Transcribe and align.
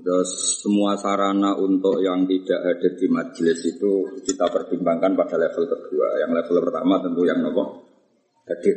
Terus 0.00 0.30
semua 0.64 0.96
sarana 0.96 1.52
untuk 1.60 2.00
yang 2.00 2.24
tidak 2.24 2.60
hadir 2.64 2.92
di 2.96 3.06
majelis 3.12 3.60
itu 3.68 3.92
kita 4.24 4.48
pertimbangkan 4.48 5.12
pada 5.12 5.36
level 5.36 5.64
kedua. 5.68 6.18
Yang 6.24 6.30
level 6.40 6.56
pertama 6.64 6.94
tentu 7.04 7.22
yang 7.28 7.38
nopo 7.44 7.64
hadir. 8.48 8.76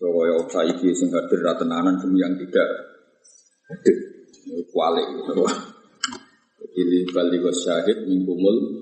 So 0.00 0.08
kaya 0.16 0.40
saiki 0.48 0.96
sing 0.96 1.12
hadir 1.12 1.44
ra 1.44 1.54
tenanan 1.60 2.00
yang 2.16 2.34
tidak 2.40 2.68
hadir. 3.68 3.96
Kualik 4.72 5.06
gitu. 5.12 5.44
Jadi 6.70 6.98
bali 7.12 7.38
syahid 7.52 8.08
mingkumul 8.08 8.80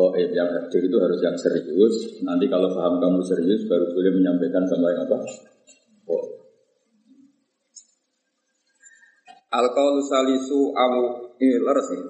Goib 0.00 0.32
yang 0.32 0.48
hadir 0.54 0.80
itu 0.86 0.96
harus 0.96 1.20
yang 1.20 1.36
serius. 1.36 2.22
Nanti 2.24 2.48
kalau 2.48 2.72
paham 2.72 3.02
kamu 3.02 3.20
serius 3.20 3.68
baru 3.68 3.90
boleh 3.92 4.12
menyampaikan 4.16 4.64
sama 4.64 4.96
yang 4.96 5.04
apa? 5.04 5.18
Al-qaulu 9.50 9.98
salisu 10.06 10.70
awu 10.78 11.34
ini 11.42 11.58
leres 11.58 11.90
nih. 11.90 12.06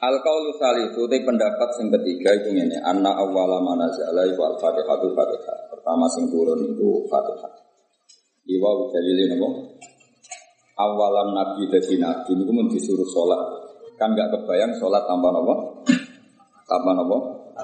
Al-qaulu 0.00 0.56
salisu 0.56 1.04
itu 1.04 1.16
pendapat 1.28 1.76
yang 1.76 1.92
ketiga 2.00 2.40
itu 2.40 2.56
ini 2.56 2.80
anna 2.80 3.12
awwala 3.20 3.60
manazala 3.60 4.24
iku 4.24 4.48
al-fatihatu 4.48 5.12
fatihah. 5.12 5.56
Pertama 5.68 6.08
sing 6.08 6.32
turun 6.32 6.72
itu 6.72 7.04
fatihah. 7.04 7.52
Iwa 8.48 8.88
dalile 8.88 9.24
napa? 9.28 9.48
Awalan 10.80 11.36
nabi 11.36 11.68
dadi 11.68 12.00
nabi 12.00 12.32
niku 12.32 12.48
mun 12.48 12.72
disuruh 12.72 13.04
sholat. 13.04 13.68
Kan 14.00 14.16
gak 14.16 14.32
kebayang 14.32 14.72
sholat 14.80 15.04
tanpa 15.04 15.28
napa? 15.36 15.84
Tanpa 16.64 16.90
napa? 16.96 17.16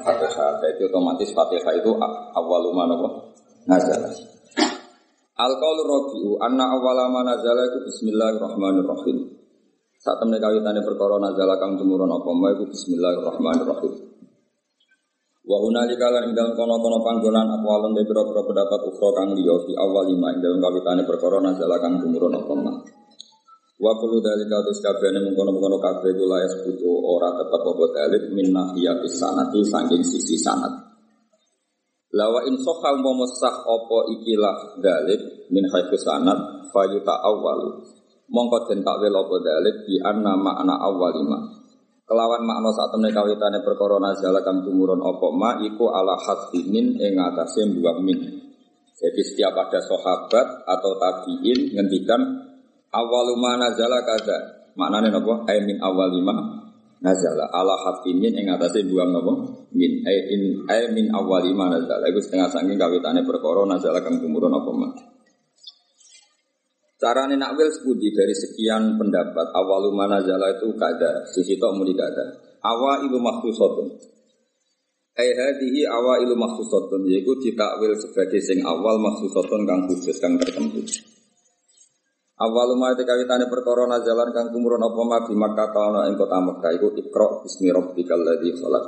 Fatihah. 0.04 0.60
Jadi 0.60 0.84
otomatis 0.84 1.32
fatihah 1.32 1.72
itu 1.72 1.88
awaluma 2.36 2.84
napa? 2.84 3.32
Nazalah. 3.64 4.35
Al-qaulu 5.36 5.82
rabi'u 5.84 6.40
anna 6.40 6.64
awwala 6.72 7.12
ma 7.12 7.20
nazala 7.20 7.68
iku 7.68 7.84
bismillahirrahmanirrahim. 7.84 9.36
Saat 10.00 10.24
temen 10.24 10.40
kawitane 10.40 10.80
perkara 10.80 11.20
nazala 11.20 11.60
kang 11.60 11.76
tumurun 11.76 12.08
apa 12.08 12.30
ma 12.32 12.56
iku 12.56 12.64
bismillahirrahmanirrahim. 12.64 13.92
Wa 15.44 15.56
hunalika 15.60 16.08
lan 16.08 16.32
ing 16.32 16.32
dalem 16.32 16.56
kono-kono 16.56 17.04
panggonan 17.04 17.52
aqwalun 17.52 17.92
de 17.92 18.08
pira-pira 18.08 18.48
pendapat 18.48 18.80
ukra 18.88 19.08
kang 19.12 19.36
liya 19.36 19.60
fi 19.60 19.76
awal 19.76 20.08
lima 20.08 20.32
ing 20.32 20.40
dalem 20.40 20.56
kawitane 20.56 21.04
perkara 21.04 21.36
nazala 21.44 21.84
kang 21.84 22.00
tumurun 22.00 22.32
apa 22.32 22.54
ma. 22.56 22.72
Wa 23.76 23.92
kullu 23.92 24.24
dalika 24.24 24.64
tis 24.64 24.80
kabehane 24.80 25.20
mengkono-mengkono 25.20 25.76
kabeh 25.84 26.16
kula 26.16 26.48
butuh 26.64 26.96
ora 27.12 27.28
tetep 27.36 27.60
apa 27.60 27.84
dalil 27.92 28.24
min 28.32 28.56
nahiyatis 28.56 29.20
sanati 29.20 29.60
saking 29.68 30.00
sisi 30.00 30.40
sanad. 30.40 30.95
Lawa 32.16 32.48
in 32.48 32.56
sah 32.56 33.56
opo 33.68 34.08
ikilah 34.08 34.80
dalib 34.80 35.52
min 35.52 35.68
haitsu 35.68 36.00
sanad 36.00 36.64
fayuta 36.72 37.12
awal. 37.12 37.84
Mongko 38.32 38.72
den 38.72 38.80
takwil 38.80 39.12
apa 39.12 39.36
dalib 39.44 39.84
bi 39.84 40.00
anna 40.00 40.32
makna 40.32 40.80
awalima. 40.80 41.38
Kelawan 42.08 42.42
makna 42.48 42.72
saat 42.72 42.96
temne 42.96 43.12
kawitane 43.12 43.60
perkara 43.60 44.00
nazala 44.00 44.40
kang 44.40 44.64
tumurun 44.64 45.04
ma 45.36 45.60
iku 45.60 45.92
ala 45.92 46.16
hadfimin 46.16 46.96
ing 46.96 47.20
atase 47.20 47.68
dua 47.68 48.00
min. 48.00 48.16
Jadi 48.96 49.20
setiap 49.20 49.52
ada 49.52 49.76
sahabat 49.76 50.64
atau 50.64 50.92
tabiin 50.96 51.76
ngendikan 51.76 52.48
awaluma 52.96 53.60
nazala 53.60 54.00
kaza. 54.08 54.72
Maknane 54.72 55.12
napa? 55.12 55.44
Ai 55.52 55.60
min 55.68 55.76
awalima 55.84 56.65
nazala. 57.02 57.48
Ala 57.52 57.74
hafimin 57.76 58.36
ing 58.36 58.46
atase 58.52 58.84
buang 58.86 59.12
napa 59.12 59.32
min. 59.72 59.92
Ai 60.04 60.18
in 60.32 60.42
ai 60.68 60.88
min 60.92 61.12
awali 61.12 61.52
ma 61.52 61.72
nazala. 61.72 62.06
Iku 62.08 62.20
setengah 62.22 62.48
saking 62.52 62.76
kawitane 62.76 63.24
perkara 63.24 63.64
nazala 63.68 64.00
kang 64.04 64.20
tumurun 64.20 64.54
apa 64.54 64.70
mah 64.72 64.92
Carane 66.96 67.36
nakwil 67.36 67.68
sepudi 67.68 68.08
dari 68.08 68.32
sekian 68.32 68.96
pendapat 68.96 69.52
awalu 69.52 69.92
manazala 69.92 70.56
itu 70.56 70.72
kada 70.80 71.28
sisi 71.28 71.60
tok 71.60 71.76
muni 71.76 71.92
kada 71.92 72.40
awa 72.64 73.04
ilu 73.04 73.20
makhsusatun. 73.20 74.00
Ai 75.20 75.28
hadhihi 75.28 75.84
awa 75.84 76.24
ilu 76.24 76.32
makhsusatun. 76.40 77.04
Yaiku 77.04 77.36
ditakwil 77.36 77.92
sebagai 78.00 78.40
sing 78.40 78.64
awal 78.64 78.96
makhsusatun 78.96 79.68
kang 79.68 79.84
khusus 79.92 80.16
kang 80.24 80.40
tertentu 80.40 80.80
Awal 82.36 82.76
ma 82.76 82.92
te 82.92 83.08
kawitane 83.08 83.48
perkara 83.48 83.88
nazalan 83.88 84.28
kang 84.28 84.52
kumurun 84.52 84.84
apa 84.84 85.00
ma 85.08 85.24
di 85.24 85.32
Makkah 85.32 85.72
ana 85.72 86.04
ing 86.04 86.20
kota 86.20 86.36
Makkah 86.36 86.68
iku 86.76 86.92
Iqra 86.92 87.40
bismi 87.40 87.72
rabbikal 87.72 88.20
ladzi 88.20 88.52
khalaq. 88.60 88.86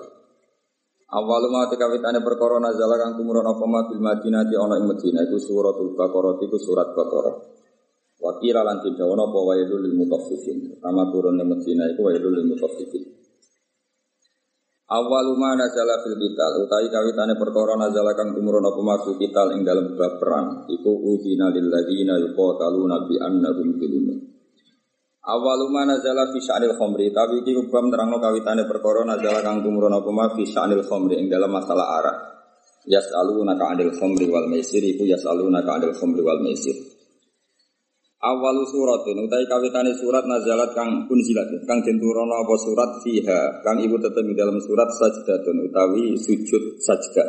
Awal 1.16 1.48
ma 1.48 1.64
te 1.64 1.80
kawitane 1.80 2.20
perkara 2.20 2.60
nazalan 2.60 3.00
kang 3.00 3.12
kumurun 3.16 3.48
apa 3.48 3.64
ma 3.64 3.88
bil 3.88 4.04
Madinah 4.04 4.44
di 4.44 4.52
ana 4.52 4.76
ing 4.76 4.84
Madinah 4.84 5.24
iku 5.24 5.40
suratul 5.40 5.96
Baqarah 5.96 6.36
iku 6.44 6.60
surat 6.60 6.92
Baqarah. 6.92 7.36
Wa 8.20 8.36
qila 8.36 8.60
lan 8.68 8.84
tidawana 8.84 9.32
apa 9.32 9.40
wailul 9.40 9.80
lil 9.80 9.96
mutaffifin. 9.96 10.76
Pertama 10.76 11.08
turun 11.08 11.40
ing 11.40 11.48
Madinah 11.48 11.96
iku 11.96 12.04
wailul 12.04 12.32
lil 12.36 12.52
mutaffifin. 12.52 13.17
Awaluma 14.88 15.52
nazala 15.52 16.00
fil 16.00 16.16
kital 16.16 16.64
utawi 16.64 16.88
kawitane 16.88 17.36
perkara 17.36 17.76
nazala 17.76 18.16
kang 18.16 18.32
tumurun 18.32 18.64
apa 18.64 18.80
maksud 18.80 19.20
kital 19.20 19.52
ing 19.52 19.60
dalam 19.60 19.92
bab 19.92 20.16
perang 20.16 20.64
iku 20.64 21.12
uzina 21.12 21.52
lil 21.52 21.68
ladzina 21.68 22.16
yuqataluna 22.16 23.04
bi 23.04 23.20
annahum 23.20 23.76
zulmun 23.76 24.18
Awaluma 25.28 25.84
nazala 25.84 26.32
fi 26.32 26.40
sya'nil 26.40 26.72
khamri 26.80 27.12
tapi 27.12 27.44
iki 27.44 27.52
kubam 27.52 27.92
terangno 27.92 28.16
kawitane 28.16 28.64
perkara 28.64 29.04
nazala 29.04 29.44
kang 29.44 29.60
tumurun 29.60 29.92
apa 29.92 30.08
ma 30.08 30.32
fi 30.32 30.48
sya'nil 30.48 30.80
khamri 30.88 31.20
ing 31.20 31.28
dalam 31.28 31.52
masalah 31.52 32.00
arak 32.00 32.16
Yas'alunaka 32.88 33.68
'anil 33.68 33.92
khamri 33.92 34.24
wal 34.32 34.48
maisir 34.48 34.80
iku 34.80 35.04
yas'alunaka 35.04 35.68
'anil 35.68 35.92
khamri 35.92 36.24
wal 36.24 36.40
maisir 36.40 36.97
Awalu 38.18 38.66
suratin 38.66 39.14
utai 39.30 39.46
kawitane 39.46 39.94
surat 39.94 40.26
nazalat 40.26 40.74
kang 40.74 41.06
unzilat 41.06 41.54
kang 41.70 41.78
den 41.86 42.02
apa 42.02 42.54
surat 42.58 42.98
fiha 42.98 43.62
kang 43.62 43.78
ibu 43.78 43.94
tetep 43.94 44.26
dalam 44.34 44.58
surat 44.58 44.90
sajdatun 44.90 45.70
utawi 45.70 46.18
sujud 46.18 46.82
sajdah. 46.82 47.28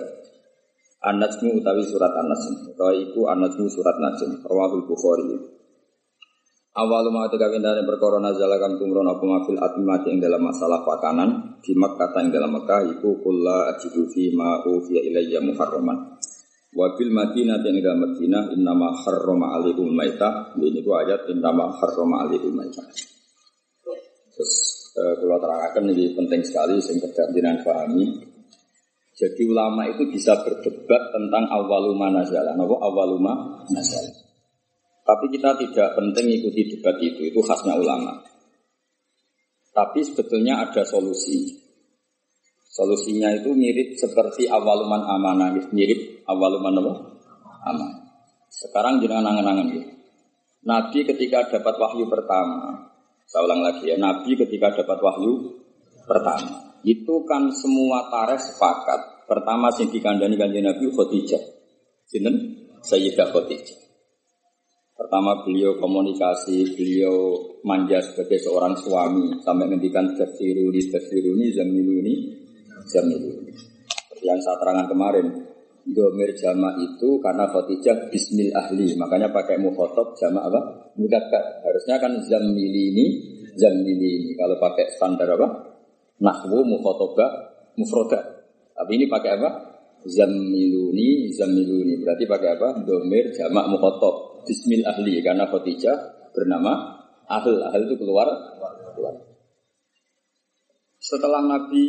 An-Najmu 1.06 1.62
utawi 1.62 1.86
surat 1.86 2.10
An-Najm 2.10 2.74
utawi 2.74 3.06
iku 3.06 3.22
An-Najmu 3.30 3.70
surat 3.70 4.02
Najm 4.02 4.42
rawahul 4.42 4.90
Bukhari. 4.90 5.30
Awalu 6.74 7.10
ma 7.14 7.30
kawitane 7.30 7.86
perkara 7.86 8.18
nazalat 8.18 8.58
kang 8.58 8.82
tumron 8.82 9.14
apa 9.14 9.22
mafil 9.22 9.62
atmati 9.62 10.10
ing 10.10 10.18
dalam 10.18 10.42
masalah 10.42 10.82
pakanan 10.82 11.62
di 11.62 11.78
Makkah 11.78 12.18
ing 12.18 12.34
dalam 12.34 12.50
Makkah 12.50 12.90
iku 12.98 13.22
kulla 13.22 13.78
ajidu 13.78 14.10
fi 14.10 14.34
ma 14.34 14.66
ufiya 14.66 15.06
ilayya 15.06 15.38
muharraman. 15.38 16.18
Wabil 16.69 17.09
Madinah 17.09 17.66
yang 17.66 17.81
dalam 17.81 18.00
Madinah 18.06 18.53
innama 18.53 18.94
harrama 19.02 19.57
alaikum 19.57 19.90
maitah. 19.90 20.53
Ini 20.53 20.85
ku 20.85 20.94
ayat 20.94 21.25
innama 21.34 21.74
harrama 21.74 22.30
alaikum 22.30 22.53
maitah. 22.53 22.85
Terus 24.30 24.53
eh, 24.94 25.13
kalau 25.18 25.38
terangkan 25.41 25.90
ini 25.90 26.13
penting 26.13 26.46
sekali 26.46 26.78
sehingga 26.78 27.09
tidak 27.09 27.66
pahami. 27.66 28.22
Jadi 29.19 29.41
ulama 29.50 29.84
itu 29.90 30.08
bisa 30.08 30.31
berdebat 30.46 31.12
tentang 31.12 31.50
awaluma 31.52 32.08
nazalah. 32.13 32.56
Napa 32.56 32.78
awaluma 32.79 33.66
nazalah. 33.68 34.16
Tapi 35.03 35.25
kita 35.34 35.58
tidak 35.58 35.97
penting 35.97 36.38
ikuti 36.38 36.69
debat 36.69 36.96
itu, 37.02 37.34
itu 37.34 37.40
khasnya 37.41 37.74
ulama. 37.75 38.22
Tapi 39.74 40.06
sebetulnya 40.06 40.69
ada 40.69 40.85
solusi. 40.85 41.69
Solusinya 42.69 43.34
itu 43.34 43.50
mirip 43.57 43.97
seperti 43.97 44.46
awaluman 44.46 45.02
amanah, 45.02 45.57
mirip 45.74 46.22
awaluman 46.30 46.78
apa? 46.78 46.94
Amanah. 47.66 48.00
Sekarang 48.46 49.02
jangan 49.02 49.25
angan-angan 49.25 49.74
ya. 49.74 49.84
Nabi 50.69 51.02
ketika 51.02 51.50
dapat 51.50 51.75
wahyu 51.81 52.06
pertama, 52.06 52.94
saya 53.25 53.50
ulang 53.50 53.66
lagi 53.66 53.90
ya, 53.90 53.97
Nabi 53.97 54.38
ketika 54.38 54.85
dapat 54.85 55.02
wahyu 55.02 55.62
pertama, 56.06 56.78
itu 56.85 57.16
kan 57.25 57.50
semua 57.50 58.06
tarikh 58.13 58.38
sepakat. 58.38 59.25
Pertama 59.25 59.74
sing 59.74 59.90
dikandani 59.90 60.38
kanjeng 60.38 60.66
Nabi 60.66 60.90
Khadijah. 60.94 61.41
Sinten? 62.06 62.35
Sayyidah 62.85 63.29
Khadijah. 63.29 63.79
Pertama 65.00 65.41
beliau 65.47 65.79
komunikasi, 65.79 66.75
beliau 66.75 67.40
manja 67.63 68.03
sebagai 68.03 68.35
seorang 68.44 68.76
suami 68.76 69.41
sampai 69.41 69.72
ngendikan 69.72 70.11
tafsiruni, 70.11 70.82
tafsiruni, 70.91 71.55
zamiluni, 71.55 72.14
Jamilu. 72.90 73.46
Yang 74.20 74.40
saya 74.44 74.58
terangkan 74.59 74.88
kemarin, 74.91 75.26
domir 75.86 76.36
jama 76.36 76.76
itu 76.82 77.22
karena 77.24 77.47
khotijah 77.50 78.12
bismil 78.12 78.52
ahli, 78.52 78.97
makanya 79.00 79.32
pakai 79.32 79.62
mukhotob 79.62 80.18
jama 80.18 80.44
apa? 80.44 80.91
Mudakar. 81.00 81.64
Harusnya 81.64 82.02
kan 82.02 82.20
zamili 82.26 82.91
ini, 82.91 83.06
zamili 83.56 84.08
ini. 84.20 84.32
Kalau 84.36 84.59
pakai 84.59 84.91
standar 84.97 85.30
apa? 85.40 85.47
Nahwu 86.20 86.68
mukhotoba 86.68 87.26
mufroda. 87.80 88.20
Tapi 88.76 88.92
ini 89.00 89.06
pakai 89.08 89.32
apa? 89.40 89.50
Zamiluni, 90.03 91.32
zamiluni. 91.32 92.00
Berarti 92.00 92.24
pakai 92.28 92.50
apa? 92.59 92.68
Domir 92.84 93.32
jamak 93.32 93.72
mukhotob. 93.72 94.44
Bismil 94.44 94.84
ahli 94.88 95.20
karena 95.24 95.47
khotijah 95.47 96.32
bernama 96.35 97.00
ahl. 97.28 97.56
Ahl 97.72 97.82
itu 97.88 97.96
keluar. 98.00 98.28
keluar. 98.96 99.28
Setelah 101.09 101.41
Nabi 101.41 101.85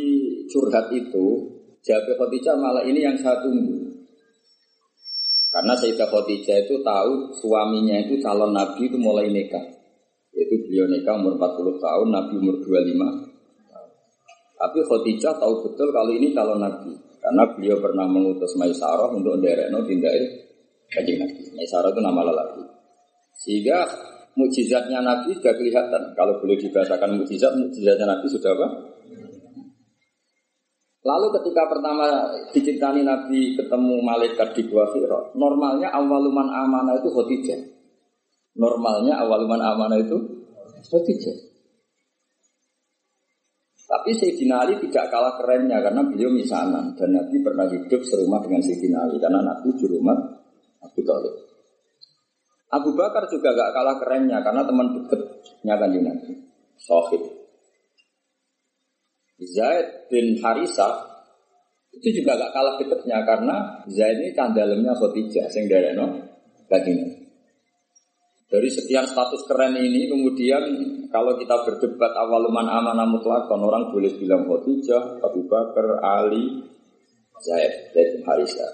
curhat 0.49 0.89
itu, 0.89 1.45
jawab 1.85 2.09
Khadijah 2.17 2.57
malah 2.57 2.81
ini 2.89 3.05
yang 3.05 3.13
saya 3.21 3.37
tunggu. 3.45 3.85
Karena 5.53 5.77
Sayyidah 5.77 6.09
Khadijah 6.09 6.57
itu 6.65 6.81
tahu 6.81 7.29
suaminya 7.37 8.01
itu 8.01 8.17
calon 8.17 8.49
Nabi 8.49 8.89
itu 8.89 8.97
mulai 8.97 9.29
nikah. 9.29 9.61
Yaitu 10.33 10.65
beliau 10.65 10.89
nikah 10.89 11.21
umur 11.21 11.37
40 11.37 11.77
tahun, 11.77 12.07
Nabi 12.09 12.33
umur 12.41 12.55
25 12.65 14.57
Tapi 14.57 14.79
Khadijah 14.89 15.33
tahu 15.37 15.53
betul 15.69 15.93
kalau 15.93 16.11
ini 16.17 16.33
calon 16.33 16.57
Nabi. 16.57 16.89
Karena 17.21 17.45
beliau 17.53 17.77
pernah 17.77 18.09
mengutus 18.09 18.57
Maisarah 18.57 19.13
untuk 19.13 19.37
nderekno 19.37 19.85
tindai 19.85 20.49
kajian 20.89 21.21
Nabi. 21.21 21.45
Maisarah 21.53 21.93
itu 21.93 22.01
nama 22.01 22.25
lelaki. 22.25 22.63
Sehingga 23.37 23.85
mukjizatnya 24.33 25.05
Nabi 25.05 25.37
sudah 25.37 25.53
kelihatan. 25.53 26.17
Kalau 26.17 26.41
boleh 26.41 26.57
dibahasakan 26.57 27.21
mukjizat, 27.21 27.53
mukjizatnya 27.53 28.17
Nabi 28.17 28.25
sudah 28.25 28.57
apa? 28.57 28.90
Lalu 31.01 31.27
ketika 31.41 31.65
pertama 31.65 32.29
dicintai 32.53 33.01
Nabi 33.01 33.57
ketemu 33.57 33.95
malaikat 34.05 34.53
di 34.53 34.69
Gua 34.69 34.85
Hira, 34.93 35.33
normalnya 35.33 35.89
awaluman 35.89 36.45
amanah 36.45 37.01
itu 37.01 37.09
Khadijah. 37.09 37.61
Normalnya 38.61 39.17
awaluman 39.25 39.57
amanah 39.57 39.97
itu 39.97 40.17
Khadijah. 40.85 41.37
Tapi 43.91 44.09
Sayyidina 44.13 44.63
Ali 44.63 44.79
tidak 44.87 45.09
kalah 45.11 45.35
kerennya 45.41 45.83
karena 45.83 46.05
beliau 46.05 46.31
misanan 46.31 46.95
dan 46.95 47.09
Nabi 47.11 47.43
pernah 47.43 47.67
hidup 47.67 48.01
serumah 48.05 48.39
dengan 48.45 48.61
Sayyidina 48.61 49.03
Ali 49.03 49.17
karena 49.17 49.41
Nabi 49.41 49.73
di 49.73 49.85
rumah 49.89 50.15
Abu 50.85 51.01
Talib. 51.01 51.33
Abu 52.71 52.95
Bakar 52.95 53.27
juga 53.27 53.51
gak 53.51 53.73
kalah 53.75 53.99
kerennya 53.99 54.39
karena 54.39 54.63
teman 54.63 54.95
dekatnya 54.95 55.75
kan 55.75 55.91
Nabi. 55.91 56.31
Sohib. 56.79 57.40
Zaid 59.41 60.07
bin 60.13 60.37
Harisa 60.39 61.09
itu 61.91 62.23
juga 62.23 62.39
gak 62.39 62.53
kalah 62.55 62.75
dekatnya 62.79 63.25
karena 63.25 63.55
Zaid 63.89 64.21
ini 64.21 64.31
candalemnya 64.31 64.93
Khadijah 64.95 65.49
sing 65.49 65.65
dereno 65.67 66.07
kanjeng 66.69 67.21
dari 68.51 68.67
sekian 68.67 69.07
status 69.07 69.47
keren 69.47 69.79
ini 69.79 70.11
kemudian 70.11 70.63
kalau 71.07 71.39
kita 71.39 71.55
berdebat 71.63 72.11
awaluman 72.19 72.67
amanah 72.67 73.07
mutlakon 73.07 73.63
orang 73.63 73.95
boleh 73.95 74.11
bilang 74.19 74.43
Khadijah, 74.43 75.23
Abu 75.23 75.47
Bakar, 75.47 76.03
Ali, 76.03 76.59
Zaid, 77.39 77.95
dan 77.95 78.19
Harisa. 78.27 78.67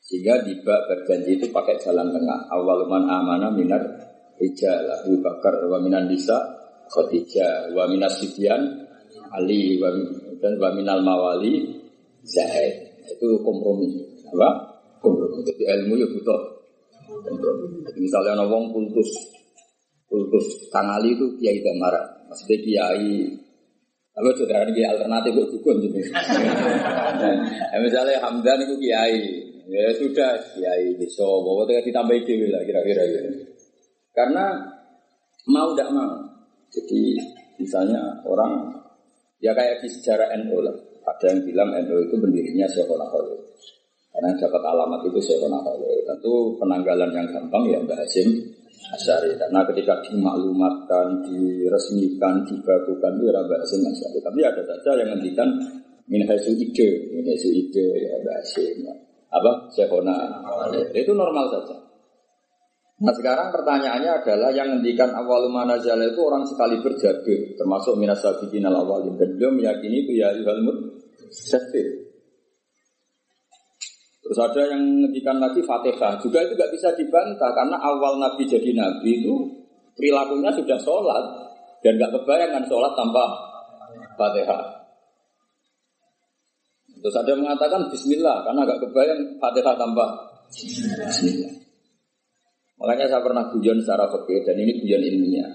Sehingga 0.00 0.40
tiba 0.48 0.88
berjanji 0.88 1.36
itu 1.36 1.52
pakai 1.52 1.76
jalan 1.76 2.08
tengah. 2.08 2.48
Awaluman 2.56 3.04
amanah 3.04 3.52
minar 3.52 3.82
rijal 4.38 4.86
Abu 5.02 5.18
Bakar 5.18 5.66
wa 5.66 5.76
minan 5.82 6.06
nisa 6.06 6.38
Khadijah 6.88 7.74
wa 7.74 7.90
minas 7.90 8.16
Sibyan 8.22 8.85
Ali 9.34 9.78
dan 10.38 10.52
wa 10.60 10.70
minal 10.74 11.00
mawali 11.02 11.82
Zaid. 12.26 12.74
Itu 13.06 13.38
kompromi. 13.42 13.86
Apa? 14.34 14.50
Kompromi. 14.98 15.46
Jadi 15.46 15.62
ilmu 15.62 15.94
ya 15.94 16.06
butuh 16.10 16.56
Misalnya 17.96 18.34
ada 18.36 18.44
wong 18.50 18.74
kultus, 18.74 19.08
kultus 20.10 20.68
kangali 20.68 21.14
itu 21.14 21.26
kiai 21.38 21.62
damara, 21.62 22.02
maksudnya 22.28 22.58
kiai 22.60 23.30
apa 24.16 24.32
saudara 24.32 24.64
ini 24.64 24.80
alternatif 24.80 25.32
buat 25.36 25.48
dukun 25.52 25.76
gitu. 25.84 25.96
ya, 27.72 27.78
misalnya 27.78 28.16
Hamdan 28.24 28.64
itu 28.64 28.74
kiai, 28.80 29.20
ya 29.68 29.92
sudah 29.92 30.40
kiai 30.56 30.96
desa, 30.96 31.24
bahwa 31.24 31.68
kita 31.68 31.84
ditambah 31.84 32.16
dewi 32.24 32.48
lah 32.48 32.64
kira-kira 32.64 33.02
gitu. 33.12 33.28
Karena 34.16 34.56
mau 35.52 35.76
tidak 35.76 35.92
mau, 35.92 36.16
jadi 36.72 37.02
misalnya 37.60 38.24
orang 38.24 38.72
ya 39.40 39.52
kayak 39.52 39.84
di 39.84 39.88
sejarah 39.88 40.32
NU 40.42 40.58
lah, 40.64 40.76
ada 41.06 41.24
yang 41.30 41.40
bilang 41.46 41.70
NU 41.72 41.96
itu 42.08 42.14
berdirinya 42.18 42.66
Syekh 42.66 42.88
Khalil. 42.88 43.38
Karena 44.16 44.32
dapat 44.32 44.62
alamat 44.64 45.00
itu 45.12 45.20
pernah 45.36 45.60
tahu. 45.60 45.84
Tentu 46.08 46.32
penanggalan 46.56 47.12
yang 47.12 47.28
gampang 47.28 47.68
ya 47.68 47.76
Mbak 47.84 48.00
Hasim 48.00 48.32
Asyari. 48.96 49.36
Karena 49.36 49.60
ketika 49.68 50.00
dimaklumatkan, 50.08 51.20
diresmikan, 51.28 52.40
dibakukan 52.48 53.12
itu 53.20 53.28
ya 53.28 53.44
Mbak 53.44 53.60
Hasim 53.60 53.84
Asyari. 53.84 54.18
Tapi 54.24 54.40
ada 54.40 54.62
saja 54.64 54.90
yang 55.04 55.12
ngendikan 55.12 55.52
min 56.08 56.24
hasil 56.24 56.56
ide, 56.56 57.12
min 57.12 57.28
hasil 57.28 57.52
ide 57.52 57.86
ya 57.92 58.16
Mbak 58.24 58.36
Hasim. 58.40 58.88
Apa? 59.28 59.68
Syekhona. 59.68 60.16
Itu 60.96 61.12
normal 61.12 61.52
saja. 61.52 61.76
Nah 62.96 63.12
sekarang 63.12 63.52
pertanyaannya 63.52 64.24
adalah 64.24 64.48
yang 64.56 64.72
ngendikan 64.72 65.12
awal 65.12 65.52
mana 65.52 65.76
itu 65.76 66.20
orang 66.24 66.48
sekali 66.48 66.80
berjaga 66.80 67.36
termasuk 67.60 67.92
minas 68.00 68.24
sabiqin 68.24 68.64
al 68.64 68.72
awalin 68.72 69.20
dan 69.20 69.36
beliau 69.36 69.52
meyakini 69.52 70.08
itu 70.08 70.16
ya 70.16 70.32
yuhal 70.32 70.64
mud 70.64 70.96
Terus 74.26 74.38
ada 74.42 74.58
yang 74.74 74.82
ngedikan 75.06 75.38
lagi 75.38 75.60
Fatihah 75.60 76.18
juga 76.18 76.42
itu 76.42 76.56
gak 76.58 76.72
bisa 76.72 76.90
dibantah 76.96 77.52
karena 77.52 77.76
awal 77.78 78.16
Nabi 78.18 78.42
jadi 78.48 78.74
Nabi 78.74 79.22
itu 79.22 79.34
perilakunya 79.94 80.50
sudah 80.56 80.78
sholat 80.80 81.24
dan 81.84 82.00
gak 82.00 82.10
kebayang 82.10 82.64
sholat 82.64 82.96
tanpa 82.96 83.22
Fatihah. 84.16 84.88
Terus 86.96 87.14
ada 87.22 87.28
yang 87.28 87.44
mengatakan 87.44 87.86
Bismillah 87.92 88.42
karena 88.42 88.66
gak 88.66 88.80
kebayang 88.88 89.20
Fatihah 89.38 89.74
tanpa 89.78 90.04
Bismillah. 90.50 91.65
Makanya 92.76 93.06
saya 93.08 93.22
pernah 93.24 93.48
guyon 93.48 93.80
secara 93.80 94.04
fakir 94.12 94.44
dan 94.44 94.56
ini 94.60 94.84
guyon 94.84 95.00
ilmiah. 95.00 95.52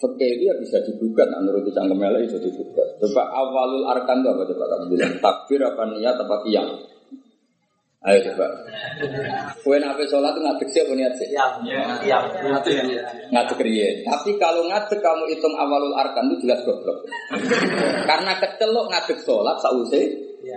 Fakir 0.00 0.30
itu 0.38 0.48
ya 0.48 0.54
bisa 0.56 0.80
digugat, 0.86 1.28
menurut 1.28 1.66
Cangkemela 1.74 2.22
itu 2.22 2.38
digugat. 2.40 2.88
Coba 3.02 3.28
awalul 3.34 3.84
arkan 3.90 4.22
itu 4.22 4.28
apa 4.30 4.42
coba 4.46 4.64
kamu 4.70 4.84
bilang? 4.96 5.12
Takbir 5.18 5.60
apa 5.66 5.82
niat 5.90 6.16
apa 6.16 6.36
kiam? 6.46 6.68
Ayo 8.00 8.32
coba. 8.32 8.46
Kue 9.60 9.76
nape 9.76 10.08
sholat 10.08 10.32
itu 10.32 10.40
ngadek 10.40 10.68
siapa 10.72 10.92
niat 10.96 11.12
sih? 11.20 11.28
Iya, 11.36 11.44
iya, 12.00 12.18
ngadek 13.28 13.60
riye. 13.60 14.00
Tapi 14.08 14.40
kalau 14.40 14.64
ngadek 14.64 15.04
kamu 15.04 15.28
hitung 15.28 15.52
awalul 15.52 15.92
arkan 15.92 16.32
itu 16.32 16.48
jelas 16.48 16.64
goblok. 16.64 17.04
Karena 18.08 18.40
kecelok 18.40 18.88
ngadek 18.88 19.20
sholat 19.20 19.60
sausai. 19.60 20.08
Iya. 20.40 20.56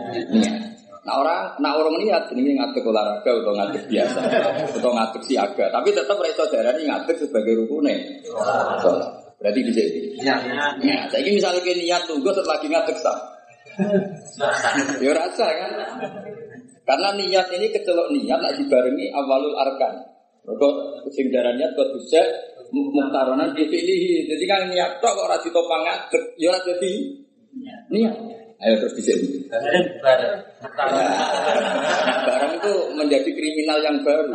Nah 1.04 1.20
orang, 1.20 1.60
nah 1.60 1.76
orang 1.76 2.00
niat 2.00 2.32
ini 2.32 2.56
ngadek 2.56 2.88
olahraga 2.88 3.28
atau 3.28 3.52
ngadek 3.52 3.92
biasa 3.92 4.20
atau 4.80 4.92
ngadek 4.96 5.24
siaga. 5.28 5.68
Tapi 5.68 5.92
tetap 5.92 6.16
reso 6.16 6.48
darah 6.48 6.72
ini 6.80 6.88
ngadek 6.88 7.20
sebagai 7.20 7.60
rukunnya. 7.60 8.24
Sholat. 8.80 9.12
Berarti 9.36 9.60
bisa 9.68 9.84
ini. 9.84 10.24
Iya. 10.24 10.36
Nah, 10.80 11.04
saya 11.12 11.28
misalnya 11.28 11.74
niat 11.76 12.08
tunggu 12.08 12.32
setelah 12.32 12.60
ngadek 12.64 12.98
sah. 13.04 13.20
Ya 15.04 15.12
rasa 15.12 15.46
kan. 15.50 15.72
Karena 16.84 17.10
niat 17.20 17.48
ini 17.52 17.68
kecelok 17.72 18.12
niat 18.16 18.40
nak 18.40 18.56
dibarengi 18.56 19.12
awalul 19.12 19.56
arkan. 19.60 20.08
Mereka 20.44 20.68
sing 21.12 21.32
darah 21.32 21.56
niat 21.56 21.76
kok 21.76 21.92
bisa 22.00 22.24
muktaronan 22.72 23.52
dipilih. 23.56 24.28
Jadi 24.28 24.44
kan 24.48 24.72
niat 24.72 25.04
tok 25.04 25.16
kok 25.16 25.26
ora 25.28 25.38
ditopang 25.40 25.84
ngadeg, 25.84 26.24
ya 26.40 26.48
ora 26.52 26.60
dadi 26.64 26.92
niat. 27.92 28.43
Ayo 28.64 28.76
terus 28.80 28.96
di 28.96 29.04
sini. 29.04 29.28
Barang 32.24 32.54
itu 32.56 32.74
menjadi 32.96 33.30
kriminal 33.36 33.80
yang 33.84 34.00
baru. 34.08 34.32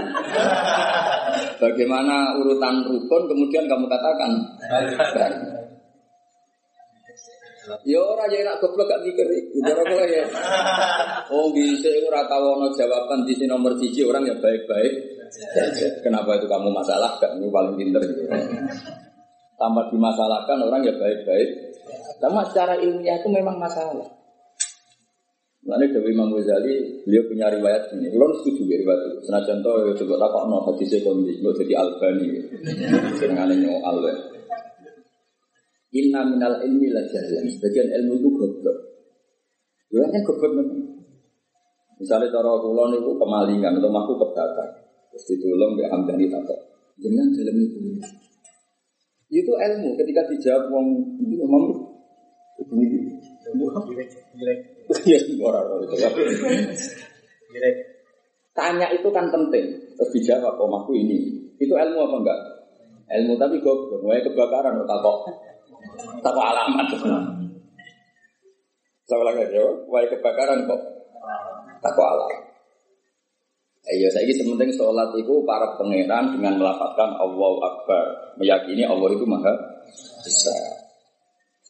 Bagaimana 1.56 2.37
urutan 2.37 2.85
rukun 2.85 3.23
kemudian 3.25 3.64
kamu 3.64 3.88
katakan 3.88 4.30
barang. 4.68 5.35
Ya 7.85 8.00
ora 8.00 8.25
ya 8.32 8.40
nak 8.44 8.64
goblok 8.64 8.88
gak 8.88 9.04
mikir 9.04 9.28
iku. 9.28 9.61
Ora 9.64 9.82
kowe 9.85 10.04
ya. 10.04 10.25
Oh 11.32 11.52
bisa 11.52 11.88
ora 12.04 12.25
tau 12.25 12.56
ono 12.56 12.73
jawaban 12.73 13.28
di 13.28 13.37
sini 13.37 13.49
nomor 13.49 13.76
siji 13.76 14.04
orang 14.04 14.25
yang 14.25 14.40
baik-baik. 14.40 14.92
Kenapa 16.00 16.37
itu 16.40 16.49
kamu 16.49 16.73
masalah? 16.73 17.20
Ini 17.20 17.49
paling 17.49 17.75
pinter 17.76 18.00
gitu. 18.08 18.25
Tambah 19.58 19.85
dimasalahkan 19.92 20.58
orang 20.64 20.80
ya 20.85 20.94
baik-baik. 20.97 21.49
Sama 22.18 22.42
secara 22.49 22.80
ilmiah 22.80 23.20
itu 23.20 23.28
memang 23.28 23.61
masalah. 23.61 24.17
Lalu 25.68 25.92
Dewi 25.92 26.16
Imam 26.16 26.32
Ghazali, 26.32 27.04
beliau 27.04 27.28
punya 27.28 27.52
riwayat 27.52 27.92
ini. 27.92 28.08
Belum 28.08 28.32
setuju 28.40 28.72
ya 28.72 28.76
riwayat 28.80 29.00
itu. 29.04 29.18
Senajan 29.28 29.60
to, 29.60 29.72
ya 29.84 29.92
coba 30.00 30.14
tak 30.16 30.44
no 30.48 30.56
hadis 30.64 30.88
sekondi, 30.88 31.32
nggak 31.44 31.54
jadi 31.60 31.75
albani. 31.76 32.28
Senengane 33.20 33.54
nyoal 33.60 33.96
ya. 34.00 34.14
Inna 35.92 36.25
minal 36.25 36.64
ilmi 36.64 36.88
la 36.88 37.04
jahlan. 37.04 37.44
Sebagian 37.52 37.84
ilmu 38.00 38.16
itu 38.16 38.28
goblok. 38.32 38.78
Ya 39.92 40.08
kan 40.08 40.20
goblok 40.25 40.52
memang. 40.56 40.80
Misalnya 42.00 42.32
cara 42.32 42.48
kula 42.64 42.88
niku 42.88 43.20
kemalingan 43.20 43.76
atau 43.76 43.92
maku 43.92 44.16
kebakar. 44.16 44.68
Terus 45.12 45.25
ditolong 45.37 45.76
ya 45.76 45.92
Hamdani 45.92 46.32
takok. 46.32 46.60
Jangan 46.96 47.28
dalam 47.37 47.56
itu. 47.60 47.78
Itu 49.28 49.52
ilmu 49.52 50.00
ketika 50.00 50.25
dijawab 50.32 50.72
wong 50.72 50.87
itu 51.20 51.37
memang 51.44 51.64
Iya. 57.49 57.71
Tanya 58.52 58.87
itu 58.92 59.09
kan 59.12 59.28
penting. 59.33 59.64
Terus 59.97 60.11
dijawab, 60.16 60.61
oh 60.61 60.92
ini. 60.92 61.49
Itu 61.57 61.75
ilmu 61.75 61.99
apa 62.09 62.16
enggak? 62.21 62.40
Ilmu 63.09 63.35
tapi 63.40 63.57
goblok. 63.64 64.04
Mulai 64.04 64.21
kebakaran, 64.21 64.85
takok. 64.85 65.28
Tahu 66.21 66.38
alamat. 66.38 66.87
Saya 69.09 69.25
lagi 69.25 69.49
jawab, 69.57 69.88
wahai 69.88 70.09
kebakaran 70.12 70.68
kok. 70.68 70.80
Tahu 71.80 72.00
alamat. 72.04 72.49
Eh, 73.88 73.97
ya 74.04 74.09
saya 74.12 74.28
sementing 74.37 74.68
sholat 74.76 75.09
itu 75.16 75.33
para 75.49 75.73
pangeran 75.80 76.37
dengan 76.37 76.61
melafatkan 76.61 77.09
Allah 77.16 77.52
Akbar, 77.73 78.04
meyakini 78.37 78.85
Allah 78.85 79.09
itu 79.16 79.25
maha 79.25 79.54
besar. 80.21 80.88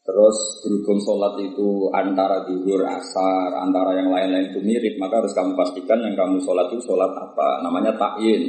Terus 0.09 0.65
berhubung 0.65 0.97
sholat 1.05 1.37
itu 1.37 1.85
antara 1.93 2.41
duhur, 2.41 2.81
asar, 2.81 3.53
antara 3.61 3.93
yang 3.93 4.09
lain-lain 4.09 4.49
itu 4.49 4.57
mirip, 4.57 4.97
maka 4.97 5.21
harus 5.21 5.37
kamu 5.37 5.53
pastikan 5.53 6.01
yang 6.01 6.17
kamu 6.17 6.41
sholat 6.41 6.65
itu 6.73 6.81
sholat 6.81 7.13
apa, 7.13 7.61
namanya 7.61 7.93
takin. 7.93 8.41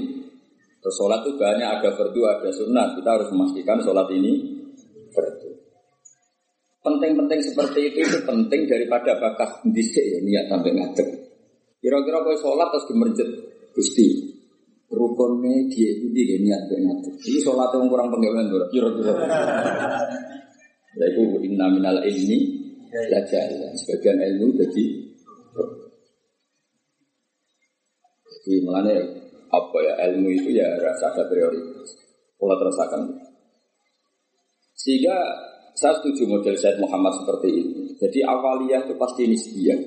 Terus 0.81 0.95
sholat 0.97 1.21
itu 1.21 1.37
banyak 1.37 1.69
ada 1.69 1.93
berdua, 1.93 2.41
ada 2.41 2.49
sunnah. 2.49 2.97
Kita 2.97 3.13
harus 3.13 3.29
memastikan 3.29 3.77
sholat 3.85 4.09
ini 4.09 4.57
berdua. 5.13 5.53
Penting-penting 6.81 7.45
seperti 7.45 7.93
itu 7.93 8.09
itu 8.09 8.19
penting 8.25 8.65
daripada 8.65 9.21
bakas 9.21 9.61
disik 9.69 10.01
ya 10.01 10.17
niat 10.25 10.49
sampai 10.49 10.73
ngadeg. 10.73 11.09
Kira-kira 11.77 12.25
kau 12.25 12.41
sholat 12.41 12.73
terus 12.73 12.89
gemerjet 12.89 13.31
Gusti, 13.77 14.33
rukunnya 14.89 15.69
dia 15.69 15.93
itu 15.93 16.09
dia 16.09 16.41
niat 16.41 16.73
niat. 16.73 17.21
Ini 17.21 17.39
sholat 17.45 17.69
yang 17.77 17.85
kurang 17.93 18.09
penggawean 18.09 18.49
tuh. 18.49 18.65
Kira-kira. 18.73 19.13
Ya 20.99 21.05
itu 21.07 21.23
inna 21.47 21.71
minal 21.71 22.03
ilmi 22.03 22.39
jahilan. 23.31 23.73
Sebagian 23.79 24.19
ilmu 24.19 24.59
jadi 24.59 24.85
jadi 28.41 28.67
melane 28.67 28.95
apa 29.51 29.79
ya 29.83 29.95
ilmu 30.11 30.29
itu 30.35 30.51
ya 30.55 30.67
rasa 30.81 31.15
ada 31.15 31.27
prioritas. 31.31 31.95
Pola 32.41 32.57
terasakan. 32.57 33.21
Sehingga 34.75 35.13
saya 35.77 35.93
setuju 36.01 36.25
model 36.25 36.57
Syed 36.57 36.81
Muhammad 36.81 37.21
seperti 37.21 37.49
ini. 37.53 37.83
Jadi 38.01 38.25
awaliyah 38.25 38.89
itu 38.89 38.97
pasti 38.97 39.29
nisbiyah. 39.29 39.81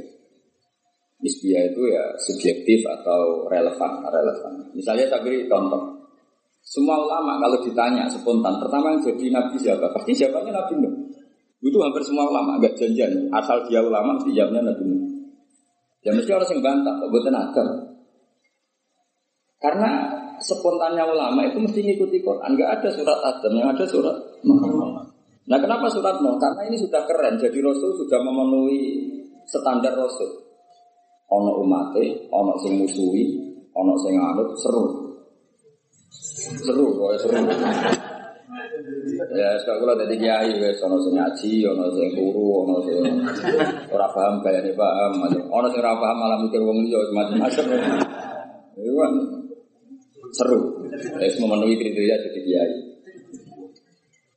Nisbiyah 1.23 1.63
itu 1.73 1.81
ya 1.89 2.03
subjektif 2.21 2.85
atau 2.85 3.49
relevan, 3.49 4.05
relevan. 4.05 4.53
Misalnya 4.77 5.09
saya 5.09 5.25
beri 5.25 5.49
contoh. 5.49 6.02
Semua 6.63 6.95
ulama 6.95 7.37
kalau 7.43 7.59
ditanya 7.59 8.07
spontan, 8.07 8.55
pertama 8.57 8.95
yang 8.95 9.03
jadi 9.03 9.25
nabi 9.35 9.59
siapa? 9.59 9.91
Pasti 9.91 10.15
siapanya 10.15 10.63
Nabi 10.63 10.79
Nuh. 10.79 10.93
Itu 11.63 11.79
hampir 11.79 12.03
semua 12.07 12.27
ulama, 12.27 12.55
agak 12.55 12.79
janjian. 12.79 13.27
Asal 13.35 13.67
dia 13.67 13.83
ulama, 13.83 14.15
mesti 14.15 14.31
jawabnya 14.31 14.71
Nabi 14.71 14.83
Nuh. 14.87 15.01
Ya 16.03 16.11
mesti 16.15 16.31
orang 16.31 16.47
yang 16.51 16.61
bantah, 16.63 16.93
kok 16.99 17.09
buatan 17.11 17.35
agar. 17.35 17.67
Karena 19.59 19.91
spontannya 20.39 21.03
ulama 21.03 21.39
itu 21.47 21.59
mesti 21.59 21.79
ngikuti 21.83 22.23
Quran. 22.23 22.55
Enggak 22.55 22.79
ada 22.79 22.89
surat 22.91 23.19
Adam, 23.23 23.51
yang 23.59 23.69
ada 23.71 23.85
surat 23.87 24.15
Muhammad. 24.47 25.07
Nah 25.47 25.59
kenapa 25.59 25.91
surat 25.91 26.19
Nuh? 26.23 26.39
Karena 26.39 26.63
ini 26.67 26.79
sudah 26.79 27.03
keren. 27.03 27.35
Jadi 27.39 27.59
Rasul 27.59 27.91
sudah 28.07 28.19
memenuhi 28.23 29.11
standar 29.47 29.95
Rasul 29.99 30.43
ono 31.33 31.51
umate, 31.65 32.29
ono 32.29 32.53
sing 32.61 32.77
musuhi, 32.77 33.25
ono 33.73 33.93
sing 33.97 34.13
anut, 34.21 34.53
seru. 34.61 34.85
Seru, 36.61 36.85
kok 36.97 37.17
seru. 37.25 37.41
Ya, 39.33 39.49
sekarang 39.61 39.79
kalau 39.81 39.95
dari 39.97 40.15
kiai, 40.17 40.51
wes 40.61 40.77
ono 40.85 41.01
sing 41.01 41.17
ngaji, 41.17 41.53
ono 41.65 41.85
sing 41.93 42.07
turu, 42.13 42.65
ono 42.65 42.75
sing 42.85 43.01
ora 43.89 44.07
paham 44.13 44.41
kayaknya 44.45 44.77
paham, 44.77 45.11
ono 45.49 45.67
sing 45.73 45.81
ora 45.81 45.93
paham 45.97 46.17
malah 46.21 46.37
mikir 46.45 46.61
wong 46.61 46.85
liya 46.85 47.01
macam-macam. 47.13 47.65
Itu 48.77 48.91
kan 48.93 49.13
seru. 50.37 50.59
Wes 51.17 51.35
memenuhi 51.41 51.75
kriteria 51.81 52.15
jadi 52.29 52.41
kiai. 52.45 52.73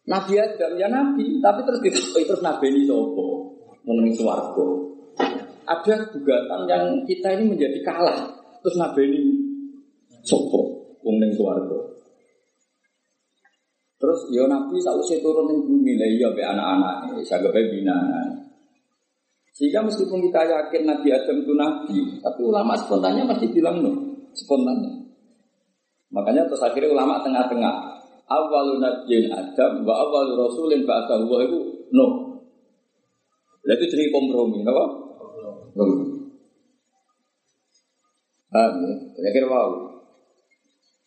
Nabi 0.06 0.32
Adam 0.38 0.72
ya 0.78 0.88
Nabi, 0.88 1.42
tapi 1.42 1.60
terus 1.66 1.80
terus 2.14 2.40
Nabi 2.40 2.70
ini 2.70 2.86
sopo, 2.86 3.52
mengenai 3.84 4.14
suarga 4.14 4.86
ada 5.66 5.94
gugatan 6.14 6.60
yang 6.70 6.84
kita 7.04 7.34
ini 7.36 7.44
menjadi 7.50 7.78
kalah. 7.82 8.38
Terus 8.62 8.76
nabi 8.78 9.02
ini 9.06 9.20
sopo, 10.22 10.65
wong 11.06 11.22
ning 11.22 11.30
Terus 13.96 14.20
yo 14.28 14.44
ya 14.44 14.52
nabi 14.52 14.76
sausé 14.82 15.22
turun 15.24 15.48
ning 15.48 15.64
bumi 15.64 15.96
lah 15.96 16.04
iya 16.04 16.28
be 16.34 16.42
anak-anak, 16.44 17.16
sagebe 17.24 17.72
binaan. 17.72 18.44
Sehingga 19.56 19.80
meskipun 19.80 20.20
kita 20.20 20.44
yakin 20.44 20.84
Nabi 20.84 21.08
Adam 21.16 21.40
itu 21.40 21.56
nabi, 21.56 22.20
tapi 22.20 22.40
ulama 22.44 22.76
spontannya 22.76 23.24
masih 23.24 23.48
bilang 23.56 23.80
no, 23.80 23.88
spontannya. 24.36 25.16
Makanya 26.12 26.44
terus 26.44 26.60
akhirnya 26.60 26.92
ulama 26.92 27.24
tengah-tengah. 27.24 27.96
Awalu 28.26 28.84
nabiyyin 28.84 29.32
Adam 29.32 29.86
wa 29.86 29.96
awalu 29.96 30.36
rasulin 30.36 30.84
ba'dahu 30.84 31.24
itu 31.40 31.58
no. 31.96 32.36
Itu 33.64 33.84
jadi 33.88 34.12
kompromi, 34.12 34.60
apa? 34.60 34.84
Paham 38.52 38.72
ya? 38.84 38.94
Kira-kira 39.16 39.46
wow. 39.48 39.95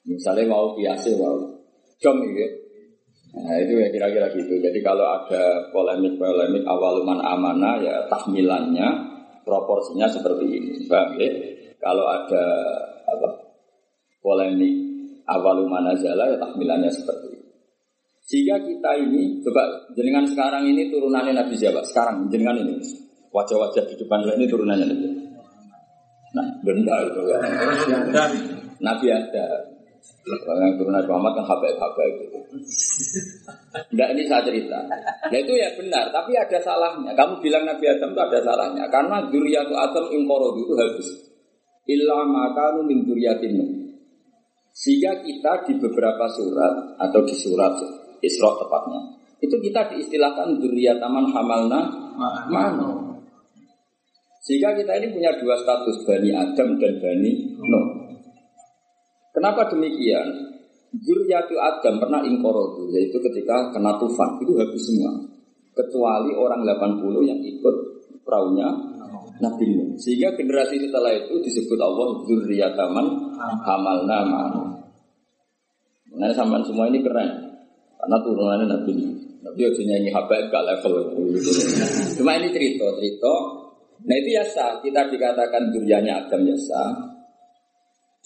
Misalnya 0.09 0.49
mau 0.49 0.73
biasa 0.73 1.13
wow. 1.21 1.37
Jom 2.01 2.17
ya. 2.33 2.49
Nah 3.29 3.55
itu 3.61 3.77
ya 3.77 3.87
kira-kira 3.93 4.25
gitu. 4.33 4.57
Jadi 4.57 4.79
kalau 4.81 5.05
ada 5.05 5.69
polemik-polemik 5.69 6.65
awal 6.65 7.05
man 7.05 7.21
amanah 7.21 7.77
ya 7.77 8.01
tahmilannya 8.09 8.87
proporsinya 9.45 10.09
seperti 10.09 10.49
ini. 10.49 10.71
Paham 10.89 11.13
ya? 11.21 11.29
Kalau 11.77 12.09
ada 12.09 12.43
apa 13.05 13.27
polemik 14.25 14.73
awal 15.29 15.61
manazala 15.69 16.33
ya 16.33 16.37
tahmilannya 16.41 16.89
seperti 16.89 17.27
ini. 17.29 17.47
Sehingga 18.29 18.61
kita 18.61 18.93
ini, 18.93 19.41
coba 19.41 19.65
jenengan 19.97 20.21
sekarang 20.29 20.61
ini 20.69 20.93
turunannya 20.93 21.33
Nabi 21.33 21.57
siapa? 21.57 21.81
Sekarang 21.81 22.29
jenengan 22.29 22.61
ini. 22.61 22.77
Wajah-wajah 23.33 23.89
di 23.89 23.97
depan 23.97 24.21
ini 24.37 24.45
turunannya 24.45 24.85
Nabi. 24.85 25.09
Nah, 26.37 26.47
benda 26.61 26.93
itu 27.09 27.21
kan. 27.25 27.41
Nabi 28.85 29.05
ada. 29.09 29.68
Kalau 30.23 30.61
yang 30.61 30.75
turun 30.75 30.93
Nabi 30.93 31.09
Muhammad 31.09 31.33
kan 31.41 31.45
habaib-habaib 31.47 32.15
itu. 32.21 32.39
Enggak 33.95 34.09
ini 34.13 34.23
saya 34.27 34.41
cerita. 34.45 34.79
Nah 35.31 35.37
itu 35.39 35.53
ya 35.55 35.69
benar, 35.79 36.11
tapi 36.11 36.35
ada 36.35 36.59
salahnya. 36.59 37.11
Kamu 37.15 37.39
bilang 37.39 37.63
Nabi 37.65 37.85
Adam 37.87 38.13
itu 38.13 38.21
ada 38.21 38.39
salahnya. 38.43 38.83
Karena 38.91 39.25
duriatu 39.31 39.73
Adam 39.73 40.05
ingkoro 40.13 40.53
itu 40.59 40.73
habis. 40.77 41.09
Illa 41.89 42.21
makanu 42.27 42.85
min 42.85 43.01
duriatin 43.07 43.57
Sehingga 44.69 45.25
kita 45.25 45.65
di 45.65 45.73
beberapa 45.81 46.29
surat 46.29 46.95
atau 47.01 47.21
di 47.25 47.35
surat 47.35 47.73
Isra 48.21 48.51
tepatnya 48.59 49.19
itu 49.39 49.55
kita 49.63 49.87
diistilahkan 49.95 50.59
duriataman 50.59 51.31
hamalna 51.31 51.81
mano. 52.51 53.23
Sehingga 54.43 54.75
kita 54.75 54.99
ini 54.99 55.15
punya 55.15 55.31
dua 55.39 55.55
status 55.63 56.03
Bani 56.03 56.31
Adam 56.35 56.75
dan 56.79 56.93
Bani 56.99 57.31
Nuh. 57.59 58.08
Kenapa 59.39 59.71
demikian? 59.71 60.27
Zuriyatu 60.99 61.55
Adam 61.55 61.95
pernah 61.95 62.19
ingkorodu, 62.27 62.91
yaitu 62.91 63.15
ketika 63.23 63.71
kena 63.71 63.95
tufan, 63.95 64.35
itu 64.43 64.51
habis 64.59 64.83
semua. 64.83 65.15
Kecuali 65.71 66.35
orang 66.35 66.67
80 66.67 67.23
yang 67.23 67.39
ikut 67.39 67.75
perahunya 68.27 68.67
Nabi 69.39 69.65
Nuh. 69.71 69.95
Sehingga 69.95 70.35
generasi 70.35 70.75
setelah 70.83 71.15
itu 71.15 71.39
disebut 71.39 71.79
Allah 71.79 72.19
Zuriyataman 72.27 73.05
Hamal 73.39 74.03
Nama. 74.03 74.43
Nah, 76.19 76.35
sampai 76.35 76.59
semua 76.67 76.91
ini 76.91 76.99
keren. 76.99 77.31
Karena 77.95 78.17
turunannya 78.19 78.67
Nabi 78.67 78.91
Nuh. 78.91 79.15
Tapi 79.39 79.59
aja 79.63 79.81
nyanyi 79.87 80.11
habaib 80.11 80.51
gak 80.51 80.67
level. 80.67 81.15
Cuma 82.19 82.35
ini 82.35 82.51
cerita, 82.51 82.91
cerita 82.99 83.33
Nah 83.99 84.15
itu 84.15 84.29
ya 84.31 84.43
sah, 84.47 84.79
kita 84.79 85.11
dikatakan 85.11 85.75
durianya 85.75 86.23
Adam 86.23 86.47
ya 86.47 86.55
sah. 86.55 86.91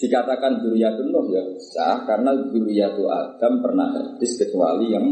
Dikatakan 0.03 0.59
duriatun 0.59 1.15
Nuh 1.15 1.31
ya 1.31 1.39
sah, 1.63 2.03
karena 2.03 2.35
duriatu 2.51 3.07
Adam 3.07 3.63
pernah 3.63 3.87
hadis 3.95 4.35
kecuali 4.35 4.91
yang 4.91 5.07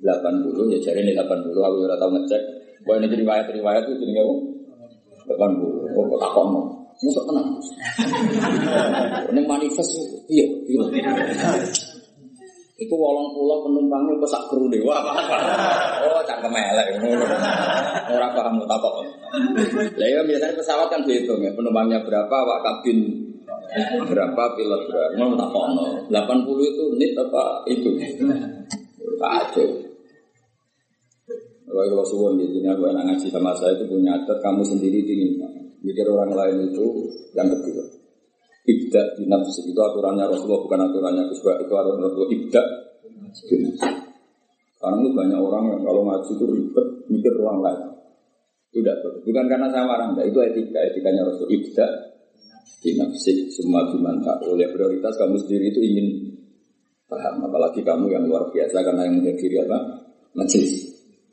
80 0.00 0.72
ya 0.72 0.78
jadi 0.80 1.04
ini 1.04 1.12
80 1.12 1.52
aku 1.52 1.76
udah 1.84 1.98
tahu 2.00 2.10
ngecek 2.16 2.42
bahwa 2.88 3.04
ini 3.04 3.20
riwayat-riwayat 3.20 3.84
itu 3.84 3.94
jadi 4.00 4.24
apa? 4.24 4.34
80 5.36 5.92
oh 5.92 6.04
kok 6.08 6.20
takon 6.24 6.46
mau 6.48 6.64
musuh 7.00 7.24
tenang 7.28 7.48
ini 9.32 9.40
manifest 9.44 9.92
iya 10.32 10.48
iya 10.68 10.84
itu 12.80 12.96
wolong 12.96 13.36
pulau 13.36 13.60
penumpangnya 13.60 14.16
pesak 14.24 14.40
kru. 14.48 14.64
Wah, 14.88 15.04
apa? 15.04 15.12
Oh, 16.00 16.24
cangkem 16.24 16.48
elek. 16.48 16.96
Orang 18.08 18.32
paham 18.32 18.56
tak 18.64 18.80
kok. 18.80 18.94
Lah 20.00 20.08
ya 20.08 20.24
biasanya 20.24 20.56
pesawat 20.56 20.88
kan 20.88 21.04
dihitung 21.04 21.44
ya, 21.44 21.52
penumpangnya 21.52 22.00
berapa, 22.00 22.32
wak 22.32 22.64
kabin 22.64 23.19
berapa, 24.06 24.42
pilot 24.58 24.82
berapa. 24.90 25.14
Mau 25.18 25.34
tak 25.38 25.50
no. 25.52 25.84
80 26.10 26.70
itu 26.70 26.84
nit 26.98 27.12
apa 27.14 27.62
itu? 27.70 27.90
Kacau. 29.20 29.68
Kalau 31.70 31.86
kalau 31.86 32.02
suwon 32.02 32.34
gitu, 32.42 32.58
aku 32.66 32.82
enak 32.90 33.04
ngaji 33.06 33.30
sama 33.30 33.54
saya 33.54 33.78
itu 33.78 33.86
punya 33.86 34.18
adat 34.18 34.42
kamu 34.42 34.66
sendiri 34.66 35.06
dingin. 35.06 35.38
Mikir 35.86 36.02
orang 36.10 36.34
lain 36.34 36.66
itu 36.66 36.86
yang 37.38 37.46
kedua. 37.46 37.84
Ibda 38.66 39.02
di 39.16 39.24
itu 39.24 39.80
aturannya 39.80 40.28
Rasulullah 40.28 40.62
bukan 40.66 40.80
aturannya 40.84 41.24
Gus 41.32 41.40
itu 41.40 41.74
aturan 41.74 41.96
Rasulullah 41.96 42.28
ibda 42.28 42.62
Sekarang 44.76 45.00
itu 45.00 45.10
banyak 45.16 45.38
orang 45.40 45.64
yang 45.72 45.80
kalau 45.80 46.02
ngaji 46.04 46.30
itu 46.36 46.44
ribet 46.44 46.86
mikir 47.08 47.32
orang 47.40 47.58
lain. 47.64 47.80
Tidak. 48.70 48.96
Bukan 49.26 49.44
karena 49.50 49.66
saya 49.66 49.82
marah, 49.82 50.14
enggak. 50.14 50.30
Itu 50.30 50.38
etika, 50.46 50.78
etikanya 50.78 51.26
Rasul 51.26 51.50
ibda 51.50 51.86
binafsik 52.80 53.52
semua 53.52 53.86
bimanta 53.92 54.40
oleh 54.48 54.72
prioritas 54.72 55.14
kamu 55.20 55.36
sendiri 55.44 55.70
itu 55.70 55.80
ingin 55.84 56.06
paham. 57.06 57.44
Apalagi 57.44 57.84
kamu 57.84 58.08
yang 58.08 58.24
luar 58.24 58.48
biasa 58.48 58.80
karena 58.80 59.06
yang 59.06 59.20
menghadiri 59.20 59.56
apa? 59.68 59.78
Majelis 60.34 60.90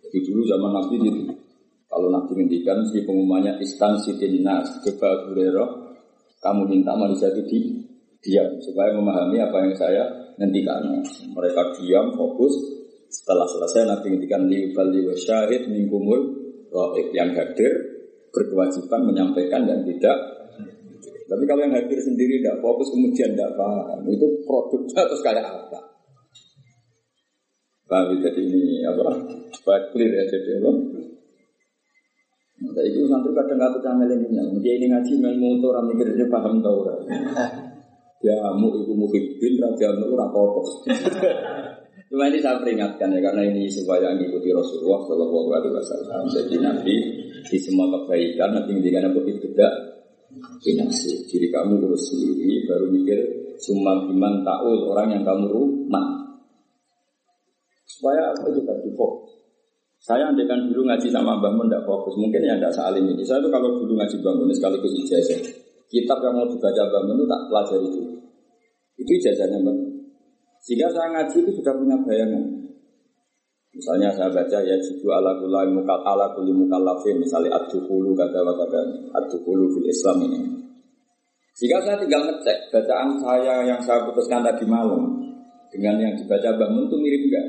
jadi 0.08 0.24
dulu 0.24 0.42
zaman 0.48 0.72
nabi 0.72 0.96
itu 1.04 1.12
kalau 1.92 2.08
nabi 2.08 2.32
ngendikan 2.40 2.80
si 2.88 3.04
pengumumannya 3.04 3.60
instansi 3.60 4.16
dinas 4.16 4.80
coba 4.80 5.28
burero 5.28 5.94
kamu 6.40 6.64
minta 6.64 6.96
manusia 6.96 7.28
itu 7.36 7.44
di 7.44 7.60
diam 8.24 8.56
supaya 8.64 8.96
memahami 8.96 9.44
apa 9.44 9.58
yang 9.68 9.74
saya 9.76 10.04
ngendikan. 10.40 10.80
Mereka 11.36 11.62
diam 11.80 12.16
fokus. 12.16 12.56
Setelah 13.08 13.48
selesai 13.48 13.84
nabi 13.88 14.16
ngendikan 14.16 14.48
liubal 14.48 14.88
liwa 14.92 15.16
syahid 15.16 15.68
mingkumul 15.68 16.40
yang 17.12 17.36
hadir 17.36 17.72
berkewajiban 18.32 19.08
menyampaikan 19.08 19.68
dan 19.68 19.84
tidak 19.88 20.18
tapi 21.28 21.44
kalau 21.44 21.62
yang 21.68 21.76
hadir 21.76 22.00
sendiri 22.00 22.40
tidak 22.40 22.64
fokus 22.64 22.88
kemudian 22.88 23.36
tidak 23.36 23.52
paham, 23.60 24.00
itu 24.08 24.28
produknya 24.48 25.04
terus 25.04 25.22
kayak 25.24 25.44
apa? 25.44 25.80
Paham 27.88 28.16
ya? 28.16 28.32
jadi 28.32 28.42
ini 28.48 28.84
apa? 28.88 29.12
Supaya 29.52 29.80
clear 29.92 30.12
ya 30.12 30.24
jadi 30.28 30.64
apa? 30.64 30.72
Nah, 32.58 32.84
itu 32.84 33.06
nanti 33.06 33.30
kadang 33.38 33.58
nggak 33.62 33.70
tuh 33.78 33.82
ini 34.18 34.28
Dia 34.66 34.74
ini 34.82 34.86
ngaji 34.90 35.12
main 35.22 35.38
motor, 35.38 35.78
mikir 35.86 36.10
dia 36.16 36.28
paham 36.32 36.64
tau 36.64 36.82
lah. 36.88 36.98
Ya 38.18 38.34
mu 38.58 38.74
ibu 38.74 38.98
muhibbin, 38.98 39.62
raja 39.62 39.94
mu 39.94 40.18
rapopo. 40.18 40.66
Cuma 42.10 42.26
ini 42.34 42.42
saya 42.42 42.58
peringatkan 42.58 43.14
ya 43.14 43.22
karena 43.22 43.46
ini 43.46 43.70
supaya 43.70 44.10
mengikuti 44.10 44.50
Rasulullah 44.50 45.06
Shallallahu 45.06 45.50
Alaihi 45.54 45.74
Wasallam. 45.78 46.24
Jadi 46.26 46.56
nanti 46.58 46.96
di 47.46 47.58
semua 47.62 47.86
kebaikan 47.94 48.58
nanti 48.58 48.74
dengan 48.82 49.14
apa 49.14 49.22
tidak 49.22 49.74
Binafsi 50.36 51.24
Diri 51.30 51.48
kamu 51.48 51.80
urus 51.88 52.12
sendiri 52.12 52.68
Baru 52.68 52.92
mikir 52.92 53.20
Summa 53.58 54.06
biman 54.06 54.44
ta'ul 54.44 54.88
Orang 54.92 55.16
yang 55.16 55.24
kamu 55.24 55.48
rumah 55.50 56.08
Supaya 57.88 58.36
apa 58.36 58.46
itu 58.52 58.62
tadi 58.68 58.92
fokus 58.94 59.38
saya 60.08 60.30
andekan 60.30 60.70
dulu 60.70 60.88
ngaji 60.88 61.10
sama 61.12 61.36
Mbah 61.42 61.52
Mun 61.58 61.68
tidak 61.68 61.84
fokus, 61.84 62.16
mungkin 62.16 62.40
ya 62.40 62.56
tidak 62.56 62.72
salim 62.72 63.12
ini. 63.12 63.28
Saya 63.28 63.42
itu 63.44 63.50
kalau 63.52 63.76
dulu 63.76 63.98
ngaji 63.98 64.16
Mbah 64.24 64.34
Mun 64.40 64.50
sekaligus 64.56 64.94
ijazah, 65.04 65.42
kitab 65.92 66.24
yang 66.24 66.32
mau 66.38 66.48
dibaca 66.48 66.82
Mbah 66.88 67.02
Mun 67.04 67.18
itu 67.20 67.26
tak 67.28 67.42
pelajari 67.50 67.88
itu. 67.92 68.02
Itu 69.04 69.12
ijazahnya 69.20 69.58
Mbah. 69.68 69.76
Sehingga 70.64 70.88
saya 70.96 71.08
ngaji 71.12 71.38
itu 71.44 71.52
sudah 71.60 71.74
punya 71.76 71.98
bayangan. 72.08 72.44
Misalnya 73.78 74.10
saya 74.10 74.34
baca 74.34 74.58
ya 74.66 74.74
jibu 74.82 75.14
ala 75.14 75.38
kulai 75.38 75.70
mukal 75.70 76.02
ala 76.02 76.34
kuli 76.34 76.50
mukallafin 76.50 77.22
misalnya 77.22 77.62
ad-dukhulu 77.62 78.18
kata 78.18 78.42
kata 78.42 78.80
ad-dukhulu 79.14 79.70
fil 79.70 79.86
Islam 79.86 80.18
ini. 80.26 80.40
Jika 81.62 81.86
saya 81.86 82.02
tinggal 82.02 82.26
ngecek 82.26 82.74
bacaan 82.74 83.22
saya 83.22 83.70
yang 83.70 83.78
saya 83.86 84.02
putuskan 84.10 84.42
tadi 84.42 84.66
malam 84.66 85.22
dengan 85.70 86.02
yang 86.02 86.14
dibaca 86.18 86.58
bangun 86.58 86.90
itu 86.90 86.98
mirip 86.98 87.22
enggak? 87.30 87.48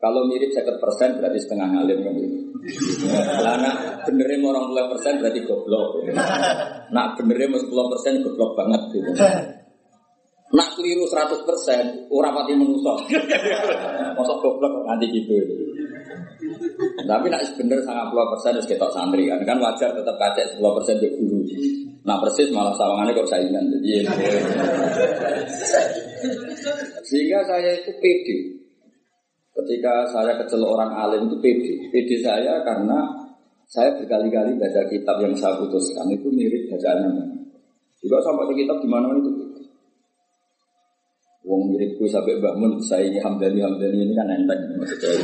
Kalau 0.00 0.30
mirip 0.30 0.48
sekitar 0.54 0.78
persen 0.78 1.18
berarti 1.18 1.38
setengah 1.42 1.68
ngalim 1.74 1.98
kan 2.06 2.14
gitu. 2.14 2.38
Lah 3.44 3.56
nak 3.58 4.06
benerin 4.06 4.46
orang 4.46 4.70
puluh 4.70 4.86
persen 4.94 5.18
berarti 5.18 5.40
goblok. 5.44 6.06
Nak 6.94 7.06
benerin 7.20 7.52
sepuluh 7.56 7.86
persen 7.92 8.24
goblok 8.24 8.56
banget 8.56 8.82
gitu. 8.96 9.10
Keliru 10.80 11.04
100 11.04 11.44
persen, 11.44 12.08
ora 12.08 12.32
pati 12.32 12.56
menusuk. 12.56 13.04
Masa 14.16 14.34
goblok 14.40 14.80
nanti 14.88 15.12
gitu. 15.12 15.36
Tapi 17.04 17.26
nak 17.28 17.44
bener 17.60 17.84
sangat 17.84 18.08
puluh 18.08 18.24
persen 18.32 18.56
harus 18.56 18.64
kita 18.64 18.88
santri 18.96 19.28
kan, 19.28 19.44
kan 19.44 19.60
wajar 19.60 19.92
tetap 19.92 20.16
kacek 20.16 20.56
10 20.56 20.76
persen 20.80 20.96
di 20.96 21.08
guru. 21.20 21.44
Nah 22.00 22.16
persis 22.16 22.48
malah 22.48 22.72
sawangannya 22.80 23.12
kok 23.12 23.28
saingan. 23.28 23.64
Jadi 23.76 23.88
ya. 23.92 24.02
Sehingga 27.04 27.44
saya 27.44 27.76
itu 27.76 27.92
pede. 28.00 28.36
Ketika 29.52 30.08
saya 30.08 30.32
kecil 30.40 30.64
orang 30.64 30.96
alim 30.96 31.28
itu 31.28 31.36
pede. 31.44 31.74
Pede 31.92 32.16
saya 32.24 32.64
karena 32.64 33.04
saya 33.68 33.92
berkali-kali 34.00 34.56
baca 34.56 34.80
kitab 34.88 35.20
yang 35.20 35.36
saya 35.36 35.60
putuskan 35.60 36.08
itu 36.08 36.32
mirip 36.32 36.72
bacaannya. 36.72 37.36
Juga 38.00 38.16
sampai 38.24 38.48
di 38.56 38.64
kitab 38.64 38.80
di 38.80 38.88
mana 38.88 39.12
itu 39.20 39.49
Wong 41.50 41.66
miripku 41.66 42.06
sampai 42.06 42.38
bangun 42.38 42.78
saya 42.78 43.10
ini 43.10 43.18
Hamdani 43.18 43.58
Hamdani 43.58 44.06
ini 44.06 44.14
kan 44.14 44.30
enteng 44.30 44.78
maksudnya. 44.78 45.18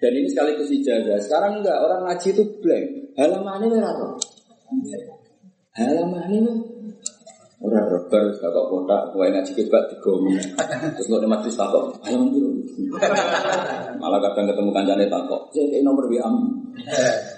Dan 0.00 0.12
ini 0.16 0.28
sekaligus 0.32 0.72
ijazah. 0.72 1.20
Sekarang 1.20 1.60
enggak 1.60 1.76
orang 1.76 2.08
ngaji 2.08 2.28
itu 2.32 2.44
blank. 2.64 2.86
Halaman 3.20 3.60
ini 3.68 3.76
apa? 3.84 4.06
Halaman 5.76 6.28
ini 6.32 6.52
Orang 7.64 7.88
robar, 7.88 8.28
kakak 8.36 8.64
kotak, 8.68 9.02
kue 9.16 9.24
ngaji 9.24 9.52
kebat 9.56 9.88
di 9.88 9.96
gomi. 10.04 10.36
Terus 11.00 11.08
lo 11.08 11.16
majlis 11.24 11.56
takok, 11.56 11.96
halaman 12.04 12.28
dulu. 12.28 12.60
Malah 13.96 14.20
kadang 14.20 14.52
ketemu 14.52 14.68
kancane 14.68 15.08
takok, 15.08 15.48
jadi 15.48 15.80
nomor 15.80 16.04
WA. 16.04 16.28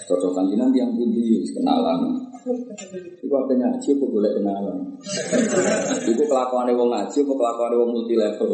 Cocokan 0.02 0.50
nanti 0.50 0.82
yang 0.82 0.90
pundi, 0.98 1.46
kenalan. 1.54 2.26
Iku 2.46 3.34
apa 3.34 3.52
ngaji 3.58 3.88
apa 3.98 4.04
boleh 4.06 4.30
kenalan? 4.38 4.78
Iku 6.06 6.22
kelakuan 6.30 6.70
wong 6.78 6.90
ngaji 6.94 7.18
apa 7.26 7.32
kelakuan 7.34 7.72
wong 7.74 7.90
multi 7.90 8.14
level? 8.14 8.50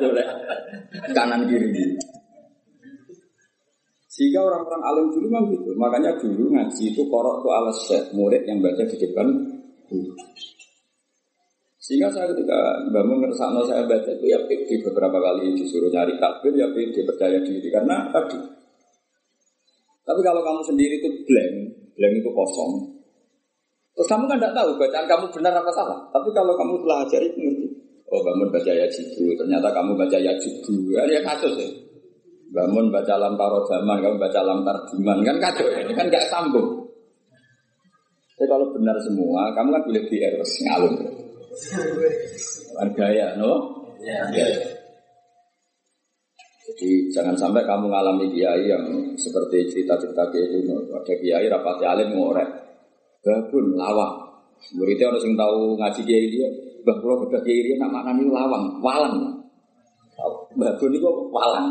boleh 0.00 0.26
kanan 1.12 1.44
kiri. 1.44 1.68
Sehingga 4.08 4.44
orang-orang 4.44 4.82
alim 4.84 5.06
dulu 5.12 5.26
memang 5.28 5.44
gitu. 5.52 5.70
Makanya 5.76 6.16
dulu 6.20 6.52
ngaji 6.56 6.82
itu 6.96 7.02
korok 7.08 7.44
tuh 7.44 7.52
alas 7.52 7.76
set 7.84 8.04
murid 8.16 8.48
yang 8.48 8.64
baca 8.64 8.80
di 8.84 8.96
depan. 8.96 9.28
Sehingga 11.82 12.08
saya 12.08 12.32
ketika 12.32 12.88
bangun 12.92 13.20
ngersakno 13.20 13.60
saya 13.68 13.84
baca 13.84 14.08
itu 14.08 14.24
ya 14.24 14.40
pede 14.48 14.80
beberapa 14.84 15.18
kali 15.20 15.52
disuruh 15.52 15.92
nyari 15.92 16.16
takbir 16.16 16.56
ya 16.56 16.68
pede 16.72 17.04
percaya 17.04 17.40
diri 17.44 17.68
karena 17.68 18.08
tadi. 18.08 18.40
Tapi 20.02 20.20
kalau 20.20 20.40
kamu 20.40 20.60
sendiri 20.66 20.98
itu 20.98 21.08
blank, 21.24 21.81
Blank 21.96 22.14
itu 22.18 22.30
kosong. 22.32 22.72
Terus 23.92 24.08
kamu 24.08 24.24
kan 24.24 24.36
tidak 24.40 24.54
tahu 24.56 24.70
bacaan 24.80 25.06
kamu 25.08 25.24
benar 25.36 25.52
apa 25.52 25.70
salah. 25.76 25.98
Tapi 26.08 26.28
kalau 26.32 26.56
kamu 26.56 26.74
telah 26.84 26.98
ajari 27.04 27.28
itu. 27.36 27.68
Oh 28.12 28.20
bangun 28.20 28.52
baca 28.52 28.68
ya 28.68 28.84
jibu, 28.92 29.32
ternyata 29.40 29.72
kamu 29.72 29.96
baca 29.96 30.16
ya 30.20 30.32
jibu. 30.36 30.92
Ya, 30.92 31.08
ya 31.08 31.20
kasus 31.24 31.56
ya. 31.56 31.68
Bangun 32.52 32.92
baca 32.92 33.16
lam 33.16 33.40
taro 33.40 33.64
zaman, 33.64 34.04
kamu 34.04 34.16
baca 34.20 34.40
lam 34.44 34.60
tarjiman. 34.60 35.24
Kan 35.24 35.36
kacau 35.40 35.64
ya, 35.72 35.80
ini 35.80 35.96
kan 35.96 36.12
gak 36.12 36.28
sambung. 36.28 36.84
Tapi 38.36 38.46
kalau 38.48 38.68
benar 38.76 38.96
semua, 39.00 39.48
kamu 39.56 39.68
kan 39.72 39.82
boleh 39.88 40.02
di 40.12 40.16
eros 40.20 40.52
ngalun. 40.68 40.94
Gaya, 42.92 43.38
no? 43.40 43.52
Ya. 44.04 44.28
ya. 44.36 44.48
Jadi 46.72 47.12
jangan 47.12 47.36
sampai 47.36 47.68
kamu 47.68 47.92
mengalami 47.92 48.32
kiai 48.32 48.64
yang 48.64 48.84
seperti 49.20 49.68
cerita-cerita 49.68 50.24
kiai 50.32 50.64
itu. 50.64 50.72
Ada 50.88 51.14
kiai 51.20 51.46
rapati 51.52 51.84
alim 51.84 52.16
ngorek. 52.16 52.48
Babun 53.20 53.76
lawang. 53.76 54.32
Muridnya 54.72 55.12
orang 55.12 55.20
yang 55.20 55.34
tahu 55.36 55.76
ngaji 55.76 56.00
kiai 56.08 56.26
dia. 56.32 56.48
Bah 56.80 56.96
kalau 56.96 57.28
beda 57.28 57.44
kiai 57.44 57.60
dia 57.60 57.76
nak 57.76 57.92
maknani 57.92 58.24
lawang, 58.24 58.80
walang. 58.80 59.16
Babun 60.56 60.90
itu 60.96 61.10
walang. 61.28 61.68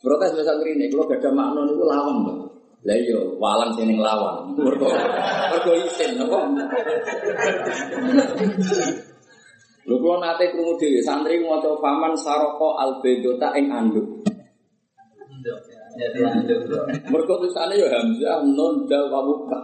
Protes 0.00 0.32
biasa 0.36 0.60
ini, 0.64 0.86
kalau 0.92 1.08
gak 1.08 1.18
ada 1.24 1.30
makna 1.34 1.66
itu 1.68 1.84
lawang. 1.84 2.18
Lah 2.86 2.94
iya, 2.94 3.18
walang 3.42 3.74
sini 3.74 3.98
lawang. 3.98 4.54
Mergo 4.54 4.86
mergo 4.86 5.72
isin? 5.84 6.22
Lho 9.86 9.94
kula 10.02 10.18
nate 10.18 10.50
krungu 10.50 10.74
dhewe 10.82 10.98
santri 10.98 11.38
maca 11.38 11.70
faman 11.78 12.12
saroko 12.18 12.74
albedota 12.74 13.54
ing 13.54 13.70
anduk. 13.70 14.06
Mergo 17.06 17.34
tulisane 17.38 17.78
ya 17.78 17.88
Hamzah 17.88 18.42
nun 18.42 18.84
dal 18.90 19.06
wa 19.08 19.22
muka. 19.22 19.58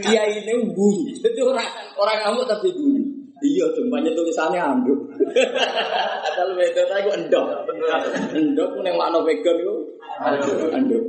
Kiai 0.00 0.40
ini 0.40 0.72
bunyi. 0.72 1.12
Jadi 1.20 1.40
orang 1.44 1.68
orang 2.00 2.18
ngamuk 2.24 2.48
tapi 2.48 2.72
bunyi. 2.72 3.04
Iya, 3.38 3.70
banyak 3.86 4.18
tulisannya 4.18 4.58
anduk. 4.58 4.98
Asal 6.26 6.56
wedota 6.56 6.98
iku 7.04 7.10
endok. 7.14 7.46
Endok 8.34 8.70
ning 8.82 8.94
makna 8.96 9.20
vegan 9.22 9.56
iku 9.62 9.74
anduk. 10.72 11.04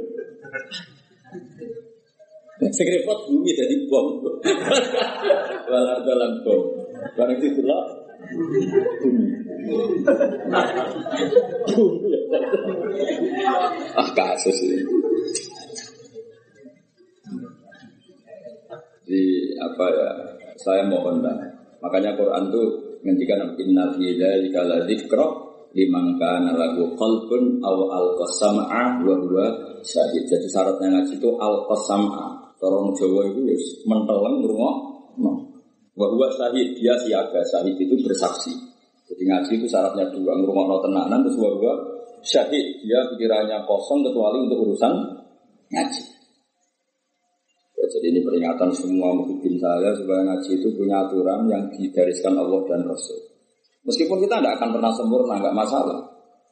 Sing 2.75 2.87
repot 2.91 3.19
bumi 3.23 3.55
jadi 3.55 3.75
bom. 3.87 4.19
Walar 5.71 6.03
dalam 6.03 6.43
bom. 6.43 6.75
Barang 7.15 7.39
itu 7.39 7.63
lah 7.63 7.98
ah 13.99 14.09
kasus 14.15 14.57
ini. 14.65 14.79
Di 19.09 19.21
apa 19.57 19.85
ya? 19.89 20.09
Saya 20.59 20.83
mohon 20.85 21.23
lah. 21.25 21.37
Makanya 21.79 22.13
Quran 22.19 22.51
tuh 22.51 22.99
ngendikan 23.01 23.55
inna 23.57 23.89
fi 23.95 24.13
dzalika 24.13 24.61
la 24.67 24.83
dzikra 24.83 25.25
liman 25.73 26.19
kana 26.19 26.51
lahu 26.53 26.93
qalbun 26.99 27.63
aw 27.63 27.77
alqasama'a 27.89 29.01
wa 29.01 29.15
huwa 29.17 29.45
syahid. 29.81 30.27
Jadi 30.29 30.47
syaratnya 30.51 30.99
ngaji 30.99 31.15
itu 31.17 31.29
alqasama'a 31.39 32.49
Orang 32.59 32.91
Jawa 32.91 33.23
itu 33.31 33.39
ya 33.47 33.55
menteleng 33.87 34.43
ngurungok. 34.43 34.75
Bahwa 35.99 36.31
syahid 36.31 36.79
dia 36.79 36.95
siaga, 37.03 37.43
syahid 37.43 37.75
itu 37.75 37.99
bersaksi. 37.99 38.55
Jadi 39.11 39.23
ngaji 39.27 39.51
itu 39.59 39.67
syaratnya 39.67 40.07
dua, 40.15 40.31
ngurungok 40.39 40.87
tenanan 40.87 41.19
terus 41.27 41.35
bahwa 41.35 41.73
syahid 42.23 42.79
dia 42.87 43.03
pikirannya 43.11 43.67
kosong 43.67 44.07
kecuali 44.07 44.47
untuk 44.47 44.63
urusan 44.63 44.93
ngaji. 45.75 46.03
Ya, 47.79 47.85
jadi 47.87 48.05
ini 48.15 48.19
peringatan 48.23 48.69
semua 48.75 49.11
mungkin 49.11 49.55
saya 49.59 49.91
supaya 49.95 50.23
ngaji 50.23 50.51
itu 50.55 50.67
punya 50.75 51.03
aturan 51.03 51.47
yang 51.51 51.63
digariskan 51.75 52.35
Allah 52.35 52.59
dan 52.67 52.83
Rasul. 52.87 53.19
Meskipun 53.87 54.19
kita 54.23 54.39
tidak 54.43 54.59
akan 54.59 54.69
pernah 54.75 54.91
sempurna, 54.91 55.39
nggak 55.39 55.55
masalah. 55.55 55.99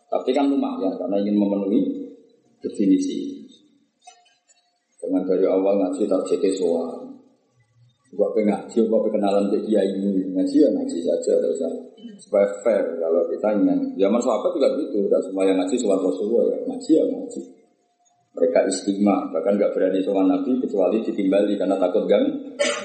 Tapi 0.07 0.31
kan 0.31 0.47
lumayan 0.47 0.95
karena 0.95 1.19
ingin 1.19 1.35
memenuhi 1.35 1.79
definisi. 2.63 3.43
Dengan 4.97 5.23
dari 5.27 5.45
awal 5.45 5.75
ngaji 5.83 6.03
targetnya 6.07 6.51
soal. 6.55 7.06
Gua 8.15 8.31
pengen 8.31 8.55
ngaji, 8.55 8.77
gua 8.87 9.03
kenalan 9.11 9.51
ke 9.51 9.67
kiai 9.67 9.91
ini 9.99 10.31
ngaji 10.31 10.55
ya 10.63 10.69
ngaji 10.71 10.97
saja, 11.03 11.33
terus 11.43 11.59
supaya 12.23 12.47
fair 12.63 12.83
kalau 13.03 13.27
kita 13.27 13.47
ingin. 13.59 13.79
Zaman 13.99 14.21
sahabat 14.23 14.51
juga 14.55 14.69
gitu, 14.79 15.11
dan 15.11 15.19
semua 15.27 15.43
yang 15.43 15.59
ngaji 15.59 15.75
soal 15.75 15.99
Rasulullah 15.99 16.55
ya 16.55 16.57
ngaji 16.71 16.91
ya 16.95 17.03
ngaji. 17.03 17.41
Mereka 18.37 18.59
istimewa, 18.69 19.33
bahkan 19.33 19.57
nggak 19.57 19.73
berani 19.73 19.99
soal 20.05 20.23
Nabi 20.29 20.61
kecuali 20.61 21.01
ditimbali 21.01 21.57
karena 21.57 21.75
takut 21.81 22.05
gang 22.05 22.25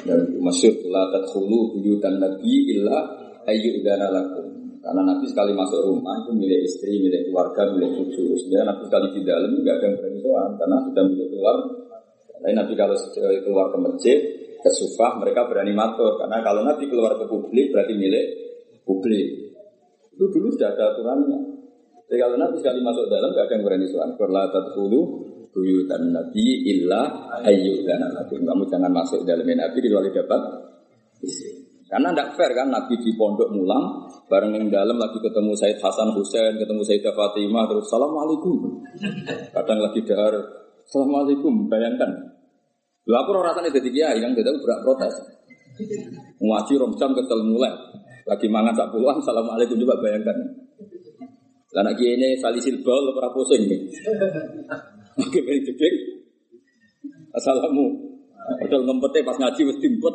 dan 0.08 0.32
masyur 0.40 0.72
la 0.88 1.12
tadkhulu 1.12 1.76
buyutan 1.76 2.16
nabi 2.16 2.72
illa 2.72 3.04
ayyudana 3.44 4.08
lakum. 4.08 4.48
Karena 4.82 5.14
Nabi 5.14 5.30
sekali 5.30 5.54
masuk 5.54 5.78
rumah 5.87 6.26
itu 6.26 6.35
milik 6.35 6.66
istri, 6.66 6.98
milik 6.98 7.30
keluarga, 7.30 7.70
milik 7.70 7.94
cucu. 7.94 8.35
Sebenarnya 8.35 8.74
Nabi 8.74 8.82
sekali 8.90 9.06
di 9.14 9.20
dalam 9.22 9.50
nggak 9.54 9.76
yang 9.78 9.94
berani 9.94 10.18
soal 10.18 10.48
karena 10.58 10.76
sudah 10.90 11.04
milik 11.06 11.28
keluar. 11.30 11.56
Tapi 12.42 12.52
Nabi 12.58 12.72
kalau 12.74 12.96
keluar 13.46 13.66
ke 13.70 13.78
masjid, 13.78 14.18
ke 14.62 14.70
sufah, 14.70 15.18
mereka 15.18 15.51
berani 15.51 15.75
matur. 15.75 16.16
Karena 16.22 16.38
kalau 16.40 16.62
Nabi 16.62 16.87
keluar 16.87 17.18
ke 17.18 17.27
publik 17.27 17.75
berarti 17.75 17.94
milik 17.98 18.27
publik. 18.87 19.27
Itu 20.14 20.31
dulu 20.31 20.48
sudah 20.55 20.70
ada 20.72 20.94
aturannya. 20.94 21.40
Jadi 22.07 22.18
kalau 22.20 22.37
Nabi 22.38 22.57
sekali 22.62 22.81
masuk 22.81 23.11
dalam 23.11 23.35
nggak 23.35 23.44
ada 23.51 23.55
yang 23.59 23.64
berani 23.66 23.87
soal. 23.90 24.14
Berlatat 24.14 24.64
dulu 24.79 25.01
buyutan 25.51 26.14
Nabi 26.14 26.44
illa 26.70 27.33
ayyudana 27.42 28.07
Nabi. 28.14 28.38
Kamu 28.38 28.64
jangan 28.70 28.92
masuk 28.94 29.27
dalam 29.27 29.44
Nabi 29.44 29.79
kecuali 29.83 30.09
dapat 30.14 30.40
istri. 31.20 31.62
Karena 31.92 32.09
tidak 32.09 32.40
fair 32.40 32.57
kan 32.57 32.72
Nabi 32.72 32.96
di 33.05 33.12
pondok 33.12 33.53
mulang 33.53 34.09
bareng 34.25 34.57
yang 34.57 34.72
dalam 34.72 34.96
lagi 34.96 35.20
ketemu 35.20 35.53
Said 35.53 35.77
Hasan 35.77 36.16
Husain, 36.16 36.57
ketemu 36.57 36.81
Sayyidah 36.88 37.12
Fatimah 37.12 37.68
terus 37.68 37.85
Assalamualaikum. 37.85 38.81
Kadang 39.53 39.77
lagi 39.77 40.01
dahar 40.09 40.33
Assalamualaikum, 40.88 41.68
bayangkan. 41.68 42.32
Lu 43.02 43.14
aku 43.18 43.30
rasanya 43.34 43.70
jadi 43.74 43.88
kiai 43.90 44.18
yang 44.22 44.32
tidak 44.34 44.54
berak 44.62 44.80
protes. 44.86 45.14
Ngaji 46.38 46.72
rom 46.78 46.92
jam 46.94 47.10
ketel 47.16 47.40
mulai. 47.42 47.72
Lagi 48.22 48.46
mangan 48.46 48.74
sak 48.78 48.94
puluhan, 48.94 49.18
Assalamualaikum 49.18 49.74
juga 49.74 49.98
bayangkan. 49.98 50.36
Lah 51.72 51.82
nak 51.82 51.98
ini 51.98 52.38
salisil 52.38 52.84
bal 52.84 53.10
ora 53.10 53.32
pusing. 53.34 53.66
Oke, 55.18 55.38
beri 55.42 55.60
jeding. 55.64 55.96
Assalamu 57.32 58.12
Padahal 58.42 58.82
ngempetnya 58.90 59.22
pas 59.22 59.38
ngaji 59.38 59.60
mesti 59.70 59.80
timpet, 59.86 60.14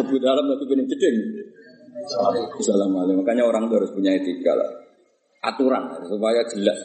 lebih 0.00 0.18
dalam 0.24 0.44
lebih 0.48 0.66
bening 0.72 0.88
jeding. 0.88 1.16
Assalamualaikum. 2.56 3.20
Makanya 3.20 3.44
orang 3.44 3.68
itu 3.68 3.74
harus 3.76 3.92
punya 3.92 4.16
etika 4.16 4.56
lah. 4.56 4.70
Aturan 5.44 6.00
supaya 6.08 6.40
jelas. 6.48 6.80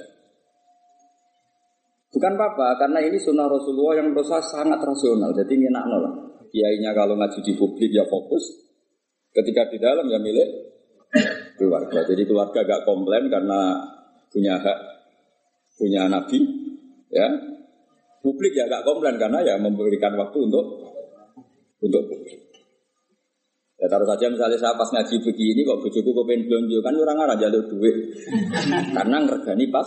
Bukan 2.17 2.33
apa-apa, 2.33 2.81
karena 2.81 2.97
ini 3.05 3.21
sunnah 3.21 3.45
Rasulullah 3.45 4.01
yang 4.01 4.09
saya 4.25 4.41
sangat 4.41 4.81
rasional. 4.81 5.29
Jadi 5.37 5.69
enak 5.69 5.85
lah. 5.85 6.13
Kiainya 6.49 6.97
kalau 6.97 7.13
ngaji 7.13 7.45
di 7.45 7.53
publik 7.53 7.93
ya 7.93 8.01
fokus. 8.09 8.41
Ketika 9.29 9.69
di 9.69 9.77
dalam 9.77 10.09
ya 10.09 10.17
milik 10.17 10.49
keluarga. 11.61 12.01
Jadi 12.09 12.25
keluarga 12.25 12.65
gak 12.65 12.89
komplain 12.89 13.29
karena 13.29 13.85
punya 14.33 14.57
hak, 14.57 14.79
punya 15.77 16.09
nabi, 16.09 16.41
ya 17.13 17.29
Publik 18.17 18.57
ya 18.57 18.65
gak 18.65 18.81
komplain 18.81 19.15
karena 19.21 19.45
ya 19.45 19.55
memberikan 19.61 20.17
waktu 20.17 20.37
untuk 20.41 20.65
untuk 21.79 22.01
publik. 22.09 22.49
Ya 23.77 23.85
taruh 23.85 24.09
saja 24.09 24.25
misalnya 24.25 24.57
saya 24.57 24.73
pas 24.73 24.89
ngaji 24.89 25.21
begini 25.21 25.61
kok 25.61 25.85
bujuku 25.85 26.09
kok 26.09 26.25
pengen 26.25 26.49
belanja 26.49 26.77
kan 26.81 26.93
orang 26.97 27.17
arah 27.29 27.37
jalur 27.37 27.63
duit 27.69 27.95
karena 28.97 29.17
ngergani 29.21 29.69
pas. 29.69 29.85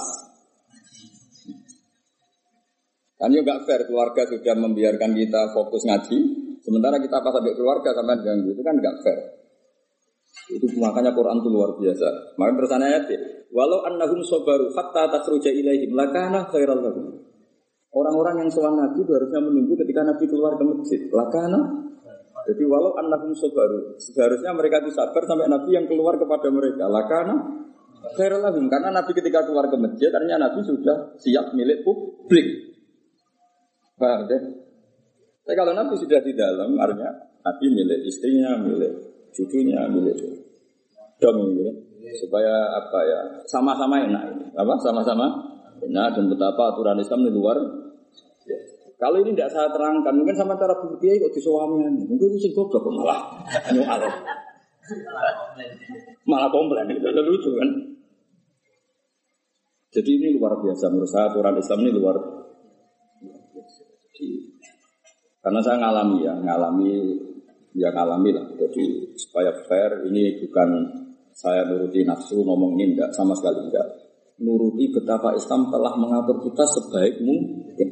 Kan 3.21 3.37
juga 3.37 3.61
fair 3.69 3.85
keluarga 3.85 4.25
sudah 4.25 4.57
membiarkan 4.57 5.13
kita 5.13 5.53
fokus 5.53 5.85
ngaji, 5.85 6.19
sementara 6.65 6.97
kita 6.97 7.21
pas 7.21 7.37
sampai 7.37 7.53
keluarga 7.53 7.93
sampai 7.93 8.17
ganggu 8.25 8.57
itu 8.57 8.63
kan 8.65 8.75
gak 8.81 8.97
fair. 9.05 9.21
Itu 10.57 10.67
makanya 10.81 11.13
Quran 11.13 11.45
itu 11.45 11.51
luar 11.53 11.77
biasa. 11.77 12.09
Makanya 12.41 12.57
terusannya 12.57 12.87
ayat 12.89 13.05
walau 13.53 13.85
annahum 13.85 14.25
sobaru 14.25 14.73
hatta 14.73 15.13
tasruja 15.13 15.53
ilaihim 15.53 15.93
lakana 15.93 16.49
khairal 16.49 16.81
lahum. 16.81 17.21
Orang-orang 17.91 18.47
yang 18.47 18.51
soal 18.51 18.73
Nabi 18.79 19.03
itu 19.03 19.11
harusnya 19.11 19.43
menunggu 19.43 19.75
ketika 19.85 20.07
Nabi 20.07 20.25
keluar 20.25 20.55
ke 20.55 20.63
masjid. 20.63 21.01
Lakana. 21.11 21.61
Jadi 22.41 22.63
walau 22.65 22.97
anakum 22.97 23.37
sobaru, 23.37 24.01
seharusnya 24.01 24.57
mereka 24.57 24.81
itu 24.81 24.97
sabar 24.97 25.23
sampai 25.29 25.45
Nabi 25.45 25.77
yang 25.77 25.85
keluar 25.85 26.17
kepada 26.17 26.49
mereka. 26.49 26.89
Lakana. 26.89 27.37
Khairulahum. 28.17 28.65
Karena 28.73 28.97
Nabi 28.97 29.13
ketika 29.13 29.45
keluar 29.45 29.69
ke 29.69 29.77
masjid, 29.77 30.09
ternyata 30.09 30.49
Nabi 30.49 30.65
sudah 30.65 31.21
siap 31.21 31.53
milik 31.53 31.85
publik. 31.85 32.70
Paham 34.01 34.25
deh? 34.25 34.41
Tapi 35.45 35.55
kalau 35.57 35.77
Nabi 35.77 35.95
sudah 36.01 36.21
di 36.25 36.33
dalam, 36.33 36.73
artinya 36.81 37.13
Nabi 37.45 37.67
milik 37.69 38.01
istrinya, 38.09 38.57
milik 38.57 38.93
cucunya, 39.37 39.85
milik 39.93 40.17
dom 41.21 41.37
ini. 41.53 41.69
Supaya 42.17 42.81
apa 42.81 42.99
ya, 43.05 43.21
sama-sama 43.45 44.01
enak 44.01 44.25
ini. 44.33 44.47
Apa? 44.57 44.73
Sama-sama 44.81 45.29
enak 45.85 46.17
dan 46.17 46.25
betapa 46.33 46.73
aturan 46.73 46.97
Islam 46.97 47.29
di 47.29 47.33
luar 47.37 47.61
kalau 49.01 49.17
ini 49.25 49.33
tidak 49.33 49.49
saya 49.49 49.73
terangkan, 49.73 50.13
mungkin 50.13 50.37
sama 50.37 50.61
cara 50.61 50.77
berpikir 50.77 51.17
kok 51.25 51.33
disuamian. 51.33 52.05
Mungkin 52.05 52.37
itu 52.37 52.39
sih 52.45 52.53
goblok 52.53 52.85
malah 52.93 53.33
nyual. 53.73 54.01
malah 56.29 56.53
komplain 56.53 56.93
itu 56.93 57.09
lucu 57.09 57.51
kan. 57.57 57.71
Jadi 59.91 60.11
ini 60.21 60.37
luar 60.37 60.61
biasa 60.61 60.93
menurut 60.93 61.09
saya 61.09 61.33
aturan 61.33 61.57
Islam 61.57 61.81
ini 61.81 61.93
luar. 61.97 62.17
Jadi, 64.21 64.37
karena 65.41 65.61
saya 65.65 65.81
ngalami 65.81 66.19
ya, 66.21 66.37
ngalami 66.37 66.93
ya 67.73 67.89
ngalami 67.89 68.31
lah. 68.37 68.45
Jadi 68.61 69.17
supaya 69.17 69.49
fair 69.65 70.05
ini 70.05 70.45
bukan 70.45 70.69
saya 71.33 71.65
nuruti 71.65 72.05
nafsu 72.05 72.45
ngomong 72.45 72.77
ini 72.77 72.93
enggak 72.93 73.17
sama 73.17 73.33
sekali 73.33 73.65
enggak. 73.65 73.89
Nuruti 74.45 74.93
betapa 74.93 75.33
Islam 75.33 75.73
telah 75.73 75.97
mengatur 75.97 76.45
kita 76.45 76.65
sebaik 76.69 77.25
mungkin. 77.25 77.89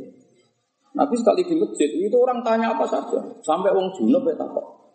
Nabi 0.93 1.14
sekali 1.17 1.49
di 1.49 1.57
masjid 1.57 1.88
itu 1.97 2.17
orang 2.21 2.45
tanya 2.45 2.77
apa 2.77 2.85
saja, 2.85 3.21
sampai 3.41 3.73
wong 3.73 3.88
junub 3.97 4.29
ya 4.29 4.37
takut. 4.37 4.93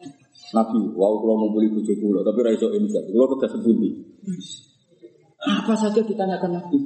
Nabi, 0.54 0.94
wow 0.94 1.18
kalau 1.18 1.36
mau 1.42 1.50
beli 1.50 1.74
bujuk 1.74 1.98
pulau, 1.98 2.22
tapi 2.22 2.44
raiso 2.46 2.70
ini 2.76 2.86
saja, 2.92 3.10
kalau 3.10 3.30
kita 3.34 3.48
sebuti. 3.58 3.90
Apa 5.42 5.74
saja 5.80 6.02
ditanyakan 6.04 6.60
Nabi. 6.60 6.78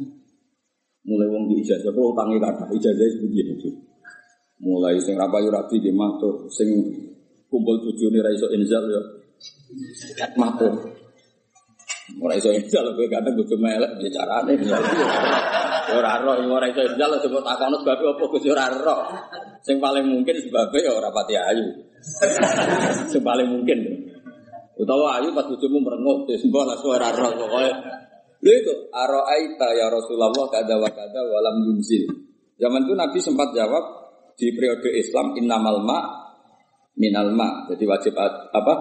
Mulai 1.07 1.27
wong 1.31 1.43
di 1.49 1.63
ijazah, 1.63 1.91
kalau 1.95 2.13
tangi 2.13 2.37
kata, 2.37 2.67
ijazah 2.77 3.07
sebuti 3.17 3.41
itu. 3.41 3.69
Mulai 4.57 4.97
sing 4.97 5.13
rapayu 5.13 5.53
rapi 5.53 5.77
di 5.77 5.93
matur, 5.93 6.49
sing 6.49 6.69
kumpul 7.45 7.77
tujuh 7.77 8.09
ini 8.09 8.19
raiso 8.25 8.49
inzal 8.49 8.83
ya. 8.89 9.01
Matur. 10.33 10.73
Mulai 12.15 12.39
iso 12.39 12.49
injal 12.55 12.87
kowe 12.95 13.07
kadang 13.11 13.35
bojo 13.35 13.55
melek 13.59 13.99
piye 13.99 14.09
carane. 14.09 14.55
Ora 15.91 16.23
ora 16.23 16.39
ora 16.39 16.65
iso 16.71 16.81
injal 16.87 17.11
sebut 17.19 17.43
takono 17.43 17.83
sebab 17.83 17.99
apa 17.99 18.23
Gus 18.31 18.45
ora 18.47 18.65
ora. 18.71 18.95
Sing 19.61 19.77
paling 19.83 20.07
mungkin 20.07 20.39
sebabnya 20.39 20.87
ya 20.87 20.91
ora 20.95 21.11
pati 21.11 21.35
ayu. 21.35 21.67
Sing 23.11 23.19
paling 23.19 23.51
mungkin. 23.51 24.07
Utawa 24.79 25.19
ayu 25.19 25.35
pas 25.35 25.43
bojomu 25.51 25.83
merengut 25.83 26.31
mbok 26.31 26.63
lah 26.63 26.77
ora 26.79 27.07
ora 27.11 27.27
pokoke. 27.35 27.71
Lha 28.37 28.53
itu 28.53 28.73
aroaita 28.93 29.67
ya 29.75 29.91
Rasulullah 29.91 30.29
kada 30.47 30.79
wa 30.79 30.87
kada 30.87 31.21
walam 31.27 31.55
yunzil. 31.67 32.07
Zaman 32.55 32.87
itu 32.87 32.93
Nabi 32.95 33.19
sempat 33.19 33.51
jawab 33.51 33.83
di 34.37 34.53
periode 34.53 34.93
Islam 34.93 35.33
innamal 35.33 35.81
ma 35.81 35.99
minal 36.95 37.33
ma. 37.33 37.65
Jadi 37.73 37.83
wajib 37.89 38.13
apa? 38.15 38.73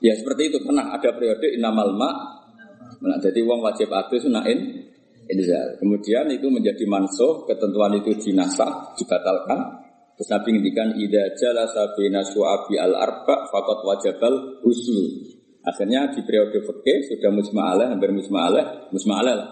Ya 0.00 0.12
seperti 0.12 0.52
itu 0.52 0.58
pernah 0.60 0.92
ada 0.92 1.10
periode 1.16 1.56
innamal 1.56 1.96
ma 1.96 2.10
Nah, 3.00 3.16
jadi 3.16 3.40
uang 3.40 3.64
wajib 3.64 3.88
adus 3.88 4.28
sunain 4.28 4.58
inzal. 5.24 5.68
Kemudian 5.80 6.28
itu 6.28 6.52
menjadi 6.52 6.84
mansuh, 6.84 7.48
ketentuan 7.48 7.96
itu 7.96 8.12
dinasah, 8.12 8.92
dibatalkan. 8.98 9.88
Terus 10.18 10.28
Nabi 10.36 10.48
ngendikan 10.58 10.88
ida 11.00 11.32
jala 11.32 11.64
sabina 11.64 12.20
su'abi 12.20 12.76
al 12.76 12.92
arba 12.92 13.48
fakot 13.48 13.80
wajabal 13.88 14.60
huslu. 14.60 15.32
Akhirnya 15.64 16.12
di 16.12 16.20
periode 16.24 16.60
fikih 16.60 16.98
sudah 17.08 17.32
musma'alah, 17.32 17.88
hampir 17.88 18.12
musma'alah, 18.12 18.92
musma'alah 18.92 19.34
lah. 19.36 19.48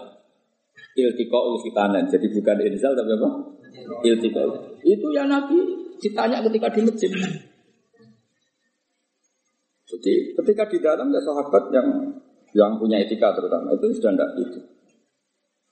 Iltiqa'ul 0.93 1.57
fitanan. 1.65 2.05
Jadi 2.05 2.27
bukan 2.33 2.57
inzal 2.69 2.93
tapi 2.93 3.11
apa? 3.17 3.29
Iltiqa'ul. 4.05 4.68
Itu 4.83 5.07
ya 5.11 5.27
Nabi 5.27 5.57
ditanya 5.99 6.39
ketika 6.47 6.67
di 6.71 6.81
masjid. 6.87 7.11
Jadi 9.89 10.13
ketika 10.37 10.63
di 10.69 10.77
dalam 10.79 11.09
ya 11.09 11.21
sahabat 11.21 11.73
yang 11.73 11.87
yang 12.53 12.77
punya 12.77 13.01
etika 13.01 13.33
terutama 13.33 13.73
itu 13.73 13.89
sudah 13.97 14.13
tidak 14.13 14.29
itu. 14.37 14.59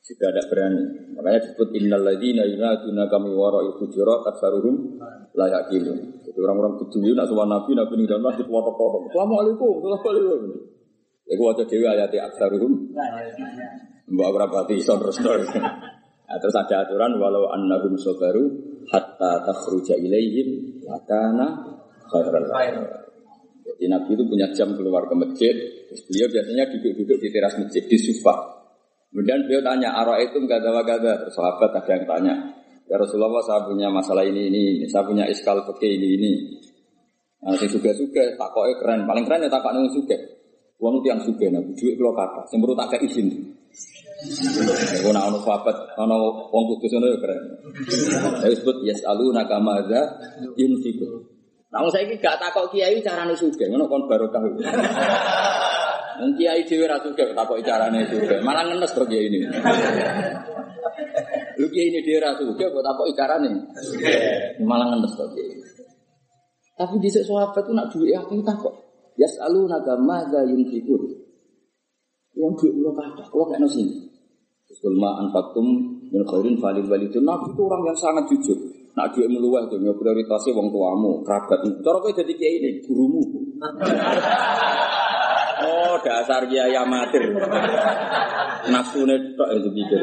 Sudah 0.01 0.29
tidak 0.33 0.45
berani. 0.49 0.83
Makanya 1.13 1.39
disebut 1.45 1.67
innal 1.77 2.03
ladzina 2.05 2.43
yunaduna 2.47 3.05
kami 3.11 3.29
wara'i 3.33 3.69
hujurat 3.77 4.25
aksaruhum 4.25 4.97
la 5.37 5.45
yaqilun. 5.51 6.23
Jadi 6.25 6.37
orang-orang 6.41 6.81
peduli 6.81 7.13
nak 7.13 7.29
sama 7.29 7.45
nabi 7.45 7.71
nabi 7.77 7.93
ning 7.97 8.07
dalam 8.09 8.23
masjid 8.25 8.45
foto-foto. 8.45 9.09
Assalamualaikum. 9.09 9.73
Assalamualaikum. 9.85 10.41
Iku 11.27 11.41
waca 11.43 11.63
dhewe 11.67 11.85
ayat 11.85 12.13
aksaruhum. 12.13 12.71
Mbak 14.07 14.29
berapa 14.31 14.71
iso 14.73 14.95
terus 14.95 15.17
terus. 15.19 15.49
Nah, 16.27 16.37
terus 16.43 16.55
ada 16.59 16.83
aturan 16.83 17.15
walau 17.15 17.47
annahum 17.55 17.95
sabaru 17.95 18.51
hatta 18.91 19.47
takhruja 19.47 19.95
ilaihim 19.95 20.83
lakana 20.83 21.79
khairan. 22.11 22.43
Jadi 23.67 23.85
Nabi 23.87 24.11
itu 24.15 24.23
punya 24.27 24.47
jam 24.51 24.75
keluar 24.75 25.07
ke 25.07 25.15
masjid. 25.15 25.55
Terus 25.87 26.01
beliau 26.07 26.27
biasanya 26.31 26.63
duduk-duduk 26.71 27.17
di 27.23 27.27
teras 27.31 27.55
masjid 27.55 27.83
di 27.83 27.97
sufa. 27.99 28.35
Kemudian 29.11 29.47
beliau 29.47 29.63
tanya, 29.63 29.95
arah 29.95 30.19
itu 30.19 30.35
nggak 30.35 30.59
ada 30.59 30.83
gada. 30.83 31.13
Terus 31.23 31.35
sahabat 31.35 31.71
ada 31.79 31.91
yang 31.95 32.03
tanya, 32.03 32.35
ya 32.91 32.95
Rasulullah 32.99 33.43
saya 33.47 33.63
punya 33.63 33.87
masalah 33.87 34.23
ini 34.27 34.51
ini, 34.51 34.83
ini. 34.83 34.85
saya 34.87 35.07
punya 35.07 35.23
iskal 35.31 35.63
fikih 35.63 35.95
ini 35.95 36.07
ini. 36.19 36.31
Nah, 37.43 37.55
si 37.55 37.71
suga 37.71 37.95
suga, 37.95 38.35
takoknya 38.35 38.75
keren, 38.81 38.99
paling 39.07 39.23
keren 39.23 39.47
ya 39.47 39.49
takok 39.51 39.71
nung 39.71 39.87
suga. 39.93 40.17
Uang 40.77 41.01
itu 41.01 41.07
yang 41.09 41.21
suga, 41.23 41.47
nabi 41.49 41.73
duit 41.73 41.95
kalau 41.97 42.13
kata, 42.13 42.41
semburu 42.51 42.73
tak 42.75 42.97
kayak 42.97 43.09
izin. 43.09 43.27
Aku 44.17 45.13
nak 45.13 45.29
ono 45.29 45.37
sahabat, 45.45 45.93
ono 45.93 46.49
wong 46.49 46.63
kudus 46.73 46.97
ono 46.97 47.05
ya 47.05 47.17
keren. 47.21 47.43
Saya 48.41 48.53
sebut 48.57 48.81
yes 48.81 49.05
alu 49.05 49.29
nakamaza 49.29 50.17
yunfiku. 50.57 51.21
Nah, 51.69 51.85
saya 51.93 52.09
ini 52.09 52.17
gak 52.17 52.41
takok 52.41 52.73
kiai 52.73 52.97
carane 53.05 53.37
suge, 53.37 53.69
ngono 53.69 53.85
kon 53.85 54.09
barokah. 54.09 54.41
Wong 56.17 56.31
kiai 56.33 56.65
dhewe 56.65 56.89
ra 56.89 56.97
suge 56.97 57.29
takok 57.29 57.61
carane 57.61 58.09
suge, 58.09 58.41
malah 58.41 58.65
ngenes 58.65 58.89
to 58.97 59.05
kiai 59.05 59.29
ini. 59.29 59.45
Lu 61.61 61.69
kiai 61.69 61.93
ini 61.93 62.01
dhewe 62.01 62.17
ra 62.17 62.33
suge 62.33 62.65
kok 62.65 62.81
takok 62.81 63.05
carane. 63.13 63.53
Malah 64.65 64.97
ngenes 64.97 65.13
to 65.13 65.25
kiai. 65.35 65.61
Tapi 66.73 66.95
di 66.97 67.09
sahabat 67.13 67.65
itu 67.65 67.71
nak 67.73 67.89
duit 67.93 68.17
aku 68.17 68.41
takok. 68.41 68.73
Yas'alu 69.17 69.69
naga 69.69 69.93
madza 69.97 70.41
yunfiqun. 70.41 71.03
Wong 72.37 72.53
duit 72.53 72.73
lo 72.77 72.93
kata, 72.93 73.25
kalau 73.33 73.49
kayak 73.49 73.65
sini. 73.65 74.06
Kulma 74.67 75.23
anfatum 75.23 75.67
min 76.11 76.21
khairin 76.27 76.59
falil 76.59 76.85
walidun. 76.91 77.23
Nabi 77.23 77.55
itu 77.55 77.61
orang 77.63 77.81
yang 77.87 77.97
sangat 77.97 78.27
jujur. 78.29 78.59
Nak 78.97 79.13
duit 79.13 79.29
meluah 79.29 79.61
itu, 79.69 79.77
ya 79.77 79.93
prioritasnya 79.93 80.57
wong 80.57 80.73
tuamu, 80.73 81.21
kerabat. 81.21 81.61
Cara 81.85 81.97
kau 82.01 82.09
jadi 82.09 82.33
kiai 82.33 82.57
ini, 82.57 82.81
gurumu. 82.81 83.21
Oh, 85.61 85.95
dasar 86.01 86.49
kiai 86.49 86.73
amatir. 86.73 87.29
Nafsu 88.73 89.05
netok 89.05 89.49
itu 89.53 89.69
pikir. 89.69 90.01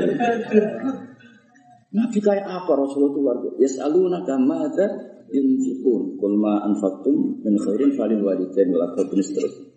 Nabi 1.90 2.18
kayak 2.22 2.46
apa 2.46 2.70
Rasulullah 2.70 3.34
itu 3.42 3.50
biasa. 3.58 3.82
Yas'aluna 3.82 4.22
ada 4.22 4.86
yunfikun. 5.30 6.14
Kul 6.14 6.34
ma 6.38 6.62
anfaqtum 6.62 7.42
min 7.42 7.54
khairin 7.58 7.98
falil 7.98 8.22
walidain 8.22 8.70
wal 8.70 8.94
aqrabin 8.94 9.18
seterusnya. 9.18 9.73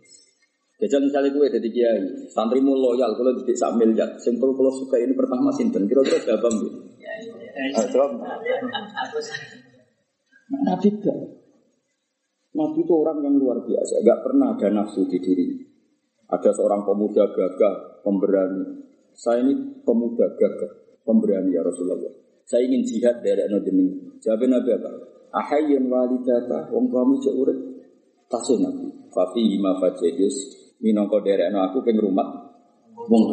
Jajal 0.78 1.10
misalnya 1.10 1.34
gue 1.34 1.48
jadi 1.58 1.70
kiai, 1.74 2.02
santrimu 2.30 2.78
loyal, 2.78 3.18
kalau 3.18 3.34
di 3.34 3.50
sak 3.58 3.74
miliar, 3.82 4.14
simpel 4.22 4.54
kalau 4.54 4.70
suka 4.70 5.02
ini 5.02 5.10
pertama 5.18 5.50
sinten, 5.50 5.90
kira-kira 5.90 6.22
siapa 6.22 6.46
mbak? 6.54 6.72
Jawab. 7.90 8.12
Nabi 10.70 10.90
gak. 11.02 11.18
Nabi 12.54 12.80
itu 12.86 12.94
orang 12.94 13.26
yang 13.26 13.42
luar 13.42 13.58
biasa, 13.66 14.06
gak 14.06 14.22
pernah 14.22 14.54
ada 14.54 14.70
nafsu 14.70 15.10
di 15.10 15.18
diri. 15.18 15.50
Ada 16.30 16.54
seorang 16.54 16.86
pemuda 16.86 17.26
gagah, 17.34 18.06
pemberani. 18.06 18.86
Saya 19.18 19.50
ini 19.50 19.82
pemuda 19.82 20.30
gagah, 20.38 21.02
pemberani 21.02 21.58
ya 21.58 21.66
Rasulullah. 21.66 22.14
Saya 22.46 22.70
ingin 22.70 22.86
jihad 22.86 23.26
dari 23.26 23.42
anak 23.50 23.66
jeneng. 23.66 24.14
Jawab 24.22 24.46
Nabi 24.46 24.70
apa? 24.78 24.90
Ahayyan 25.42 25.90
walidata, 25.90 26.70
wong 26.70 26.86
kami 26.94 27.18
urip. 27.34 27.60
Tasih 28.30 28.62
Nabi. 28.62 28.88
Fafi 29.10 29.58
ma 29.58 29.74
fajidis 29.82 30.57
minangka 30.82 31.18
derekno 31.22 31.60
aku 31.66 31.82
ping 31.82 31.98
rumah 31.98 32.28
wong 33.08 33.24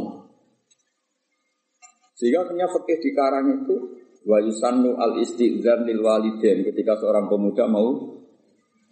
Sehingga 2.15 2.47
punya 2.47 2.71
fikih 2.71 2.99
di 3.03 3.11
karang 3.11 3.47
itu 3.51 3.77
wa 4.25 4.39
yusannu 4.41 4.97
al 4.97 5.19
istighzar 5.21 5.83
lil 5.83 6.01
walidain 6.01 6.63
ketika 6.63 6.95
seorang 6.97 7.27
pemuda 7.27 7.67
mau 7.67 7.91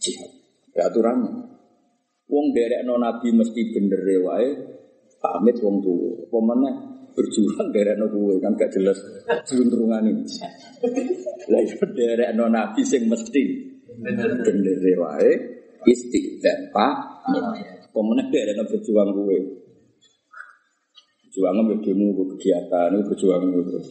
jihad. 0.02 0.30
Ada 0.74 0.90
aturannya. 0.90 1.32
Wong 2.26 2.46
derekno 2.50 2.98
nabi 2.98 3.30
mesti 3.30 3.62
bener 3.70 4.02
wae 4.26 4.48
pamit 5.22 5.56
wong 5.62 5.80
tuwa. 5.80 6.10
Apa 6.28 6.38
meneh 6.42 6.74
berjuang 7.14 7.68
derekno 7.70 8.10
kuwe 8.10 8.42
kan 8.42 8.58
gak 8.58 8.72
jelas 8.74 8.98
ini. 9.04 9.20
Lah 11.46 11.60
iku 11.62 11.84
derekno 11.94 12.44
nabi 12.50 12.82
sing 12.82 13.06
mesti 13.06 13.42
bener 14.02 14.82
wae 14.98 15.30
istighzar 15.86 16.74
Pak. 16.74 16.96
Pemenang 17.92 18.33
dia 18.33 18.48
ada 18.48 18.64
berjuang 18.64 19.12
gue. 19.12 19.38
Berjuang 21.28 21.55
ngambil 21.61 21.78
demo, 21.85 22.07
kegiatan, 22.37 22.88
itu 22.96 23.05
berjuang 23.12 23.52
gue 23.52 23.64
terus. 23.68 23.88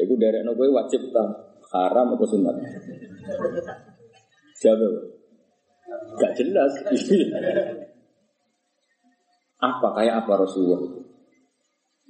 Itu 0.00 0.14
dari 0.16 0.40
gue 0.40 0.68
wajib 0.72 1.12
tak 1.12 1.28
haram 1.70 2.16
atau 2.16 2.26
sunat. 2.26 2.56
Siapa? 4.56 4.86
Gak 6.16 6.32
jelas. 6.40 6.72
apa 9.60 9.88
kayak 9.92 10.24
apa 10.24 10.32
Rasulullah 10.40 10.80
itu? 10.80 11.00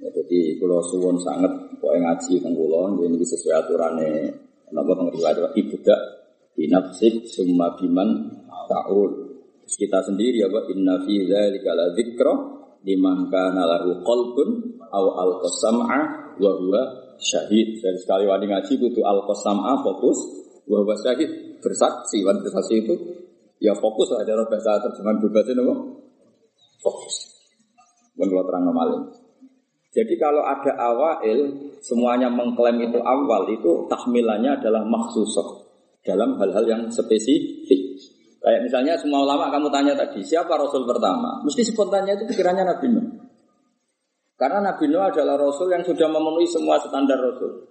Ya, 0.01 0.09
jadi 0.17 0.57
kalau 0.57 0.81
suwon 0.81 1.19
sangat 1.19 1.51
pokoknya 1.77 2.09
ngaji 2.09 2.41
tentang 2.41 2.55
kulon, 2.57 2.91
ini 3.05 3.21
sesuai 3.21 3.53
aturannya. 3.53 4.33
Kenapa 4.71 4.97
riwayat 5.13 5.51
ibadah 5.59 5.99
binafsik 6.55 7.27
summa 7.27 7.75
biman 7.75 8.09
ta'ul 8.71 9.20
kita 9.77 9.99
sendiri 10.03 10.41
ya 10.41 10.47
Pak 10.51 10.71
inna 10.71 10.99
fi 11.03 11.13
dzalika 11.27 11.71
la 11.75 11.85
dzikra 11.95 12.33
liman 12.81 13.29
kana 13.29 13.63
lahu 13.67 14.01
qalbun 14.01 14.79
aw 14.91 15.05
alqasam'a 15.21 15.99
wa 16.39 16.51
huwa 16.57 16.81
syahid. 17.21 17.77
Jadi 17.79 17.97
sekali 18.01 18.25
wani 18.25 18.49
ngaji 18.49 18.73
butuh 18.81 19.03
alqasam'a 19.05 19.79
fokus 19.85 20.17
wa 20.65 20.81
huwa 20.81 20.95
syahid 20.97 21.59
bersaksi 21.61 22.25
wan 22.25 22.41
bersaksi 22.41 22.81
itu 22.81 22.95
ya 23.61 23.77
fokus 23.77 24.09
ada 24.17 24.41
bahasa 24.49 24.81
terjemahan 24.89 25.21
bebasnya 25.21 25.61
nopo 25.61 25.73
fokus. 26.81 27.15
Bukan 28.17 28.27
kalau 28.27 28.45
terang 28.49 28.63
normalin. 28.67 29.01
Jadi 29.91 30.15
kalau 30.15 30.39
ada 30.47 30.71
awail, 30.79 31.39
semuanya 31.83 32.31
mengklaim 32.31 32.79
itu 32.79 32.95
awal, 33.03 33.43
itu 33.51 33.91
tahmilannya 33.91 34.55
adalah 34.55 34.87
maksusah 34.87 35.67
dalam 36.07 36.39
hal-hal 36.39 36.63
yang 36.63 36.83
spesifik. 36.87 37.90
Kayak 38.41 38.61
misalnya 38.65 38.93
semua 38.97 39.21
ulama 39.21 39.53
kamu 39.53 39.69
tanya 39.69 39.93
tadi, 39.93 40.25
siapa 40.25 40.57
Rasul 40.57 40.89
pertama? 40.89 41.45
Mesti 41.45 41.61
spontannya 41.61 42.17
itu 42.17 42.25
pikirannya 42.25 42.65
Nabi 42.65 42.85
Nuh. 42.89 43.05
Karena 44.33 44.65
Nabi 44.65 44.89
Nuh 44.89 45.05
adalah 45.05 45.37
Rasul 45.37 45.69
yang 45.69 45.85
sudah 45.85 46.09
memenuhi 46.09 46.49
semua 46.49 46.81
standar 46.81 47.21
Rasul. 47.21 47.69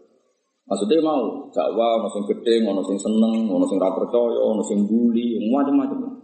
Maksudnya 0.70 1.02
mau 1.02 1.50
dakwah, 1.50 1.98
mau 1.98 2.06
sing 2.14 2.22
gede, 2.30 2.62
mau 2.62 2.78
sing 2.86 2.94
seneng, 2.94 3.50
mau 3.50 3.66
sing 3.66 3.82
percaya, 3.82 4.38
mau 4.54 4.62
sing 4.62 4.86
bully, 4.86 5.42
macam-macam. 5.50 6.22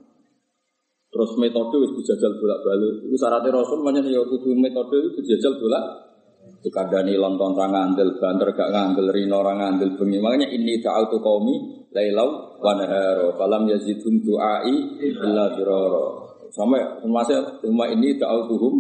Terus 1.11 1.31
metode 1.43 1.83
itu 1.83 1.99
dijajal 1.99 2.39
bolak-balik. 2.39 3.11
Itu 3.11 3.17
syaratnya 3.19 3.51
Rasul 3.51 3.83
banyak 3.83 4.07
ya 4.07 4.23
kudu 4.23 4.55
metode 4.55 5.11
itu 5.11 5.19
dijajal 5.27 5.59
bolak 5.59 6.07
Dikandani 6.63 7.15
lontong 7.15 7.55
orang 7.59 7.73
ngandel, 7.75 8.19
banter 8.19 8.51
gak 8.55 8.71
ngandel, 8.75 9.11
rino 9.15 9.39
orang 9.39 9.59
ngandel 9.63 9.95
bengi. 9.99 10.19
Makanya 10.19 10.51
ini 10.51 10.79
ta'autu 10.83 11.19
qaumi 11.23 11.86
lailau 11.97 12.61
wa 12.61 12.77
naharo. 12.77 13.33
Falam 13.41 13.65
yazidhum 13.73 14.21
du'ai 14.21 15.01
illa 15.01 15.49
dirara. 15.57 16.07
Sampai 16.53 16.85
termasuk 17.01 17.65
semua 17.65 17.89
ini 17.89 18.21
ta'autuhum 18.21 18.75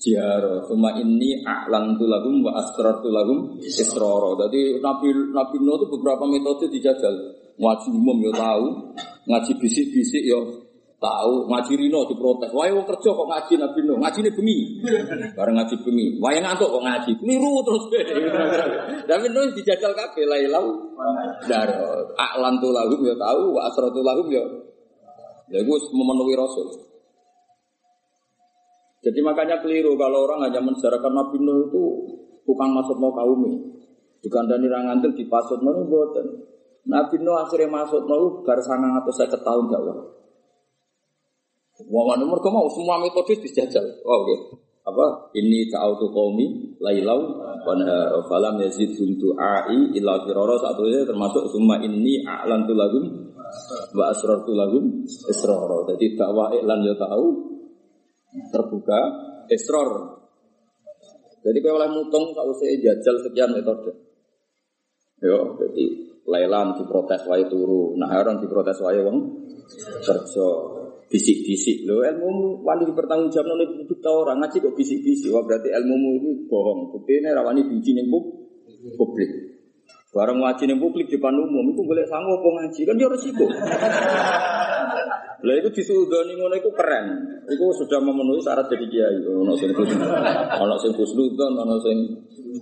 jiharo. 0.00 0.64
Semua 0.64 0.96
ini 0.96 1.44
a'lantu 1.44 2.08
lahum 2.08 2.40
wa 2.40 2.56
asrartu 2.56 3.12
lahum 3.12 3.60
israra. 3.60 4.32
Jadi 4.48 4.80
Nabi 4.80 5.12
Nabi 5.30 5.56
Nuh 5.60 5.76
itu 5.76 5.86
beberapa 5.92 6.24
metode 6.24 6.72
dijajal. 6.72 7.12
Ngaji 7.52 7.88
umum 7.92 8.16
ya 8.26 8.32
tahu, 8.32 8.96
ngaji 9.28 9.52
bisik-bisik 9.60 10.24
ya 10.24 10.40
Tahu 11.02 11.50
ngaji 11.50 11.72
Rino 11.74 12.06
diprotes. 12.06 12.54
Wah, 12.54 12.70
wong 12.70 12.86
kerja 12.86 13.10
kok 13.10 13.26
ngaji 13.26 13.52
Nabi 13.58 13.80
Nuh. 13.82 13.98
Ngaji 13.98 14.18
ini 14.22 14.30
bengi. 14.30 14.58
Bareng 15.36 15.58
ngaji 15.58 15.74
bengi. 15.82 16.06
Wah, 16.22 16.30
yang 16.30 16.46
ngantuk 16.46 16.70
kok 16.70 16.84
ngaji. 16.86 17.10
Keliru 17.18 17.58
terus. 17.66 17.84
Tapi 19.10 19.26
Nuh 19.34 19.50
dijajal 19.50 19.98
kabeh 19.98 20.22
lailau. 20.30 20.94
Dar 21.50 21.74
aklan 22.14 22.62
lahum 22.62 23.02
ya 23.02 23.18
tahu, 23.18 23.50
wa 23.50 23.66
asratu 23.66 23.98
lahum 23.98 24.30
ya. 24.30 24.46
Ya 25.50 25.58
gue 25.58 25.78
memenuhi 25.90 26.38
Rasul. 26.38 26.70
Jadi 29.02 29.18
makanya 29.26 29.58
keliru 29.58 29.98
kalau 29.98 30.30
orang 30.30 30.46
hanya 30.46 30.62
mensejarahkan 30.62 31.10
Nabi 31.10 31.42
Nuh 31.42 31.66
itu 31.66 31.82
tukang 32.46 32.70
masuk 32.70 32.94
mau 33.02 33.10
kaum 33.10 33.42
ini. 33.50 33.58
Dikandani 34.22 34.70
rangantil 34.70 35.18
dipasut 35.18 35.58
mana 35.66 35.82
buatan. 35.82 36.46
Nabi 36.86 37.18
Nuh 37.26 37.42
akhirnya 37.42 37.66
masuk 37.66 38.06
mau 38.06 38.46
bar 38.46 38.62
sangang 38.62 38.94
atau 39.02 39.10
saya 39.10 39.34
tahun 39.34 39.66
dakwah. 39.66 40.21
Wong 41.88 42.06
anu 42.14 42.30
mergo 42.30 42.48
mau 42.52 42.66
semua 42.70 43.00
metode 43.00 43.38
dijajal. 43.38 43.82
Oh, 44.04 44.22
oke. 44.22 44.36
Apa 44.82 45.30
ini 45.38 45.70
ta'autu 45.70 46.10
qaumi 46.10 46.74
lailau 46.82 47.38
wa 47.38 47.72
nahara 47.78 48.18
falam 48.26 48.58
yazid 48.58 48.98
du'ai 48.98 49.94
illa 49.94 50.26
firara 50.26 50.58
satunya 50.58 51.06
termasuk 51.06 51.46
summa 51.54 51.78
ini 51.78 52.26
a'lantu 52.26 52.74
lagum 52.74 53.04
wa 53.94 54.04
asrartu 54.10 54.52
lagum 54.58 55.06
israra. 55.06 55.86
Jadi 55.94 56.18
dakwah 56.18 56.50
iklan 56.50 56.82
ya 56.82 56.94
tahu 56.98 57.26
terbuka 58.50 59.00
israr. 59.54 60.18
Jadi 61.42 61.58
kalau 61.62 61.78
oleh 61.78 61.90
mutung 61.90 62.34
kalau 62.34 62.54
saya 62.58 62.74
jajal 62.82 63.22
sekian 63.22 63.54
metode. 63.54 63.90
Yo, 65.22 65.54
jadi 65.54 66.12
Lailan 66.22 66.78
diprotes 66.78 67.26
wae 67.26 67.50
turu, 67.50 67.98
Naharon 67.98 68.38
diprotes 68.38 68.78
wae 68.78 69.02
wong 69.02 69.18
kerja 70.06 70.48
bisik-bisik. 71.12 71.84
Lo 71.84 72.00
ilmu 72.00 72.64
wani 72.64 72.88
dipertanggungjawab 72.88 73.52
nih 73.60 73.68
itu 73.84 73.94
orang 74.08 74.40
ngaji 74.40 74.56
kok 74.64 74.74
bisik-bisik. 74.74 75.28
Wah 75.28 75.44
berarti 75.44 75.68
ilmu 75.68 75.94
ini 76.16 76.30
bohong. 76.48 76.96
Bukti 76.96 77.20
ini 77.20 77.28
rawani 77.28 77.68
biji 77.68 77.92
nih 77.92 78.08
publik. 78.96 79.30
Barang 80.12 80.40
ngaji 80.40 80.72
nih 80.72 80.78
publik 80.80 81.06
di 81.12 81.16
depan 81.20 81.36
umum 81.36 81.72
itu 81.72 81.84
boleh 81.84 82.04
sanggup 82.08 82.40
ngaji 82.40 82.80
kan 82.88 82.96
dia 82.96 83.08
resiko. 83.12 83.44
Lah 85.42 85.54
itu 85.58 85.68
disudoni 85.74 86.32
ngono 86.38 86.54
itu 86.56 86.70
keren. 86.72 87.06
Itu 87.48 87.66
sudah 87.76 88.00
memenuhi 88.00 88.40
syarat 88.40 88.68
jadi 88.72 88.86
kiai. 88.88 89.16
Ono 89.28 89.52
sing 89.58 89.72
ono 89.72 90.76
sing 90.80 90.92
khusnudon 90.96 91.52
ono 91.60 91.76
sing 91.84 91.96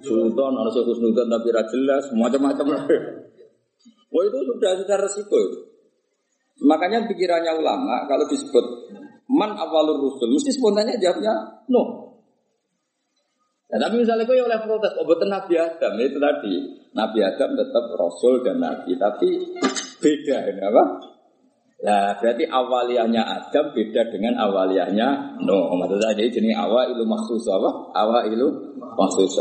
sultan 0.02 0.52
ono 0.58 0.70
sing 0.74 0.82
khusnudon 0.82 1.26
tapi 1.30 1.48
ra 1.54 1.62
jelas 1.70 2.10
macam-macam. 2.14 2.66
Wah 4.10 4.22
itu 4.26 4.38
sudah 4.42 4.72
sudah 4.82 4.96
resiko 4.98 5.36
itu. 5.38 5.69
Makanya 6.60 7.08
pikirannya 7.08 7.56
ulama 7.56 8.04
kalau 8.04 8.28
disebut 8.28 8.64
man 9.30 9.56
awalur 9.56 9.96
rusul 9.96 10.28
mesti 10.34 10.52
spontannya 10.52 11.00
jawabnya 11.00 11.32
no. 11.70 12.10
Ya, 13.70 13.78
tapi 13.78 14.02
misalnya 14.02 14.26
kau 14.26 14.34
oleh 14.34 14.58
protes, 14.66 14.98
oh 14.98 15.06
Nabi 15.06 15.54
Adam 15.54 15.94
itu 15.94 16.18
tadi 16.18 16.54
Nabi 16.90 17.22
Adam 17.22 17.54
tetap 17.54 17.84
Rasul 17.94 18.42
dan 18.42 18.58
Nabi, 18.58 18.98
tapi 18.98 19.30
beda 20.02 20.36
apa? 20.58 20.82
Ya 21.80 22.12
berarti 22.18 22.44
awaliyahnya 22.44 23.22
Adam 23.24 23.72
beda 23.72 24.12
dengan 24.12 24.36
awaliyahnya 24.36 25.40
No. 25.40 25.72
Maksudnya 25.80 26.12
jadi 26.12 26.28
jenis 26.28 26.52
awal 26.52 26.92
ilu 26.92 27.08
maksus 27.08 27.46
apa? 27.48 27.94
Awal 27.96 28.28
ilu 28.34 28.76
maksus. 28.76 29.38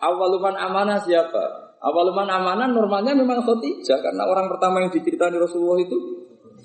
Awaluman 0.00 0.56
amanah 0.56 1.02
siapa? 1.04 1.76
Awaluman 1.82 2.24
amanah 2.24 2.72
normalnya 2.72 3.12
memang 3.12 3.44
Khotijah 3.44 4.00
karena 4.00 4.24
orang 4.24 4.48
pertama 4.48 4.80
yang 4.80 4.90
diceritakan 4.94 5.36
Rasulullah 5.36 5.82
itu 5.82 5.98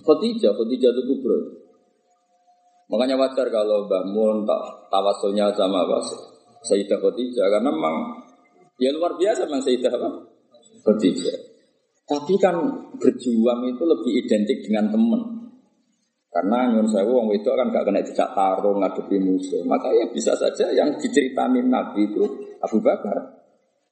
Khadijah, 0.03 0.51
Khadijah 0.51 0.91
itu 0.91 1.01
kubro. 1.07 1.37
Makanya 2.91 3.15
wajar 3.15 3.47
kalau 3.47 3.87
bangun 3.87 4.43
tak 4.43 4.61
tawasulnya 4.91 5.49
sama 5.55 5.87
apa 5.87 5.97
Sayyidah 6.63 6.99
Khadijah 6.99 7.47
karena 7.47 7.71
memang 7.71 7.95
ya 8.77 8.91
luar 8.91 9.15
biasa 9.15 9.47
memang 9.47 9.63
Sayyidah 9.63 9.91
apa? 9.91 10.09
Khadijah. 10.83 11.37
Tapi 12.03 12.35
kan 12.35 12.55
berjuang 12.99 13.63
itu 13.63 13.83
lebih 13.87 14.11
identik 14.27 14.59
dengan 14.67 14.91
teman. 14.91 15.21
Karena 16.33 16.65
nyun 16.65 16.89
saya 16.89 17.05
wong 17.05 17.29
itu 17.31 17.45
kan 17.45 17.69
gak 17.69 17.85
kena 17.85 18.01
dijak 18.01 18.33
tarung 18.33 18.81
ngadepi 18.81 19.21
musuh. 19.21 19.63
Maka 19.63 19.93
ya 19.93 20.09
bisa 20.11 20.33
saja 20.33 20.67
yang 20.73 20.97
diceritamin 20.97 21.69
Nabi 21.69 22.09
itu 22.09 22.25
Abu 22.59 22.81
Bakar. 22.81 23.39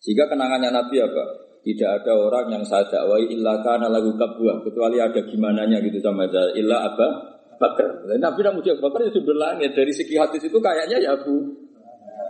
Sehingga 0.01 0.25
kenangannya 0.25 0.73
Nabi 0.73 0.97
apa? 0.99 1.23
Tidak 1.61 1.89
ada 2.01 2.17
orang 2.17 2.49
yang 2.49 2.63
saya 2.65 2.89
dakwai 2.89 3.29
illa 3.29 3.61
kana 3.61 3.85
lagu 3.85 4.17
kabuah 4.17 4.65
kecuali 4.65 4.97
ada 4.97 5.21
gimana 5.29 5.69
nya 5.69 5.77
gitu 5.77 6.01
sama 6.01 6.25
saya 6.25 6.57
illa 6.57 6.89
apa 6.89 7.07
bakar. 7.61 8.01
Nabi 8.17 8.41
tidak 8.41 8.53
muji 8.57 8.69
bakar 8.81 9.05
itu 9.05 9.21
berlangit 9.21 9.77
dari 9.77 9.93
segi 9.93 10.17
hadis 10.17 10.41
itu 10.41 10.57
kayaknya 10.57 10.97
ya 10.97 11.13
Abu 11.13 11.53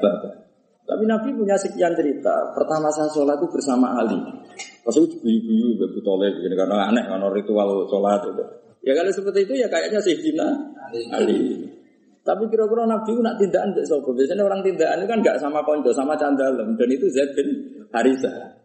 Bakar. 0.03 0.35
Tapi 0.83 1.03
Nabi 1.07 1.31
punya 1.31 1.55
sekian 1.55 1.95
cerita. 1.95 2.51
Pertama 2.51 2.91
saya 2.91 3.07
sholat 3.15 3.39
itu 3.39 3.47
bersama 3.47 3.95
Ali. 3.95 4.19
Pas 4.83 4.91
itu 4.91 5.15
guyu-guyu, 5.23 5.79
begitu 5.79 6.03
toleh, 6.03 6.35
begini 6.35 6.57
karena 6.57 6.91
aneh, 6.91 7.05
karena 7.07 7.31
ritual 7.31 7.87
sholat 7.87 8.19
itu. 8.27 8.43
Ya 8.83 8.91
kalau 8.97 9.13
seperti 9.13 9.47
itu 9.47 9.53
ya 9.55 9.71
kayaknya 9.71 10.03
Sayyidina 10.03 10.47
Ali. 11.15 11.71
Tapi 12.21 12.43
kira-kira 12.51 12.83
Nabi 12.83 13.15
itu 13.15 13.21
nak 13.23 13.39
tindakan. 13.39 13.71
Biasanya 13.79 14.43
orang 14.43 14.61
tindakan 14.61 14.99
itu 14.99 15.07
kan 15.07 15.19
gak 15.23 15.37
sama 15.39 15.63
konco, 15.63 15.89
sama 15.95 16.13
candalem. 16.19 16.75
Dan 16.75 16.89
itu 16.91 17.07
Zaid 17.09 17.31
bin 17.33 17.49
Harisah. 17.95 18.60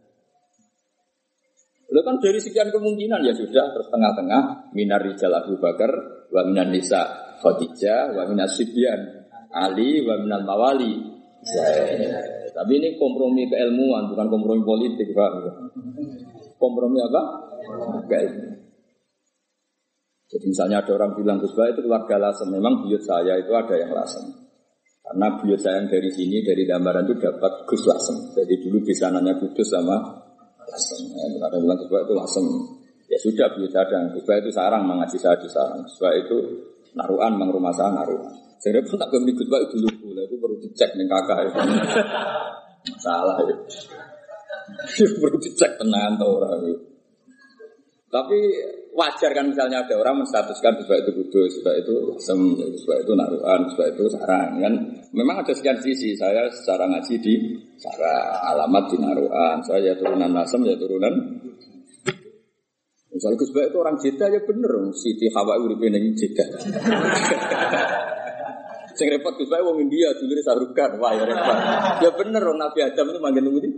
Lo 1.97 2.05
kan 2.05 2.21
dari 2.21 2.37
sekian 2.37 2.69
kemungkinan 2.69 3.25
ya 3.25 3.33
sudah 3.33 3.73
terus 3.73 3.89
tengah-tengah 3.89 4.69
minar 4.77 5.01
rijal 5.01 5.33
Abu 5.33 5.57
Bakar, 5.57 5.89
wa 6.29 6.45
minan 6.45 6.69
nisa 6.69 7.33
Khadijah, 7.41 8.13
wa 8.13 8.29
minas 8.29 8.53
Sibyan 8.53 9.01
Ali, 9.57 10.05
wa 10.05 10.21
minal 10.21 10.45
mawali. 10.45 10.93
Tapi 12.53 12.73
ini 12.77 13.01
kompromi 13.01 13.49
keilmuan, 13.49 14.13
bukan 14.13 14.29
kompromi 14.29 14.61
politik, 14.61 15.09
Pak. 15.17 15.33
Kompromi 16.61 17.01
apa? 17.01 17.23
Keilmuan. 18.05 18.61
Jadi 20.29 20.53
misalnya 20.53 20.85
ada 20.85 20.93
orang 21.01 21.17
bilang 21.17 21.41
Gus 21.41 21.57
itu 21.57 21.81
keluarga 21.81 22.21
lasem, 22.21 22.53
memang 22.53 22.85
buyut 22.85 23.01
saya 23.01 23.41
itu 23.41 23.57
ada 23.57 23.73
yang 23.73 23.97
lasem. 23.97 24.37
Karena 25.01 25.33
buyut 25.41 25.61
saya 25.65 25.81
yang 25.81 25.89
dari 25.89 26.13
sini, 26.13 26.45
dari 26.45 26.69
gambaran 26.69 27.09
itu 27.09 27.25
dapat 27.25 27.65
Gus 27.65 27.89
lasem. 27.89 28.37
Jadi 28.37 28.69
dulu 28.69 28.85
di 28.85 28.93
sananya 28.93 29.39
Kudus 29.41 29.71
sama 29.73 30.26
lasem. 30.71 31.01
Ya, 31.15 31.25
ada 31.47 31.57
Gus 31.59 31.83
itu 31.87 32.15
lasem. 32.15 32.47
Ya 33.07 33.19
sudah 33.23 33.49
saya 33.71 33.85
dan 33.87 34.03
Gus 34.11 34.27
itu 34.27 34.51
sarang 34.51 34.83
mengaji 34.87 35.19
saya 35.19 35.39
di 35.39 35.49
sarang. 35.51 35.83
Gus 35.87 35.99
itu 35.99 36.37
naruhan, 36.97 37.39
mang 37.39 37.51
rumah 37.53 37.71
saya 37.75 37.95
naruhan. 37.95 38.33
Saya 38.59 38.83
pun 38.83 38.99
tak 38.99 39.09
kembali 39.13 39.33
Gus 39.37 39.47
itu 39.47 39.77
dulu, 39.87 40.21
itu 40.23 40.35
perlu 40.41 40.57
dicek 40.59 40.91
nih 40.97 41.07
kakak 41.07 41.39
itu. 41.47 41.59
Masalah 42.97 43.37
itu. 43.47 43.55
perlu 45.23 45.39
dicek 45.39 45.71
tenang 45.79 46.19
atau 46.19 46.43
orang 46.43 46.63
itu. 46.67 46.96
Tapi 48.07 48.39
wajar 48.95 49.35
kan 49.35 49.51
misalnya 49.51 49.83
ada 49.83 49.99
orang 49.99 50.23
menstatuskan 50.23 50.79
sebab 50.79 50.97
itu 51.03 51.11
kudus, 51.11 51.59
sebab 51.59 51.75
itu 51.75 51.95
sem, 52.23 52.39
sebab 52.55 53.03
itu 53.03 53.13
naruhan, 53.19 53.67
sebab 53.75 53.87
itu 53.99 54.05
sarang 54.15 54.63
kan. 54.63 54.75
Memang 55.11 55.43
ada 55.43 55.51
sekian 55.51 55.75
sisi. 55.83 56.15
Saya 56.15 56.47
secara 56.55 56.87
ngaji 56.87 57.15
di 57.19 57.35
cara 57.83 58.47
alamat 58.55 58.95
di 58.95 58.97
naruhan. 59.03 59.59
Saya 59.67 59.91
ya 59.91 59.95
turunan 59.99 60.31
nasem, 60.31 60.63
ya 60.63 60.79
turunan. 60.79 61.15
Misalnya 63.11 63.37
Gus 63.41 63.51
itu 63.51 63.79
orang 63.81 63.97
Jeddah 63.97 64.29
ya 64.29 64.41
bener, 64.45 64.73
Siti 64.93 65.27
Hawa 65.33 65.57
uripe 65.57 65.89
ning 65.89 66.15
Jeddah. 66.15 66.49
Sing 68.97 69.09
repot 69.13 69.35
Gus 69.35 69.51
wong 69.51 69.83
India 69.83 70.13
dulu 70.15 70.37
Sahrukan, 70.45 71.01
wah 71.01 71.13
ya 71.17 71.25
repot. 71.25 71.57
Ya 72.07 72.11
bener 72.13 72.45
Nabi 72.45 72.79
Adam 72.87 73.09
itu 73.11 73.19
manggil 73.19 73.43
nunggu 73.43 73.61
di 73.65 73.71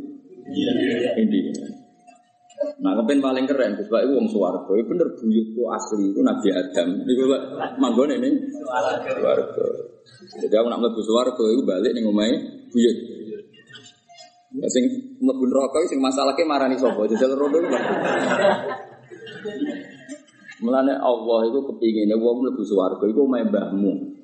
India. 1.17 1.78
Nah, 2.79 2.95
kepen 3.03 3.19
paling 3.23 3.47
keren, 3.47 3.79
Gus 3.79 3.91
Pak 3.91 4.07
wong 4.07 4.27
suwargo. 4.31 4.75
Itu 4.75 4.91
bener 4.91 5.09
buyutku 5.15 5.63
asli 5.71 6.11
itu 6.11 6.21
Nabi 6.23 6.49
Adam. 6.51 6.89
Iku 7.07 7.23
manggone 7.79 8.19
ini 8.19 8.31
suwargo. 8.51 9.67
Jadi 10.43 10.55
aku 10.55 10.67
nak 10.67 10.81
mlebu 10.83 11.01
suwargo 11.03 11.45
itu 11.55 11.63
balik 11.63 11.95
ning 11.95 12.07
omahe 12.07 12.35
buyut. 12.71 12.97
Ya 14.59 14.67
sing 14.71 14.85
mlebu 15.23 15.45
neraka 15.47 15.87
sing 15.87 16.03
masalahke 16.03 16.43
marani 16.43 16.75
sapa? 16.79 17.07
Jajal 17.07 17.39
rodo 17.39 17.63
itu. 17.63 17.71
Mulane 20.59 20.99
Allah 20.99 21.41
itu 21.47 21.59
kepingine 21.63 22.15
wong 22.19 22.43
mlebu 22.43 22.63
suwargo 22.67 23.07
iku 23.07 23.27
omahe 23.27 23.47
mbahmu. 23.47 24.19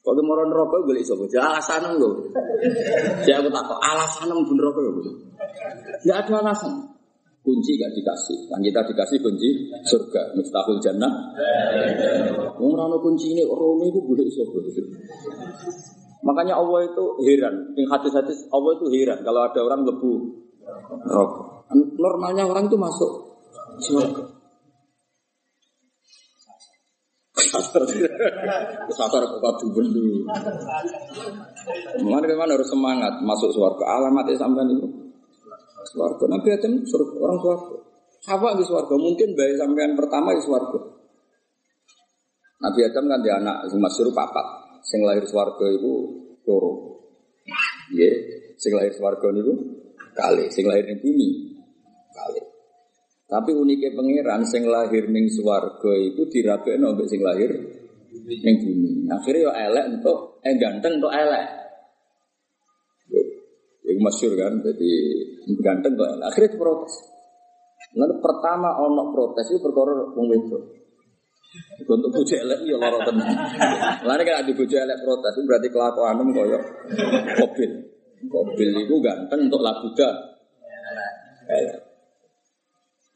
Kalau 0.00 0.22
mau 0.22 0.38
neraka 0.40 0.76
golek 0.80 1.04
sapa? 1.04 1.28
Ya 1.28 1.44
alasan 1.44 1.96
lho. 2.00 2.32
Ya 3.28 3.40
aku 3.40 3.52
takut 3.52 3.78
alasan 3.84 4.32
mlebu 4.32 4.52
neraka 4.56 4.80
ya. 4.80 4.92
Tidak 6.00 6.16
ada 6.24 6.32
alasan 6.40 6.95
kunci 7.46 7.78
gak 7.78 7.94
dikasih. 7.94 8.38
Kan 8.50 8.58
kita 8.58 8.82
dikasih 8.82 9.22
kunci 9.22 9.70
surga, 9.86 10.34
miftahul 10.34 10.82
jannah. 10.82 11.14
Wong 12.58 12.74
ora 12.74 12.98
kunci 12.98 13.30
ini 13.30 13.46
romi 13.46 13.86
itu 13.86 14.02
boleh 14.02 14.26
sapa 14.34 14.58
Makanya 16.26 16.58
Allah 16.58 16.90
itu 16.90 17.04
heran, 17.22 17.54
yang 17.78 17.86
hadis-hadis 17.86 18.50
Allah 18.50 18.74
itu 18.74 18.86
heran 18.90 19.22
kalau 19.22 19.46
ada 19.46 19.62
orang 19.62 19.86
lebu 19.86 20.42
rokok. 21.06 21.70
Normalnya 21.94 22.50
orang 22.50 22.66
itu 22.66 22.74
masuk 22.74 23.10
surga. 23.78 24.26
Sabar 28.90 29.22
kok 29.22 29.38
kadu 29.38 29.66
bendu. 29.70 30.26
Mana 32.02 32.26
mana 32.34 32.52
harus 32.58 32.66
semangat 32.66 33.22
masuk 33.22 33.54
surga. 33.54 33.84
Alamatnya 33.86 34.34
sampai 34.34 34.66
itu. 34.66 35.05
Swarga. 35.86 36.24
Nabi 36.26 36.48
Adam 36.50 36.82
surga, 36.82 37.16
orang 37.22 37.38
swarga. 37.38 37.76
Hawa 38.26 38.58
di 38.58 38.64
swarga. 38.66 38.94
Mungkin 38.98 39.38
bayi 39.38 39.54
sampean 39.54 39.94
pertama 39.94 40.34
di 40.34 40.42
swarga. 40.42 40.80
Nabi 42.56 42.80
Adam 42.88 43.04
kan 43.06 43.20
dia 43.22 43.34
anak 43.38 43.70
sing 43.70 43.78
masyhur 43.78 44.10
papat. 44.10 44.46
Sing 44.86 45.00
lahir 45.02 45.22
swarga 45.26 45.66
itu 45.70 45.92
loro. 46.46 47.02
Nggih, 47.94 48.14
sing 48.58 48.72
lahir 48.74 48.94
swarga 48.94 49.30
niku 49.30 49.54
kali, 50.16 50.50
sing 50.50 50.66
lahir 50.66 50.86
ning 50.90 50.98
bumi 50.98 51.28
kali. 52.10 52.42
Tapi 53.26 53.50
uniknya 53.54 53.94
pangeran 53.94 54.42
sing 54.46 54.66
lahir 54.66 55.10
ning 55.10 55.26
swarga 55.30 55.92
itu 55.98 56.26
dirabekno 56.30 56.94
mbek 56.94 57.06
sing 57.10 57.22
lahir 57.22 57.50
ning 58.26 58.56
bumi. 58.62 59.06
Akhirnya 59.10 59.46
yo 59.46 59.52
elek 59.54 59.84
untuk 59.98 60.42
eh 60.42 60.54
ganteng 60.58 60.98
untuk 60.98 61.14
elek. 61.14 61.46
Itu 63.86 64.02
masyur 64.02 64.34
kan, 64.34 64.58
jadi 64.66 64.92
ganteng 65.62 65.94
kok. 65.94 66.08
Akhirnya 66.18 66.58
protes. 66.58 66.94
Lalu 67.94 68.14
pertama 68.18 68.74
ono 68.82 69.14
protes 69.14 69.46
itu 69.52 69.62
perkara 69.62 69.94
wong 70.12 70.26
wedok. 70.26 70.62
Untuk 71.86 72.10
bojo 72.12 72.34
elek 72.34 72.66
ya 72.66 72.76
lara 72.76 72.98
tenan. 73.06 73.28
Lalu 74.04 74.22
kan 74.26 74.36
ada 74.42 74.52
bojo 74.52 74.76
elek 74.76 74.98
protes 75.00 75.32
itu 75.38 75.44
berarti 75.46 75.68
kelakuanmu 75.70 76.30
koyo 76.34 76.58
mobil. 77.40 77.70
Mobil 78.26 78.68
itu 78.74 78.94
ganteng 79.00 79.40
untuk 79.46 79.62
labuda. 79.62 80.08
Elek. 81.46 81.78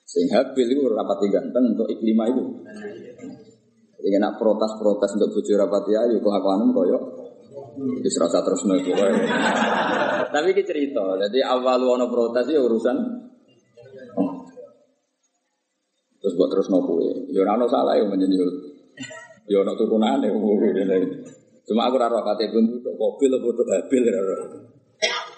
Sehingga 0.07 0.43
Habil 0.43 0.67
itu 0.75 0.83
rapati 0.91 1.27
ganteng 1.31 1.75
untuk 1.75 1.87
iklima 1.91 2.27
itu. 2.31 2.43
Jadi 4.01 4.17
nak 4.17 4.41
protes-protes 4.41 5.13
untuk 5.21 5.29
bojo 5.37 5.53
rapati 5.61 5.93
ayu 5.93 6.17
kelakuanmu 6.25 6.73
koyo 6.73 6.99
itu 7.79 8.09
serasa 8.11 8.43
terus 8.43 8.67
nopo. 8.67 8.93
Tapi 10.31 10.49
ini 10.55 10.63
cerita. 10.63 11.05
Jadi 11.27 11.39
awal 11.43 11.81
ono 11.83 12.07
protes 12.11 12.47
itu 12.51 12.61
urusan 12.61 12.97
Terus 16.21 16.35
buat 16.37 16.51
terus 16.53 16.69
nopo 16.69 17.01
ya. 17.01 17.15
Ya 17.33 17.41
ora 17.47 17.65
salah 17.71 17.97
ya 17.97 18.05
menjadi 18.05 18.37
Ya 19.49 19.63
ono 19.63 19.73
turunane 19.79 20.29
Cuma 21.65 21.87
aku 21.87 21.95
ora 21.97 22.11
roh 22.11 22.23
kate 22.27 22.51
pun 22.51 22.83
tok 22.83 22.95
mobil 22.99 23.31
tok 23.31 23.69
habil 23.71 24.03
ora 24.11 24.35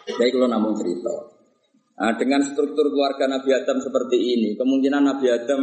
Jadi 0.02 0.30
kalau 0.34 0.48
namun 0.50 0.74
cerita. 0.74 1.14
Nah, 1.92 2.18
dengan 2.18 2.42
struktur 2.42 2.90
keluarga 2.90 3.30
Nabi 3.30 3.54
Adam 3.54 3.78
seperti 3.78 4.18
ini, 4.18 4.58
kemungkinan 4.58 5.06
Nabi 5.06 5.26
Adam 5.30 5.62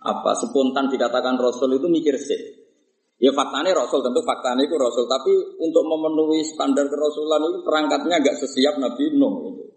apa 0.00 0.32
spontan 0.38 0.86
dikatakan 0.86 1.34
Rasul 1.34 1.82
itu 1.82 1.88
mikir 1.90 2.14
sih. 2.14 2.59
Ya 3.20 3.30
faktanya 3.36 3.76
Rasul, 3.76 4.00
tentu 4.00 4.24
faktanya 4.24 4.64
itu 4.64 4.80
Rasul. 4.80 5.04
Tapi 5.04 5.32
untuk 5.60 5.84
memenuhi 5.84 6.40
standar 6.40 6.88
kerasulan 6.88 7.40
itu 7.52 7.60
perangkatnya 7.60 8.16
agak 8.16 8.40
sesiap 8.40 8.80
Nabi 8.80 9.12
Nuh. 9.20 9.34
Gitu. 9.44 9.70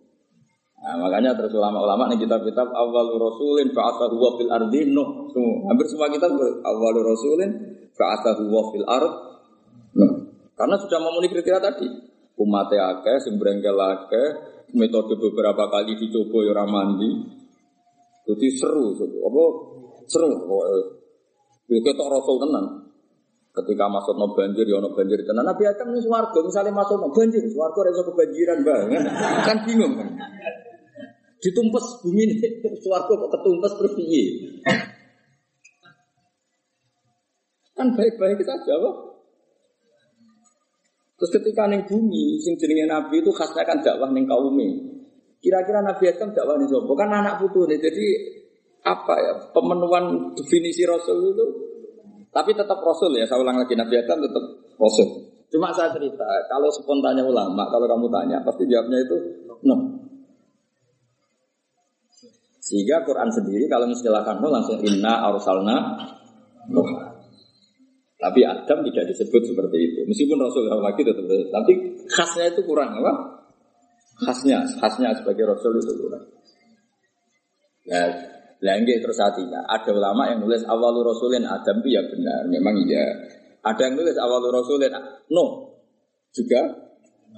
Nah, 0.83 0.99
makanya 0.99 1.31
terus 1.39 1.55
ulama-ulama 1.55 2.11
nih 2.11 2.27
kitab-kitab 2.27 2.67
awal 2.75 3.15
rasulin 3.15 3.71
fa'asahu 3.71 4.19
wa 4.19 4.35
fil 4.35 4.51
ardi 4.51 4.91
nuh. 4.91 5.31
Semua. 5.31 5.71
Hampir 5.71 5.87
semua 5.87 6.11
kitab 6.11 6.35
awal 6.35 6.95
rasulin 6.99 7.51
fa'asahu 7.95 8.43
wa 8.51 8.63
fil 8.67 8.83
ard 8.83 9.13
nuh. 9.95 10.11
Karena 10.59 10.75
sudah 10.75 10.99
memenuhi 10.99 11.31
kriteria 11.31 11.63
tadi. 11.63 11.87
Umatnya 12.35 12.99
akeh, 12.99 13.15
sembrengkel 13.23 13.79
metode 14.75 15.15
beberapa 15.15 15.71
kali 15.71 15.95
dicoba 15.95 16.51
ya 16.51 16.63
mandi. 16.67 17.31
Jadi 18.27 18.47
seru, 18.51 18.91
apa 18.99 19.43
seru 20.03 20.27
pokoknya. 20.35 20.79
Kita 21.79 22.03
rasul 22.11 22.35
tenan. 22.43 22.65
Ketika 23.53 23.85
masuk 23.85 24.17
no 24.17 24.33
banjir, 24.33 24.65
ya 24.65 24.81
no 24.81 24.89
banjir 24.97 25.21
tenan. 25.21 25.45
Nabi 25.45 25.69
Adam 25.69 25.93
ini 25.93 26.01
suwargo, 26.01 26.41
misalnya 26.41 26.73
masuk 26.73 26.97
no 26.97 27.13
banjir, 27.13 27.45
suwargo 27.53 27.85
rasa 27.85 28.01
kebanjiran 28.01 28.65
banget. 28.65 29.05
Kan 29.45 29.57
bingung 29.61 29.93
kan. 29.93 30.09
Ditumpes 31.37 32.01
bumi 32.01 32.33
ini, 32.33 32.35
suwargo 32.83 33.13
kok 33.13 33.29
ketumpes 33.37 33.73
terus? 33.77 33.93
Kan 37.77 37.87
baik-baik 37.93 38.41
saja, 38.41 38.73
Pak. 38.73 38.95
Terus 41.13 41.39
ketika 41.39 41.69
neng 41.69 41.85
bumi, 41.85 42.41
sing 42.41 42.57
jenenge 42.57 42.89
Nabi 42.89 43.21
itu 43.21 43.29
khasnya 43.29 43.63
kan 43.69 43.85
dakwah 43.85 44.09
neng 44.09 44.25
kaume. 44.25 44.97
Kira-kira 45.39 45.85
Nabi 45.85 46.09
Adam 46.09 46.33
dakwah 46.33 46.57
nih 46.57 46.67
sopo 46.67 46.97
kan 46.97 47.13
anak 47.13 47.37
putu 47.37 47.69
nih. 47.69 47.77
Jadi 47.77 48.05
apa 48.83 49.13
ya 49.15 49.33
pemenuhan 49.55 50.35
definisi 50.35 50.83
Rasul 50.83 51.31
itu 51.31 51.45
tapi 52.34 52.51
tetap 52.57 52.81
Rasul 52.81 53.13
ya, 53.13 53.29
saya 53.29 53.45
ulang 53.45 53.61
lagi 53.61 53.77
Nabi 53.77 53.93
Adam 54.01 54.17
tetap 54.25 54.43
Rasul. 54.81 55.29
Cuma 55.53 55.69
saya 55.69 55.93
cerita, 55.93 56.25
kalau 56.49 56.65
spontannya 56.73 57.21
ulama, 57.21 57.69
kalau 57.69 57.86
kamu 57.86 58.09
tanya, 58.09 58.41
pasti 58.41 58.65
jawabnya 58.65 59.05
itu 59.05 59.17
no. 59.69 59.77
Sehingga 62.57 63.05
Quran 63.05 63.29
sendiri 63.29 63.69
kalau 63.69 63.86
mengistilahkan 63.86 64.41
no 64.41 64.49
langsung 64.49 64.81
inna 64.81 65.29
arsalna 65.29 65.77
no. 66.73 66.81
Tapi 68.17 68.39
Adam 68.41 68.81
tidak 68.88 69.13
disebut 69.13 69.41
seperti 69.45 69.77
itu. 69.77 69.99
Meskipun 70.09 70.41
Rasul 70.41 70.65
lagi 70.73 71.05
tetap 71.05 71.27
tapi 71.27 71.73
khasnya 72.09 72.49
itu 72.49 72.65
kurang 72.65 72.97
apa? 72.97 73.13
Khasnya, 74.25 74.65
khasnya 74.81 75.13
sebagai 75.21 75.53
Rasul 75.53 75.77
itu 75.77 75.93
kurang. 76.01 76.25
Ya, 78.64 78.80
Lagi 78.80 78.95
terus 79.03 79.20
hatinya. 79.20 79.59
Ada 79.68 79.91
ulama 79.91 80.32
yang 80.32 80.39
nulis 80.39 80.64
awal 80.64 80.95
rasulin 81.03 81.43
Adam 81.43 81.84
itu 81.84 81.99
ya 81.99 82.01
benar, 82.07 82.47
memang 82.47 82.80
iya. 82.88 83.03
Ada 83.59 83.91
yang 83.91 83.99
nulis 83.99 84.16
awal 84.16 84.39
rasulin 84.47 84.88
no 85.36 85.76
juga 86.32 86.64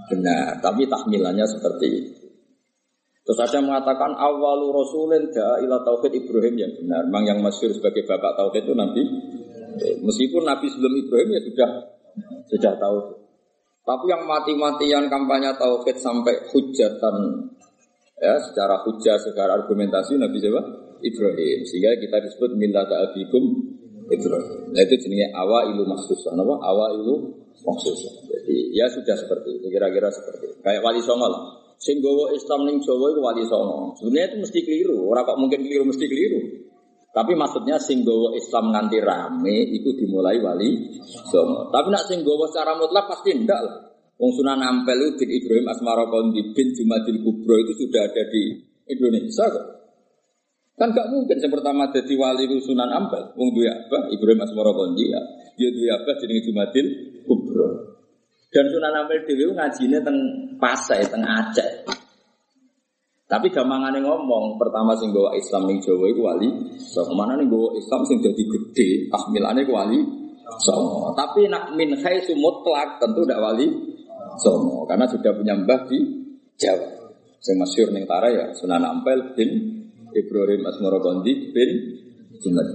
benar, 0.05 0.61
tapi 0.61 0.85
tahmilannya 0.85 1.45
seperti 1.49 1.87
itu. 1.89 2.25
Terus 3.25 3.41
ada 3.41 3.57
yang 3.57 3.73
mengatakan 3.73 4.13
awal 4.13 4.69
rasulin 4.69 5.33
da 5.33 5.57
ila 5.65 5.81
tauhid 5.81 6.13
Ibrahim 6.13 6.61
yang 6.61 6.71
benar. 6.77 7.09
Memang 7.09 7.25
yang 7.25 7.39
masyhur 7.41 7.73
sebagai 7.73 8.05
bapak 8.05 8.37
tauhid 8.37 8.61
itu 8.69 8.73
nanti 8.77 9.01
meskipun 10.05 10.45
Nabi 10.45 10.69
sebelum 10.69 10.93
Ibrahim 10.93 11.29
ya 11.33 11.41
sudah 11.41 11.69
sudah 12.53 12.73
tahu. 12.77 12.97
Tapi 13.81 14.05
yang 14.13 14.29
mati-matian 14.29 15.09
kampanye 15.09 15.57
tauhid 15.57 15.97
sampai 15.97 16.37
hujatan 16.53 17.49
ya 18.21 18.37
secara 18.45 18.85
hujah 18.85 19.17
secara 19.17 19.57
argumentasi 19.57 20.21
Nabi 20.21 20.37
siapa? 20.37 20.84
Ibrahim. 21.05 21.59
Sehingga 21.69 21.93
kita 22.01 22.17
disebut 22.25 22.57
millata 22.57 23.09
abikum 23.09 23.43
Ibrahim. 24.09 24.73
Nah 24.73 24.81
itu 24.85 24.95
jenisnya 25.01 25.33
awa 25.37 25.69
ilu 25.69 25.85
maksusah. 25.85 26.33
Apa? 26.33 26.55
Awa 26.61 26.85
ilu 26.97 27.15
maksusah. 27.61 28.13
Jadi 28.29 28.73
ya 28.73 28.89
sudah 28.89 29.15
seperti 29.17 29.61
itu. 29.61 29.67
Kira-kira 29.69 30.09
seperti 30.09 30.43
itu. 30.49 30.57
Kayak 30.65 30.81
wali 30.81 31.01
songo 31.01 31.27
lah. 31.29 31.43
Islam 32.33 32.59
ning 32.65 32.81
Jawa 32.81 33.05
itu 33.13 33.21
wali 33.21 33.43
songo. 33.45 33.93
Sebenarnya 34.01 34.27
itu 34.33 34.37
mesti 34.41 34.59
keliru. 34.65 34.97
Orang 35.05 35.23
kok 35.29 35.37
mungkin 35.37 35.59
keliru 35.61 35.85
mesti 35.85 36.05
keliru. 36.09 36.39
Tapi 37.15 37.31
maksudnya 37.31 37.79
sing 37.79 38.03
Islam 38.35 38.75
nganti 38.75 38.99
rame 38.99 39.71
itu 39.71 39.95
dimulai 39.95 40.41
wali 40.41 40.99
songo. 41.29 41.71
Tapi 41.71 41.87
nak 41.93 42.03
sing 42.09 42.25
secara 42.25 42.75
mutlak 42.75 43.07
pasti 43.07 43.31
ndak 43.37 43.61
lah. 43.61 43.77
Wong 44.15 44.31
Sunan 44.31 44.63
Ampel 44.63 45.19
bin 45.19 45.27
Ibrahim 45.27 45.67
Asmara 45.67 46.07
Kondi 46.07 46.55
bin 46.55 46.71
Jumadil 46.71 47.19
Kubro 47.19 47.59
itu 47.59 47.83
sudah 47.83 48.07
ada 48.07 48.23
di 48.31 48.63
Indonesia 48.87 49.43
kok. 49.51 49.84
Kan 50.75 50.91
gak 50.91 51.07
mungkin 51.07 51.39
yang 51.39 51.51
pertama 51.55 51.87
jadi 51.87 52.13
wali 52.19 52.51
Sunan 52.59 52.91
Ampel. 52.91 53.31
Wong 53.39 53.55
duwe 53.55 53.71
apa? 53.71 54.11
Ibrahim 54.11 54.43
Asmara 54.43 54.75
Kondi 54.75 55.07
ya. 55.07 55.23
Dia 55.55 55.71
duwe 55.71 55.87
apa 55.87 56.19
jenenge 56.19 56.43
Jumadil 56.43 56.85
Kubro. 57.23 57.67
Dan 58.51 58.67
Sunan 58.71 58.91
Ampel 58.91 59.23
dhewe 59.23 59.55
ngajine 59.55 59.99
teng 60.03 60.17
Pasai, 60.59 61.03
teng 61.07 61.23
Aceh. 61.23 61.87
Tapi 63.25 63.49
gampangane 63.49 63.99
ngomong, 64.05 64.55
pertama 64.61 64.93
sing 64.95 65.09
gawa 65.09 65.33
Islam 65.33 65.65
ning 65.65 65.81
Jawa 65.81 66.05
iku 66.07 66.21
wali. 66.23 66.49
So, 66.77 67.03
ke 67.03 67.13
mana 67.17 67.35
nih 67.35 67.49
gawa 67.49 67.73
Islam 67.73 68.05
sing 68.05 68.21
jadi 68.21 68.43
gede, 68.47 68.89
tahmilane 69.09 69.65
ku 69.65 69.73
wali. 69.73 69.99
So, 70.61 71.09
tapi 71.17 71.49
nak 71.49 71.73
min 71.73 71.99
haitsu 71.99 72.37
mutlak 72.37 73.01
tentu 73.01 73.25
ndak 73.25 73.41
wali. 73.41 73.65
So, 74.39 74.83
karena 74.87 75.09
sudah 75.09 75.35
punya 75.35 75.57
mbah 75.57 75.83
di 75.89 75.99
Jawa. 76.55 76.95
Sing 77.43 77.59
masyhur 77.59 77.91
ning 77.91 78.07
Tara 78.07 78.31
ya 78.31 78.45
Sunan 78.55 78.87
Ampel 78.87 79.35
bin 79.35 79.74
Ibrahim 80.15 80.63
Asmara 80.63 80.97
Kondi 81.03 81.51
bin 81.51 81.69
Jumat. 82.39 82.67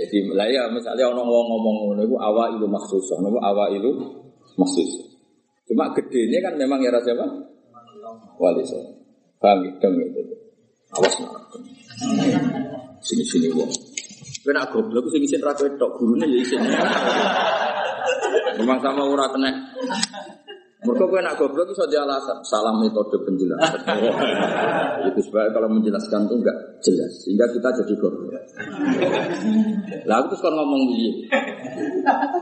Jadi 0.00 0.32
lah 0.32 0.48
ya 0.48 0.68
misalnya 0.72 1.08
orang 1.08 1.26
ngomong 1.26 1.60
ngomong 1.60 2.04
itu 2.04 2.16
awa 2.16 2.52
ilu 2.56 2.64
maksus, 2.68 3.10
nopo 3.20 3.40
awa 3.40 3.68
ilu 3.72 3.90
maksus. 4.56 5.10
Cuma 5.68 5.92
gedenya 5.96 6.40
kan 6.44 6.54
memang 6.56 6.80
ya 6.80 6.94
siapa? 7.00 7.26
Wali 8.40 8.64
saya. 8.64 8.90
Paham 9.40 9.64
gitu 9.64 9.88
gitu. 9.88 10.34
Awas 10.96 11.14
nak. 11.22 11.32
Sini 13.00 13.24
sini 13.24 13.48
wong. 13.54 13.70
Kowe 14.40 14.52
nak 14.56 14.72
goblok 14.72 15.06
sing 15.12 15.22
isin 15.24 15.40
ra 15.44 15.52
kowe 15.52 15.68
tok 15.78 16.00
gurune 16.00 16.26
ya 16.28 16.38
isin. 16.40 16.60
Memang 18.60 18.78
sama 18.82 19.04
ora 19.04 19.28
kena 19.32 19.50
mereka 20.80 21.04
gue 21.12 21.20
nak 21.20 21.36
goblok 21.36 21.68
itu 21.68 21.76
saja 21.76 22.08
alasan 22.08 22.40
salah 22.40 22.72
metode 22.80 23.20
penjelasan. 23.20 23.84
itu 25.12 25.20
sebab 25.28 25.52
kalau 25.52 25.68
menjelaskan 25.68 26.24
itu 26.24 26.34
enggak 26.40 26.56
jelas 26.80 27.12
sehingga 27.20 27.44
kita 27.52 27.68
jadi 27.84 27.94
goblok. 28.00 28.32
Lalu 30.08 30.24
terus 30.32 30.40
kan 30.40 30.52
ngomong 30.56 30.80
begini, 30.88 31.28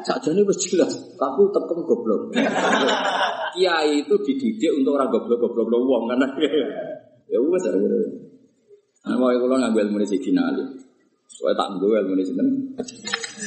saja 0.06 0.28
ini 0.30 0.46
jelas, 0.54 0.92
tapi 1.18 1.42
tetap 1.50 1.78
goblok. 1.82 2.30
Kiai 3.58 4.06
itu 4.06 4.14
dididik 4.22 4.70
untuk 4.78 4.94
orang 4.94 5.10
goblok-goblok 5.10 5.80
uang 5.82 6.04
karena 6.14 6.26
ya 7.26 7.38
wes 7.42 7.64
ya. 7.66 7.74
Nah, 9.08 9.16
mau 9.16 9.32
kalau 9.32 9.56
ngambil 9.56 9.88
ilmu 9.88 10.04
Sayyidina 10.04 10.42
Ali, 10.52 10.64
soalnya 11.32 11.64
tak 11.64 11.66
ngambil 11.74 12.04
ilmu 12.04 12.14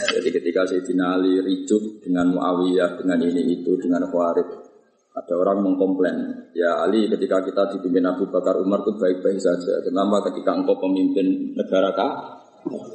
Jadi 0.10 0.30
ketika 0.34 0.66
Sayyidina 0.66 1.22
Ali 1.22 1.38
ricuh 1.38 2.02
dengan 2.02 2.34
Muawiyah, 2.34 2.98
dengan 2.98 3.20
ini 3.22 3.62
itu, 3.62 3.78
dengan 3.78 4.02
Khawarij, 4.10 4.71
Ada 5.12 5.34
orang 5.36 5.60
mengkomplain, 5.60 6.16
ya 6.56 6.88
Ali 6.88 7.12
ketika 7.12 7.44
kita 7.44 7.68
dipimpin 7.76 8.08
Abu 8.08 8.32
Bakar 8.32 8.56
Umar 8.64 8.80
itu 8.80 8.96
baik-baik 8.96 9.44
saja. 9.44 9.84
Kenapa 9.84 10.24
ketika 10.32 10.56
engkau 10.56 10.80
pemimpin 10.80 11.52
negara 11.52 11.92
kah? 11.92 12.40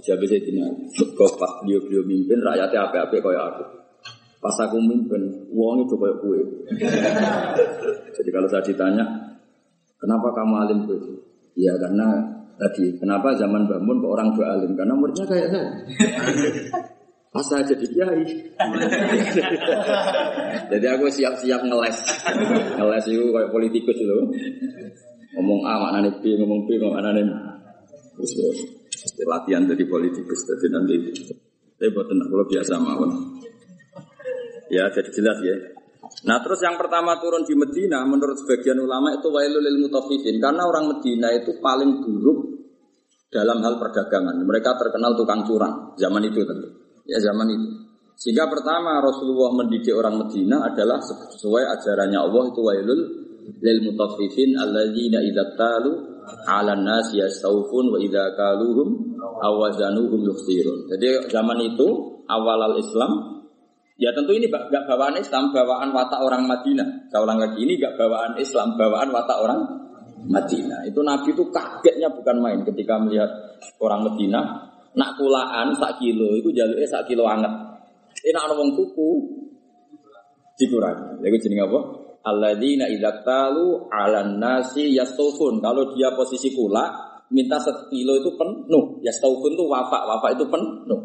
Siapa 0.00 0.24
sih 0.24 0.40
ini? 0.48 0.64
Kau 1.12 1.28
pas 1.36 1.60
beliau 1.60 1.84
beliau 1.84 2.00
mimpin 2.08 2.40
rakyatnya 2.40 2.88
apa-apa 2.88 3.20
kayak 3.20 3.44
aku. 3.52 3.64
Pas 4.40 4.56
aku 4.64 4.80
mimpin, 4.80 5.28
uang 5.52 5.84
itu 5.84 5.94
kayak 5.98 6.16
kue. 6.24 6.40
Jadi 8.16 8.30
kalau 8.32 8.48
saya 8.48 8.64
ditanya, 8.64 9.04
kenapa 10.00 10.32
kamu 10.32 10.54
alim 10.56 10.78
gue? 10.88 10.96
Ya 11.52 11.76
karena 11.76 12.16
tadi, 12.56 12.96
kenapa 12.96 13.36
zaman 13.36 13.68
bangun 13.68 14.00
orang 14.00 14.32
dua 14.32 14.56
alim? 14.56 14.72
Karena 14.72 14.96
muridnya 14.96 15.28
kayak 15.28 15.48
saya. 15.52 15.68
Pas 17.37 17.45
saya 17.45 17.68
jadi 17.68 17.84
kiai. 17.93 18.24
jadi 20.72 20.87
aku 20.97 21.12
siap-siap 21.12 21.68
ngeles. 21.68 21.97
Ngeles 22.80 23.05
itu 23.12 23.28
kayak 23.28 23.53
politikus 23.53 23.99
loh. 24.09 24.24
Ngomong 25.37 25.61
A 25.68 25.76
maknanya 25.76 26.16
B, 26.24 26.32
ngomong 26.41 26.64
B 26.64 26.80
maknanya 26.80 27.28
Terus 28.16 28.32
latihan 29.28 29.68
jadi 29.68 29.84
politikus. 29.84 30.49
Jadi 30.49 30.66
nanti 30.72 30.97
saya 31.76 31.93
buat 31.93 32.09
tenang 32.09 32.28
kalau 32.32 32.47
biasa 32.49 32.72
mawon. 32.80 33.11
Ya 34.72 34.89
jadi 34.89 35.12
jelas 35.12 35.37
ya. 35.45 35.57
Nah 36.24 36.41
terus 36.41 36.64
yang 36.64 36.80
pertama 36.80 37.20
turun 37.20 37.45
di 37.45 37.53
Medina 37.53 38.01
menurut 38.09 38.41
sebagian 38.41 38.80
ulama 38.80 39.12
itu 39.12 39.28
wailul 39.28 39.61
lil 39.61 39.84
mutaffifin 39.84 40.41
karena 40.41 40.64
orang 40.64 40.89
Medina 40.97 41.37
itu 41.37 41.61
paling 41.61 42.01
buruk 42.01 42.64
dalam 43.28 43.61
hal 43.61 43.76
perdagangan. 43.76 44.41
Mereka 44.41 44.80
terkenal 44.80 45.12
tukang 45.20 45.45
curang 45.45 45.93
zaman 46.01 46.24
itu 46.24 46.41
tentu 46.49 46.86
ya 47.07 47.18
zaman 47.22 47.48
itu. 47.50 47.68
Sehingga 48.16 48.48
pertama 48.48 48.98
Rasulullah 49.04 49.52
mendidik 49.52 49.92
orang 49.92 50.24
Medina 50.24 50.64
adalah 50.64 50.98
sesuai 51.04 51.64
ajarannya 51.78 52.16
Allah 52.16 52.42
itu 52.48 52.61
wailul 52.64 53.00
lil 53.61 53.78
mutaffifin 53.84 54.57
alladzina 54.57 55.20
idza 55.22 55.54
talu 55.54 55.92
'ala 56.48 56.74
nas 56.74 57.12
yastawfun 57.12 57.92
wa 57.92 57.98
idza 58.00 58.34
kaluhum 58.34 59.16
awazanuhum 59.20 60.20
yukhsirun. 60.26 60.88
Jadi 60.90 61.28
zaman 61.28 61.61
itu 61.61 61.86
awal 62.26 62.72
al 62.72 62.76
Islam 62.80 63.36
Ya 63.96 64.12
tentu 64.12 64.36
ini 64.36 64.44
gak 64.52 64.68
bawaan 64.68 65.16
Islam, 65.16 65.57
bawaan 65.57 65.88
watak 65.96 66.20
orang 66.20 66.44
Madinah. 66.44 67.09
Saya 67.09 67.24
ulang 67.24 67.40
lagi, 67.40 67.64
ini 67.64 67.80
gak 67.80 67.96
bawaan 67.96 68.36
Islam, 68.36 68.76
bawaan 68.76 69.09
watak 69.09 69.40
orang 69.40 69.61
Madinah. 70.28 70.84
Itu 70.84 71.00
Nabi 71.00 71.32
itu 71.32 71.48
kagetnya 71.48 72.12
bukan 72.12 72.36
main 72.44 72.61
ketika 72.68 73.00
melihat 73.00 73.57
orang 73.80 74.04
Madinah 74.04 74.65
Nak 74.97 75.11
kulaan 75.20 75.76
sak 75.76 76.01
kilo, 76.01 76.32
itu 76.34 76.49
jalurnya 76.57 76.88
sak 76.88 77.05
kilo 77.05 77.28
anget. 77.28 77.53
Ini 78.24 78.32
nak 78.32 78.57
wong 78.57 78.72
tuku 78.72 79.11
dikurangi. 80.57 81.20
Jeneng 81.20 81.68
apa? 81.68 81.80
Alladzina 82.26 82.88
idza 82.88 83.22
talu 83.22 83.86
'alan 83.92 84.40
nasi 84.40 84.97
yastufun. 84.97 85.61
Kalau 85.61 85.92
dia 85.92 86.11
posisi 86.16 86.51
kula, 86.57 86.90
minta 87.28 87.61
sekilo 87.61 88.18
itu 88.18 88.34
penuh. 88.34 88.99
Yastufun 89.05 89.53
itu 89.53 89.64
wafak, 89.68 90.03
wafak 90.09 90.34
itu 90.34 90.49
penuh. 90.49 91.01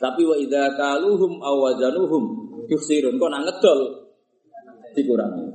Tapi 0.00 0.22
wa 0.24 0.34
idza 0.40 0.74
kaluhum 0.74 1.38
aw 1.38 1.54
wazanuhum 1.68 2.24
yuksirun. 2.66 3.20
Kok 3.20 3.28
nak 3.30 3.60
dikurangi. 4.96 5.46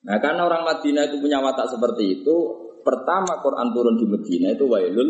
Nah, 0.00 0.16
karena 0.16 0.48
orang 0.48 0.64
Madinah 0.64 1.12
itu 1.12 1.20
punya 1.20 1.44
watak 1.44 1.68
seperti 1.68 2.20
itu, 2.20 2.36
pertama 2.80 3.36
Quran 3.44 3.68
turun 3.76 4.00
di 4.00 4.08
Madinah 4.08 4.50
itu 4.56 4.64
wailul 4.64 5.08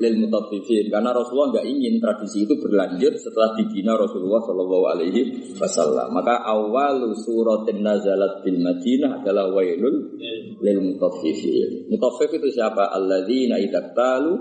lil 0.00 0.14
mutaffifin. 0.26 0.88
Karena 0.88 1.10
Rasulullah 1.14 1.58
nggak 1.58 1.66
ingin 1.66 1.94
tradisi 2.00 2.44
itu 2.44 2.54
berlanjut 2.60 3.14
setelah 3.20 3.56
dibina 3.56 3.96
Rasulullah 3.96 4.42
Shallallahu 4.44 4.86
Alaihi 4.90 5.20
Wasallam. 5.56 6.12
Maka 6.14 6.42
awal 6.44 7.12
suratin 7.16 7.84
nazalat 7.84 8.44
bil 8.44 8.58
Madinah 8.60 9.22
adalah 9.22 9.50
wailul 9.52 10.18
lil 10.60 10.78
mutaffifin. 10.80 11.90
Mutaffif 11.92 12.30
itu 12.34 12.48
siapa? 12.52 12.90
Alladzina 12.92 13.56
idaktalu 13.58 14.34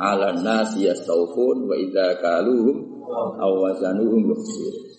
ala 0.00 0.34
nasi 0.36 0.88
yastawfun 0.88 1.68
wa 1.68 1.76
idza 1.76 2.18
kaluhum 2.18 3.04
awazanuhum 3.38 4.22
yukhsir 4.30 4.90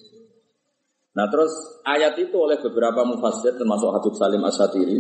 Nah 1.12 1.28
terus 1.28 1.52
ayat 1.84 2.16
itu 2.16 2.36
oleh 2.40 2.56
beberapa 2.64 3.04
mufassir 3.04 3.52
termasuk 3.60 3.92
Habib 3.92 4.16
Salim 4.16 4.44
Asyatiri 4.48 5.00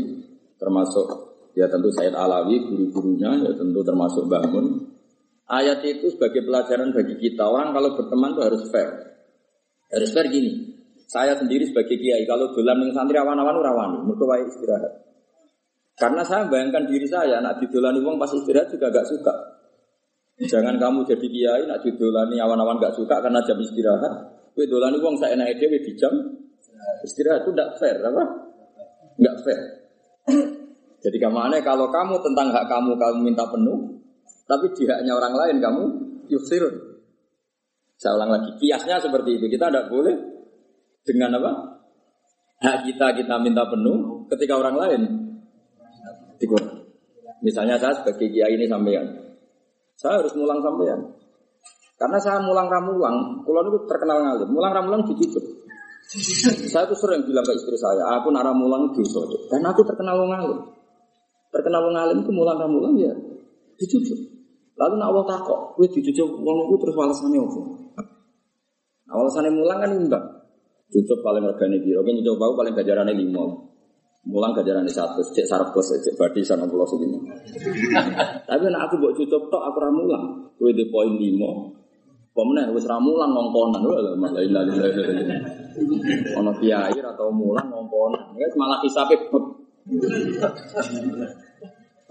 termasuk 0.59 1.30
ya 1.55 1.67
tentu 1.67 1.89
Said 1.91 2.15
Alawi, 2.15 2.63
guru-gurunya, 2.67 3.35
ya 3.41 3.51
tentu 3.55 3.79
termasuk 3.83 4.27
bangun. 4.27 4.91
Ayat 5.51 5.83
itu 5.83 6.07
sebagai 6.15 6.47
pelajaran 6.47 6.95
bagi 6.95 7.19
kita. 7.19 7.43
Orang 7.43 7.75
kalau 7.75 7.99
berteman 7.99 8.31
itu 8.31 8.41
harus 8.41 8.63
fair. 8.71 8.89
Harus 9.91 10.09
fair 10.15 10.31
gini. 10.31 10.79
Saya 11.11 11.35
sendiri 11.35 11.67
sebagai 11.67 11.99
kiai, 11.99 12.23
kalau 12.23 12.55
dolan 12.55 12.79
dengan 12.79 12.95
santri 12.95 13.19
awan-awan 13.19 13.59
rawani, 13.59 13.99
mereka 14.07 14.47
istirahat. 14.47 14.93
Karena 15.99 16.23
saya 16.23 16.47
bayangkan 16.47 16.87
diri 16.87 17.03
saya, 17.03 17.43
nak 17.43 17.59
didolani 17.59 17.99
uang 17.99 18.15
pas 18.15 18.31
istirahat 18.31 18.71
juga 18.71 18.87
gak 18.87 19.03
suka. 19.11 19.35
Jangan 20.47 20.79
kamu 20.79 21.03
jadi 21.03 21.27
kiai, 21.27 21.63
nak 21.67 21.83
didolani 21.83 22.39
awan-awan 22.39 22.79
gak 22.79 22.95
suka 22.95 23.19
karena 23.19 23.43
jam 23.43 23.59
istirahat. 23.59 24.13
Kue 24.55 24.63
dolani 24.71 25.03
uang 25.03 25.19
saya 25.19 25.35
enak 25.35 25.59
dewe 25.59 25.83
di 25.83 25.91
jam 25.99 26.15
istirahat 27.03 27.43
itu 27.43 27.51
tidak 27.51 27.75
fair, 27.75 27.99
apa? 27.99 28.23
Nggak 29.19 29.35
fair. 29.43 29.59
Jadi 31.01 31.17
ke 31.17 31.29
mana 31.33 31.57
kalau 31.65 31.89
kamu 31.89 32.21
tentang 32.21 32.53
hak 32.53 32.65
kamu 32.69 32.93
kamu 32.93 33.17
minta 33.25 33.45
penuh, 33.49 33.97
tapi 34.45 34.69
di 34.77 34.85
haknya 34.85 35.17
orang 35.17 35.33
lain 35.33 35.55
kamu 35.57 35.83
yusirun. 36.29 37.01
Saya 37.97 38.17
ulang 38.17 38.33
lagi, 38.33 38.49
kiasnya 38.61 39.01
seperti 39.01 39.37
itu. 39.37 39.45
Kita 39.49 39.69
tidak 39.69 39.89
boleh 39.89 40.15
dengan 41.05 41.41
apa? 41.41 41.51
Hak 42.61 42.85
kita 42.85 43.17
kita 43.17 43.35
minta 43.41 43.65
penuh, 43.65 44.29
ketika 44.29 44.53
orang 44.61 44.77
lain 44.77 45.01
dikurang. 46.37 46.85
Misalnya 47.41 47.81
saya 47.81 47.97
sebagai 47.97 48.29
kiai 48.29 48.53
ini 48.53 48.69
sampean, 48.69 49.05
saya 49.97 50.21
harus 50.21 50.33
mulang 50.37 50.61
sampean. 50.61 51.17
Karena 51.97 52.17
saya 52.17 52.41
mulang 52.41 52.65
ramulang, 52.65 53.45
kulon 53.45 53.69
itu 53.69 53.85
terkenal 53.85 54.17
ngalim. 54.25 54.49
Mulang 54.49 54.73
ramulang 54.73 55.01
dicucuk. 55.05 55.45
saya 56.73 56.89
tuh 56.89 56.97
sering 56.97 57.21
bilang 57.29 57.45
ke 57.45 57.53
istri 57.53 57.77
saya, 57.77 58.17
aku 58.17 58.33
nara 58.33 58.49
mulang 58.57 58.89
dosa. 58.89 59.21
Dan 59.53 59.61
aku 59.61 59.85
terkenal 59.85 60.17
ngalim. 60.25 60.80
Terkenal 61.51 61.83
wong 61.83 61.95
alim 61.99 62.17
itu 62.23 62.31
mulang 62.31 62.57
mulang 62.71 62.95
ya 62.95 63.11
dicucuk. 63.75 64.19
Lalu 64.79 64.93
nak 64.97 65.07
Allah 65.11 65.25
takok, 65.35 65.75
kowe 65.75 65.85
dicucuk 65.85 66.29
wong 66.41 66.71
itu 66.71 66.75
terus 66.79 66.95
walasane 66.95 67.37
opo? 67.37 67.61
Nah, 69.05 69.13
walasane 69.19 69.49
mulang 69.51 69.77
kan 69.83 69.91
imbang. 69.91 70.25
Cucuk 70.91 71.19
paling 71.19 71.43
regane 71.43 71.83
piro? 71.83 72.03
Ki 72.07 72.11
nyucuk 72.15 72.35
bau 72.39 72.55
paling 72.55 72.71
gajarane 72.71 73.11
5. 73.11 74.31
Mulang 74.31 74.53
gajarane 74.53 74.85
100, 74.85 75.33
cek 75.33 75.45
sarap 75.49 75.73
bos 75.73 75.89
cek 75.89 76.13
badi 76.13 76.45
sana 76.45 76.69
pulau 76.69 76.85
segini. 76.85 77.19
Tapi 78.47 78.63
nak 78.69 78.87
aku 78.87 79.01
buat 79.01 79.13
cucuk 79.17 79.49
tok 79.49 79.63
aku 79.65 79.77
ra 79.81 79.89
mulang. 79.91 80.51
Kowe 80.55 80.71
di 80.71 80.87
poin 80.87 81.19
5. 81.19 82.31
Pemenang 82.31 82.71
wis 82.71 82.87
ra 82.87 82.95
mulang 82.95 83.35
ngongkonan 83.35 83.81
lho 83.83 84.15
malah 84.15 84.39
ilaha 84.39 84.63
illallah. 84.71 85.39
Ono 86.39 86.51
kiai 86.63 86.95
atau 86.95 87.27
mulang 87.27 87.67
ngongkonan. 87.67 88.39
Wis 88.39 88.55
malah 88.55 88.79
hisabe 88.83 89.19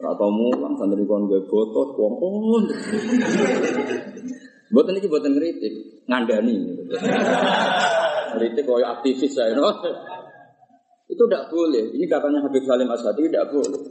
Rata 0.00 0.26
mulang 0.32 0.74
santri 0.80 1.04
kon 1.04 1.28
gue 1.28 1.44
botot 1.44 1.92
kumpul. 1.92 2.64
Boten 4.70 4.96
iki 4.96 5.10
boten 5.10 5.36
kritik, 5.36 6.04
ngandani. 6.08 6.56
Kritik 8.30 8.64
koyo 8.64 8.86
aktivis 8.86 9.34
saya, 9.34 9.52
no? 9.52 9.66
Itu 11.10 11.26
tidak 11.26 11.50
boleh. 11.50 11.90
Ini 11.90 12.06
katanya 12.06 12.38
Habib 12.46 12.62
Salim 12.62 12.86
Asadi 12.86 13.26
tidak 13.26 13.50
boleh. 13.50 13.82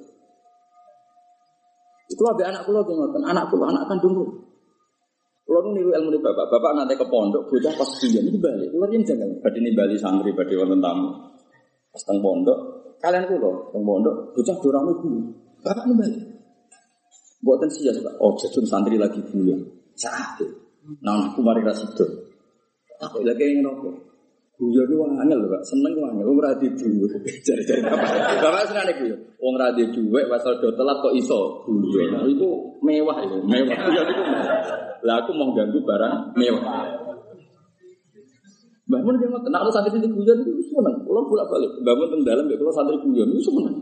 Itu 2.09 2.23
ada 2.25 2.43
anak 2.49 2.63
kulo 2.65 2.81
ngoten, 2.81 3.21
anak 3.21 3.51
kulo 3.53 3.69
anak 3.69 3.85
kandung 3.85 4.15
kulo. 4.17 4.33
Kulo 5.45 5.59
niru 5.75 5.91
ilmu 5.93 6.15
bapak, 6.21 6.47
bapak 6.47 6.71
nanti 6.73 6.93
ke 6.97 7.05
pondok, 7.05 7.49
bocah 7.49 7.73
pas 7.73 7.89
dia 8.01 8.21
ini 8.21 8.37
balik, 8.37 8.69
keluar 8.69 8.89
yang 8.89 9.01
jangan. 9.05 9.29
Ini 9.41 9.69
balik 9.77 9.97
santri, 9.97 10.33
badi 10.33 10.53
wonten 10.57 10.79
tamu. 10.79 11.09
Pas 11.89 12.03
pondok, 12.07 12.78
kalian 12.99 13.25
kulo, 13.27 13.71
teng 13.71 13.83
pondok, 13.83 14.15
bocah 14.35 14.55
dorame 14.59 14.93
kulo. 14.99 15.19
Bapak 15.59 15.83
kembali. 15.87 16.19
Buatan 17.39 17.71
sih 17.71 17.87
ya 17.87 17.95
Oh, 18.19 18.35
jajun 18.35 18.67
santri 18.67 18.99
lagi 18.99 19.19
bulan. 19.31 19.59
Saat 19.95 20.43
Nah, 21.03 21.31
aku 21.31 21.39
mari 21.45 21.61
rasido. 21.61 22.03
Aku 22.99 23.21
lagi 23.23 23.45
yang 23.45 23.63
rokok. 23.63 24.09
Guyon 24.59 24.91
itu 24.91 24.99
angel 24.99 25.39
loh, 25.39 25.49
Pak. 25.55 25.61
Seneng 25.63 25.95
angel. 26.03 26.25
Wong 26.27 26.39
ra 26.43 26.51
di 26.59 26.67
dhuwit. 26.67 27.15
Jare-jare 27.47 27.79
bapak. 27.79 28.67
Senane 28.67 28.91
guyon. 28.99 29.19
Wong 29.39 29.55
ra 29.55 29.71
di 29.71 29.87
dhuwit 29.87 30.27
pasal 30.27 30.59
do 30.59 30.75
telat 30.75 30.99
kok 30.99 31.15
iso 31.15 31.63
guyon. 31.63 32.11
Nah, 32.11 32.27
itu 32.27 32.47
mewah 32.83 33.17
itu, 33.23 33.39
mewah. 33.47 33.77
Guyon 33.87 34.07
itu 34.11 34.23
Lah 34.99 35.15
aku 35.23 35.31
mau 35.31 35.55
ganggu 35.55 35.79
barang 35.79 36.35
mewah. 36.35 36.63
Bangun 38.89 39.21
dia 39.21 39.29
mau 39.29 39.37
tenang, 39.45 39.69
santri 39.69 40.01
itu 40.01 40.09
guyon 40.09 40.41
itu 40.41 40.73
seneng. 40.73 41.05
Kalau 41.05 41.21
bolak 41.29 41.45
balik, 41.45 41.69
bangun 41.85 42.09
teng 42.09 42.21
dalam, 42.25 42.49
kalau 42.49 42.73
santri 42.73 42.97
guyon 43.05 43.29
itu 43.29 43.45
seneng. 43.45 43.77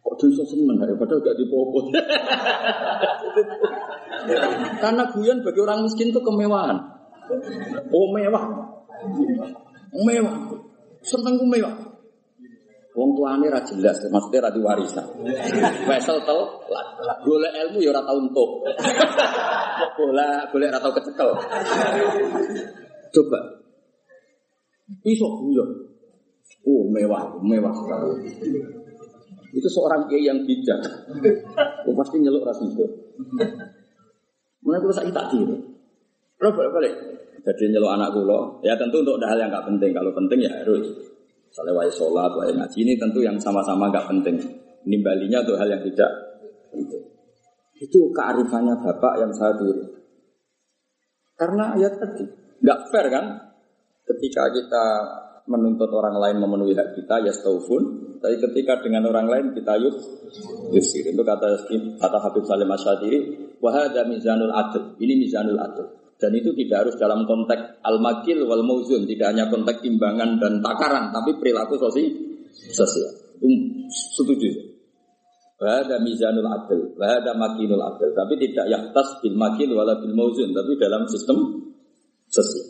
Kok 0.00 0.16
bisa 0.16 0.44
seneng 0.48 0.80
daripada 0.80 1.12
gak 1.20 1.36
dipopot. 1.36 1.92
Karena 4.82 5.04
guyon 5.12 5.44
bagi 5.44 5.60
orang 5.60 5.84
miskin 5.84 6.08
itu 6.08 6.20
kemewahan. 6.24 6.80
Oh 7.92 8.08
mewah. 8.16 8.44
Mewah. 9.92 10.36
Seneng 11.04 11.36
ku 11.36 11.44
mewah. 11.44 11.76
Wong 12.90 13.14
tuane 13.14 13.46
ra 13.46 13.62
jelas, 13.62 14.02
maksudnya 14.10 14.48
ra 14.48 14.50
warisan. 14.50 15.06
Wesel 15.86 16.18
tel, 16.26 16.40
golek 17.22 17.52
ilmu 17.54 17.78
ya 17.78 17.94
ora 17.94 18.02
tau 18.02 18.18
entuk. 18.18 18.50
Bola, 20.00 20.50
golek 20.50 20.74
ora 20.74 20.80
tau 20.82 20.92
kecekel. 20.98 21.30
Coba. 23.14 23.59
Iso 25.06 25.26
guyon. 25.38 25.70
Oh, 26.66 26.84
mewah, 26.92 27.40
mewah 27.40 27.72
sekali. 27.72 28.26
Itu 29.50 29.68
seorang 29.70 30.06
kiai 30.06 30.28
yang 30.28 30.42
bijak. 30.44 30.78
Oh, 31.88 31.94
pasti 31.96 32.22
nyeluk 32.22 32.46
ras 32.46 32.60
itu. 32.62 32.84
Mana 34.60 34.78
kalau 34.78 34.94
saya 34.94 35.10
tak 35.10 35.32
diri. 35.32 35.56
Kalau 36.36 36.52
balik-balik. 36.52 36.94
Jadi 37.40 37.72
nyeluk 37.72 37.88
anak 37.88 38.12
kulo, 38.12 38.60
ya 38.60 38.76
tentu 38.76 39.00
untuk 39.00 39.16
hal 39.24 39.40
yang 39.40 39.48
nggak 39.48 39.64
penting. 39.64 39.90
Kalau 39.96 40.12
penting 40.12 40.38
ya 40.44 40.52
harus. 40.60 40.84
Misalnya 41.50 41.72
wajah 41.82 41.94
sholat, 41.96 42.30
wajah 42.36 42.54
ngaji 42.54 42.78
ini 42.84 42.92
tentu 43.00 43.24
yang 43.24 43.34
sama-sama 43.40 43.88
nggak 43.88 44.06
penting. 44.06 44.36
Nimbalinya 44.84 45.40
tuh 45.42 45.56
hal 45.56 45.66
yang 45.66 45.82
tidak 45.82 46.10
penting. 46.70 47.02
Itu 47.80 48.12
kearifannya 48.12 48.76
bapak 48.76 49.14
yang 49.24 49.32
saya 49.32 49.56
diri. 49.56 49.82
Karena 51.34 51.72
ayat 51.72 51.96
tadi 51.96 52.24
nggak 52.60 52.80
fair 52.92 53.08
kan? 53.08 53.49
Ketika 54.10 54.50
kita 54.50 54.84
menuntut 55.50 55.90
orang 55.90 56.18
lain 56.18 56.36
memenuhi 56.42 56.74
hak 56.78 56.98
kita, 56.98 57.22
ya 57.26 57.32
staufun. 57.34 58.14
Tapi 58.22 58.36
ketika 58.38 58.78
dengan 58.84 59.10
orang 59.10 59.26
lain 59.26 59.46
kita 59.56 59.78
yuk 59.80 59.94
yusir. 60.70 61.06
Itu 61.06 61.22
kata 61.26 61.66
kata 61.98 62.18
Habib 62.22 62.44
Salim 62.46 62.70
Asyadiri, 62.70 63.18
wahada 63.58 64.06
mizanul 64.06 64.54
adl. 64.54 64.98
Ini 65.02 65.14
mizanul 65.18 65.58
adl. 65.58 66.00
Dan 66.20 66.36
itu 66.36 66.52
tidak 66.52 66.84
harus 66.84 66.94
dalam 67.00 67.24
konteks 67.24 67.80
al-makil 67.80 68.44
wal 68.44 68.60
mauzun, 68.60 69.08
tidak 69.08 69.32
hanya 69.32 69.48
konteks 69.48 69.80
timbangan 69.80 70.36
dan 70.36 70.60
takaran, 70.60 71.08
tapi 71.16 71.32
perilaku 71.40 71.80
sosial. 71.80 72.12
sosial. 72.52 73.08
Um, 73.40 73.88
setuju. 73.88 74.68
Wahada 75.56 75.96
mizanul 76.04 76.44
adil, 76.44 76.92
wahada 77.00 77.32
makinul 77.32 77.80
adil. 77.80 78.12
Tapi 78.12 78.36
tidak 78.36 78.68
yaktas 78.68 79.24
bil 79.24 79.36
makil 79.36 79.72
wala 79.72 79.96
bil 79.96 80.12
mauzun, 80.12 80.52
tapi 80.52 80.76
dalam 80.76 81.08
sistem 81.08 81.36
sosial. 82.28 82.68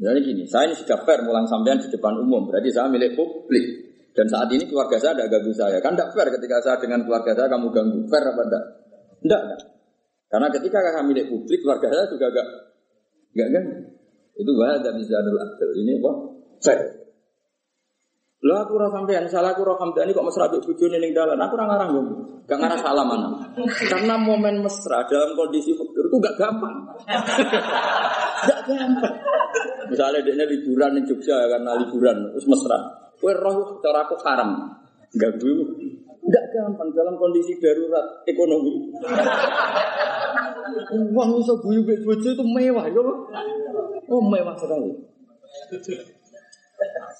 Jadi 0.00 0.18
gini, 0.24 0.42
saya 0.48 0.72
ini 0.72 0.74
sudah 0.80 1.04
fair 1.04 1.20
mulang 1.20 1.44
sampean 1.44 1.76
di 1.76 1.92
depan 1.92 2.16
umum, 2.16 2.48
berarti 2.48 2.72
saya 2.72 2.88
milik 2.88 3.12
publik. 3.12 3.64
Dan 4.16 4.26
saat 4.32 4.48
ini 4.48 4.64
keluarga 4.64 4.96
saya 4.96 5.12
ada 5.12 5.28
ganggu 5.28 5.52
saya. 5.52 5.76
Kan 5.84 5.92
tidak 5.92 6.16
fair 6.16 6.32
ketika 6.32 6.56
saya 6.64 6.76
dengan 6.80 7.04
keluarga 7.04 7.36
saya 7.36 7.52
kamu 7.52 7.68
ganggu. 7.68 8.00
Fair 8.08 8.24
apa? 8.24 8.40
Enggak, 8.42 8.62
enggak. 9.20 9.40
Karena 10.30 10.46
ketika 10.56 10.78
kakak 10.80 11.04
milik 11.04 11.26
publik, 11.28 11.58
keluarga 11.60 11.88
saya 11.92 12.04
juga 12.08 12.26
gak, 12.32 12.46
gak 13.36 13.48
kan? 13.52 13.64
Itu 14.40 14.50
ada 14.64 14.90
mizanul 14.96 15.36
adil. 15.36 15.68
Ini 15.84 15.92
apa? 16.00 16.12
Saya. 16.64 16.84
Lo 18.40 18.56
aku 18.56 18.80
rasa 18.80 19.04
sampean, 19.04 19.28
salah 19.28 19.52
aku 19.52 19.68
roh 19.68 19.76
ini 19.76 20.16
kok 20.16 20.24
mesra 20.24 20.48
bik 20.48 20.64
bujune 20.64 20.96
ning 20.96 21.12
dalan. 21.12 21.36
Aku 21.36 21.60
ora 21.60 21.68
ngarang 21.68 21.90
yo. 21.92 22.00
Gak 22.48 22.56
ngarang 22.56 22.80
salah 22.80 23.04
mana. 23.04 23.28
Karena 23.84 24.16
momen 24.16 24.64
mesra 24.64 25.04
dalam 25.04 25.36
kondisi 25.36 25.76
fakir 25.76 26.08
itu 26.08 26.16
gak 26.24 26.40
gampang. 26.40 26.72
gak 28.48 28.60
gampang. 28.64 29.16
Misalnya 29.90 30.22
dia 30.22 30.46
liburan 30.46 30.94
di 30.96 31.02
Jogja 31.10 31.34
karena 31.50 31.74
liburan 31.74 32.30
terus 32.30 32.46
mesra. 32.46 32.78
Kue 33.18 33.34
roh 33.34 33.82
cara 33.82 34.06
aku 34.06 34.14
haram. 34.22 34.70
Gak 35.18 35.42
dulu. 35.42 35.74
Gak 36.30 36.44
gampang 36.54 36.94
dalam 36.94 37.18
kondisi 37.18 37.58
darurat 37.58 38.22
ekonomi. 38.24 38.94
Uang 41.10 41.42
bisa 41.42 41.54
buyu 41.58 41.82
bojo 41.82 42.28
itu 42.30 42.44
mewah 42.46 42.86
ya 42.86 43.02
Oh 44.06 44.22
mewah 44.22 44.54
sekali. 44.54 44.94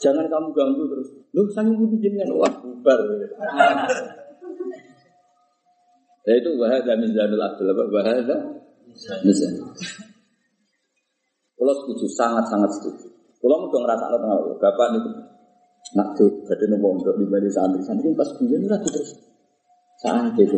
Jangan 0.01 0.25
kamu 0.31 0.49
ganggu 0.55 0.87
terus. 0.87 1.09
Lu 1.35 1.43
sangat 1.53 1.75
butuh 1.77 1.99
jenengan 1.99 2.31
wah 2.39 2.53
bubar. 2.63 2.99
Ya 6.29 6.35
itu 6.37 6.51
bahasa 6.57 6.95
mizanul 6.95 7.43
adil 7.43 7.67
apa 7.75 7.85
bahasa 7.91 8.37
mizan. 9.27 9.53
Kalau 11.61 11.75
setuju 11.77 12.09
sangat 12.09 12.49
sangat 12.49 12.73
setuju. 12.73 13.05
Kalau 13.37 13.61
mau 13.61 13.69
dong 13.69 13.85
rasa 13.85 14.09
tengah 14.09 14.57
bapak 14.57 14.87
nih 14.97 15.03
nak 15.93 16.09
tuh 16.17 16.29
jadi 16.49 16.73
nopo 16.73 16.97
untuk 16.97 17.21
di 17.21 17.29
santri 17.53 17.85
santri 17.85 18.09
pas 18.17 18.29
bulan 18.41 18.65
lah 18.65 18.81
terus 18.81 19.13
sangat 20.01 20.33
gitu. 20.41 20.57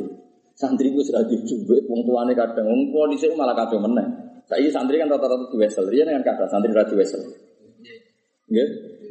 Santri 0.54 0.94
gue 0.94 1.02
sudah 1.02 1.26
dijual, 1.26 1.80
wong 1.88 2.04
tuane 2.04 2.36
kadang, 2.36 2.68
di 2.68 3.16
sini 3.16 3.34
malah 3.34 3.56
kacau 3.56 3.80
meneng. 3.80 4.04
Saya 4.46 4.68
santri 4.68 5.00
kan 5.00 5.08
rata-rata 5.08 5.48
dua 5.48 5.64
wesel, 5.64 5.88
dia 5.88 6.04
dengan 6.04 6.22
kata 6.22 6.44
santri 6.46 6.70
rata 6.70 6.92
wesel. 6.92 7.24
Ya, 8.52 8.64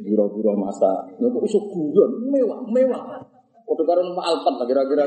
buro-buro 0.06 0.54
masa, 0.54 1.02
nggak 1.18 1.28
kok 1.34 1.42
iso 1.50 1.58
guyon, 1.66 2.30
mewah, 2.30 2.62
mewah. 2.70 3.02
Waktu 3.66 3.82
karun 3.84 4.14
alpat 4.14 4.54
lah 4.54 4.66
kira-kira, 4.70 5.02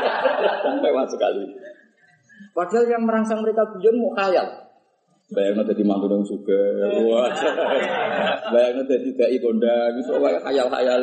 mewah 0.82 1.04
sekali. 1.04 1.44
Padahal 2.56 2.88
yang 2.88 3.04
merangsang 3.04 3.44
mereka 3.44 3.68
guyon 3.76 4.00
mau 4.00 4.16
khayal. 4.16 4.65
Bayangnya 5.26 5.74
jadi 5.74 5.82
mantu 5.82 6.06
dong 6.06 6.22
juga, 6.22 6.54
wah. 7.10 7.26
Bayangnya 8.54 8.86
jadi 8.86 9.10
dai 9.18 9.38
kondang, 9.42 9.98
itu 9.98 10.14
kayak 10.14 10.38
khayal-khayal 10.46 11.02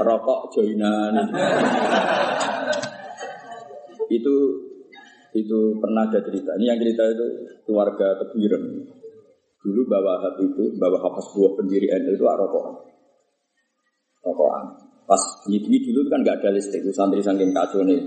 Rokok 0.00 0.40
joinan. 0.56 1.12
itu 4.08 4.34
itu 5.36 5.58
pernah 5.76 6.08
ada 6.08 6.24
cerita. 6.24 6.56
Ini 6.56 6.64
yang 6.72 6.80
cerita 6.80 7.04
itu 7.04 7.26
keluarga 7.68 8.16
Tebuirem. 8.24 8.64
Dulu 9.60 9.80
bawa 9.84 10.16
hati 10.24 10.46
itu, 10.48 10.64
bawa 10.80 10.96
kapas 10.96 11.26
buah 11.36 11.52
pendiri 11.58 11.90
NU 12.00 12.16
itu 12.16 12.24
rokokan. 12.24 12.80
Rokokan. 14.24 14.64
Pas 15.04 15.22
bunyi 15.44 15.78
dulu 15.84 16.08
kan 16.08 16.24
nggak 16.24 16.40
ada 16.40 16.50
listrik, 16.56 16.80
santri 16.96 17.20
saking 17.20 17.52
kacau 17.52 17.84
nih 17.84 18.00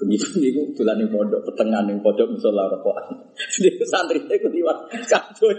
Begitu 0.00 0.40
niku 0.40 0.72
dolan 0.72 0.96
ning 0.96 1.12
pondok, 1.12 1.44
petengan 1.44 1.84
ning 1.84 2.00
pondok 2.00 2.32
musala 2.32 2.72
rokokan. 2.72 3.20
Jadi 3.36 3.84
santri 3.84 4.24
itu 4.24 4.48
liwat 4.48 4.88
kadon. 5.04 5.58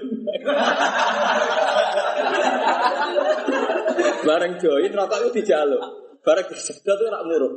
Bareng 4.26 4.54
join 4.58 4.92
rokok 4.98 5.18
itu 5.22 5.30
dijaluk. 5.42 5.82
Bareng 6.26 6.46
disedot 6.50 6.98
itu 6.98 7.14
rak 7.14 7.24
murup. 7.30 7.54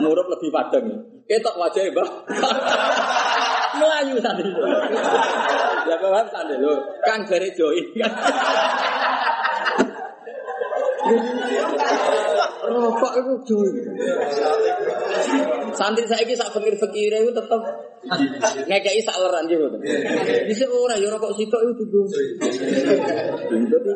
Murup 0.00 0.26
lebih 0.28 0.52
padang. 0.52 0.84
Ketok 1.24 1.56
wajahnya, 1.56 1.96
Mbah. 1.96 2.08
Melayu 3.80 4.20
santri. 4.20 4.52
Ya 5.88 5.96
paham 5.96 6.26
santri 6.28 6.56
lho. 6.60 6.84
Kan 7.00 7.24
jare 7.24 7.48
join 7.56 7.84
kan. 7.96 8.12
Rokok 12.64 13.12
itu 13.20 13.34
join. 13.48 13.74
Santri 15.74 16.06
saya 16.06 16.22
ini 16.22 16.34
sak 16.38 16.54
fakir-fakir 16.54 17.10
itu 17.10 17.32
tetap 17.34 17.60
ngekei 18.66 19.02
sak 19.02 19.18
leran 19.18 19.44
juga. 19.50 19.78
Bisa 20.46 20.64
orang 20.70 20.98
ya 21.02 21.10
rokok 21.10 21.34
sitok 21.34 21.60
itu 21.66 21.84
tuh. 21.90 22.06
Jadi 23.50 23.92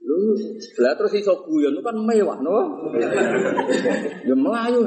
lu 0.00 0.34
lah 0.82 0.96
terus 0.96 1.12
iso 1.14 1.34
itu 1.46 1.80
kan 1.84 1.96
mewah 1.96 2.38
no. 2.42 2.58
Ya 4.26 4.34
melayu. 4.34 4.82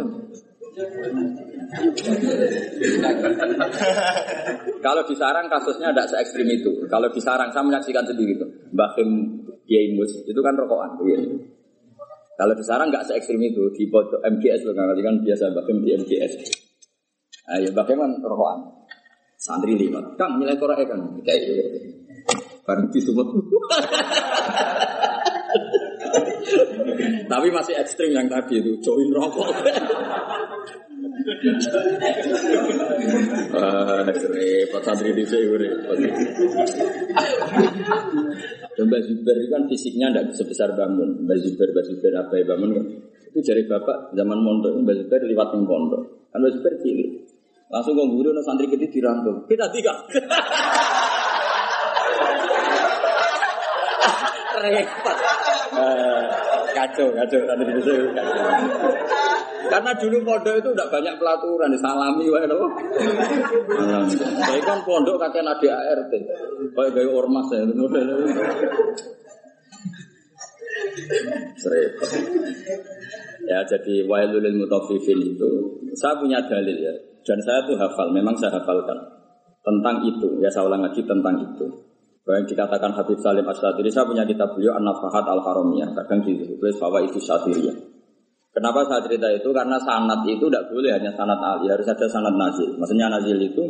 Kalau 4.82 5.02
di 5.06 5.16
sarang 5.16 5.46
kasusnya 5.48 5.94
tidak 5.94 6.10
se 6.10 6.16
ekstrim 6.18 6.50
itu. 6.50 6.72
Kalau 6.90 7.08
di 7.14 7.22
sarang 7.22 7.54
saya 7.54 7.64
menyaksikan 7.64 8.04
sendiri 8.04 8.36
itu. 8.36 8.48
Mbak 8.74 8.90
Kim 8.98 9.10
itu 10.04 10.40
kan 10.44 10.54
rokokan. 10.58 10.92
Iya. 11.06 11.20
Kalau 12.44 12.60
di 12.60 12.66
sana 12.68 12.84
nggak 12.92 13.08
se 13.08 13.16
ekstrim 13.16 13.40
itu 13.40 13.72
di 13.72 13.88
pojok 13.88 14.20
MGS 14.20 14.68
loh 14.68 14.76
kan 14.76 14.92
kan 14.92 15.16
biasa 15.24 15.56
bahkan 15.56 15.80
di 15.80 15.96
MGS. 15.96 16.44
Ayo 17.56 17.64
ya 17.64 17.72
bagaimana 17.72 18.20
rokokan? 18.20 18.84
Santri 19.40 19.80
lima, 19.80 20.04
kang 20.20 20.44
nilai 20.44 20.60
korek 20.60 20.84
kan 20.84 21.00
kayak 21.24 21.40
gitu. 21.40 21.64
Bareng 22.68 22.92
di 22.92 23.00
sumut. 23.00 23.32
Tapi 27.32 27.48
masih 27.48 27.80
ekstrim 27.80 28.12
yang 28.12 28.28
tadi 28.28 28.60
itu 28.60 28.76
join 28.84 29.08
rokok. 29.16 29.48
Ah, 33.54 34.02
repot 34.10 34.82
santri 34.82 35.14
di 35.14 35.22
sini 35.30 35.46
repot. 35.46 35.98
Dan 38.74 38.90
Mbak 38.90 39.02
Zubair 39.06 39.38
itu 39.38 39.50
kan 39.54 39.64
fisiknya 39.70 40.10
tidak 40.10 40.34
sebesar 40.34 40.74
bangun. 40.74 41.22
Mbak 41.30 41.38
Zubair, 41.46 41.70
Mbak 41.70 41.86
Zubair 41.86 42.14
apa 42.18 42.34
ya 42.34 42.44
bangun 42.50 42.70
kan? 42.74 42.86
Itu 43.30 43.40
dari 43.46 43.62
bapak 43.70 44.18
zaman 44.18 44.40
mondok 44.42 44.74
Mbak 44.82 44.96
Zubair 45.06 45.22
lewat 45.30 45.54
di 45.54 45.66
pondok. 45.70 46.02
Kan 46.34 46.42
Mbak 46.42 46.52
Zubair 46.58 46.76
cilik. 46.82 47.10
Langsung 47.70 47.94
kau 47.94 48.10
guru 48.10 48.34
santri 48.42 48.66
kita 48.66 48.90
dirangkul. 48.90 49.46
Kita 49.46 49.70
tiga. 49.70 49.94
Repot. 54.66 55.18
Uh, 55.74 56.26
kacau, 56.74 57.08
kacau. 57.14 57.40
Santri 57.46 57.70
itu 57.78 57.94
karena 59.72 59.92
dulu 59.96 60.18
pondok 60.28 60.56
itu 60.60 60.70
tidak 60.76 60.90
banyak 60.92 61.16
pelaturan, 61.20 61.72
salami 61.80 62.26
wae 62.28 62.46
lho. 62.48 62.68
Saya 64.44 64.62
kan 64.64 64.80
pondok 64.84 65.20
kakek 65.20 65.44
Nadia 65.44 65.76
ART. 65.78 66.14
Kayak 66.74 66.92
gaya 66.96 67.10
ormas 67.12 67.48
ya. 67.52 67.64
Serempet. 71.60 72.10
Ya 73.44 73.60
jadi 73.68 74.08
wailulil 74.08 74.56
mutaffifin 74.56 75.20
itu 75.20 75.50
saya 76.00 76.16
punya 76.16 76.40
dalil 76.48 76.80
ya 76.80 76.94
dan 77.24 77.40
saya 77.40 77.64
tuh 77.64 77.80
hafal, 77.80 78.12
memang 78.12 78.36
saya 78.36 78.60
hafalkan 78.60 79.00
tentang 79.64 80.04
itu. 80.04 80.44
Ya 80.44 80.52
saya 80.52 80.68
ulang 80.68 80.84
lagi 80.84 81.00
tentang 81.08 81.40
itu. 81.40 81.66
Bahwa 82.24 82.40
yang 82.40 82.48
dikatakan 82.48 82.92
Habib 82.96 83.20
Salim 83.20 83.44
Asyadiri, 83.44 83.92
saya 83.92 84.08
punya 84.08 84.24
kitab 84.24 84.56
beliau 84.56 84.80
An-Nafahat 84.80 85.28
Al-Haramiyah, 85.28 85.92
kadang 85.92 86.24
ditulis 86.24 86.80
bahwa 86.80 87.04
itu 87.04 87.20
Syadiriyah. 87.20 87.93
Kenapa 88.54 88.86
saya 88.86 89.02
cerita 89.02 89.26
itu? 89.34 89.50
Karena 89.50 89.82
sanat 89.82 90.22
itu 90.30 90.46
tidak 90.46 90.70
boleh 90.70 90.94
hanya 90.94 91.10
sanat 91.18 91.42
Ali, 91.42 91.74
harus 91.74 91.90
ada 91.90 92.06
sanat 92.06 92.38
nazil. 92.38 92.78
Maksudnya 92.78 93.10
nazil 93.10 93.42
itu 93.42 93.66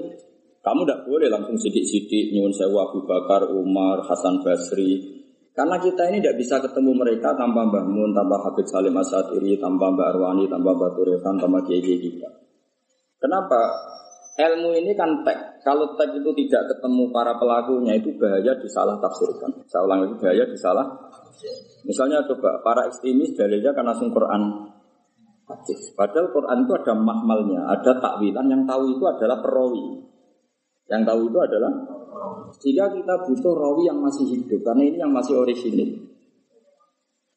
kamu 0.59 0.83
tidak 0.83 1.07
boleh 1.07 1.27
langsung 1.31 1.55
sidik-sidik 1.55 2.35
nyuwun 2.35 2.51
sewu 2.51 2.75
Abu 2.83 3.07
Bakar, 3.07 3.47
Umar, 3.47 4.03
Hasan 4.03 4.43
Basri. 4.43 5.23
Karena 5.55 5.79
kita 5.79 6.09
ini 6.11 6.19
tidak 6.19 6.35
bisa 6.35 6.59
ketemu 6.59 6.91
mereka 6.99 7.31
tanpa 7.37 7.63
Mbah 7.63 7.85
Mun, 7.87 8.11
tanpa 8.11 8.41
Habib 8.43 8.67
Salim 8.67 8.95
Asyadiri, 8.97 9.55
tanpa 9.61 9.91
Mbak 9.93 10.07
Arwani, 10.17 10.49
tanpa 10.51 10.75
Mbak 10.75 10.91
Turekan, 10.99 11.35
tanpa 11.39 11.63
Kiai 11.63 11.79
kita. 11.79 12.29
Kenapa? 13.21 13.59
Ilmu 14.35 14.73
ini 14.83 14.91
kan 14.97 15.21
teks. 15.21 15.52
Kalau 15.63 15.95
teks 15.95 16.19
itu 16.19 16.31
tidak 16.43 16.75
ketemu 16.75 17.07
para 17.15 17.39
pelakunya 17.39 17.95
itu 17.95 18.11
bahaya 18.19 18.51
disalah 18.59 18.99
tafsirkan. 18.99 19.63
Saya 19.71 19.87
ulang 19.87 20.03
lagi 20.03 20.15
bahaya 20.19 20.43
disalah. 20.43 20.85
Misalnya 21.87 22.23
coba 22.27 22.59
para 22.59 22.87
ekstremis 22.91 23.31
dalilnya 23.35 23.71
kan 23.71 23.87
langsung 23.87 24.11
Quran 24.11 24.67
hadis. 25.47 25.95
Padahal 25.95 26.35
Quran 26.35 26.67
itu 26.67 26.73
ada 26.75 26.93
makmalnya, 26.95 27.61
ada 27.67 27.91
takwilan 27.99 28.45
yang 28.51 28.63
tahu 28.67 28.91
itu 28.91 29.03
adalah 29.07 29.39
perawi. 29.39 30.03
Yang 30.91 31.03
tahu 31.07 31.21
itu 31.31 31.39
adalah 31.39 31.71
jika 32.59 32.85
kita 32.91 33.15
butuh 33.27 33.53
rawi 33.55 33.83
yang 33.87 33.99
masih 33.99 34.25
hidup 34.29 34.59
karena 34.63 34.83
ini 34.83 34.97
yang 34.99 35.11
masih 35.11 35.39
orisinil. 35.39 35.89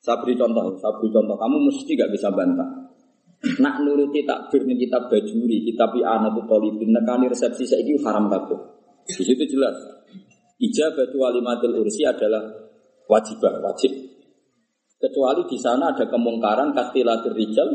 Saya 0.03 0.23
beri 0.23 0.39
contoh, 0.39 0.79
saya 0.79 0.95
beri 1.03 1.11
contoh. 1.11 1.35
Kamu 1.35 1.57
mesti 1.67 1.91
gak 1.99 2.11
bisa 2.15 2.31
bantah. 2.31 2.86
Nak 3.47 3.75
nuruti 3.85 4.27
takbir 4.27 4.67
nih 4.67 4.87
kitab 4.87 5.07
bajuri, 5.07 5.63
kitab 5.63 5.95
anak 6.03 6.35
talibin, 6.51 6.91
nekani 6.91 7.31
resepsi 7.31 7.63
saya 7.63 7.85
itu 7.85 8.01
haram 8.03 8.27
kabeh. 8.27 8.59
Di 9.07 9.23
situ 9.23 9.45
jelas. 9.47 9.77
Ijabatu 10.57 11.21
walimatul 11.21 11.85
ursi 11.85 12.03
adalah 12.03 12.43
wajibah, 13.07 13.61
wajib. 13.61 13.93
Kecuali 14.97 15.45
di 15.47 15.59
sana 15.61 15.93
ada 15.93 16.09
kemungkaran 16.09 16.73
kastilatir 16.73 17.37
rijal. 17.37 17.69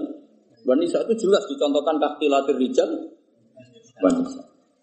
Wanita 0.65 1.05
itu 1.07 1.25
jelas 1.25 1.45
dicontohkan 1.45 2.01
kastilatir 2.01 2.57
rijal. 2.57 2.89
Wanita. 4.01 4.41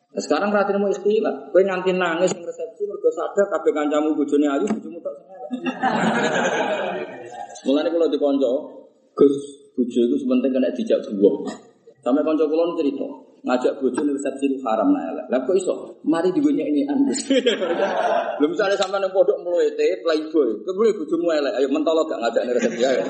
Nah, 0.08 0.22
sekarang 0.24 0.54
ratin 0.54 0.80
mau 0.80 0.88
istilah, 0.88 1.52
kue 1.52 1.68
nganti 1.68 1.92
nangis 1.92 2.32
yang 2.32 2.48
resepsi 2.48 2.88
mergo 2.88 3.12
sadar 3.12 3.44
kabeh 3.52 3.72
kancamu 3.76 4.16
bojone 4.16 4.48
ayu 4.48 4.64
bojomu 4.64 5.04
tak 5.04 5.14
Mulane 7.68 7.92
kalau 7.92 8.08
dikonco, 8.08 8.52
Gus 9.12 9.67
Bojo 9.78 10.00
itu 10.10 10.16
sebentar 10.18 10.50
kena 10.50 10.74
dijak 10.74 11.06
buah. 11.14 11.46
Sampai 12.02 12.26
konco 12.26 12.50
kulon 12.50 12.74
cerita, 12.74 13.06
ngajak 13.46 13.78
bojo 13.78 14.00
nih 14.02 14.10
resepsi 14.18 14.50
itu 14.50 14.58
haram 14.66 14.90
nah 14.90 15.06
lah. 15.14 15.26
Lah 15.30 15.38
kok 15.46 15.54
iso? 15.54 16.02
Mari 16.02 16.34
digonya 16.34 16.66
ini 16.66 16.82
anus. 16.82 17.30
Belum 18.42 18.50
misalnya 18.50 18.74
sampai 18.74 18.98
neng 18.98 19.14
podok 19.14 19.38
meluete 19.46 20.02
playboy, 20.02 20.66
kemudian 20.66 20.94
bojomu 20.98 21.30
elek, 21.30 21.54
ayo 21.62 21.66
mentolo 21.70 22.02
gak 22.10 22.18
ngajak 22.22 22.42
nih 22.42 22.54
resepsi 22.58 22.82
ayo. 22.90 23.02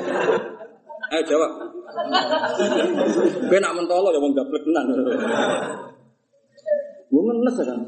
Ayo 1.09 1.23
jawab. 1.25 1.53
Gue 3.49 3.59
nak 3.65 3.73
mentolo 3.73 4.13
ya 4.13 4.21
mau 4.21 4.29
gablek 4.29 4.63
tenan. 4.69 4.85
Gue 7.09 7.23
ngenes 7.25 7.57
kan. 7.65 7.81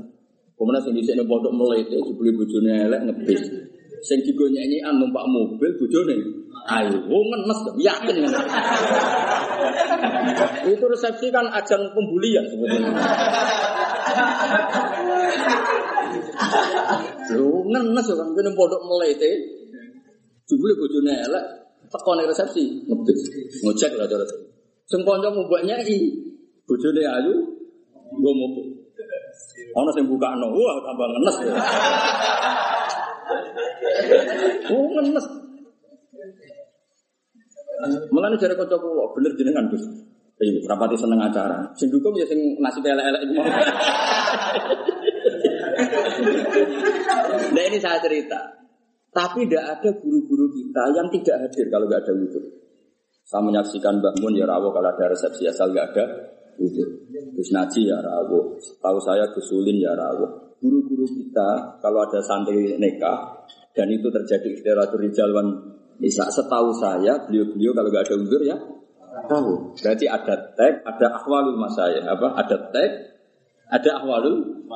Kemudian 0.56 0.80
sing 0.84 0.92
dhisik 0.96 1.16
ning 1.20 1.28
pondok 1.28 1.52
melete 1.52 2.00
dibeli 2.00 2.32
bojone 2.32 2.88
elek 2.88 3.00
ngebis. 3.08 3.40
Sing 4.00 4.24
digonyanyian 4.24 4.96
numpak 4.96 5.24
mobil 5.28 5.76
bojone 5.76 6.16
Ayo, 6.68 6.96
oh 7.08 7.22
ngenes 7.24 7.60
yakin? 7.80 8.16
Itu 10.68 10.84
resepsi 10.86 11.32
kan 11.32 11.48
ajang 11.48 11.82
pembulian 11.96 12.44
sebetulnya. 12.46 12.92
Lu 17.34 17.64
ngenes 17.70 18.06
kan 18.12 18.28
kene 18.36 18.50
pondok 18.52 18.82
melete. 18.84 19.30
Jebule 20.44 20.74
bojone 20.74 21.14
elek 21.30 21.44
tekone 21.88 22.22
resepsi 22.26 22.84
ngebis. 22.86 23.20
Ngecek 23.64 23.94
lah 23.96 24.06
cara. 24.10 24.26
Sing 24.90 25.00
kanca 25.06 25.30
mbok 25.30 25.62
nyai 25.64 25.98
bojone 26.68 27.02
ayu 27.02 27.34
nggo 28.18 28.30
mobil. 28.36 28.66
Ana 29.70 29.90
sing 29.94 30.04
bukakno, 30.10 30.50
wah 30.50 30.76
tambah 30.82 31.06
ngenes. 31.08 31.36
Oh 34.70 34.86
ngenes. 34.98 35.39
Mulane 38.12 38.36
jare 38.36 38.54
kanca 38.56 38.76
kula 38.76 39.04
bener 39.16 39.32
jenengan 39.36 39.66
Gus. 39.72 39.84
Iya, 40.40 40.64
rapati 40.64 40.96
seneng 40.96 41.20
acara. 41.20 41.68
Sing 41.76 41.92
dukung 41.92 42.16
ya 42.16 42.24
sing 42.24 42.56
nasib 42.64 42.80
elek-elek 42.80 43.22
itu. 43.28 43.32
Nah 47.52 47.62
ini 47.68 47.76
saya 47.76 48.00
cerita. 48.00 48.40
Tapi 49.10 49.44
tidak 49.44 49.64
ada 49.68 49.90
guru-guru 50.00 50.48
kita 50.54 50.82
yang 50.96 51.12
tidak 51.12 51.36
hadir 51.44 51.66
kalau 51.68 51.84
nggak 51.90 52.00
ada 52.06 52.12
wudhu. 52.16 52.40
Saya 53.26 53.42
menyaksikan 53.42 54.00
Mbak 54.00 54.14
Mun 54.22 54.38
ya 54.38 54.46
rawo 54.48 54.70
kalau 54.72 54.88
ada 54.88 55.12
resepsi 55.12 55.44
asal 55.50 55.76
nggak 55.76 55.86
ada 55.92 56.04
wudhu. 56.56 56.84
Gus 57.36 57.50
Naji 57.52 57.90
ya 57.90 58.00
rawo. 58.00 58.56
Tahu 58.56 58.98
saya 59.02 59.28
Gus 59.36 59.44
Sulin 59.44 59.76
ya 59.76 59.92
rawo. 59.92 60.56
Guru-guru 60.56 61.04
kita 61.04 61.80
kalau 61.84 62.00
ada 62.06 62.20
santri 62.24 62.80
nikah 62.80 63.44
dan 63.76 63.92
itu 63.92 64.08
terjadi 64.08 64.48
istirahat 64.56 64.92
rijalwan 64.96 65.69
bisa 66.00 66.26
setahu 66.32 66.72
saya 66.72 67.28
beliau-beliau 67.28 67.76
kalau 67.76 67.88
nggak 67.92 68.04
ada 68.08 68.16
uzur 68.16 68.42
ya 68.42 68.56
tahu. 69.30 69.74
Berarti 69.78 70.06
ada 70.10 70.34
tag, 70.58 70.82
ada 70.82 71.06
akhwalul 71.20 71.58
masaya, 71.58 72.02
apa? 72.08 72.34
Ada 72.40 72.56
tag, 72.74 72.90
ada 73.70 73.90
akhwalul 74.02 74.66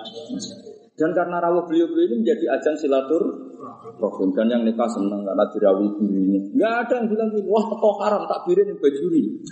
dan 0.95 1.11
karena 1.11 1.43
rawuh 1.43 1.67
beliau-beliau 1.67 2.07
ini 2.07 2.17
menjadi 2.23 2.55
ajang 2.55 2.79
silatur 2.79 3.23
rohim 3.99 4.31
dan 4.31 4.47
yang 4.47 4.63
nikah 4.63 4.87
senang 4.87 5.27
karena 5.27 5.45
dirawi 5.51 5.91
gurunya. 5.91 6.41
Nggak 6.55 6.73
ada 6.87 6.95
yang 7.03 7.07
bilang 7.11 7.29
wah 7.51 7.65
teko 7.67 7.91
haram 7.99 8.23
takbirin 8.31 8.71
yang 8.71 8.79
bajuri. 8.79 9.43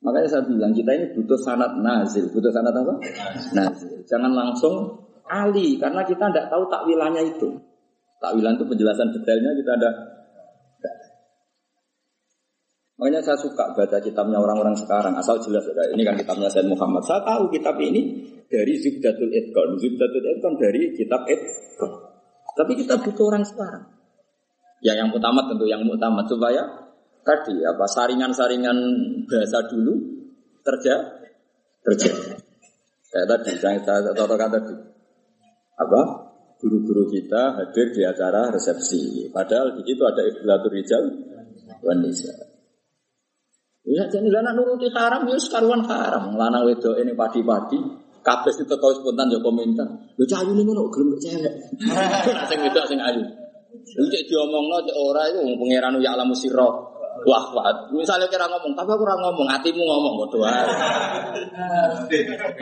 Makanya 0.00 0.28
saya 0.32 0.42
bilang 0.48 0.72
kita 0.72 0.96
ini 0.96 1.12
butuh 1.12 1.36
sanat 1.36 1.76
nazil, 1.84 2.24
butuh 2.32 2.48
sanat 2.48 2.72
apa? 2.72 2.94
Nazil. 3.52 4.00
Jangan 4.08 4.32
langsung 4.32 4.96
ali 5.28 5.76
karena 5.76 6.00
kita 6.08 6.32
tidak 6.32 6.48
tahu 6.48 6.64
takwilannya 6.72 7.28
itu. 7.28 7.48
Takwilan 8.16 8.56
itu 8.56 8.64
penjelasan 8.64 9.12
detailnya 9.12 9.52
kita 9.60 9.76
ada 9.76 9.90
Makanya 12.98 13.22
saya 13.22 13.38
suka 13.38 13.78
baca 13.78 14.02
kitabnya 14.02 14.42
orang-orang 14.42 14.74
sekarang, 14.74 15.14
asal 15.14 15.38
jelas 15.38 15.62
ya. 15.70 15.86
Ini 15.94 16.02
kan 16.02 16.18
kitabnya 16.18 16.50
Said 16.50 16.66
Muhammad. 16.66 17.06
Saya 17.06 17.22
tahu 17.22 17.46
kitab 17.54 17.78
ini 17.78 18.26
dari 18.50 18.74
Zubdatul 18.74 19.30
Edkon. 19.30 19.78
Zubdatul 19.78 20.24
Edkon 20.34 20.58
dari 20.58 20.90
kitab 20.98 21.22
Edkon. 21.30 21.92
Tapi 22.58 22.72
kita 22.74 22.98
butuh 22.98 23.30
orang 23.30 23.46
sekarang. 23.46 23.86
Ya 24.82 24.98
yang 24.98 25.14
utama 25.14 25.46
tentu 25.46 25.70
yang 25.70 25.86
utama 25.86 26.26
supaya 26.26 26.90
tadi 27.22 27.62
apa 27.62 27.86
saringan-saringan 27.86 28.78
bahasa 29.30 29.62
dulu 29.70 29.94
terja 30.66 30.94
terjadi. 31.86 32.34
Kayak 33.14 33.26
tadi 33.30 33.50
saya 33.62 33.78
contohkan 34.10 34.50
tadi 34.58 34.74
apa 35.78 36.00
guru-guru 36.58 37.06
kita 37.14 37.62
hadir 37.62 37.94
di 37.94 38.02
acara 38.02 38.50
resepsi. 38.50 39.30
Padahal 39.30 39.78
di 39.78 39.86
situ 39.86 40.02
ada 40.02 40.22
Iblatul 40.26 40.72
Rijal 40.74 41.04
Wanisa. 41.78 42.47
Ya 43.88 44.04
jadi 44.04 44.28
lana 44.28 44.52
nuruti 44.52 44.92
haram 44.92 45.24
ya 45.24 45.40
sekaruan 45.40 45.80
haram. 45.88 46.36
Lanang 46.36 46.68
wedok 46.68 47.00
ini 47.00 47.16
padi-padi. 47.16 47.80
Kabeh 48.20 48.52
itu 48.52 48.68
tau 48.68 48.92
spontan 48.92 49.32
ya 49.32 49.40
komentar. 49.40 49.88
Lho 50.20 50.24
cah 50.28 50.44
ayu 50.44 50.52
niku 50.52 50.76
kok 50.76 50.92
gelem 50.92 51.16
cewek. 51.16 51.54
Sing 52.52 52.58
wedok 52.60 52.84
sing 52.84 53.00
ayu. 53.00 53.24
Lu 53.96 54.04
cek 54.12 54.28
diomongno 54.28 54.84
cek 54.84 54.92
ora 54.92 55.24
iku 55.32 55.40
wong 55.40 55.56
pangeran 55.56 55.96
ya 56.04 56.12
alamu 56.12 56.36
sirra. 56.36 56.68
Wah, 57.24 57.44
wah. 57.50 57.66
Misalnya 57.90 58.30
kira 58.30 58.46
ngomong, 58.46 58.78
tapi 58.78 58.94
aku 58.94 59.02
ora 59.02 59.18
ngomong, 59.18 59.50
hatimu 59.50 59.82
ngomong 59.82 60.22
kok 60.22 60.38
doa. 60.38 60.54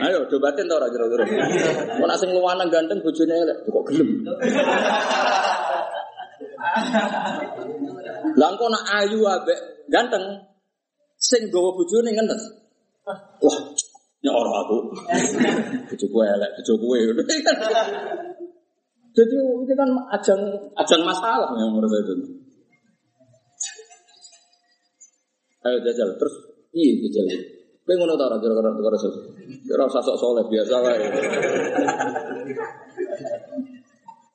Ayo 0.07 0.25
debatin 0.25 0.65
to 0.65 0.73
ora 0.79 0.89
kira-kira. 0.89 1.29
Mun 2.01 2.09
sing 2.17 2.33
luwanang 2.33 2.71
ganteng 2.73 2.97
bojone 3.03 3.35
elek 3.37 3.57
kok 3.67 3.83
gelem. 3.91 4.09
Lah 8.37 8.53
nak 8.53 8.85
ayu 9.01 9.21
abe 9.29 9.53
ganteng, 9.89 10.41
Sing 11.17 11.49
gawa 11.49 11.73
bojone 11.73 12.13
ngenes. 12.13 12.43
Wah, 13.05 13.57
nyoro 14.21 14.51
aku. 14.61 14.77
Bojoku 15.89 16.17
elek, 16.21 16.51
bojoku 16.61 16.87
ngono. 16.93 17.23
Jadi 19.17 19.33
itu 19.33 19.73
kan 19.73 19.89
ajang 20.13 20.41
ajang 20.77 21.01
masalah 21.01 21.49
yang 21.57 21.73
menurut 21.73 21.89
saya 21.89 22.05
itu. 22.05 22.13
Ayo 25.65 25.77
jajal 25.81 26.09
terus 26.21 26.35
iya 26.77 26.93
jajal. 27.01 27.25
Kowe 27.81 27.95
ngono 27.97 28.13
ta 28.13 28.29
ora 28.29 28.37
kira-kira 28.37 28.69
kira 28.77 28.97
Ora 29.73 29.83
usah 29.89 30.03
sok 30.05 30.17
soleh 30.21 30.45
biasa 30.45 30.75
wae. 30.85 31.07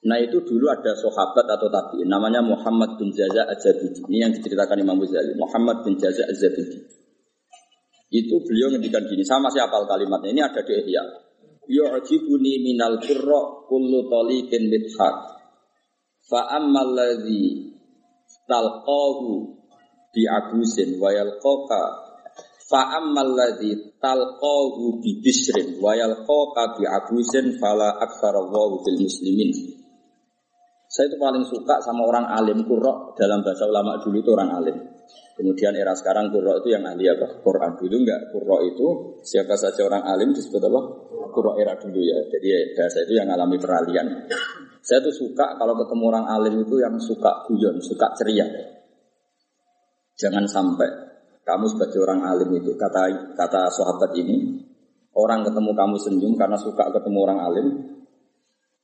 Nah 0.02 0.18
itu 0.18 0.42
dulu 0.42 0.66
ada 0.66 0.98
sahabat 0.98 1.46
atau 1.46 1.70
tabiin 1.70 2.10
namanya 2.10 2.42
Muhammad 2.42 2.98
bin 2.98 3.14
Jaza 3.14 3.46
Az-Zabidi. 3.46 4.02
Ini 4.10 4.18
yang 4.26 4.32
diceritakan 4.34 4.82
Imam 4.82 4.98
Ghazali. 4.98 5.38
Muhammad 5.38 5.86
bin 5.86 5.94
Jaza 5.94 6.26
Az-Zabidi. 6.26 6.82
Itu 8.12 8.42
beliau 8.42 8.74
ngendikan 8.74 9.06
gini, 9.06 9.22
sama 9.22 9.48
siapa 9.48 9.78
kalimatnya. 9.86 10.34
Ini 10.34 10.42
ada 10.42 10.60
di 10.66 10.74
Ihya. 10.74 11.04
Yu'jibuni 11.70 12.66
minal 12.66 12.98
qurra 12.98 13.62
kullu 13.70 14.10
taliqin 14.10 14.66
mithaq. 14.66 15.16
Fa 16.26 16.50
ammal 16.58 16.98
ladzi 16.98 17.72
talqahu 18.50 19.54
bi 20.10 20.22
abusin 20.26 20.98
wa 20.98 21.14
yalqaka 21.14 21.82
fa 22.66 22.98
ammal 22.98 23.32
ladzi 23.38 23.96
talqahu 24.02 24.98
bi 24.98 25.22
bisrin 25.22 25.78
wa 25.78 25.94
yalqaka 25.94 26.76
bi 26.76 26.84
abusin 26.90 27.56
fala 27.56 28.02
aktsara 28.02 28.42
bil 28.50 28.98
muslimin. 28.98 29.81
Saya 30.92 31.08
itu 31.08 31.16
paling 31.16 31.40
suka 31.48 31.80
sama 31.80 32.04
orang 32.04 32.28
alim 32.28 32.68
kurok 32.68 33.16
dalam 33.16 33.40
bahasa 33.40 33.64
ulama 33.64 33.96
dulu 34.04 34.20
itu 34.20 34.28
orang 34.36 34.60
alim. 34.60 34.76
Kemudian 35.32 35.72
era 35.72 35.96
sekarang 35.96 36.28
kurok 36.28 36.60
itu 36.60 36.76
yang 36.76 36.84
ahli 36.84 37.08
apa? 37.08 37.40
Quran 37.40 37.80
dulu 37.80 37.96
enggak. 38.04 38.28
Kurok 38.28 38.60
itu 38.68 38.86
siapa 39.24 39.56
saja 39.56 39.88
orang 39.88 40.04
alim 40.04 40.36
disebut 40.36 40.60
apa? 40.60 40.80
Kurok 41.32 41.56
era 41.56 41.80
dulu 41.80 41.96
ya. 41.96 42.20
Jadi 42.28 42.76
bahasa 42.76 43.08
itu 43.08 43.16
yang 43.16 43.24
alami 43.32 43.56
peralihan. 43.56 44.04
Saya 44.84 45.00
tuh 45.00 45.16
suka 45.16 45.56
kalau 45.56 45.80
ketemu 45.80 46.04
orang 46.12 46.26
alim 46.28 46.60
itu 46.60 46.76
yang 46.76 46.92
suka 47.00 47.48
guyon, 47.48 47.80
suka 47.80 48.12
ceria. 48.12 48.44
Jangan 50.20 50.44
sampai 50.44 50.92
kamu 51.48 51.72
sebagai 51.72 52.04
orang 52.04 52.20
alim 52.28 52.52
itu 52.52 52.76
kata 52.76 53.32
kata 53.32 53.72
sahabat 53.72 54.12
ini 54.20 54.60
orang 55.16 55.40
ketemu 55.40 55.72
kamu 55.72 55.96
senyum 55.96 56.32
karena 56.36 56.60
suka 56.60 56.92
ketemu 56.92 57.18
orang 57.24 57.40
alim, 57.40 57.66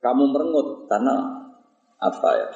kamu 0.01 0.25
merengut 0.33 0.89
karena 0.89 1.38
apa 1.99 2.31
ya? 2.35 2.49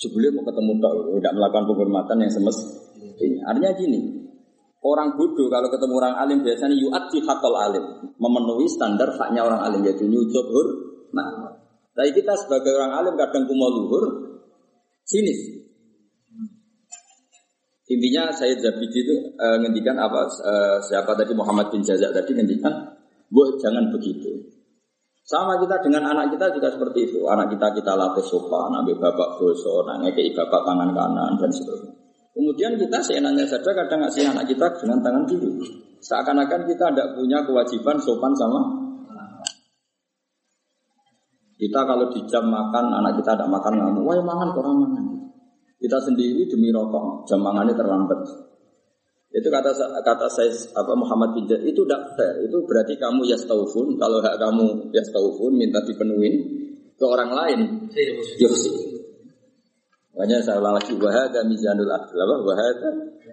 Jebule 0.00 0.34
mau 0.34 0.44
ketemu 0.46 0.82
tak 0.82 0.92
tidak 0.98 1.32
melakukan 1.38 1.64
penghormatan 1.68 2.16
yang 2.26 2.32
semestinya. 2.32 3.42
Artinya 3.48 3.72
gini 3.78 4.00
orang 4.82 5.14
bodoh 5.14 5.46
kalau 5.46 5.70
ketemu 5.70 5.94
orang 5.94 6.14
alim 6.18 6.38
biasanya 6.42 6.74
yu'ati 6.74 7.22
hakol 7.22 7.54
alim 7.54 7.84
memenuhi 8.18 8.66
standar 8.66 9.14
haknya 9.14 9.46
orang 9.46 9.62
alim 9.62 9.86
yaitu 9.86 10.10
nyucuk 10.10 10.42
hur 10.42 10.68
nah 11.14 11.54
tapi 11.94 12.10
kita 12.18 12.34
sebagai 12.34 12.74
orang 12.74 12.92
alim 12.98 13.14
kadang 13.14 13.44
kumal 13.44 13.68
luhur 13.68 14.04
sinis. 15.04 15.60
Intinya 17.92 18.32
saya 18.32 18.56
Zabidi 18.56 19.04
itu 19.04 19.16
e, 19.36 19.46
ngendikan 19.60 20.00
apa? 20.00 20.24
E, 20.24 20.52
siapa 20.88 21.12
tadi? 21.12 21.36
Muhammad 21.36 21.68
bin 21.68 21.84
Jazak 21.84 22.16
tadi 22.16 22.32
ngendikan, 22.32 22.72
bu 23.28 23.60
jangan 23.60 23.92
begitu. 23.92 24.32
Sama 25.22 25.54
kita 25.62 25.78
dengan 25.78 26.10
anak 26.10 26.34
kita 26.34 26.50
juga 26.50 26.68
seperti 26.74 27.10
itu. 27.10 27.22
Anak 27.30 27.54
kita 27.54 27.70
kita 27.78 27.94
latih 27.94 28.26
sopan, 28.26 28.74
ambil 28.74 28.98
bapak 28.98 29.38
boso, 29.38 29.86
ngekei 29.86 30.34
bapak 30.34 30.66
tangan 30.66 30.90
kanan 30.90 31.38
dan 31.38 31.50
seterusnya. 31.50 31.94
Kemudian 32.32 32.74
kita 32.80 32.98
seenaknya 32.98 33.44
saja 33.44 33.70
kadang 33.76 34.02
ngasih 34.02 34.24
anak 34.32 34.48
kita 34.48 34.66
dengan 34.80 34.98
tangan 35.04 35.24
kiri. 35.28 35.52
Seakan-akan 36.02 36.66
kita 36.66 36.90
tidak 36.90 37.08
punya 37.14 37.38
kewajiban 37.46 37.96
sopan 38.02 38.34
sama 38.34 38.82
kita 41.62 41.78
kalau 41.86 42.10
di 42.10 42.26
jam 42.26 42.50
makan 42.50 42.90
anak 42.90 43.22
kita 43.22 43.38
tidak 43.38 43.46
makan 43.46 43.78
ngamuk, 43.78 44.02
wah 44.02 44.18
makan 44.18 44.48
kurang 44.50 44.76
makan. 44.82 45.04
Kita 45.78 45.94
sendiri 46.02 46.50
demi 46.50 46.74
rokok 46.74 47.22
jam 47.30 47.38
makannya 47.38 47.78
terlambat. 47.78 48.18
Itu 49.32 49.48
kata 49.48 49.72
kata 50.04 50.26
saya 50.28 50.52
apa 50.76 50.92
Muhammad 50.92 51.32
bin 51.32 51.48
Jad, 51.48 51.64
itu 51.64 51.88
tidak 51.88 52.12
fair. 52.20 52.44
Itu 52.44 52.68
berarti 52.68 53.00
kamu 53.00 53.24
ya 53.24 53.32
yastaufun. 53.40 53.96
Kalau 53.96 54.20
hak 54.20 54.36
kamu 54.36 54.92
ya 54.92 55.00
yastaufun 55.00 55.56
minta 55.56 55.80
dipenuhin 55.88 56.34
ke 57.00 57.04
orang 57.08 57.32
lain. 57.32 57.60
Yuksi. 58.36 58.92
Makanya 60.12 60.44
saya 60.44 60.60
ulang 60.60 60.76
lagi 60.76 60.92
wahada 61.00 61.40
mizanul 61.48 61.88
adil 61.88 62.20
apa 62.20 62.34
wahada 62.44 62.90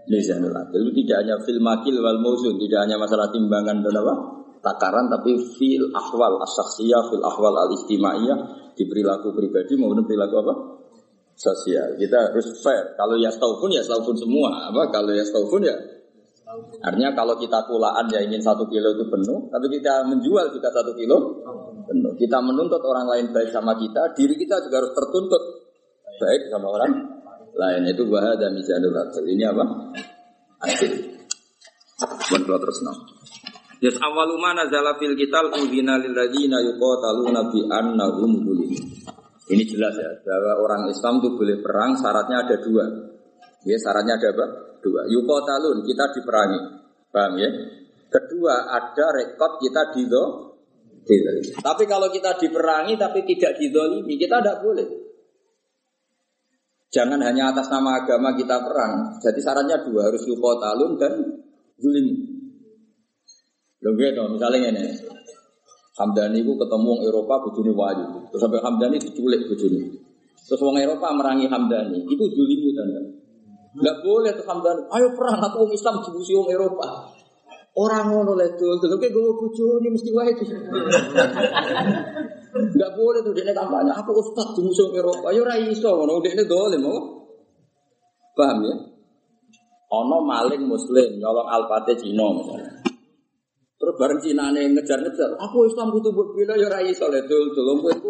mizanul 0.08 0.56
adil 0.56 0.80
itu 0.88 1.04
tidak 1.04 1.28
hanya 1.28 1.36
fil 1.44 1.60
makil 1.60 1.96
wal 2.00 2.20
muzun 2.24 2.56
tidak 2.56 2.88
hanya 2.88 2.96
masalah 2.96 3.28
timbangan 3.36 3.84
dan 3.84 4.00
apa 4.00 4.14
takaran 4.64 5.12
tapi 5.12 5.36
fil 5.60 5.92
ahwal 5.92 6.40
asaksiyah 6.40 7.04
fil 7.12 7.20
ahwal 7.20 7.52
al 7.52 7.76
istimaiyah 7.76 8.72
di 8.80 8.88
perilaku 8.88 9.36
pribadi 9.36 9.76
maupun 9.76 10.08
perilaku 10.08 10.36
apa 10.40 10.54
sosial. 11.40 11.96
Kita 11.96 12.36
harus 12.36 12.52
fair. 12.60 13.00
Kalau 13.00 13.16
ya 13.16 13.32
pun 13.40 13.72
ya 13.72 13.82
pun 13.88 14.16
semua. 14.20 14.68
Apa 14.68 14.92
kalau 14.92 15.16
ya 15.16 15.24
pun 15.32 15.64
ya 15.64 15.76
Artinya 16.82 17.14
kalau 17.14 17.38
kita 17.38 17.62
kulaan 17.70 18.10
ya 18.10 18.26
ingin 18.26 18.42
satu 18.42 18.66
kilo 18.66 18.98
itu 18.98 19.06
penuh, 19.06 19.54
tapi 19.54 19.70
kita 19.70 20.02
menjual 20.10 20.50
juga 20.50 20.74
satu 20.74 20.98
kilo 20.98 21.46
penuh. 21.86 22.14
Kita 22.18 22.42
menuntut 22.42 22.82
orang 22.82 23.06
lain 23.06 23.26
baik 23.30 23.54
sama 23.54 23.78
kita, 23.78 24.18
diri 24.18 24.34
kita 24.34 24.58
juga 24.66 24.82
harus 24.82 24.92
tertuntut 24.98 25.44
baik 26.18 26.50
sama 26.50 26.68
orang 26.74 26.92
lain. 27.54 27.82
Itu 27.94 28.10
bahaya 28.10 28.50
mizanul 28.50 28.98
adil. 28.98 29.24
Ini 29.30 29.44
apa? 29.46 29.64
Adil. 30.66 30.92
Buat 32.50 32.60
terus 32.66 32.80
no. 32.82 32.94
Yes 33.80 33.96
awaluma 34.02 34.52
nazala 34.52 34.98
fil 35.00 35.16
kital 35.16 35.54
udhina 35.56 36.02
lil 36.02 36.12
ladina 36.12 36.60
yuqataluna 36.66 37.48
bi 37.48 37.64
annahum 37.70 38.32
zulimun. 38.44 38.84
Ini 39.50 39.64
jelas 39.66 39.98
ya, 39.98 40.10
bahwa 40.22 40.62
orang 40.62 40.82
Islam 40.94 41.26
itu 41.26 41.34
boleh 41.34 41.58
perang, 41.58 41.98
syaratnya 41.98 42.46
ada 42.46 42.56
dua. 42.62 42.86
Ya, 43.66 43.78
syaratnya 43.82 44.22
ada 44.22 44.30
apa? 44.30 44.46
Dua. 44.86 45.10
Yukotalun, 45.10 45.82
kita 45.90 46.06
diperangi. 46.14 46.62
Paham 47.10 47.34
ya? 47.42 47.50
Kedua, 48.14 48.70
ada 48.70 49.06
rekod 49.10 49.58
kita 49.58 49.90
dido. 49.94 50.54
Tapi 51.58 51.84
kalau 51.90 52.14
kita 52.14 52.38
diperangi 52.38 52.94
tapi 52.94 53.26
tidak 53.26 53.58
didolimi, 53.58 54.14
kita 54.22 54.38
tidak 54.38 54.62
boleh. 54.62 54.86
Jangan 56.94 57.22
hanya 57.22 57.50
atas 57.50 57.70
nama 57.74 58.06
agama 58.06 58.38
kita 58.38 58.62
perang. 58.62 59.18
Jadi 59.18 59.40
syaratnya 59.42 59.82
dua, 59.82 60.14
harus 60.14 60.26
yukotalun 60.30 60.98
dan 61.02 61.14
zulim. 61.82 62.08
Loh 63.82 63.94
gitu, 63.98 64.22
misalnya 64.30 64.70
ini. 64.74 64.86
Hamdani 66.00 66.40
itu 66.40 66.56
ketemu 66.56 66.88
orang 66.96 67.04
Eropa 67.12 67.34
bujuni 67.44 67.72
wahyu. 67.76 68.08
Terus 68.32 68.40
sampai 68.40 68.64
Hamdani 68.64 68.96
diculik 69.04 69.52
bujuni. 69.52 70.00
Terus 70.40 70.62
orang 70.64 70.80
Eropa 70.80 71.12
merangi 71.12 71.46
Hamdani. 71.52 72.08
Itu 72.08 72.24
julimu 72.24 72.72
tanda. 72.72 73.02
Enggak 73.76 73.98
boleh 74.00 74.32
tuh 74.32 74.48
Hamdani. 74.48 74.82
Ayo 74.96 75.12
perang 75.12 75.44
aku 75.44 75.68
orang 75.68 75.76
Islam 75.76 75.96
dibusi 76.00 76.32
orang 76.40 76.56
Eropa. 76.56 76.88
Orang 77.76 78.12
ngono 78.12 78.34
tuh, 78.58 78.76
terus 78.82 78.98
kayak 78.98 79.14
gue 79.14 79.34
bujuni 79.44 79.88
mesti 79.92 80.10
wahyu. 80.16 80.34
Enggak 82.74 82.92
boleh 82.96 83.20
tuh 83.20 83.36
dia 83.36 83.52
kampanye. 83.52 83.92
Aku 83.92 84.12
ustad 84.16 84.56
di 84.56 84.62
musuh 84.64 84.96
Eropa. 84.96 85.36
Ayo 85.36 85.44
rai 85.44 85.68
iso 85.68 85.92
ngono 86.00 86.24
dia 86.24 86.34
dole 86.48 86.80
mau. 86.80 87.28
Paham 88.40 88.64
ya? 88.64 88.76
Ono 89.90 90.24
maling 90.24 90.64
muslim 90.64 91.20
nyolong 91.20 91.50
alpate 91.50 91.98
Cina 92.00 92.30
misalnya. 92.32 92.69
Terus 93.90 94.06
bareng 94.06 94.22
Cina 94.22 94.54
nih 94.54 94.70
ngejar-ngejar, 94.70 95.34
aku 95.42 95.66
Islam 95.66 95.90
butuh 95.90 96.14
buat 96.14 96.30
bila 96.38 96.54
ya 96.54 96.70
rai 96.70 96.94
soleh 96.94 97.26
dul 97.26 97.50
dul 97.58 97.82
gue 97.82 97.90
itu, 97.98 98.10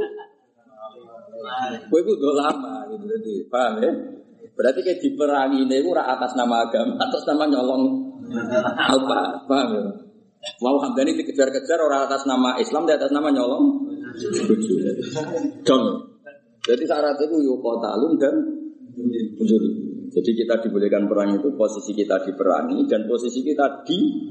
gue 1.87 1.99
itu 2.03 2.11
udah 2.19 2.33
lama 2.35 2.83
gitu 2.91 3.07
jadi 3.07 3.47
paham 3.47 3.79
ya? 3.79 3.91
Berarti 4.59 4.83
kayak 4.83 4.99
diperangi 4.99 5.63
ini 5.63 5.79
ora 5.87 6.03
atas 6.03 6.35
nama 6.35 6.67
agama, 6.67 6.99
atas 6.99 7.23
nama 7.31 7.47
nyolong 7.47 8.11
apa, 8.75 9.39
paham 9.47 9.69
ya? 9.71 9.87
Mau 10.59 10.83
Hamdani 10.83 11.15
dikejar-kejar 11.15 11.79
orang 11.79 12.11
atas 12.11 12.27
nama 12.27 12.59
Islam, 12.59 12.83
di 12.83 12.99
atas 12.99 13.15
nama 13.15 13.31
nyolong 13.31 13.79
Dong. 15.63 15.83
Jadi 16.67 16.83
syarat 16.83 17.15
itu 17.23 17.39
yukotalun 17.39 18.19
dan 18.19 18.35
Jadi 20.09 20.31
kita 20.43 20.59
dibolehkan 20.59 21.07
perang 21.07 21.39
itu 21.39 21.55
posisi 21.55 21.95
kita 21.95 22.19
diperangi 22.27 22.83
dan 22.83 23.07
posisi 23.07 23.39
kita 23.47 23.85
di 23.87 24.27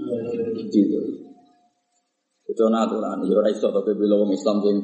di 0.68 0.82
itu 2.48 2.62
aturan. 2.64 3.20
Ya 3.28 3.34
ora 3.36 3.52
iso 3.52 3.68
tapi 3.68 3.92
bila 3.92 4.16
wong 4.24 4.32
Islam 4.32 4.56
sing 4.64 4.76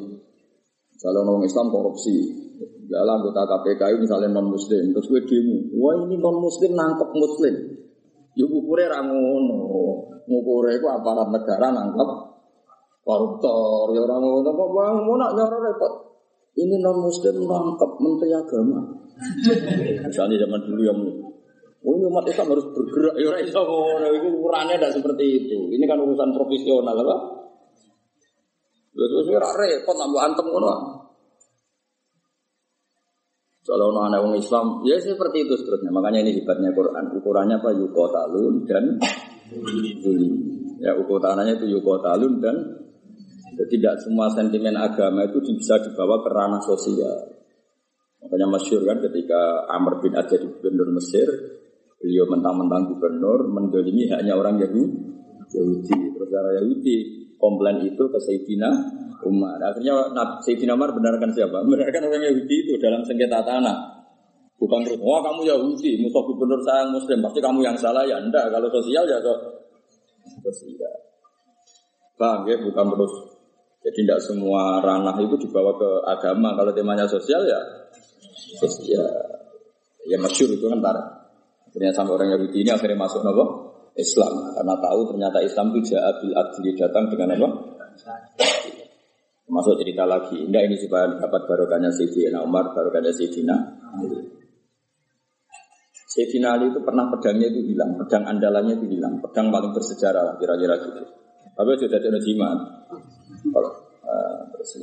kalau 1.00 1.24
wong 1.24 1.44
Islam 1.48 1.72
korupsi. 1.72 2.44
Dalam 2.84 3.24
anggota 3.24 3.48
KPK 3.48 3.96
misalnya 3.96 4.28
non 4.28 4.52
muslim, 4.52 4.92
terus 4.92 5.08
gue 5.08 5.24
demo, 5.24 5.56
wah 5.80 6.04
ini 6.04 6.20
non 6.20 6.36
muslim 6.36 6.76
nangkep 6.76 7.10
muslim. 7.16 7.54
Yuk 8.36 8.44
ya 8.44 8.54
ukurnya 8.60 8.92
rangono, 8.92 9.60
ngukurnya 10.28 10.76
itu 10.76 10.86
aparat 10.92 11.32
negara 11.32 11.72
nangkep 11.72 12.08
koruptor, 13.00 13.88
ya 13.96 14.00
orang 14.04 14.20
ngono 14.20 14.50
kok 14.52 14.68
bang 14.76 14.96
mau 15.00 15.16
nak 15.16 15.32
nyoro 15.32 15.56
repot. 15.64 15.92
Ini 16.60 16.76
non 16.78 17.08
muslim 17.08 17.34
nangkep 17.48 17.90
menteri 18.04 18.30
agama. 18.36 18.78
Misalnya 20.06 20.36
zaman 20.44 20.60
dulu 20.68 20.82
yang 20.84 21.00
Oh, 21.84 22.00
umat 22.00 22.24
Islam 22.24 22.48
harus 22.56 22.64
bergerak. 22.72 23.12
Ya, 23.20 23.44
iso 23.44 23.60
itu 24.08 24.28
ukurannya 24.40 24.80
tidak 24.80 24.96
seperti 24.96 25.24
itu. 25.44 25.68
Ini 25.68 25.84
kan 25.84 26.00
urusan 26.00 26.32
profesional, 26.32 26.96
apa? 26.96 27.43
Terus 28.94 29.26
ora 29.26 29.50
repot 29.58 29.98
antem 29.98 30.46
ngono. 30.46 30.74
Kalau 33.64 33.96
anak 33.96 34.20
orang 34.20 34.36
Islam, 34.36 34.84
ya 34.84 35.00
seperti 35.00 35.48
itu 35.48 35.56
seterusnya. 35.56 35.88
Makanya 35.88 36.20
ini 36.20 36.36
hebatnya 36.36 36.70
Quran. 36.76 37.16
Ukurannya 37.16 37.56
apa? 37.58 37.72
Yukotalun 37.72 38.68
dan 38.68 39.00
Zuli. 40.04 40.30
Ya 40.84 40.92
ukurannya 41.00 41.56
itu 41.56 41.72
yukotalun 41.72 42.44
dan 42.44 42.56
tidak 43.56 44.04
semua 44.04 44.28
sentimen 44.36 44.76
agama 44.76 45.24
itu 45.24 45.40
bisa 45.56 45.80
dibawa 45.80 46.20
ke 46.20 46.28
ranah 46.28 46.60
sosial. 46.60 47.40
Makanya 48.20 48.46
masyur 48.52 48.84
kan 48.84 49.00
ketika 49.00 49.64
Amr 49.72 50.04
bin 50.04 50.12
Ad 50.12 50.28
jadi 50.28 50.44
gubernur 50.44 50.92
Mesir, 50.92 51.28
beliau 51.96 52.28
mentang-mentang 52.28 52.92
gubernur, 52.92 53.48
mendolimi 53.48 54.12
hanya 54.12 54.36
orang 54.36 54.60
Yahudi. 54.60 54.92
Yahudi. 55.56 55.96
Terus 56.20 56.30
orang 56.36 56.54
Yahudi 56.60 57.23
komplain 57.44 57.84
itu 57.84 58.00
ke 58.08 58.18
Sayyidina 58.24 58.72
Umar. 59.28 59.60
Akhirnya 59.60 60.08
Sayyidina 60.40 60.72
Umar 60.72 60.96
benarkan 60.96 61.28
siapa? 61.36 61.60
Benarkan 61.60 62.08
orang 62.08 62.24
Yahudi 62.24 62.56
itu 62.64 62.80
dalam 62.80 63.04
sengketa 63.04 63.44
tanah. 63.44 64.08
Bukan 64.56 64.80
terus, 64.86 64.96
wah 65.04 65.20
kamu 65.20 65.44
Yahudi, 65.44 66.00
musuh 66.00 66.24
gubernur 66.24 66.56
saya 66.64 66.88
Muslim, 66.88 67.20
pasti 67.20 67.42
kamu 67.44 67.60
yang 67.60 67.76
salah 67.76 68.06
ya 68.08 68.16
enggak. 68.16 68.48
Kalau 68.48 68.72
sosial 68.72 69.04
ya 69.04 69.20
so, 69.20 69.34
sosial. 70.40 70.94
Bang, 72.16 72.48
ya 72.48 72.56
bukan 72.62 72.86
terus. 72.96 73.12
Jadi 73.84 74.00
tidak 74.00 74.18
semua 74.24 74.80
ranah 74.80 75.12
itu 75.20 75.36
dibawa 75.36 75.76
ke 75.76 75.90
agama. 76.08 76.56
Kalau 76.56 76.72
temanya 76.72 77.04
sosial 77.04 77.44
ya 77.44 77.60
sosial. 78.56 79.04
Ya 80.08 80.16
masyur 80.16 80.48
itu 80.48 80.64
kan. 80.64 80.80
Akhirnya 80.80 81.92
sampai 81.92 82.14
orang 82.16 82.28
Yahudi 82.32 82.64
ini 82.64 82.70
akhirnya 82.72 82.96
masuk 82.96 83.20
nopo 83.20 83.63
Islam 83.94 84.32
karena 84.58 84.74
tahu 84.82 85.00
ternyata 85.14 85.38
Islam 85.38 85.70
itu 85.74 85.94
jabil 85.94 86.34
adli 86.34 86.70
datang 86.74 87.06
dengan 87.06 87.38
apa? 87.38 87.48
Masuk 89.44 89.78
cerita 89.78 90.02
lagi. 90.08 90.40
Indah 90.40 90.66
ini 90.66 90.74
supaya 90.74 91.14
dapat 91.14 91.46
barokahnya 91.46 91.92
Sayyidina 91.94 92.42
Umar, 92.42 92.74
barokahnya 92.74 93.14
Sayyidina 93.14 93.54
Ali. 93.94 94.18
Sayyidina 96.10 96.58
Ali 96.58 96.74
itu 96.74 96.80
pernah 96.82 97.06
pedangnya 97.12 97.52
itu 97.52 97.70
hilang, 97.70 97.94
pedang 98.00 98.24
andalannya 98.26 98.74
itu 98.82 98.86
hilang, 98.98 99.20
pedang 99.22 99.54
paling 99.54 99.70
bersejarah 99.70 100.40
kira-kira 100.42 100.74
gitu. 100.80 101.02
Tapi 101.54 101.70
sudah 101.78 101.98
ada 102.02 102.18
jimat. 102.18 102.58
Kalau 103.52 103.72
uh, 104.02 104.38
terus 104.56 104.80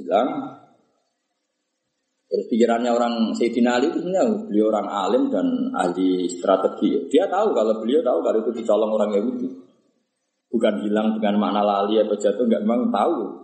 terus 2.32 2.47
pikirannya 2.47 2.88
orang 2.95 3.36
Sayyidina 3.36 3.75
Ali 3.75 3.91
itu 3.91 3.99
sebenarnya 3.99 4.47
beliau 4.47 4.71
orang 4.71 4.88
alim 4.88 5.23
dan 5.27 5.47
ahli 5.75 6.32
strategi. 6.32 7.11
Dia 7.11 7.27
tahu 7.27 7.51
kalau 7.51 7.84
beliau 7.84 7.99
tahu 7.99 8.23
kalau 8.23 8.39
itu 8.39 8.51
dicolong 8.63 8.91
orang 8.95 9.11
Yahudi. 9.19 9.51
Bukan 10.47 10.73
hilang 10.84 11.19
dengan 11.19 11.36
makna 11.43 11.59
lali 11.63 11.99
atau 11.99 12.15
jatuh, 12.15 12.47
enggak 12.47 12.63
memang 12.63 12.88
tahu. 12.88 13.43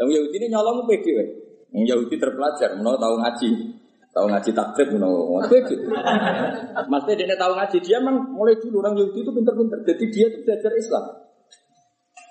Yang 0.00 0.08
Yahudi 0.16 0.36
ini 0.40 0.46
nyolong 0.48 0.88
pede, 0.88 1.12
Yang 1.76 1.84
Yahudi 1.92 2.16
terpelajar, 2.16 2.72
mau 2.80 2.96
tahu 2.96 3.20
ngaji. 3.20 3.50
Tahu 4.10 4.26
ngaji 4.26 4.50
takrib 4.50 4.90
no. 4.96 5.38
Maksudnya 6.90 7.14
dia 7.30 7.36
tahu 7.38 7.52
ngaji 7.54 7.78
dia 7.84 8.00
memang 8.02 8.32
mulai 8.32 8.56
dulu 8.58 8.80
orang 8.80 8.96
Yahudi 8.96 9.22
itu 9.22 9.30
pinter-pinter. 9.30 9.78
Jadi 9.86 10.04
dia 10.08 10.26
itu 10.32 10.38
belajar 10.42 10.72
Islam. 10.72 11.04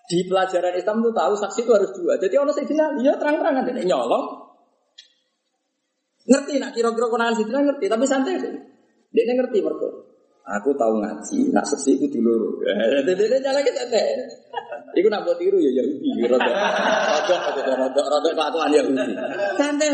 Di 0.09 0.25
pelajaran 0.25 0.73
Islam 0.73 1.05
itu 1.05 1.11
tahu 1.13 1.33
saksi 1.37 1.59
itu 1.61 1.71
harus 1.71 1.91
dua. 1.93 2.17
Jadi 2.17 2.35
orang 2.35 2.53
Sayyidina 2.57 2.85
dia 2.97 3.13
terang-terangan 3.21 3.63
dia 3.69 3.85
nyolong. 3.85 4.48
Ngerti 6.29 6.61
nak 6.61 6.71
kira-kira 6.77 7.09
konangan 7.09 7.33
Sayyidina 7.33 7.59
ngerti 7.65 7.85
tapi 7.89 8.05
santai 8.05 8.37
deh. 8.37 8.53
Dia 9.09 9.33
ngerti 9.33 9.65
mereka. 9.65 9.89
Aku 10.49 10.73
tahu 10.73 10.97
ngaji, 10.97 11.53
nak 11.53 11.65
seksi 11.65 11.97
itu 11.97 12.17
dulu. 12.21 12.61
Jadi 12.65 13.13
dia 13.29 13.37
jalan 13.41 13.61
kita 13.65 13.85
deh. 13.89 14.07
Iku 14.97 15.07
nak 15.09 15.25
buat 15.25 15.37
tiru 15.37 15.61
ya 15.61 15.69
Yahudi. 15.81 16.25
Rodok, 16.25 16.41
rodok, 16.41 17.39
rodok, 17.53 17.75
rodok, 17.77 18.05
rodok 18.09 18.31
kelakuan 18.33 18.69
Yahudi. 18.73 19.13
Santai. 19.57 19.89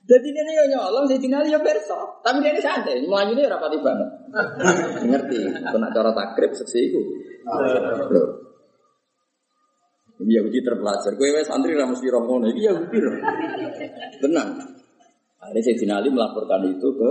Jadi 0.00 0.28
dia 0.32 0.42
ini 0.42 0.74
nyolong, 0.74 1.06
saya 1.06 1.20
tinggal 1.22 1.44
ya 1.44 1.60
perso. 1.60 2.18
Tapi 2.24 2.42
dia 2.42 2.56
santai, 2.58 3.04
melayu 3.04 3.36
ini 3.36 3.46
rapati 3.46 3.78
banget. 3.78 4.08
Ngerti, 5.12 5.38
kena 5.60 5.88
cara 5.92 6.10
takrib 6.16 6.50
seksi 6.56 6.80
itu. 6.88 7.00
Yahudi 10.20 10.58
terpelajar. 10.60 11.16
Gue 11.16 11.32
wes 11.32 11.48
santri 11.48 11.72
ramu 11.76 11.96
mesti 11.96 12.08
romono. 12.12 12.48
Yahudi. 12.52 12.98
Tenang. 14.20 14.50
Akhirnya 15.50 15.66
saya 15.66 15.76
dinali 15.82 16.08
melaporkan 16.14 16.62
itu 16.62 16.88
ke 16.94 17.10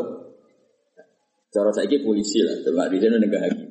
cara 1.51 1.75
saya 1.75 1.91
polisi 1.99 2.39
lah. 2.39 2.55
Coba 2.63 2.87
di 2.87 2.95
sana 3.03 3.19
negara 3.19 3.51
hakim. 3.51 3.67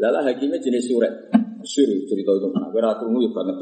Lala 0.00 0.24
hakimnya 0.24 0.56
jenis 0.56 0.88
surat. 0.88 1.12
Masyur 1.60 1.88
cerita 2.08 2.32
itu. 2.32 2.48
Nah, 2.48 2.72
gue 2.72 2.80
ratu 2.80 3.04
ya 3.12 3.28
banget. 3.28 3.56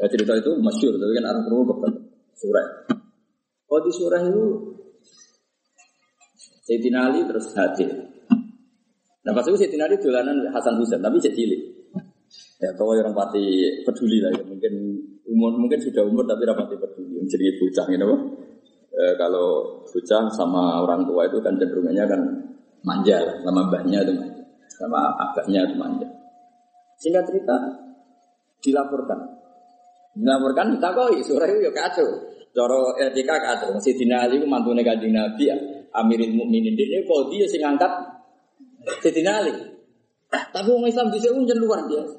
Ya, 0.00 0.06
cerita 0.08 0.32
itu 0.32 0.50
masyur. 0.56 0.96
Tapi 0.96 1.12
kan 1.12 1.28
orang 1.28 1.44
kerungu 1.44 1.64
banget. 1.76 1.92
Surat. 2.40 2.66
Oh 3.68 3.84
di 3.84 3.92
surah 3.92 4.22
itu 4.24 4.44
Sayyidina 6.64 7.12
Ali 7.12 7.20
terus 7.28 7.52
hadir. 7.52 7.92
Nah 9.20 9.32
pas 9.36 9.44
itu 9.44 9.60
Sayyidina 9.60 9.84
Ali 9.84 10.00
dolanan 10.00 10.48
Hasan 10.56 10.80
Husain, 10.80 11.04
tapi 11.04 11.20
cek 11.20 11.36
cilik. 11.36 11.60
Ya 12.64 12.72
kau 12.80 12.96
orang 12.96 13.12
pati 13.12 13.76
peduli 13.84 14.24
lah 14.24 14.32
ya. 14.32 14.42
Mungkin 14.48 14.72
umur 15.28 15.52
mungkin 15.60 15.78
sudah 15.84 16.00
umur 16.00 16.24
tapi 16.24 16.48
rapati 16.48 16.80
peduli. 16.80 17.28
Jadi 17.28 17.60
bocah 17.60 17.86
gitu 17.92 18.06
E, 19.00 19.16
kalau 19.16 19.80
bocah 19.88 20.28
sama 20.28 20.84
orang 20.84 21.08
tua 21.08 21.24
itu 21.24 21.40
kan 21.40 21.56
cenderungnya 21.56 22.04
kan 22.04 22.20
manja 22.84 23.16
lah, 23.16 23.36
sama 23.40 23.64
mbahnya 23.72 24.04
itu 24.04 24.12
manja, 24.12 24.44
sama 24.68 25.00
abahnya 25.16 25.60
itu 25.64 25.74
manja. 25.80 26.08
Singkat 27.00 27.24
cerita 27.32 27.56
dilaporkan, 28.60 29.18
dilaporkan 30.20 30.76
kita 30.76 30.88
kok 30.92 31.08
surah 31.24 31.48
itu 31.48 31.64
ya 31.64 31.72
kacau. 31.72 32.08
Coro 32.50 32.98
etika 32.98 33.38
kata 33.38 33.78
si 33.78 33.94
Dina 33.94 34.26
Ali 34.26 34.42
mantune 34.42 34.82
kanjeng 34.82 35.14
Nabi 35.14 35.48
ya. 35.48 35.56
Amirul 35.96 36.34
Mukminin 36.34 36.74
dia 36.74 37.02
kok 37.02 37.30
dia 37.30 37.46
sing 37.46 37.62
ngangkat 37.62 37.90
Sayyidina 39.00 39.32
Ali. 39.40 39.54
Tapi 40.30 40.68
orang 40.70 40.90
Islam 40.90 41.10
bisa 41.10 41.30
pun 41.34 41.46
luar 41.46 41.86
biasa. 41.86 42.14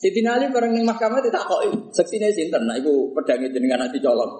Sayyidina 0.00 0.40
Ali 0.40 0.44
bareng 0.52 0.72
ning 0.72 0.84
mahkamah 0.88 1.20
ditakoki, 1.20 1.92
saksine 1.92 2.32
sinten? 2.32 2.64
Nah 2.64 2.80
iku 2.80 3.12
pedange 3.12 3.52
jenengan 3.52 3.86
nanti 3.86 4.00
colong. 4.00 4.32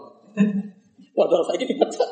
Padahal 1.18 1.42
saya 1.50 1.58
dipecat. 1.66 2.10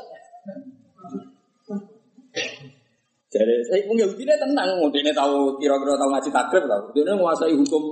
Jadi 3.27 3.55
saya 3.71 3.81
pun 3.87 3.95
Yahudi 3.95 4.23
ini 4.27 4.35
tenang, 4.35 4.83
dia 4.91 5.15
tahu 5.15 5.55
kira-kira 5.63 5.95
tahu 5.95 6.11
ngaji 6.11 6.31
takrib 6.35 6.65
tahu. 6.67 6.83
Dia 6.91 7.15
menguasai 7.15 7.55
hukum 7.55 7.83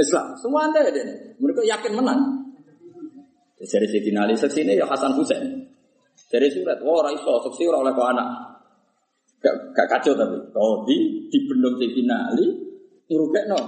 Islam. 0.00 0.32
Semua 0.40 0.70
anda 0.70 0.80
ya 0.80 0.90
dia. 0.94 1.04
Mereka 1.36 1.60
yakin 1.68 1.92
menang. 2.00 2.20
Jadi 3.60 3.86
Sayyidina 3.86 4.26
Ali 4.26 4.34
seksi 4.34 4.64
ini 4.64 4.80
ya 4.80 4.88
Hasan 4.88 5.14
Husain. 5.14 5.68
Dari 6.32 6.48
surat, 6.48 6.80
wah 6.80 6.98
oh, 6.98 7.00
raiso 7.04 7.32
seksi 7.48 7.68
orang 7.68 7.92
oleh 7.92 7.94
anak. 7.94 8.28
Gak, 9.42 9.54
gak 9.76 9.86
kacau 9.86 10.16
tapi. 10.16 10.38
Kalau 10.50 10.82
di 10.88 11.28
di 11.28 11.38
bendung 11.44 11.76
Sayyidina 11.76 12.32
Ali, 12.32 12.46
ngurukek 13.12 13.44
no. 13.52 13.60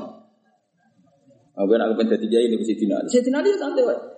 Aku 1.54 1.70
nak 1.76 1.94
kepen 1.94 2.10
jadi 2.16 2.50
lebih 2.50 2.66
Sayyidina 2.66 3.04
Ali. 3.04 3.08
Sayyidina 3.12 3.36
Ali 3.44 3.48
ya 3.52 3.58
santai 3.60 3.84
wae. 3.84 4.13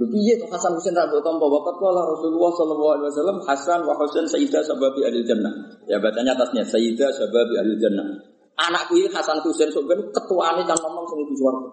Lu 0.00 0.08
piye 0.08 0.40
tuh 0.40 0.48
Hasan 0.48 0.72
Husain 0.72 0.96
ra 0.96 1.04
tompo 1.04 1.52
wakat 1.52 1.76
kala 1.76 2.00
Rasulullah 2.00 2.48
sallallahu 2.56 2.92
alaihi 2.96 3.08
wasallam 3.12 3.38
Hasan 3.44 3.80
wa 3.84 3.92
Husain 4.00 4.24
sayyidah 4.24 4.64
sababi 4.64 5.04
ahli 5.04 5.20
jannah. 5.20 5.52
Ya 5.84 6.00
bacanya 6.00 6.32
atasnya 6.32 6.64
sayyidah 6.64 7.12
sababi 7.12 7.60
ahli 7.60 7.76
jannah. 7.76 8.08
Anakku 8.56 8.96
ini 8.96 9.12
Hasan 9.12 9.44
Husain 9.44 9.68
sebenarnya 9.68 10.08
ketuane 10.16 10.64
kan 10.64 10.80
ngomong 10.80 11.04
sing 11.12 11.28
di 11.28 11.36
swarga. 11.36 11.68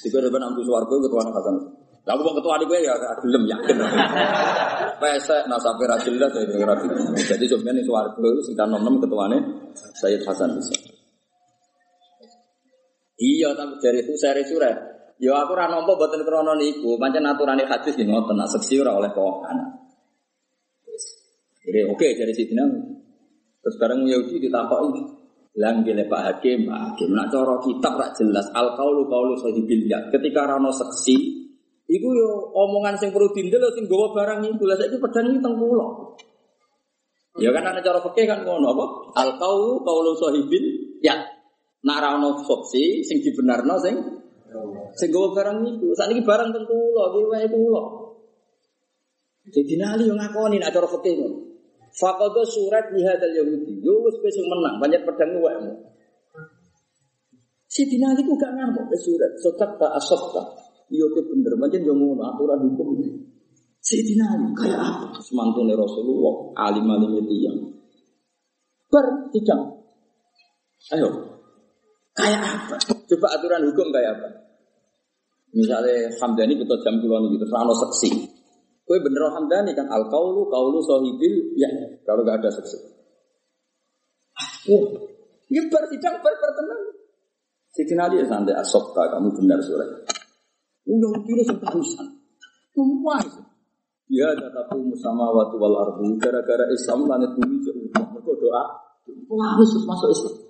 Dikira 0.00 0.28
ben 0.32 0.44
ambu 0.48 0.64
swarga 0.64 0.94
ketuane 0.96 1.30
Hasan. 1.36 1.56
Lalu 2.08 2.20
mau 2.24 2.34
ketua 2.40 2.56
gue 2.64 2.78
ya 2.80 2.94
gelem 3.20 3.44
yakin. 3.44 3.76
Pesek 5.04 5.44
nasabe 5.44 5.84
ra 5.84 6.00
jelas 6.00 6.32
ya 6.32 6.48
kira 6.48 6.72
Jadi 7.20 7.44
sebenarnya 7.44 7.84
swarga 7.84 8.28
sing 8.48 8.56
kan 8.56 8.72
nom 8.72 8.96
ketuane 8.96 9.36
Sayyid 9.76 10.24
Hasan 10.24 10.56
Husain. 10.56 10.96
Iya, 13.18 13.50
tapi 13.52 13.76
dari 13.82 13.98
itu 14.00 14.14
saya 14.14 14.40
surat. 14.46 14.97
Ya 15.18 15.34
aku 15.34 15.58
ora 15.58 15.66
nampa 15.66 15.98
mboten 15.98 16.22
krana 16.22 16.54
niku, 16.54 16.94
pancen 16.94 17.26
aturane 17.26 17.66
hadis 17.66 17.98
ki 17.98 18.06
ngoten, 18.06 18.38
nak 18.38 18.50
seksi 18.54 18.78
ora 18.78 18.94
oleh 18.94 19.10
kok 19.10 19.34
anak. 19.50 19.70
Jadi 21.66 21.80
oke 21.90 22.08
dari 22.14 22.32
Sidina. 22.32 22.64
Terus 23.58 23.74
sekarang 23.74 24.06
Yahudi 24.06 24.38
ditakoki, 24.38 25.02
Lang 25.58 25.82
gile 25.82 26.06
Pak 26.06 26.22
Hakim, 26.22 26.70
Pak 26.70 26.80
Hakim, 26.94 27.18
nak 27.18 27.34
cara 27.34 27.58
kitab 27.58 27.98
rak 27.98 28.14
jelas 28.14 28.46
al 28.54 28.78
kaulu 28.78 29.10
kaulu 29.10 29.34
sahibil 29.42 29.90
ya. 29.90 30.06
Ketika 30.06 30.46
rano 30.46 30.70
seksi, 30.70 31.38
Iku 31.88 32.08
yo 32.12 32.52
omongan 32.52 33.00
sing 33.00 33.16
perlu 33.16 33.32
dindel 33.32 33.64
sing 33.72 33.88
gawa 33.88 34.12
barang 34.12 34.44
iku. 34.44 34.68
Lah 34.68 34.76
saiki 34.76 35.00
pedang 35.00 35.24
iki 35.32 35.40
teng. 35.40 35.56
Ya 37.40 37.48
kan 37.54 37.64
ana 37.64 37.80
cara 37.80 38.04
fikih 38.04 38.28
kan 38.28 38.44
ngono 38.44 38.76
apa? 38.76 38.84
Al 39.24 39.30
qaulu 39.40 39.80
qaulu 39.80 40.12
sahibil 40.20 40.64
ya. 41.00 41.16
Nak 41.80 41.98
ra 42.04 42.20
ono 42.20 42.44
opsi 42.44 43.00
sing 43.08 43.24
dibenarno 43.24 43.80
sing 43.80 43.96
sing 44.96 45.08
gawa 45.12 45.28
barang 45.36 45.58
iku. 45.64 45.92
Sakniki 45.94 46.22
barang 46.24 46.48
teng 46.52 46.64
kula, 46.64 47.04
iki 47.12 47.20
wae 47.28 47.46
kula. 47.48 47.82
Jadi 49.48 49.74
nali 49.80 50.04
yo 50.04 50.14
ngakoni 50.16 50.60
nak 50.60 50.72
cara 50.72 50.88
fikih 50.88 51.14
ngono. 51.20 51.38
Faqadha 51.88 52.42
surat 52.44 52.92
li 52.92 53.00
hadzal 53.04 53.32
yahudi. 53.32 53.80
Yo 53.80 54.04
wis 54.04 54.16
wis 54.20 54.36
menang, 54.44 54.76
banyak 54.80 55.04
pedang 55.04 55.36
wae. 55.40 55.72
Si 57.68 57.84
dinali 57.84 58.24
ku 58.24 58.36
gak 58.40 58.52
ngamuk 58.56 58.88
surat. 58.96 59.32
Sotak 59.40 59.76
ta 59.76 59.92
asofta. 59.96 60.68
Iya 60.88 61.04
ke 61.12 61.20
bener, 61.20 61.52
macam 61.60 61.84
yang 61.84 62.00
mau 62.00 62.16
aturan 62.16 62.64
hukum 62.64 62.96
ini. 62.96 63.28
Sayyidina 63.84 64.24
Ali 64.24 64.48
kayak 64.56 64.80
apa? 64.80 65.06
Semantune 65.20 65.76
Rasulullah, 65.76 66.52
alim 66.56 66.88
alim 66.88 67.12
itu 67.24 67.34
yang 67.44 67.56
ber. 68.88 69.06
Ayo, 70.88 71.08
kayak 72.16 72.40
apa? 72.40 72.97
Coba 73.08 73.26
aturan 73.32 73.64
hukum 73.72 73.88
kayak 73.88 74.20
apa? 74.20 74.28
Misalnya 75.56 76.12
Hamdani 76.20 76.60
kita 76.60 76.76
jam 76.84 77.00
kulon 77.00 77.32
gitu, 77.32 77.48
rano 77.48 77.72
seksi. 77.72 78.10
Kue 78.84 79.00
bener 79.00 79.32
Hamdani 79.32 79.72
kan 79.72 79.88
al 79.88 80.08
kaulu 80.12 80.48
kaulu 80.48 80.80
sohibil 80.84 81.56
ya 81.56 81.68
kalau 82.04 82.24
nggak 82.24 82.44
ada 82.44 82.52
seksi. 82.52 82.76
Oh, 84.68 84.84
ya 85.48 85.64
bar 85.72 85.84
tidak 85.88 86.20
bar 86.20 86.34
bertenang. 86.36 86.82
Sidin 87.72 88.00
Ali 88.00 88.20
ya 88.20 88.26
santai 88.28 88.56
asokta 88.56 89.12
kamu 89.12 89.32
benar 89.40 89.60
sore. 89.64 90.04
Udah 90.88 91.12
kira 91.24 91.44
seterusan. 91.44 92.06
Semua 92.72 93.20
itu. 93.20 93.40
Ya 94.08 94.32
tatapu 94.36 94.80
musama 94.80 95.28
watu 95.36 95.60
wal 95.60 95.76
arbu 95.76 96.16
gara-gara 96.16 96.64
Islam 96.72 97.04
langit 97.04 97.36
bumi 97.36 97.60
jauh. 97.60 97.88
Mereka 97.92 98.32
doa. 98.40 98.64
Harus 99.52 99.76
masuk 99.84 100.08
Islam. 100.12 100.47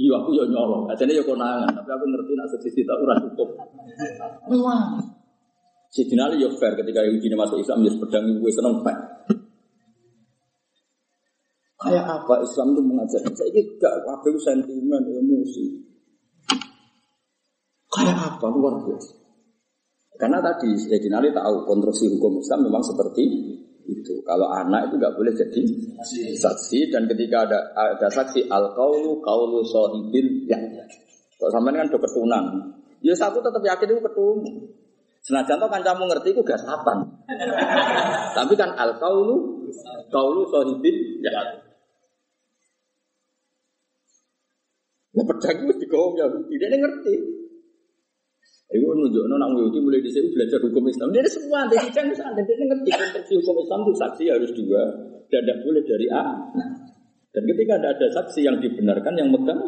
Iya 0.00 0.16
aku 0.16 0.32
ya 0.32 0.48
nyolong, 0.48 0.88
aja 0.88 1.04
ya 1.04 1.20
konangan, 1.20 1.68
tapi 1.76 1.90
aku 1.92 2.04
ngerti 2.08 2.32
nak 2.32 2.48
sedih 2.56 2.88
tak 2.88 2.96
urang 3.04 3.20
cukup. 3.20 3.48
Wah, 4.48 4.96
Si 5.90 6.06
Dinali 6.06 6.38
ya 6.38 6.46
fair 6.54 6.78
ketika 6.78 7.02
Yahudi 7.02 7.34
masuk 7.34 7.58
Islam 7.58 7.82
ya 7.82 7.90
pedang 7.98 8.24
gue 8.38 8.52
seneng 8.54 8.78
pak. 8.80 8.96
Kayak 11.82 12.06
apa 12.06 12.34
Islam 12.46 12.76
itu 12.76 12.82
mengajar? 12.86 13.20
Saya 13.34 13.50
ini 13.50 13.74
gak 13.80 14.04
kabel 14.06 14.36
sentimen, 14.38 15.02
emosi. 15.02 15.64
Kayak 17.90 18.16
apa 18.20 18.46
luar 18.54 18.86
biasa. 18.86 19.12
Karena 20.14 20.38
tadi 20.44 20.76
Sayyidina 20.78 21.18
Ali 21.18 21.32
tahu 21.34 21.64
konstruksi 21.66 22.06
hukum 22.12 22.38
Islam 22.38 22.70
memang 22.70 22.84
seperti 22.84 23.24
itu. 23.90 24.14
Kalau 24.22 24.46
anak 24.46 24.90
itu 24.90 24.94
nggak 25.02 25.14
boleh 25.18 25.32
jadi 25.34 25.62
saksi 26.38 26.94
dan 26.94 27.10
ketika 27.10 27.50
ada 27.50 27.58
ada 27.74 28.06
saksi 28.06 28.46
al 28.46 28.70
kaulu 28.78 29.18
kaulu 29.18 29.66
sohibil 29.66 30.46
ya. 30.46 30.58
Kalau 31.40 31.50
sampai 31.50 31.72
kan 31.72 31.88
udah 31.88 32.02
ketunan, 32.04 32.44
ya 33.00 33.16
aku 33.16 33.38
tetap 33.40 33.62
yakin 33.64 33.88
itu 33.96 34.02
ketun. 34.04 34.38
Senajan 35.20 35.60
to 35.60 35.68
kancamu 35.68 36.08
ngerti 36.08 36.32
ku 36.32 36.40
gak 36.40 36.60
sapan. 36.60 37.04
Tapi 38.36 38.52
kan 38.56 38.72
al 38.76 38.96
kaulu 38.96 39.68
kaulu 40.08 40.48
sohibin 40.48 40.96
ya. 41.20 41.60
Ya 45.10 45.22
pedang 45.26 45.56
itu 45.66 45.74
digowong 45.82 46.14
ya, 46.14 46.26
tidak 46.30 46.68
ngerti. 46.86 47.39
Iku 48.70 48.86
nunjuk 48.94 49.26
nona 49.26 49.50
Yahudi 49.50 49.82
mulai 49.82 49.98
di 49.98 50.10
sini 50.14 50.30
belajar 50.30 50.62
hukum 50.62 50.86
Islam. 50.86 51.10
Dia 51.10 51.26
semua 51.26 51.66
dari 51.66 51.90
sidang 51.90 52.14
santai, 52.14 52.46
dia 52.46 52.54
ngerti 52.54 52.90
konstruksi 52.94 53.34
hukum 53.42 53.66
Islam 53.66 53.78
itu 53.82 53.92
saksi 53.98 54.24
harus 54.30 54.50
dua 54.54 54.82
dan 55.26 55.42
tidak 55.42 55.58
boleh 55.66 55.82
dari 55.82 56.06
A. 56.14 56.24
Dan 57.34 57.42
ketika 57.50 57.72
ada 57.82 57.88
ada 57.98 58.06
saksi 58.14 58.46
yang 58.46 58.62
dibenarkan 58.62 59.14
yang 59.18 59.30
megang, 59.34 59.58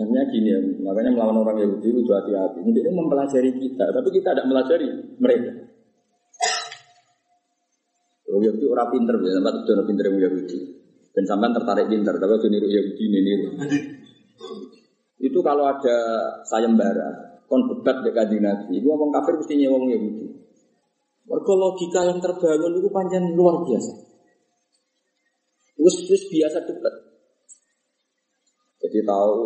Maksudnya 0.00 0.24
gini 0.32 0.48
ya, 0.48 0.60
makanya 0.80 1.12
melawan 1.12 1.44
orang 1.44 1.60
Yahudi 1.60 1.92
itu 1.92 2.08
hati-hati. 2.08 2.64
Ini 2.64 2.88
mempelajari 2.88 3.52
kita, 3.52 3.84
tapi 3.92 4.08
kita 4.16 4.32
tidak 4.32 4.48
melajari 4.48 4.88
mereka. 5.20 5.52
Orang 8.32 8.42
Yahudi 8.48 8.64
orang 8.64 8.88
pinter, 8.96 9.14
ya, 9.20 9.32
tempat 9.36 9.54
itu 9.60 9.70
orang 9.76 9.86
pinter 9.92 10.04
yang 10.08 10.16
Yahudi. 10.24 10.58
Dan 11.12 11.24
sampai 11.28 11.52
tertarik 11.52 11.86
pinter, 11.92 12.14
tapi 12.16 12.32
itu 12.32 12.48
niru 12.48 12.68
Yahudi 12.72 13.04
ini. 13.12 13.32
Itu 15.20 15.44
kalau 15.44 15.68
ada 15.68 15.96
sayembara, 16.48 17.40
kon 17.44 17.68
debat 17.68 18.00
di 18.00 18.10
kaji 18.10 18.40
Nabi, 18.40 18.80
itu 18.80 18.88
ngomong 18.88 19.12
kafir 19.12 19.36
mesti 19.36 19.54
nyewong 19.60 19.84
Yahudi. 19.92 20.26
Warga 21.28 21.54
logika 21.54 22.00
yang 22.08 22.18
terbangun 22.18 22.80
itu 22.80 22.88
panjang 22.88 23.24
luar 23.36 23.62
biasa. 23.62 23.92
Terus, 25.80 26.22
biasa 26.28 26.58
debat. 26.64 26.94
Jadi 28.80 28.98
tahu 29.04 29.36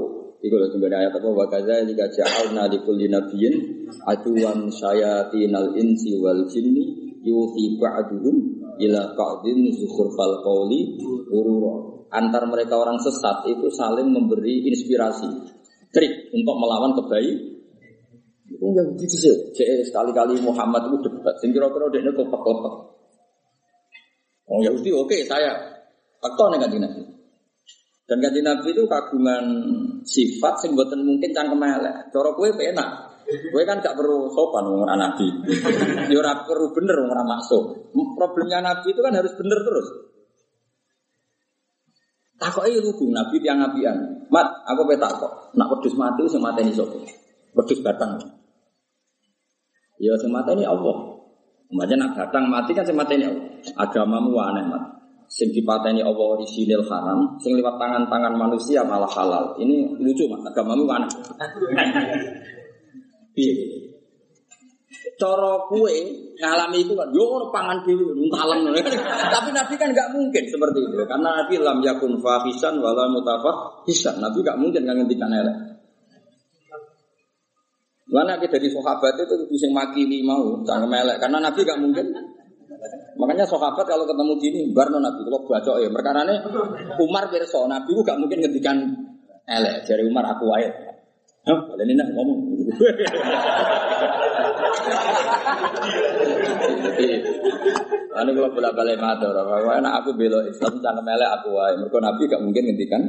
itu 0.44 0.54
loh 0.54 0.68
sebenarnya 0.70 1.08
ayat 1.08 1.14
apa 1.18 1.28
wa 1.30 1.46
kadzalika 1.50 2.04
ja'alna 2.10 2.70
likulli 2.70 3.08
nabiyyin 3.10 3.86
aduwan 4.06 4.68
syayatinal 4.70 5.74
insi 5.74 6.20
wal 6.20 6.44
jinni 6.46 7.18
yuhi 7.24 7.80
ba'duhum 7.80 8.36
ila 8.78 9.00
ba'din 9.16 9.72
zukhrufal 9.74 10.42
qawli 10.44 11.00
urura. 11.32 12.06
Antar 12.14 12.46
mereka 12.46 12.78
orang 12.78 13.00
sesat 13.02 13.42
itu 13.50 13.66
saling 13.74 14.06
memberi 14.10 14.70
inspirasi, 14.70 15.53
trik 15.94 16.34
untuk 16.34 16.56
melawan 16.58 16.92
kebaikan. 16.98 17.54
Itu 18.44 18.66
yang 18.76 18.92
gitu 18.98 19.16
sih. 19.16 19.34
sekali-kali 19.88 20.36
Muhammad 20.42 20.90
itu 20.92 21.08
debat. 21.08 21.34
Sing 21.40 21.54
kira-kira 21.54 21.88
dia 21.94 22.12
kopek-kopek. 22.12 22.74
Oh 24.44 24.60
Yahudi 24.60 24.90
oke 24.92 25.16
saya. 25.24 25.56
Faktor 26.20 26.52
nih 26.52 26.60
kan 26.60 26.70
dan 28.04 28.20
kanji 28.20 28.44
Nabi 28.44 28.68
itu 28.76 28.84
kagungan 28.84 29.44
sifat 30.04 30.60
sing 30.60 30.76
buatan 30.76 31.08
mungkin 31.08 31.32
cangkem 31.32 31.56
elek. 31.64 32.12
Cara 32.12 32.30
kue 32.36 32.52
penak. 32.52 33.16
Kue 33.24 33.64
kan 33.64 33.80
gak 33.80 33.96
perlu 33.96 34.28
sopan 34.28 34.68
ngomong 34.68 34.92
Nabi. 34.92 35.28
Ya 36.12 36.16
ora 36.20 36.44
perlu 36.44 36.68
bener 36.76 37.00
ngomong 37.00 37.24
maksud. 37.24 37.62
Problemnya 38.12 38.60
Nabi 38.60 38.92
itu 38.92 39.00
kan 39.00 39.16
harus 39.16 39.32
bener 39.40 39.56
terus. 39.56 39.88
Takoke 42.34 42.68
lugu 42.82 43.14
Nabi 43.14 43.38
tiang 43.38 43.62
nabian. 43.62 44.26
Mat, 44.28 44.46
aku 44.66 44.82
pe 44.90 44.98
takok. 44.98 45.54
Nak 45.54 45.70
wedhus 45.70 45.94
mati 45.94 46.26
sing 46.26 46.42
mateni 46.42 46.74
sapa? 46.74 46.98
Wedhus 47.54 47.80
batang. 47.80 48.18
Ya 50.02 50.12
sing 50.18 50.34
mateni 50.34 50.66
Allah. 50.66 51.14
Macam 51.74 51.96
nak 51.96 52.10
batang 52.18 52.50
mati 52.50 52.74
kan 52.74 52.82
sing 52.82 52.98
mateni 52.98 53.30
Allah. 53.30 53.46
Agamamu 53.78 54.34
aneh 54.38 54.66
mat 54.66 54.94
sing 55.34 55.50
dipateni 55.50 56.04
Allah 56.04 56.38
orisinil 56.38 56.84
haram, 56.86 57.34
sing 57.42 57.58
lewat 57.58 57.74
tangan-tangan 57.80 58.38
manusia 58.38 58.86
malah 58.86 59.08
halal. 59.08 59.58
Ini 59.58 59.98
lucu 59.98 60.30
mas, 60.30 60.46
agamamu 60.46 60.86
kan? 60.86 61.02
Piye? 63.34 63.52
Cara 65.14 65.70
kue 65.70 65.94
ngalami 66.42 66.82
itu 66.82 66.92
kan, 66.98 67.08
yo 67.14 67.46
pangan 67.54 67.86
dulu, 67.86 68.18
nuntalem. 68.18 68.66
Tapi 69.34 69.48
Nabi 69.54 69.74
kan 69.78 69.94
nggak 69.94 70.10
mungkin 70.10 70.42
seperti 70.50 70.80
itu, 70.90 70.94
karena 71.06 71.42
Nabi 71.42 71.54
lam 71.62 71.78
yakun 71.86 72.18
fahisan 72.18 72.82
wala 72.82 73.06
mutafah 73.06 73.86
hisan. 73.86 74.18
Nabi 74.18 74.42
nggak 74.42 74.58
mungkin 74.58 74.82
nggak 74.82 74.96
ngendikan 74.98 75.30
elek. 75.30 75.56
Mana 78.10 78.38
kita 78.38 78.58
dari 78.58 78.70
sahabat 78.70 79.16
itu 79.16 79.34
bisa 79.50 79.66
maki 79.70 80.06
mau, 80.26 80.62
jangan 80.66 80.90
melek, 80.90 81.22
karena 81.22 81.38
Nabi 81.38 81.60
nggak 81.62 81.80
mungkin 81.80 82.06
Makanya 83.14 83.46
sahabat 83.46 83.86
kalau 83.86 84.04
ketemu 84.04 84.32
gini, 84.42 84.60
barno 84.74 84.98
Nabi 84.98 85.22
kalau 85.22 85.46
baca 85.46 85.72
ya. 85.78 85.88
Perkara 85.88 86.26
ini 86.26 86.36
Umar 86.98 87.30
berso 87.30 87.62
Nabi 87.70 87.94
gak 88.02 88.18
mungkin 88.18 88.42
ngedikan 88.42 88.76
elek. 89.46 89.86
Dari 89.86 90.02
Umar 90.02 90.26
aku 90.34 90.50
wae. 90.50 90.66
Hah, 91.44 91.60
ini 91.78 91.92
ngomong. 91.94 92.53
Anu 98.14 98.30
kalau 98.30 98.50
bola 98.54 98.70
balik 98.70 98.94
matur, 99.02 99.34
karena 99.34 99.90
aku 99.98 100.14
bela 100.14 100.38
Islam 100.46 100.78
jangan 100.78 101.02
melek 101.02 101.30
aku 101.34 101.50
wae. 101.50 101.74
Mereka 101.74 101.98
Nabi 101.98 102.22
gak 102.30 102.42
mungkin 102.46 102.62
ngendikan. 102.70 103.02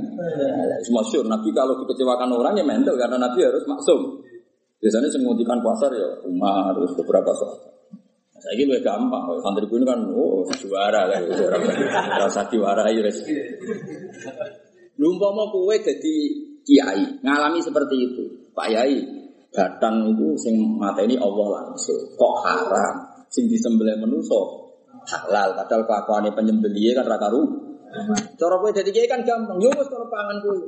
Semua 0.81 1.05
syur 1.05 1.29
Nabi 1.29 1.53
kalau 1.53 1.77
dikecewakan 1.85 2.33
orang 2.33 2.57
ya 2.57 2.65
mental 2.65 2.97
karena 2.97 3.21
Nabi 3.21 3.45
harus 3.45 3.63
maksum. 3.69 4.25
Biasanya 4.81 5.09
semutikan 5.13 5.61
pasar 5.61 5.93
ya 5.93 6.09
Umar 6.25 6.73
terus 6.73 6.97
beberapa 6.97 7.31
sahabat. 7.37 7.75
Saya 8.35 8.61
lebih 8.61 8.83
gampang, 8.83 9.25
santri 9.41 9.65
ini 9.65 9.85
kan, 9.87 10.05
oh 10.11 10.45
juara 10.59 11.07
rasa 12.19 12.45
juara 12.51 12.83
ya 12.91 13.01
res. 13.01 13.23
mau 14.99 15.47
kue 15.49 15.75
jadi 15.81 16.15
kiai, 16.61 17.25
ngalami 17.25 17.63
seperti 17.63 17.95
itu, 17.95 18.23
Pak 18.53 18.67
Yai, 18.69 19.01
datang 19.55 20.11
itu 20.11 20.35
sing 20.35 20.75
mata 20.75 20.99
ini 20.99 21.15
Allah 21.15 21.63
langsung, 21.63 21.95
kok 22.19 22.33
haram, 22.43 22.95
sing 23.31 23.47
disembelih 23.47 23.95
menuso 24.03 24.67
halal, 25.07 25.55
padahal 25.55 25.87
kelakuannya 25.87 26.31
penyembelih 26.35 26.91
kan 26.91 27.07
raka 27.07 27.31
ru. 27.31 27.41
Cara 28.35 28.55
kue 28.59 28.71
jadi 28.75 28.91
kan 29.07 29.23
gampang, 29.23 29.55
yo 29.63 29.71
cara 29.71 30.05
pangan 30.11 30.37
kue. 30.43 30.59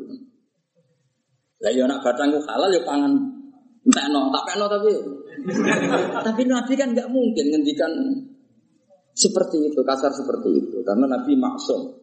Lah 1.60 1.72
yo 1.76 1.84
nak 1.84 2.00
batang 2.00 2.32
halal 2.32 2.70
yo 2.72 2.82
pangan. 2.88 3.12
Entah 3.88 4.08
no, 4.12 4.32
tak 4.32 4.56
no 4.60 4.68
tapi. 4.68 4.92
Tapi 6.24 6.42
Nabi 6.48 6.74
kan 6.76 6.92
nggak 6.92 7.08
mungkin 7.12 7.46
ngendikan 7.52 7.92
seperti 9.18 9.72
itu, 9.72 9.80
kasar 9.82 10.12
seperti 10.14 10.50
itu, 10.54 10.78
karena 10.86 11.08
Nabi 11.10 11.34
maksum. 11.36 11.98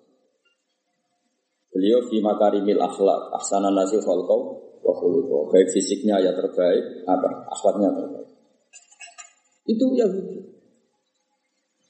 Beliau 1.71 2.07
fi 2.07 2.23
makarimil 2.23 2.81
akhlak, 2.81 3.35
ahsana 3.35 3.71
nasi 3.75 3.99
khalqau 3.99 4.64
wa 4.85 4.93
khuluqau. 4.93 5.49
Baik 5.49 5.73
fisiknya 5.73 6.21
ya 6.21 6.37
terbaik, 6.37 7.09
apa? 7.09 7.49
Akhlaknya 7.49 7.89
terbaik. 7.97 8.29
Itu 9.65 9.97
Yahudi. 9.97 10.55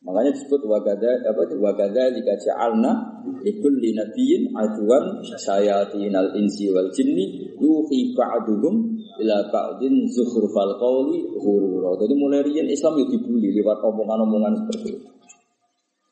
Makanya 0.05 0.37
disebut 0.37 0.69
wagada 0.69 1.17
apa 1.25 1.49
itu 1.49 1.57
wagada 1.65 2.13
jika 2.13 2.37
ja'alna 2.37 3.25
likulli 3.41 3.97
nabiyyin 3.97 4.53
aduan 4.53 5.25
syayatinal 5.25 6.29
insi 6.37 6.69
wal 6.69 6.93
jinni 6.93 7.57
yuhi 7.57 8.13
ba'duhum 8.13 9.01
ila 9.25 9.37
ba'din 9.49 10.05
zukhrufal 10.13 10.77
qawli 10.77 11.25
ghurura. 11.41 11.97
Jadi 11.97 12.15
mulai 12.21 12.45
riyen 12.45 12.69
Islam 12.69 13.01
itu 13.01 13.17
dibully 13.17 13.57
lewat 13.57 13.81
omongan-omongan 13.81 14.53
seperti 14.61 14.89
itu. 14.93 15.09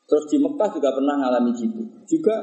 Terus 0.09 0.25
di 0.25 0.37
Mekah 0.41 0.69
juga 0.73 0.89
pernah 0.97 1.15
ngalami 1.21 1.51
gitu. 1.53 1.81
Juga 2.09 2.35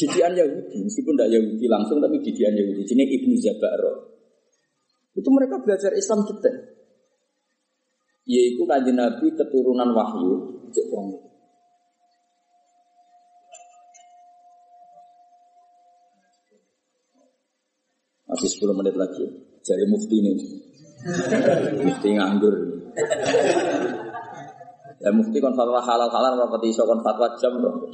didian 0.00 0.32
Yahudi, 0.32 0.80
meskipun 0.80 1.12
tidak 1.12 1.30
Yahudi 1.36 1.66
langsung 1.68 2.00
tapi 2.00 2.16
didian 2.24 2.56
Yahudi. 2.56 2.88
Ini 2.88 3.04
Ibnu 3.20 3.34
Zabaro. 3.36 3.92
Itu 5.12 5.28
mereka 5.28 5.60
belajar 5.60 5.92
Islam 5.92 6.24
detail. 6.24 6.56
Yaitu 8.24 8.62
kanjeng 8.64 8.96
Nabi 8.96 9.26
keturunan 9.36 9.92
wahyu. 9.92 10.32
Masih 18.30 18.48
10 18.62 18.78
menit 18.78 18.94
lagi. 18.94 19.26
Jadi 19.60 19.84
mufti 19.90 20.16
ini. 20.22 20.32
mufti 21.84 22.08
nganggur. 22.14 22.54
Ya 25.00 25.10
mufti 25.10 25.40
kon 25.40 25.56
fatwa 25.56 25.80
halal 25.80 26.12
halal 26.12 26.38
rapati 26.38 26.70
iso 26.70 26.86
kon 26.86 27.02
fatwa 27.02 27.34
jam 27.40 27.58
dong. 27.58 27.90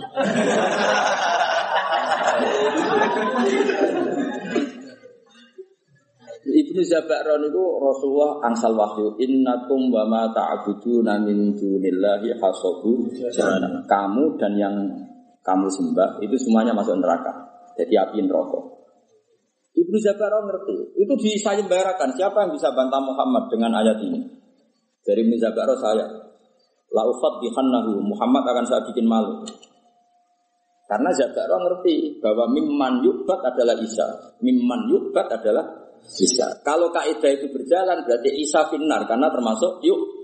Ibnu 6.47 6.81
Zabakron 6.87 7.43
itu 7.43 7.63
Rasulullah 7.83 8.39
angsal 8.47 8.73
wahyu. 8.79 9.19
Innakum 9.19 9.91
wa 9.91 10.07
ma 10.07 10.23
ta'buduna 10.31 11.19
min 11.21 11.53
dunillahi 11.59 12.39
hasabu. 12.39 13.11
Kamu 13.85 14.25
dan 14.39 14.53
yang 14.55 14.77
kamu 15.43 15.67
sembah 15.67 16.23
itu 16.23 16.37
semuanya 16.39 16.73
masuk 16.73 16.97
neraka. 17.03 17.33
Jadi 17.75 17.93
api 17.99 18.23
neraka. 18.25 18.61
Ibnu 19.77 19.97
Zabakron 20.01 20.49
ngerti. 20.49 20.77
Itu 20.97 21.13
disayembarakan. 21.19 22.15
Siapa 22.15 22.47
yang 22.47 22.53
bisa 22.55 22.73
bantah 22.73 23.03
Muhammad 23.03 23.51
dengan 23.53 23.77
ayat 23.77 24.01
ini? 24.01 24.23
Dari 25.03 25.27
Ibnu 25.27 25.37
Zabakron 25.37 25.79
saya. 25.83 26.07
Laufat 26.95 27.43
dihannahu 27.43 27.99
Muhammad 28.01 28.47
akan 28.47 28.65
saya 28.65 28.81
bikin 28.87 29.05
malu 29.11 29.43
karena 30.87 31.11
Zabakron 31.11 31.63
ngerti 31.67 32.23
bahwa 32.23 32.47
mimman 32.51 33.03
yukbat 33.03 33.43
adalah 33.43 33.75
Isa 33.79 34.07
mimman 34.39 34.87
yukbat 34.91 35.27
adalah 35.31 35.87
Isa. 36.07 36.63
Kalau 36.63 36.95
kaidah 36.95 37.31
itu 37.35 37.51
berjalan 37.51 38.07
berarti 38.07 38.31
Isa 38.39 38.71
finar 38.71 39.03
karena 39.11 39.27
termasuk 39.27 39.83
yuk. 39.83 40.23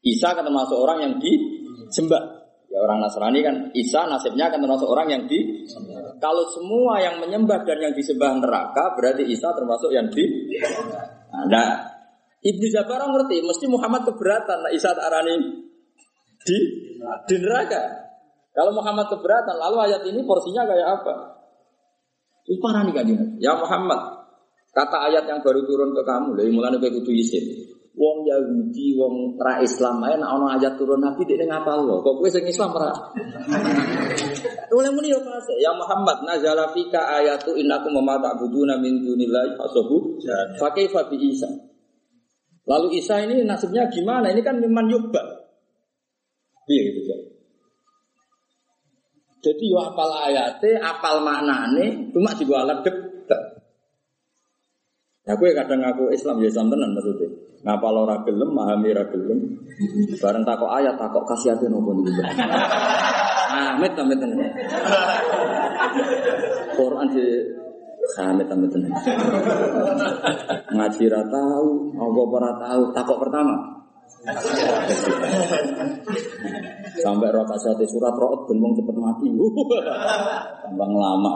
Isa 0.00 0.32
kan 0.32 0.46
termasuk 0.46 0.78
orang 0.78 0.98
yang 1.04 1.12
disembah. 1.20 2.40
Ya 2.68 2.84
orang 2.84 3.00
Nasrani 3.00 3.40
kan 3.40 3.56
Isa 3.72 4.04
nasibnya 4.08 4.52
akan 4.52 4.60
termasuk 4.60 4.88
orang 4.88 5.08
yang 5.08 5.22
di 5.24 5.64
Kalau 6.20 6.44
semua 6.52 7.00
yang 7.00 7.16
menyembah 7.16 7.64
dan 7.64 7.80
yang 7.80 7.92
disembah 7.96 8.40
neraka 8.40 8.96
berarti 8.96 9.28
Isa 9.28 9.52
termasuk 9.52 9.92
yang 9.92 10.08
di 10.08 10.24
Nah, 11.48 11.68
Ibnu 12.38 12.66
Jabar 12.72 13.04
ngerti, 13.04 13.44
mesti 13.44 13.66
Muhammad 13.68 14.08
keberatan 14.08 14.64
nah 14.64 14.72
Isa 14.72 14.96
arani 14.96 15.36
di 16.44 16.58
di 17.28 17.36
neraka. 17.36 18.07
Kalau 18.52 18.72
Muhammad 18.74 19.06
keberatan, 19.12 19.56
lalu 19.56 19.76
ayat 19.88 20.02
ini 20.08 20.24
porsinya 20.26 20.66
kayak 20.66 20.88
apa? 21.02 21.14
Itu 22.48 22.58
parah 22.64 22.82
nih 22.82 22.94
kan 22.96 23.06
Ya 23.38 23.54
Muhammad, 23.54 24.18
Kata 24.78 25.10
ayat 25.10 25.24
yang 25.24 25.40
baru 25.40 25.64
turun 25.64 25.90
ke 25.96 26.02
kamu, 26.04 26.36
dari 26.38 26.50
mulai 26.52 26.76
kowe 26.76 26.86
kudu 26.86 27.10
isin. 27.10 27.66
Wong 27.98 28.22
Yahudi, 28.22 28.94
wong 28.94 29.34
ra 29.34 29.58
Islam 29.58 29.98
ae 30.06 30.14
nek 30.14 30.28
ana 30.28 30.54
ayat 30.54 30.78
turun 30.78 31.02
Nabi 31.02 31.26
dia 31.26 31.42
ngapal 31.42 31.82
lo. 31.82 31.98
Kok 31.98 32.22
kowe 32.22 32.28
sing 32.30 32.46
Islam 32.46 32.70
ra? 32.76 32.94
Oleh 34.78 34.92
muni 34.94 35.10
yo 35.10 35.18
fase, 35.24 35.58
ya 35.58 35.74
Muhammad 35.74 36.22
nazala 36.22 36.70
fika 36.70 37.10
ayatu 37.18 37.58
innakum 37.58 37.98
ma 37.98 38.22
ta'buduna 38.22 38.78
min 38.78 39.02
dunillahi 39.02 39.58
fasabu 39.58 40.20
fa 40.60 40.70
kaifa 40.70 41.10
bi 41.10 41.26
Isa. 41.26 41.50
Lalu 42.70 43.02
Isa 43.02 43.18
ini 43.24 43.42
nasibnya 43.42 43.90
gimana? 43.90 44.30
Ini 44.30 44.46
kan 44.46 44.62
memang 44.62 44.86
yubba. 44.92 45.42
Iya 46.70 46.80
gitu 46.86 47.00
ya. 47.02 47.17
Jadi 49.38 49.64
yo 49.70 49.78
apal 49.78 50.10
ayate, 50.28 50.78
apal 50.82 51.22
maknane, 51.22 52.10
cuma 52.10 52.34
dibawa 52.34 52.74
ledek 52.74 53.08
Aku 55.28 55.44
ya 55.44 55.60
kadang 55.60 55.84
aku 55.84 56.08
Islam 56.08 56.40
ya 56.40 56.48
Islam 56.48 56.72
tenan 56.72 56.96
maksudnya. 56.96 57.28
Ngapa 57.60 57.88
lo 57.92 58.08
gelem, 58.24 58.48
memahami 58.48 58.96
gelem. 58.96 59.60
Bareng 60.24 60.40
takok 60.40 60.72
ayat, 60.72 60.96
takok 60.96 61.28
kasih 61.28 61.52
hati 61.52 61.68
nopo 61.68 61.92
nih. 62.00 62.16
Ah, 63.52 63.76
met 63.76 63.92
met 63.92 64.16
tenan. 64.16 64.40
Quran 66.80 67.06
di 67.12 67.24
Hamid 68.16 68.48
amit 68.48 68.72
tenan. 68.72 68.92
Ngaji 70.72 71.04
ra 71.12 71.22
tahu, 71.28 71.68
apa 71.92 72.50
tahu, 72.64 72.82
takok 72.96 73.18
pertama. 73.20 73.56
Sampai 77.02 77.30
roh 77.30 77.44
kasih 77.46 77.88
surat 77.88 78.14
roh 78.14 78.46
ben 78.46 78.74
cepet 78.74 78.96
mati. 78.98 79.26
Tambang 80.66 80.92
lama. 80.94 81.32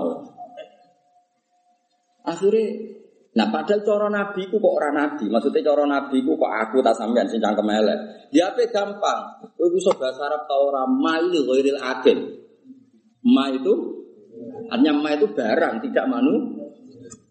Akhirnya 2.23 2.93
Nah 3.33 3.49
padahal 3.49 3.81
coro 3.81 4.13
nabi 4.13 4.45
ku 4.53 4.61
kok 4.61 4.77
orang 4.77 4.93
nabi, 4.93 5.25
maksudnya 5.33 5.65
coro 5.65 5.89
nabi 5.89 6.21
ku 6.21 6.37
kok 6.37 6.53
aku 6.53 6.85
tak 6.85 6.93
sampean 7.01 7.25
sing 7.25 7.41
cangkem 7.41 7.65
elek. 7.65 8.29
Dia 8.29 8.53
apa 8.53 8.69
gampang. 8.69 9.49
Kowe 9.57 9.73
iso 9.73 9.89
bahasa 9.97 10.29
Arab 10.29 10.45
ta 10.45 10.53
ora 10.53 10.85
mail 10.85 11.33
ghairil 11.33 11.81
akil. 11.81 12.19
Ma 13.25 13.49
itu 13.49 13.73
artinya 14.69 14.93
ma 15.01 15.17
itu 15.17 15.33
barang, 15.33 15.81
tidak 15.81 16.05
manu. 16.13 16.61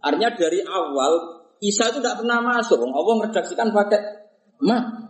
Artinya 0.02 0.34
dari 0.34 0.66
awal 0.66 1.14
Isa 1.62 1.94
itu 1.94 2.02
tidak 2.02 2.26
pernah 2.26 2.42
masuk. 2.42 2.82
Allah 2.82 3.16
meredaksikan 3.22 3.70
pakai 3.70 4.02
ma. 4.66 5.01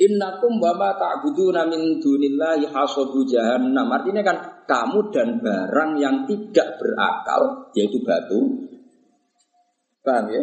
Innakum 0.00 0.56
wa 0.56 0.72
ma 0.80 0.96
ta'buduna 0.96 1.68
min 1.68 2.00
dunillahi 2.00 2.72
hasabu 2.72 3.28
jahannam. 3.28 3.84
Artinya 3.92 4.24
kan 4.24 4.36
kamu 4.64 5.12
dan 5.12 5.44
barang 5.44 5.90
yang 6.00 6.24
tidak 6.24 6.80
berakal 6.80 7.68
yaitu 7.76 8.00
batu 8.00 8.70
Paham 10.00 10.32
ya? 10.32 10.42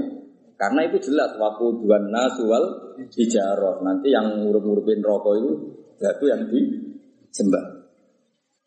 Karena 0.57 0.89
itu 0.89 0.97
jelas 1.09 1.38
waktu 1.38 1.65
dua 1.81 1.97
nasual 2.09 2.93
hijaroh. 2.97 3.81
Nanti 3.81 4.09
yang 4.09 4.41
ngurup-ngurupin 4.41 5.01
rokok 5.01 5.34
itu 5.38 5.51
batu 5.97 6.25
yang 6.29 6.45
disembah. 6.49 7.65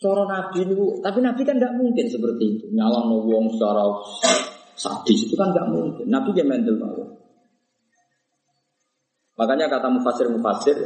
Coro 0.01 0.25
Nabi 0.25 0.65
itu, 0.65 1.03
tapi 1.05 1.19
Nabi 1.21 1.43
kan 1.45 1.61
tidak 1.61 1.77
mungkin 1.77 2.07
seperti 2.09 2.45
itu. 2.57 2.67
Nyala 2.73 3.05
wong 3.11 3.53
secara 3.53 3.85
sadis 4.79 5.29
itu 5.29 5.35
kan 5.37 5.53
tidak 5.53 5.69
mungkin. 5.77 6.07
Nabi 6.09 6.31
dia 6.33 6.47
mental 6.47 6.79
banget. 6.79 7.20
Makanya 9.41 9.73
kata 9.73 9.89
mufasir 9.89 10.29
mufasir, 10.29 10.77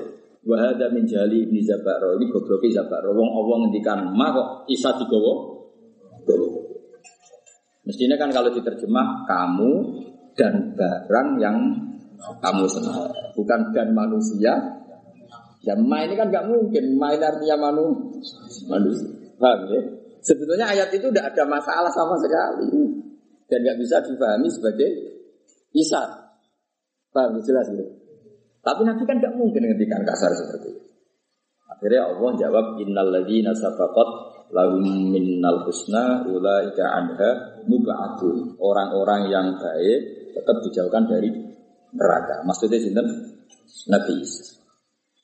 wahada 0.47 0.87
min 0.95 1.03
jali 1.11 1.43
ibni 1.43 1.59
Zabaro 1.67 2.15
ini 2.15 2.31
gobloki 2.31 2.71
Zabaro. 2.71 3.11
Wong 3.11 3.31
Allah 3.35 3.57
ngendikan 3.67 4.15
ma 4.15 4.31
kok 4.31 4.71
isa 4.71 4.95
digowo. 4.95 5.59
Mestinya 7.83 8.15
kan 8.15 8.31
kalau 8.31 8.55
diterjemah 8.55 9.27
kamu 9.27 9.73
dan 10.39 10.71
barang 10.79 11.29
yang 11.43 11.57
kamu 12.41 12.65
senang, 12.71 13.11
bukan 13.35 13.75
dan 13.75 13.91
manusia. 13.91 14.55
Ya 15.67 15.75
ma 15.75 16.07
ini 16.07 16.15
kan 16.15 16.31
nggak 16.31 16.47
mungkin, 16.47 16.95
ma 16.95 17.11
ini 17.11 17.27
artinya 17.27 17.59
manu, 17.59 18.15
manusia. 18.71 19.11
Paham 19.35 19.67
ya? 19.67 19.83
Sebetulnya 20.23 20.71
ayat 20.71 20.95
itu 20.95 21.11
tidak 21.11 21.35
ada 21.35 21.45
masalah 21.45 21.91
sama 21.91 22.15
sekali 22.23 22.71
dan 23.51 23.59
nggak 23.67 23.79
bisa 23.83 23.99
dipahami 24.07 24.47
sebagai 24.47 24.91
Isa. 25.75 26.01
Paham 27.11 27.43
jelas 27.43 27.67
gitu. 27.75 28.04
Tapi 28.65 28.81
Nabi 28.83 29.03
kan 29.05 29.21
nggak 29.21 29.37
mungkin 29.37 29.63
ngendikan 29.69 30.03
kasar 30.09 30.33
seperti 30.33 30.73
itu. 30.73 30.83
Akhirnya 31.69 32.09
Allah 32.09 32.31
jawab 32.41 32.67
innal 32.81 33.13
ladzina 33.13 33.53
sabaqat 33.53 34.09
lahum 34.57 35.13
minnal 35.13 35.69
husna 35.69 36.25
ulaika 36.25 36.85
anha 36.97 37.61
mub'atun. 37.69 38.57
Orang-orang 38.57 39.29
yang 39.29 39.47
baik 39.61 40.33
tetap 40.33 40.57
dijauhkan 40.65 41.05
dari 41.05 41.29
neraka. 41.93 42.41
Maksudnya 42.49 42.81
sinten 42.81 43.07
Nabi 43.93 44.13
Isa. 44.25 44.65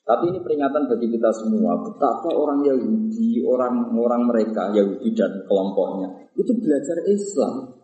Tapi 0.01 0.33
ini 0.33 0.43
peringatan 0.43 0.91
bagi 0.91 1.07
kita 1.07 1.29
semua 1.31 1.77
betapa 1.81 2.35
orang 2.35 2.65
Yahudi, 2.67 3.45
orang-orang 3.47 4.21
mereka 4.27 4.73
Yahudi 4.75 5.13
dan 5.13 5.45
kelompoknya 5.45 6.29
itu 6.35 6.51
belajar 6.57 6.99
Islam. 7.07 7.79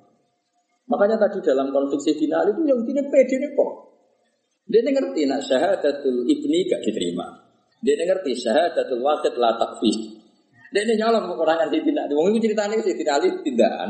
Makanya 0.92 1.16
tadi 1.24 1.40
dalam 1.40 1.72
konflik 1.72 2.04
Sayyidina 2.04 2.48
itu 2.52 2.68
Yahudi 2.68 2.92
ini 2.92 3.04
pede 3.08 3.36
nih 3.38 3.52
kok. 3.56 3.87
Dia 4.68 4.84
ngerti 4.84 5.22
nak 5.24 5.42
syahadatul 5.48 6.28
ibni 6.28 6.68
gak 6.68 6.84
diterima. 6.84 7.24
Dia 7.80 7.96
ngerti 8.04 8.36
syahadatul 8.36 9.00
wasid 9.00 9.40
la 9.40 9.56
takfi. 9.56 9.92
Dia 10.76 10.84
ini 10.84 11.00
nyolong 11.00 11.32
orang 11.40 11.64
yang 11.64 11.70
Sayyidina 11.72 12.04
Ali. 12.04 12.14
Mungkin 12.20 12.44
ceritanya 12.44 12.76
Sayyidina 12.84 13.12
Ali 13.16 13.28
tindakan. 13.48 13.90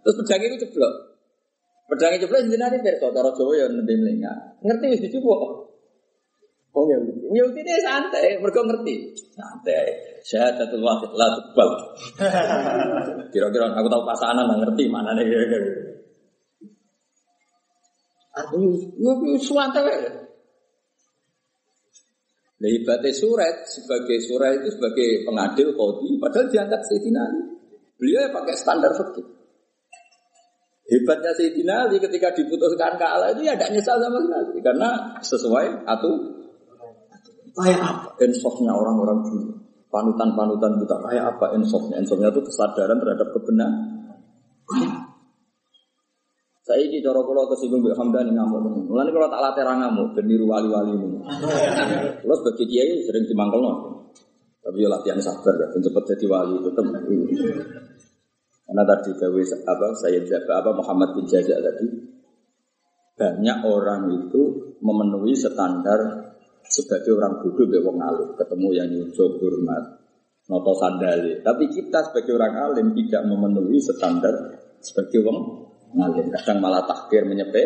Terus 0.00 0.14
pedang 0.24 0.40
itu 0.48 0.56
ceblok. 0.64 0.94
Pedang 1.92 2.16
ceblok 2.16 2.40
Sayyidina 2.40 2.66
Ali 2.72 2.78
perso. 2.80 3.12
Taro 3.12 3.30
Jawa 3.36 3.52
ya 3.52 3.66
nanti 3.68 3.92
melengah. 3.92 4.36
Ngerti 4.64 4.84
wis 4.96 5.02
dicukup. 5.04 5.40
Oh 6.74 6.90
ya, 6.90 6.98
ya 7.30 7.44
ini 7.46 7.72
santai, 7.86 8.34
mereka 8.42 8.66
ngerti. 8.66 9.14
Santai. 9.30 9.94
Syahadatul 10.26 10.82
wahid 10.82 11.12
la 11.14 11.28
tubal. 11.38 11.70
Kira-kira 13.32 13.70
aku 13.70 13.86
tahu 13.86 14.02
pasangan 14.02 14.48
ngerti 14.58 14.90
mana 14.90 15.14
nih. 15.14 15.22
Ya 18.34 19.12
santai. 19.38 19.98
Nah, 22.54 22.70
ibadah 22.70 23.12
surat 23.14 23.66
sebagai 23.68 24.18
surat 24.24 24.58
itu 24.58 24.74
sebagai 24.74 25.26
pengadil 25.28 25.74
kodi, 25.76 26.16
padahal 26.16 26.48
diangkat 26.48 26.80
Sayyidina 26.86 27.20
Ali. 27.20 27.42
Beliau 28.00 28.30
pakai 28.32 28.54
standar 28.56 28.90
fikih. 28.96 29.26
Hebatnya 30.84 31.32
Sayyidina 31.36 31.74
Ali 31.86 32.00
ketika 32.02 32.32
diputuskan 32.34 32.96
kalah 32.98 33.30
itu 33.36 33.46
ya 33.46 33.54
tidak 33.54 33.70
nyesal 33.78 34.00
sama 34.00 34.18
sekali 34.22 34.58
karena 34.64 34.90
sesuai 35.22 35.66
atau 35.86 36.10
Kayak 37.54 37.80
apa 37.86 38.10
insofnya 38.26 38.74
orang-orang 38.74 39.22
dulu? 39.30 39.54
Panutan-panutan 39.86 40.74
kita 40.82 40.96
kayak 41.06 41.24
apa 41.38 41.54
insofnya? 41.54 42.02
Insofnya 42.02 42.34
itu 42.34 42.42
kesadaran 42.42 42.98
terhadap 42.98 43.30
kebenaran. 43.30 43.94
Saya 46.74 46.90
ini 46.90 46.98
cara 46.98 47.22
kalau 47.22 47.46
tersinggung 47.46 47.86
Mbak 47.86 47.94
Hamdan 47.94 48.34
ngamuk. 48.34 48.90
Mulane 48.90 49.14
kalau 49.14 49.30
tak 49.30 49.46
latih 49.46 49.62
orang 49.62 49.78
ngamuk 49.78 50.10
ben 50.18 50.26
wali-wali 50.26 50.90
ini. 50.98 51.22
Kalau 52.18 52.34
sebagai 52.42 52.66
kiai 52.66 52.98
sering 53.06 53.30
dimangkel 53.30 53.62
Tapi 54.58 54.82
ya 54.82 54.90
latihan 54.90 55.22
sabar 55.22 55.54
kan 55.54 55.78
cepet 55.78 56.02
jadi 56.02 56.26
wali 56.26 56.58
tetap. 56.66 56.82
Karena 58.66 58.82
tadi 58.90 59.10
gawe 59.14 59.42
apa 59.70 59.86
saya 59.94 60.18
apa 60.34 60.70
Muhammad 60.74 61.14
bin 61.14 61.30
Jajak 61.30 61.62
tadi 61.62 61.86
banyak 63.22 63.58
orang 63.62 64.10
itu 64.10 64.74
memenuhi 64.82 65.30
standar 65.38 66.34
sebagai 66.66 67.14
orang 67.14 67.38
bodoh 67.38 67.70
be 67.70 67.78
wong 67.86 68.02
alim, 68.02 68.34
ketemu 68.34 68.68
yang 68.74 68.90
nyucuk 68.90 69.38
hormat, 69.38 70.02
noto 70.50 70.74
sandali. 70.74 71.38
Tapi 71.38 71.70
kita 71.70 72.10
sebagai 72.10 72.34
orang 72.34 72.54
alim 72.58 72.98
tidak 72.98 73.22
memenuhi 73.30 73.78
standar 73.78 74.58
sebagai 74.82 75.22
wong 75.22 75.63
ngalim. 75.94 76.26
Kadang 76.34 76.58
malah 76.58 76.82
takbir 76.84 77.22
menyepe. 77.24 77.62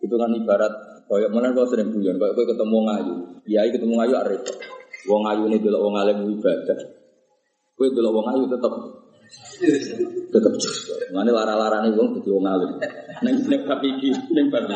Itu 0.00 0.14
kan 0.16 0.32
ibarat 0.32 1.04
koyo 1.10 1.26
mana 1.28 1.52
kalau 1.52 1.68
sering 1.68 1.90
guyon, 1.92 2.16
koyo 2.16 2.32
kowe 2.32 2.46
ketemu 2.46 2.78
ngayu, 2.86 3.14
kiai 3.44 3.68
ketemu 3.74 3.94
ngayu 3.98 4.14
arep. 4.16 4.42
Wong 5.10 5.22
ayu 5.26 5.48
ini 5.48 5.58
dulu 5.60 5.78
wong 5.90 5.94
alim 5.96 6.18
ibadah. 6.38 6.78
Kowe 7.76 7.88
dulu 7.90 8.08
wong 8.20 8.26
ayu 8.32 8.44
tetap 8.48 8.72
tetap 10.30 10.54
Mana 11.14 11.30
lara-larane 11.34 11.94
wong 11.94 12.18
dadi 12.18 12.30
wong 12.30 12.46
alim. 12.46 12.70
Ning 13.26 13.34
ning 13.50 13.60
bab 13.66 13.82
iki, 13.82 14.10
ning 14.32 14.46
bab 14.48 14.66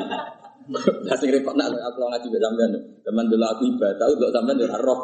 repot 1.05 1.55
nak 1.57 1.69
aku 1.77 1.99
ngaji 2.09 2.27
mbek 2.33 2.41
sampean. 2.41 2.73
Teman 3.05 3.29
dulu 3.29 3.45
aku 3.45 3.63
ibadah, 3.69 4.07
untuk 4.09 4.33
sampean 4.33 4.61
yo 4.61 4.67
roh. 4.81 5.01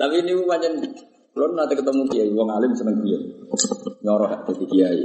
Tapi 0.00 0.14
ini 0.22 0.32
pancen 0.42 0.74
kalau 1.34 1.50
nanti 1.50 1.74
ketemu 1.74 2.02
kiai, 2.06 2.30
wong 2.30 2.46
alim 2.46 2.70
seneng 2.78 3.02
kiai, 3.02 3.26
nyoroh 4.06 4.30
jadi 4.46 4.64
kiai. 4.70 5.00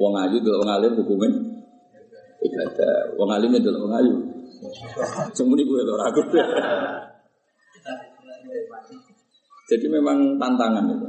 Wong 0.00 0.14
ayu 0.16 0.40
dulu 0.40 0.64
wong 0.64 0.70
alim 0.70 0.92
hukumin 0.96 1.32
ibadah. 2.40 3.18
Wong 3.20 3.28
alim 3.34 3.50
itu 3.52 3.68
wong 3.68 3.92
ayu. 3.92 4.14
Semuni 5.36 5.66
gue 5.66 5.82
tuh 5.84 5.96
ragu. 5.98 6.22
Jadi 9.68 9.86
memang 9.92 10.40
tantangan 10.40 10.88
itu. 10.88 11.08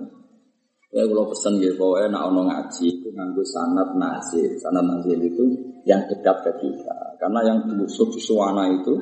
Ya 0.92 1.08
kalau 1.08 1.32
pesan 1.32 1.56
gitu, 1.64 1.80
pokoknya 1.80 2.12
nak 2.12 2.36
ono 2.36 2.52
ngaji 2.52 2.86
itu 3.00 3.08
nganggu 3.16 3.40
sanat 3.48 3.96
nasir. 3.96 4.60
Sanat 4.60 4.84
nasir 4.84 5.16
itu 5.24 5.44
yang 5.88 6.04
dekat 6.12 6.44
ke 6.44 6.52
kita. 6.60 7.16
Karena 7.16 7.48
yang 7.48 7.64
dulu 7.64 7.88
suwana 7.88 8.68
itu 8.76 9.00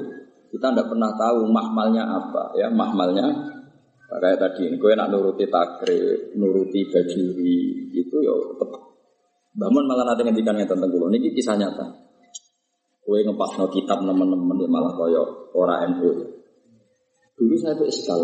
kita 0.54 0.70
tidak 0.70 0.86
pernah 0.86 1.10
tahu 1.18 1.50
mahmalnya 1.50 2.06
apa 2.06 2.54
ya 2.58 2.70
mahmalnya 2.70 3.26
kayak 4.10 4.42
tadi 4.42 4.74
gue 4.74 4.92
nak 4.98 5.14
nuruti 5.14 5.46
takrib 5.46 6.34
nuruti 6.34 6.82
bajuri 6.90 7.94
itu 7.94 8.18
ya 8.26 8.34
tetap 8.58 8.82
bangun 9.54 9.86
malah 9.86 10.10
nanti 10.10 10.26
ngendikan 10.26 10.58
tentang 10.58 10.90
kulo 10.90 11.14
ini 11.14 11.30
kisah 11.30 11.54
nyata. 11.54 11.86
Gue 13.06 13.22
ngepas 13.26 13.58
no 13.58 13.70
kitab 13.70 14.02
teman-teman 14.02 14.66
malah 14.70 14.94
koyo 14.98 15.54
ora 15.54 15.86
NU 15.86 16.10
dulu 17.38 17.56
saya 17.62 17.78
itu 17.78 17.86
iskal. 17.86 18.22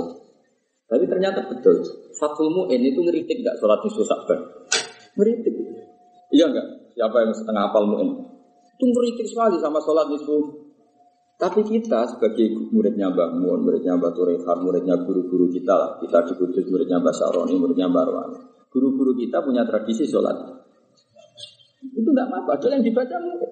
Tapi 0.85 1.05
ternyata 1.09 1.45
betul. 1.49 1.81
Fatul 2.17 2.53
Mu'in 2.53 2.77
itu 2.77 3.01
ngeritik 3.01 3.41
gak 3.41 3.57
sholat 3.57 3.81
di 3.81 3.89
Sakban 3.89 4.39
ngeritik. 5.15 5.53
Iya 6.33 6.49
enggak 6.49 6.67
siapa 6.97 7.17
yang 7.21 7.31
setengah 7.33 7.63
apal 7.69 7.85
Mu'in 7.85 8.09
itu 8.75 8.85
ngeritik 8.89 9.27
sekali 9.29 9.55
sama 9.61 9.79
sholat 9.79 10.09
nisfu 10.09 10.64
tapi 11.35 11.67
kita 11.67 12.15
sebagai 12.15 12.47
muridnya 12.71 13.11
Mbak 13.11 13.29
Mun, 13.43 13.67
muridnya 13.67 13.99
Mbak 13.99 14.15
Turehan, 14.15 14.57
muridnya 14.63 14.95
guru-guru 15.03 15.51
kita 15.51 15.73
lah. 15.75 15.89
Kita 15.99 16.23
di 16.31 16.33
Kudus, 16.39 16.63
muridnya 16.71 17.03
Mbak 17.03 17.11
Saroni, 17.11 17.59
muridnya 17.59 17.91
Mbak 17.91 18.03
Arwan. 18.07 18.29
Guru-guru 18.71 19.11
kita 19.19 19.43
punya 19.43 19.67
tradisi 19.67 20.07
sholat. 20.07 20.31
Itu 21.91 22.07
tidak 22.07 22.31
apa-apa, 22.31 22.55
ada 22.55 22.79
yang 22.79 22.83
dibaca 22.87 23.15
mungkin. 23.19 23.51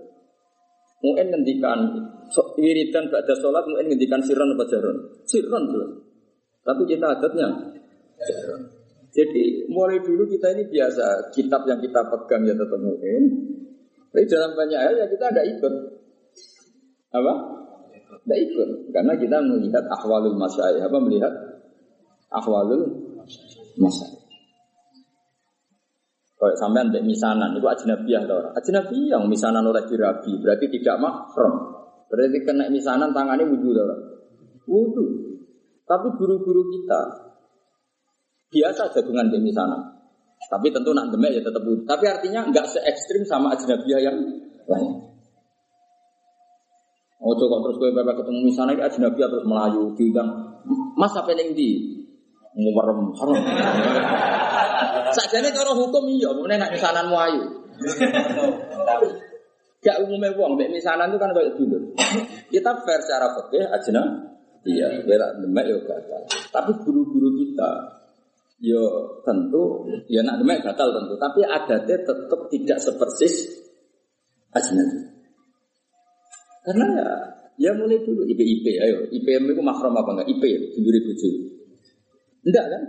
Mungkin 1.03 1.25
ngendikan 1.35 1.79
so, 2.31 2.55
wiridan 2.55 3.11
ada 3.11 3.35
sholat, 3.35 3.67
mungkin 3.67 3.91
ngendikan 3.91 4.23
siron 4.23 4.55
apa 4.55 4.63
jaron. 4.71 4.97
Siron 5.27 5.63
jelas. 5.67 5.91
Tapi 6.63 6.81
kita 6.87 7.19
adatnya. 7.19 7.47
Jadi 9.11 9.67
mulai 9.67 9.99
dulu 9.99 10.23
kita 10.25 10.55
ini 10.55 10.71
biasa 10.71 11.35
kitab 11.35 11.67
yang 11.67 11.83
kita 11.83 11.99
pegang 12.07 12.47
ya 12.47 12.55
tetap 12.55 12.79
mungkin. 12.79 13.21
Tapi 14.07 14.23
dalam 14.31 14.55
banyak 14.55 14.79
hal 14.79 14.93
ya 14.95 15.05
kita 15.11 15.25
ada 15.35 15.43
ikut. 15.43 15.73
Apa? 17.11 17.62
Tidak 18.23 18.39
ikut. 18.39 18.69
Karena 18.95 19.13
kita 19.19 19.37
melihat 19.43 19.83
ahwalul 19.91 20.39
masyayikh. 20.39 20.83
Apa 20.87 20.97
melihat 21.03 21.33
ahwalul 22.31 22.87
masyayikh. 23.75 24.23
Kalau 26.43 26.59
sampean 26.59 26.91
mbek 26.91 27.07
misanan, 27.07 27.55
itu 27.55 27.63
ajnabiyah 27.63 28.27
tau 28.27 28.51
Ajnabiyah 28.51 29.15
yang 29.15 29.31
misanan 29.31 29.63
oleh 29.63 29.79
dirabi, 29.87 30.43
berarti 30.43 30.67
tidak 30.75 30.99
mahram. 30.99 31.71
Berarti 32.11 32.43
kena 32.43 32.67
misanan 32.67 33.15
tangannya 33.15 33.47
wudhu 33.47 33.71
tau 33.71 33.95
Wudhu. 34.67 35.03
Tapi 35.87 36.07
guru-guru 36.19 36.67
kita 36.67 36.99
biasa 38.51 38.91
jagungan 38.91 39.31
mbek 39.31 39.39
misanan. 39.39 40.03
Tapi 40.43 40.67
tentu 40.75 40.91
nak 40.91 41.15
demek 41.15 41.39
ya 41.39 41.41
tetap 41.47 41.63
wudhu. 41.63 41.87
Tapi 41.87 42.11
artinya 42.11 42.43
nggak 42.51 42.65
se 42.67 42.79
ekstrim 42.91 43.23
sama 43.23 43.55
ajnabiyah 43.55 43.99
yang 44.03 44.19
lain. 44.67 45.12
Oh 47.23 47.31
kok 47.39 47.59
terus 47.63 47.77
gue 47.79 47.89
bapak 47.95 48.19
ketemu 48.19 48.39
misalnya 48.51 48.83
aja 48.83 48.99
nabi 48.99 49.23
terus 49.23 49.47
melayu 49.47 49.95
diundang 49.95 50.27
mas 50.99 51.15
di 51.55 51.69
ngumerem 52.53 52.99
haram. 53.17 53.37
Sajane 55.13 55.49
cara 55.53 55.71
hukum 55.71 56.03
iya, 56.09 56.29
kemudian 56.33 56.59
nak 56.59 56.73
misanan 56.73 57.07
ayu. 57.09 57.43
Gak 59.83 59.99
umumnya 59.99 60.31
uang, 60.39 60.55
mbak 60.55 60.71
misanan 60.71 61.11
itu 61.11 61.19
kan 61.19 61.35
kayak 61.35 61.59
dulu. 61.59 61.91
Kita 62.53 62.71
fair 62.87 63.03
secara 63.03 63.27
fikih 63.35 63.67
aja 63.67 64.03
Iya, 64.63 65.03
bela 65.03 65.27
demek 65.43 65.67
ya 65.67 65.75
gatal. 65.83 66.23
Tapi 66.47 66.71
guru-guru 66.87 67.35
kita, 67.35 67.99
yo 68.63 68.79
ya 68.79 68.83
tentu, 69.27 69.83
ya 70.07 70.23
nak 70.23 70.39
demek 70.39 70.63
gatal 70.63 70.87
tentu. 70.95 71.19
Tapi 71.19 71.43
adatnya 71.43 71.99
tetap 71.99 72.47
tidak 72.47 72.79
sepersis 72.79 73.51
ajnabi. 74.55 75.12
Karena 76.63 76.85
ya, 76.95 77.07
ya 77.59 77.71
mulai 77.75 77.99
dulu 78.01 78.23
IP 78.23 78.39
IP, 78.39 78.65
ayo 78.79 78.97
IPM 79.11 79.51
itu 79.51 79.61
makrom 79.61 79.93
apa 79.99 80.09
enggak 80.15 80.29
IP 80.31 80.43
dulu 80.79 80.99
bojo. 81.11 81.29
Enggak 82.47 82.65
kan? 82.71 82.83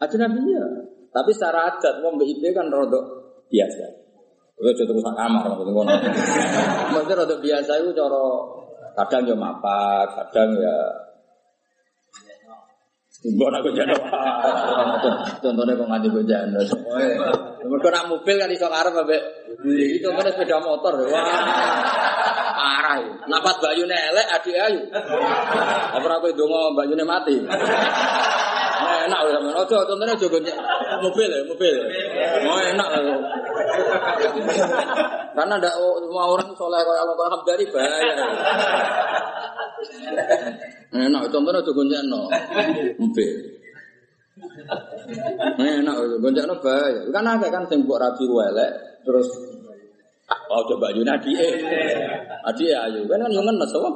Ada 0.00 0.16
nabi 0.24 0.40
ya. 0.52 0.66
Tapi 1.12 1.30
secara 1.32 1.72
adat 1.72 2.04
mau 2.04 2.16
IP 2.16 2.42
kan 2.52 2.68
rodok 2.68 3.04
biasa. 3.48 3.84
Udah 4.56 4.72
jadi 4.72 4.88
rusak 4.88 5.12
kamar 5.12 5.44
maksudnya 5.52 5.72
ngono. 5.72 5.92
Maksudnya 6.96 7.16
rodok 7.20 7.40
biasa 7.44 7.72
itu 7.76 7.92
cara 7.92 8.24
kadang 8.96 9.28
ya 9.28 9.36
mapak, 9.36 10.08
kadang 10.16 10.56
ya 10.56 10.76
Gue 13.26 13.48
nak 13.50 13.60
gojano. 13.66 13.96
Contohnya 15.42 15.72
kok 15.74 15.88
nganti 15.90 16.08
gojano. 16.14 16.60
Mereka 17.66 17.88
nak 17.90 18.06
mobil 18.06 18.36
kan 18.38 18.50
iso 18.54 18.66
ngarep 18.70 18.94
ambek 18.94 19.22
itu 19.66 20.06
kan 20.06 20.26
sepeda 20.30 20.62
motor. 20.62 20.94
Wah. 21.10 21.26
Parah. 22.54 23.02
Napas 23.26 23.58
bayu 23.58 23.82
elek 23.90 24.26
adik 24.30 24.54
ayu. 24.54 24.80
Apa 25.90 26.06
aku 26.06 26.30
ndonga 26.38 26.78
bayune 26.78 27.02
mati. 27.02 27.36
enak 29.06 29.20
lho 29.22 29.30
sampean. 29.34 29.54
Ojo 29.62 29.76
contohnya 29.86 30.14
aja 30.14 30.26
mobil 31.02 31.28
ya, 31.30 31.40
mobil. 31.46 31.76
Oh 32.46 32.60
enak 32.60 32.88
lho. 33.02 33.16
Karena 35.36 35.54
ndak 35.60 35.74
semua 35.76 36.24
orang 36.32 36.50
soleh 36.56 36.80
kayak 36.80 37.02
Allah 37.02 37.26
Hamdani 37.30 37.64
bahaya. 37.70 38.14
Enak 40.92 41.22
contohnya 41.28 41.60
aja 41.60 41.72
goncengno. 41.72 42.22
Mobil. 43.00 43.32
Enak 45.60 45.96
goncengno 46.22 46.54
bahaya. 46.62 47.00
Kan 47.12 47.26
ada 47.26 47.46
kan 47.52 47.64
sing 47.68 47.84
mbok 47.84 48.00
rabi 48.00 48.24
elek 48.24 48.70
terus 49.06 49.28
Oh 50.26 50.62
coba 50.66 50.90
Yuna 50.94 51.14
adike. 51.18 51.48
Adike 52.46 52.74
ayu. 52.74 53.06
Kan 53.06 53.22
kan 53.22 53.30
yo 53.30 53.42
ngenes 53.42 53.72
apa? 53.76 53.90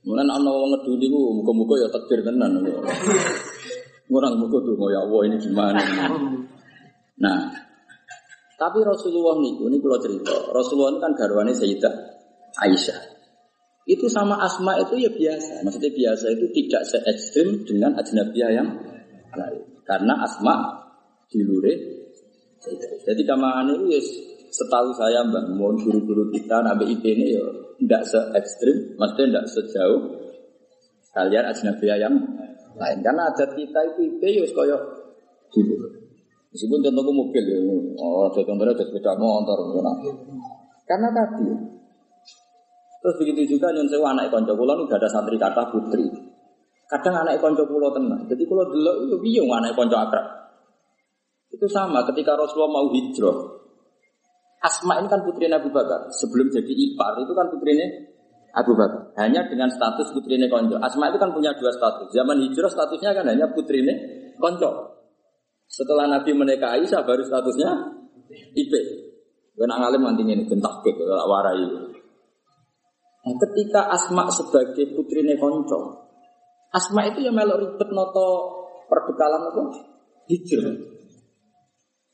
Mulane 0.00 0.32
ana 0.32 0.50
wong 0.50 0.70
ngeduli 0.74 1.06
ku 1.12 1.20
muga-muga 1.38 1.76
ya 1.76 1.88
takdir 1.92 2.24
tenan. 2.24 2.58
Orang 4.10 4.42
muga 4.42 4.58
tuh 4.66 4.74
ya 4.90 5.06
Allah 5.06 5.20
ini 5.30 5.36
gimana. 5.38 5.78
Nah, 7.20 7.38
tapi 8.60 8.84
Rasulullah 8.84 9.40
niku 9.40 9.72
ini 9.72 9.80
kalau 9.80 10.00
cerita, 10.02 10.36
Rasulullah 10.50 10.98
kan 10.98 11.12
garwane 11.16 11.52
Sayyidah 11.52 11.94
Aisyah. 12.60 12.98
Itu 13.90 14.06
sama 14.06 14.38
Asma 14.38 14.78
itu 14.78 15.02
ya 15.02 15.10
biasa. 15.10 15.66
Maksudnya 15.66 15.90
biasa 15.90 16.30
itu 16.30 16.46
tidak 16.54 16.82
se 16.86 16.98
ekstrim 17.02 17.66
dengan 17.66 17.98
ajnabiyah 17.98 18.50
yang 18.54 18.70
lain. 19.34 19.62
Karena 19.82 20.14
Asma 20.22 20.78
dilure. 21.26 21.74
Jadi 23.02 23.22
kamane 23.26 23.74
itu 23.74 23.86
yes, 23.98 24.06
setahu 24.54 24.94
saya 24.94 25.26
mbak, 25.26 25.58
mohon 25.58 25.74
guru-guru 25.80 26.30
kita 26.30 26.60
nabi 26.60 26.92
IP 26.92 27.02
ini 27.02 27.34
ya 27.34 27.42
tidak 27.80 28.02
se 28.04 28.20
ekstrim, 28.36 28.94
maksudnya 29.00 29.26
tidak 29.40 29.46
sejauh 29.48 30.02
kalian 31.16 31.50
ajnabiyah 31.50 31.98
yang 31.98 32.14
lain. 32.76 32.98
Karena 33.00 33.32
adat 33.32 33.56
kita 33.58 33.80
itu 33.90 34.00
IP 34.06 34.22
ya 34.22 34.44
kaya 34.54 34.78
gitu. 35.50 35.74
Meskipun 36.50 36.82
contohku 36.82 37.10
mobil 37.14 37.42
ya, 37.46 37.58
oh 37.98 38.26
contohnya 38.30 38.74
ada 38.74 38.82
sepeda 38.82 39.14
motor, 39.18 39.58
karena 40.86 41.08
tadi. 41.14 41.79
Terus 43.00 43.16
begitu 43.16 43.56
juga 43.56 43.72
nyun 43.72 43.88
sewa 43.88 44.12
anak 44.12 44.28
konco 44.28 44.52
kula 44.52 44.76
nu 44.76 44.84
ada 44.84 45.08
santri 45.08 45.40
kata 45.40 45.72
putri. 45.72 46.04
Kadang 46.84 47.24
anak 47.24 47.40
konco 47.40 47.64
kula 47.64 47.88
tenang. 47.96 48.28
Jadi 48.28 48.44
kula 48.44 48.68
delok 48.68 48.96
itu 49.08 49.16
piye 49.24 49.40
anak 49.40 49.72
konco 49.72 49.96
akrab. 49.96 50.26
Itu 51.50 51.66
sama 51.66 52.04
ketika 52.12 52.36
Rasulullah 52.36 52.70
mau 52.70 52.86
hijrah. 52.92 53.60
Asma 54.60 55.00
ini 55.00 55.08
kan 55.08 55.24
putrinya 55.24 55.56
Abu 55.56 55.72
Bakar. 55.72 56.12
Sebelum 56.12 56.52
jadi 56.52 56.68
ipar 56.68 57.16
itu 57.24 57.32
kan 57.32 57.48
putrinya 57.48 57.88
Abu 58.52 58.76
Bakar. 58.76 59.16
Hanya 59.16 59.48
dengan 59.48 59.72
status 59.72 60.12
putrinya 60.12 60.46
konco. 60.52 60.76
Asma 60.76 61.08
itu 61.08 61.16
kan 61.16 61.32
punya 61.32 61.56
dua 61.56 61.72
status. 61.72 62.12
Zaman 62.12 62.36
hijrah 62.44 62.68
statusnya 62.68 63.16
kan 63.16 63.24
hanya 63.24 63.48
putrinya 63.56 63.96
konco. 64.36 65.00
Setelah 65.64 66.04
Nabi 66.12 66.36
menikah 66.36 66.76
Aisyah 66.76 67.00
baru 67.08 67.24
statusnya 67.24 67.70
IP. 68.52 68.72
Kena 69.56 69.76
ngalim 69.76 70.04
nanti 70.04 70.22
ini 70.24 70.44
bentak 70.44 70.84
ke 70.84 70.92
warai. 71.08 71.89
Nah, 73.20 73.34
ketika 73.36 73.92
Asma 73.92 74.32
sebagai 74.32 74.96
putrinya 74.96 75.36
konco, 75.36 76.08
Asma 76.72 77.04
itu 77.10 77.20
yang 77.20 77.36
melok 77.36 77.60
ribet 77.60 77.90
noto 77.92 78.28
perbekalan 78.88 79.50
apa? 79.50 79.62
Hijrah. 80.30 80.76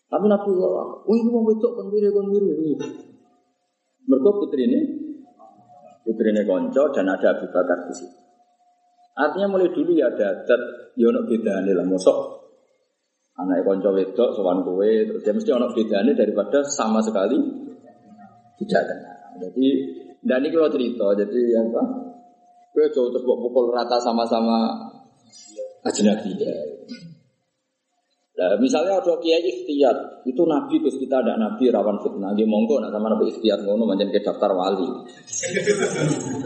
Tapi 0.06 0.24
Nabi 0.30 0.50
Allah, 0.56 0.86
ini 1.10 1.30
mau 1.30 1.42
wedok 1.46 1.72
kon 1.76 1.86
wiri 1.90 2.08
kon 2.10 2.30
wiri. 2.30 2.74
Putri 4.06 4.62
ini, 4.66 4.80
putri 6.06 6.30
ini 6.30 6.42
konco 6.46 6.82
dan 6.94 7.10
ada 7.10 7.38
Abu 7.38 7.46
Bakar 7.50 7.86
di 7.90 7.94
situ. 7.94 8.18
Artinya 9.16 9.48
mulai 9.50 9.72
dulu 9.72 9.96
ya 9.96 10.12
ada 10.12 10.44
adat, 10.44 10.60
ya 10.94 11.08
ono 11.08 11.24
bedane 11.24 11.72
lah, 11.72 11.86
mosok 11.88 12.36
anak 13.36 13.68
konco 13.68 13.92
wedok 13.92 14.32
sowan 14.32 14.64
kowe 14.64 14.88
terus 14.88 15.20
dia 15.20 15.32
mesti 15.36 15.50
ono 15.52 15.68
bedane 15.72 16.16
daripada 16.16 16.64
sama 16.64 17.04
sekali 17.04 17.36
tidak 18.56 18.82
kenal. 18.88 19.18
Jadi 19.36 19.66
dan 20.22 20.38
ini 20.40 20.54
kalau 20.54 20.70
cerita, 20.72 21.06
jadi 21.18 21.40
yang 21.52 21.68
apa? 21.74 21.82
Kowe 22.76 22.86
jauh 22.92 23.08
terus 23.08 23.24
pukul 23.24 23.72
rata 23.72 23.96
sama-sama 24.00 24.68
ajnabi. 25.80 26.36
Nah, 28.36 28.52
misalnya 28.60 29.00
ada 29.00 29.16
kiai 29.16 29.40
ikhtiyat, 29.40 30.28
itu 30.28 30.44
nabi 30.44 30.76
terus 30.76 31.00
kita 31.00 31.24
ada 31.24 31.40
nabi 31.40 31.72
rawan 31.72 31.96
fitnah. 32.04 32.36
Dia 32.36 32.44
monggo 32.44 32.84
nak 32.84 32.92
sama 32.92 33.08
nabi 33.08 33.32
ikhtiyat 33.32 33.64
ngono 33.64 33.88
manjen 33.88 34.12
ke 34.12 34.20
daftar 34.20 34.52
wali. 34.52 34.84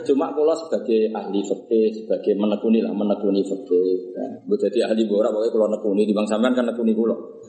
Cuma 0.07 0.31
kalau 0.31 0.55
sebagai 0.55 1.11
ahli 1.11 1.43
fikih, 1.43 1.91
sebagai 1.99 2.39
menekuni 2.39 2.79
lah 2.79 2.95
menekuni 2.95 3.43
fikih. 3.43 4.15
Ya. 4.15 4.55
jadi 4.55 4.87
ahli 4.87 5.03
bora 5.11 5.35
pokoknya 5.35 5.51
kalau 5.51 5.67
nekuni 5.67 6.07
di 6.07 6.15
bang 6.15 6.31
sampean 6.31 6.55
kan 6.55 6.71
nekuni 6.71 6.95
kulo. 6.95 7.43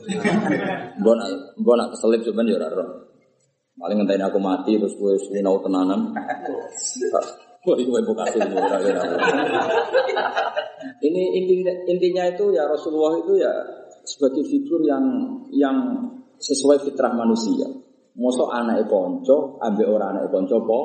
Mbok 0.98 1.14
nak 1.14 1.28
nak 1.54 1.88
keselip 1.94 2.26
cuman 2.26 2.50
ya 2.50 2.58
Paling 3.72 3.96
ngenteni 4.04 4.24
aku 4.24 4.36
mati 4.36 4.76
terus 4.76 4.92
gue 5.00 5.16
sinau 5.16 5.56
tenanan. 5.64 6.12
Ini 11.02 11.22
intinya, 11.38 11.72
intinya 11.86 12.24
itu 12.26 12.50
ya 12.50 12.66
Rasulullah 12.66 13.22
itu 13.22 13.38
ya 13.38 13.52
sebagai 14.02 14.42
figur 14.50 14.82
yang 14.82 15.04
yang 15.54 15.76
sesuai 16.42 16.82
fitrah 16.82 17.14
manusia. 17.14 17.70
Mosok 18.12 18.50
anak 18.52 18.84
konco, 18.92 19.56
ambil 19.62 19.96
orang 19.96 20.20
anak 20.20 20.28
konco 20.28 20.56
po. 20.68 20.80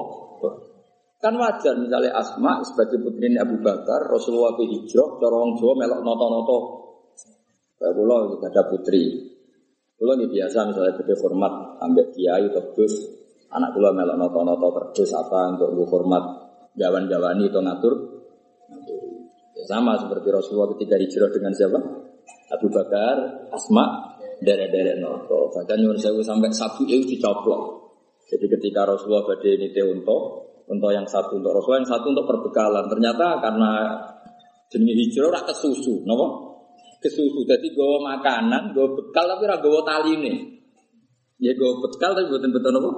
Kan 1.17 1.33
wajar 1.41 1.73
misalnya 1.75 2.13
Asma 2.13 2.61
sebagai 2.61 3.01
putri 3.01 3.33
Abu 3.35 3.57
Bakar, 3.59 4.05
Rasulullah 4.05 4.53
ke 4.53 4.63
hijrah, 4.69 5.17
corong 5.17 5.57
Jawa 5.57 5.73
melok 5.75 6.05
noto-noto. 6.05 6.59
Kayak 7.77 7.93
pulau 7.97 8.37
ada 8.37 8.63
putri. 8.69 9.33
Pulau 9.97 10.13
ini 10.13 10.29
biasa 10.29 10.69
misalnya 10.69 10.93
gede 10.93 11.17
format 11.17 11.81
ambil 11.81 12.05
kiai 12.13 12.45
terus 12.53 12.93
anak 13.49 13.73
pulau 13.73 13.89
melok 13.97 14.13
noto-noto 14.13 14.93
terus 14.93 15.09
apa 15.17 15.57
untuk 15.57 15.73
hormat 15.89 16.23
jawan-jawani 16.77 17.49
itu 17.49 17.57
ngatur. 17.57 17.93
Ya, 19.57 19.65
sama 19.65 19.97
seperti 19.97 20.29
Rasulullah 20.29 20.69
ketika 20.77 21.01
hijrah 21.01 21.33
dengan 21.33 21.49
siapa? 21.57 21.79
Abu 22.53 22.69
Bakar, 22.69 23.49
Asma, 23.49 24.13
derek-derek 24.37 25.01
noto. 25.01 25.49
Bahkan 25.49 25.77
nyuruh 25.81 25.97
saya 25.97 26.13
sampai 26.21 26.53
sabu 26.53 26.85
itu 26.85 27.17
dicoplok. 27.17 27.89
Jadi 28.29 28.45
ketika 28.53 28.85
Rasulullah 28.85 29.25
badai 29.25 29.57
ini 29.57 29.73
untuk 29.81 30.45
untuk 30.67 30.91
yang 30.91 31.07
satu 31.07 31.39
untuk 31.41 31.57
Rasulullah, 31.57 31.81
yang 31.81 31.89
satu 31.89 32.05
untuk 32.11 32.25
perbekalan. 32.27 32.85
Ternyata 32.91 33.39
karena 33.41 33.71
jenis 34.69 34.95
hijrah 35.09 35.41
rak 35.41 35.43
kesusu, 35.49 36.05
nopo? 36.05 36.46
Kesusu. 36.97 37.41
Jadi 37.45 37.67
gue 37.77 37.91
makanan, 38.01 38.73
gue 38.73 38.87
bekal 38.97 39.25
tapi 39.29 39.43
rak 39.45 39.61
gue 39.61 39.83
tali 39.85 40.11
ini. 40.17 40.33
Ya 41.37 41.53
gue 41.53 41.71
bekal 41.85 42.17
tapi 42.17 42.25
buatan 42.33 42.49
betul 42.49 42.71
nopo? 42.73 42.89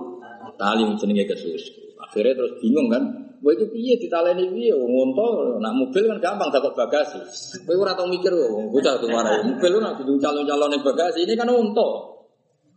Tali 0.55 0.83
jenisnya 0.95 1.27
kesusu. 1.27 1.99
Akhirnya 1.99 2.35
terus 2.35 2.55
bingung 2.63 2.87
kan? 2.87 3.03
Gue 3.39 3.55
itu 3.55 3.67
piye 3.71 3.95
ditaleni 3.95 4.51
piye 4.51 4.75
ngonto 4.75 5.59
nak 5.63 5.71
mobil 5.71 6.03
kan 6.11 6.19
gampang 6.19 6.51
dapat 6.51 6.75
bagasi. 6.75 7.19
Gue 7.63 7.75
ora 7.79 7.95
tau 7.95 8.07
mikir 8.07 8.31
gue 8.31 8.67
bocah 8.71 8.99
tuh 8.99 9.07
marah. 9.07 9.39
Mobil 9.43 9.69
lu 9.71 9.79
nak 9.79 9.95
kudu 9.99 10.19
calon-calon 10.19 10.75
bagasi 10.83 11.23
ini 11.23 11.39
kan 11.39 11.47
unto. 11.47 12.19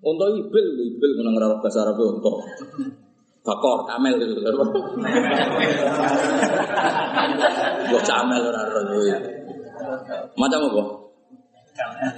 Unto 0.02 0.24
ibil, 0.34 0.66
ibil 0.78 1.10
menang 1.22 1.38
ora 1.38 1.46
bahasa 1.58 1.82
Arab 1.86 1.98
unto. 1.98 2.42
Bakor, 3.42 3.90
kamel 3.90 4.22
gitu. 4.22 4.38
Gue 7.90 8.02
camel 8.06 8.42
ora 8.46 8.60
ora 8.62 8.82
Macam 10.38 10.60
apa? 10.70 11.01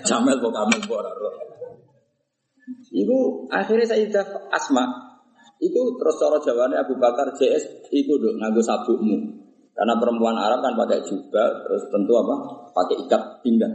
Camel 0.05 0.36
kok 0.43 0.52
kamel 0.52 0.81
kok 0.82 0.98
ora. 0.98 1.10
Iku 2.94 3.18
akhirnya 3.51 3.86
saya 3.86 4.22
Asma 4.51 4.85
itu 5.62 5.81
terus 5.97 6.16
cara 6.18 6.36
jawabannya 6.43 6.78
Abu 6.82 6.94
Bakar 6.98 7.32
JS 7.35 7.89
itu 7.94 8.12
dong 8.18 8.36
nganggo 8.43 8.60
sabukmu. 8.60 9.44
Karena 9.74 9.98
perempuan 9.98 10.39
Arab 10.39 10.62
kan 10.62 10.78
pakai 10.78 11.02
jubah, 11.02 11.66
terus 11.66 11.82
tentu 11.90 12.14
apa? 12.14 12.35
Pakai 12.70 12.94
ikat 13.06 13.43
pinggang. 13.43 13.74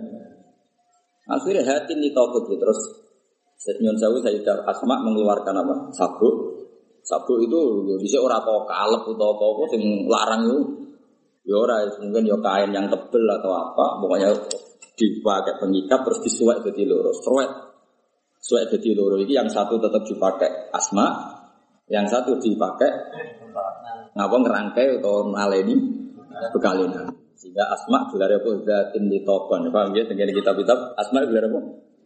Akhirnya 1.27 1.61
hati 1.68 1.93
ini 1.93 2.15
takut 2.15 2.47
gitu. 2.47 2.56
Terus 2.56 2.80
Senyum 3.60 3.99
Sewu 3.99 4.23
Sayyidah 4.23 4.64
Asma 4.64 5.03
mengeluarkan 5.03 5.51
apa? 5.60 5.76
Sabuk. 5.91 6.64
Sabuk 7.03 7.43
itu 7.43 7.60
bisa 7.99 8.15
orang 8.23 8.39
kau 8.47 8.64
kalep 8.64 9.03
atau 9.03 9.27
apa 9.35 9.43
apa 9.43 9.64
sing 9.76 9.84
larang 10.07 10.41
itu. 10.47 10.60
Ya 11.43 11.57
mungkin 11.99 12.23
ya 12.30 12.38
kain 12.39 12.69
yang 12.72 12.85
tebel 12.88 13.26
atau 13.26 13.49
apa, 13.49 13.97
pokoknya 13.97 14.30
dipakai 14.99 15.55
pengikat 15.55 16.03
terus 16.03 16.19
disuai 16.19 16.59
jadi 16.59 16.84
loro. 16.84 17.15
Suet. 17.15 17.51
Suet 18.39 18.67
jadi 18.67 18.91
loro 18.99 19.15
ini 19.15 19.31
yang 19.39 19.47
satu 19.47 19.80
tetap 19.80 20.03
dipakai 20.03 20.71
Asma, 20.76 21.07
yang 21.88 22.03
satu 22.05 22.35
dipakai 22.35 22.91
ngapa 24.13 24.35
ngerangkai 24.35 24.99
atau 24.99 25.31
naleni 25.31 25.76
bekalinan. 26.51 27.09
Sehingga 27.39 27.71
asma 27.71 28.11
gelar 28.11 28.35
apa 28.35 28.51
zatin 28.67 29.07
litokon. 29.07 29.71
Paham 29.71 29.95
ya? 29.95 30.03
Dengan 30.03 30.27
kitab-kitab 30.35 30.99
asma 30.99 31.23
gelar 31.23 31.47
apa? 31.47 31.59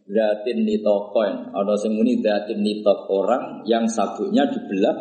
Zatin 0.06 0.62
litokon. 0.62 1.50
Ada 1.50 1.74
muni 1.90 2.22
zatin 2.22 2.62
litok 2.62 3.10
orang 3.10 3.66
yang 3.66 3.90
sabuknya 3.90 4.46
dibelah 4.46 4.94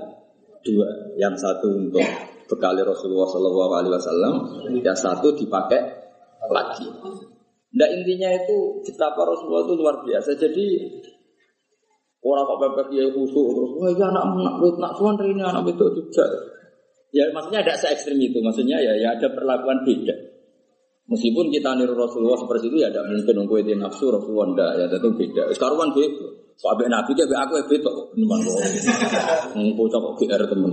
dua. 0.65 0.89
Yang 1.21 1.35
satu 1.37 1.67
untuk 1.69 2.07
bekali 2.49 2.81
Rasulullah 2.81 3.29
Shallallahu 3.29 3.71
Alaihi 3.77 3.93
Wasallam, 3.93 4.35
yang 4.81 4.97
satu 4.97 5.37
dipakai 5.37 5.79
lagi. 6.49 6.87
Nah 7.73 7.87
intinya 7.89 8.29
itu 8.37 8.57
betapa 8.85 9.25
Rasulullah 9.25 9.65
itu 9.65 9.73
luar 9.73 9.95
biasa. 10.05 10.29
Jadi 10.37 10.65
Orang 12.23 12.47
kok 12.47 12.59
bebek 12.63 12.87
ya 12.95 13.03
khusus 13.11 13.35
terus, 13.35 13.71
wah 13.75 13.91
ya 13.91 14.07
anak 14.07 14.23
anak 14.31 14.55
wet 14.63 14.79
nak 14.79 14.95
suan 14.95 15.19
ini 15.27 15.43
anak 15.43 15.67
itu 15.67 15.85
juga. 15.91 16.23
Ya 17.11 17.27
maksudnya 17.35 17.59
ada 17.67 17.75
se 17.75 17.91
ekstrim 17.91 18.15
itu, 18.15 18.39
maksudnya 18.39 18.79
ya 18.79 18.95
ya 18.95 19.11
ada 19.11 19.27
perlakuan 19.27 19.83
beda. 19.83 20.15
Meskipun 21.11 21.51
kita 21.51 21.75
niru 21.75 21.99
Rasulullah 21.99 22.39
seperti 22.39 22.71
itu 22.71 22.79
ya 22.79 22.87
tidak 22.87 23.11
mungkin 23.11 23.35
nunggu 23.43 23.55
itu 23.59 23.75
nafsu 23.75 24.07
Rasulullah 24.07 24.55
ndak 24.55 24.71
ya 24.79 24.85
tentu 24.87 25.11
beda. 25.19 25.51
Sekarang 25.51 25.75
kan 25.75 25.89
beda. 25.91 26.27
Soalnya 26.55 26.87
nabi 26.95 27.11
dia 27.11 27.27
aku 27.27 27.53
ya 27.59 27.63
beda 27.67 27.89
teman 27.91 28.39
kok. 28.39 28.57
GR 30.23 30.43
teman. 30.47 30.71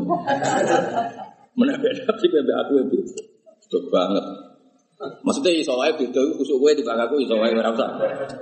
Mana 1.58 1.74
beda 1.82 2.02
nabi 2.06 2.26
dia 2.30 2.54
aku 2.62 2.72
ya 2.78 2.84
beda. 2.86 3.22
Banget. 3.90 4.24
Maksudnya 5.00 5.56
iso 5.56 5.72
wae 5.80 5.96
beda 5.96 6.20
iku 6.20 6.44
kusuk 6.44 6.60
kowe 6.60 6.76
timbang 6.76 7.00
aku 7.00 7.24
iso 7.24 7.32
wae 7.40 7.56
ora 7.56 7.72
usah. 7.72 7.88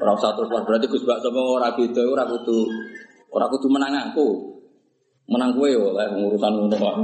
Ora 0.03 0.13
usah 0.19 0.35
terus 0.35 0.51
berarti 0.51 0.91
Gus 0.91 1.07
Bak 1.07 1.23
sama 1.23 1.39
ora 1.39 1.71
beda 1.71 2.03
ora 2.03 2.27
kudu 2.27 2.67
ora 3.31 3.47
kudu 3.47 3.71
menang 3.71 4.11
aku. 4.11 4.59
Menang 5.31 5.55
kowe 5.55 5.71
oleh 5.71 6.07
urusan 6.19 6.53
ngono 6.59 6.75
kok. 6.75 6.95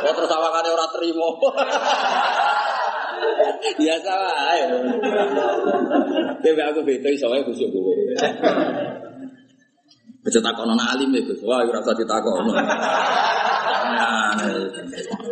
Kok 0.00 0.12
terus 0.16 0.32
awakane 0.32 0.68
ora 0.72 0.86
trimo. 0.96 1.28
Biasa 3.80 4.12
wae. 4.16 4.60
Tapi 6.40 6.60
aku 6.64 6.80
beda 6.80 7.08
iso 7.12 7.28
wae 7.28 7.44
kusuk 7.44 7.68
kowe. 7.68 7.92
Takon 10.24 10.72
ana 10.72 10.96
alim 10.96 11.12
itu. 11.12 11.36
Wah, 11.44 11.60
ora 11.60 11.84
usah 11.84 11.92
ditakon. 11.92 12.56
Ya 14.00 14.32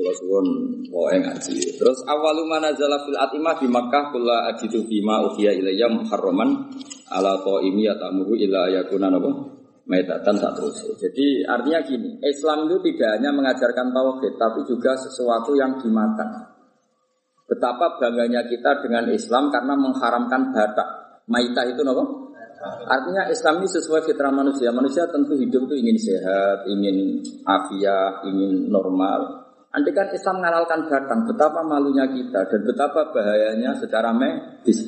kalau 0.00 0.16
suwon 0.16 0.46
pokoke 0.88 1.16
ngaji. 1.20 1.54
Terus 1.76 1.98
awalu 2.08 2.42
mana 2.48 2.72
fil 2.74 3.18
atimah 3.20 3.54
di 3.60 3.66
Makkah 3.68 4.10
kula 4.10 4.50
ajidu 4.52 4.88
bima 4.88 5.22
uhiya 5.28 5.52
ilayya 5.54 5.86
muharraman 5.92 6.72
ala 7.12 7.40
qaimi 7.44 7.86
yatamuru 7.86 8.34
ila 8.34 8.72
yakuna 8.72 9.12
napa 9.12 9.30
metatan 9.90 10.38
tak 10.38 10.52
terus. 10.54 10.86
Jadi 11.02 11.42
artinya 11.42 11.82
gini, 11.82 12.14
Islam 12.22 12.70
itu 12.70 12.78
tidak 12.94 13.18
hanya 13.18 13.30
mengajarkan 13.34 13.90
tauhid 13.90 14.34
tapi 14.38 14.62
juga 14.64 14.94
sesuatu 14.94 15.58
yang 15.58 15.82
dimakan. 15.82 16.46
Betapa 17.50 17.98
bangganya 17.98 18.46
kita 18.46 18.78
dengan 18.78 19.10
Islam 19.10 19.50
karena 19.50 19.74
mengharamkan 19.74 20.54
batak. 20.54 20.88
Maitah 21.26 21.66
itu 21.66 21.82
nopo? 21.82 22.30
Artinya 22.86 23.26
Islam 23.32 23.64
ini 23.64 23.68
sesuai 23.72 24.04
fitrah 24.04 24.30
manusia. 24.30 24.68
Manusia 24.70 25.08
tentu 25.08 25.32
hidup 25.32 25.64
itu 25.66 25.74
ingin 25.80 25.96
sehat, 25.96 26.68
ingin 26.68 27.24
afiah, 27.42 28.20
ingin 28.28 28.68
normal. 28.68 29.39
Andai 29.70 29.94
kan 29.94 30.10
Islam 30.10 30.42
mengalalkan 30.42 30.90
batang, 30.90 31.30
betapa 31.30 31.62
malunya 31.62 32.02
kita 32.10 32.42
dan 32.42 32.60
betapa 32.66 33.14
bahayanya 33.14 33.70
secara 33.78 34.10
medis. 34.10 34.82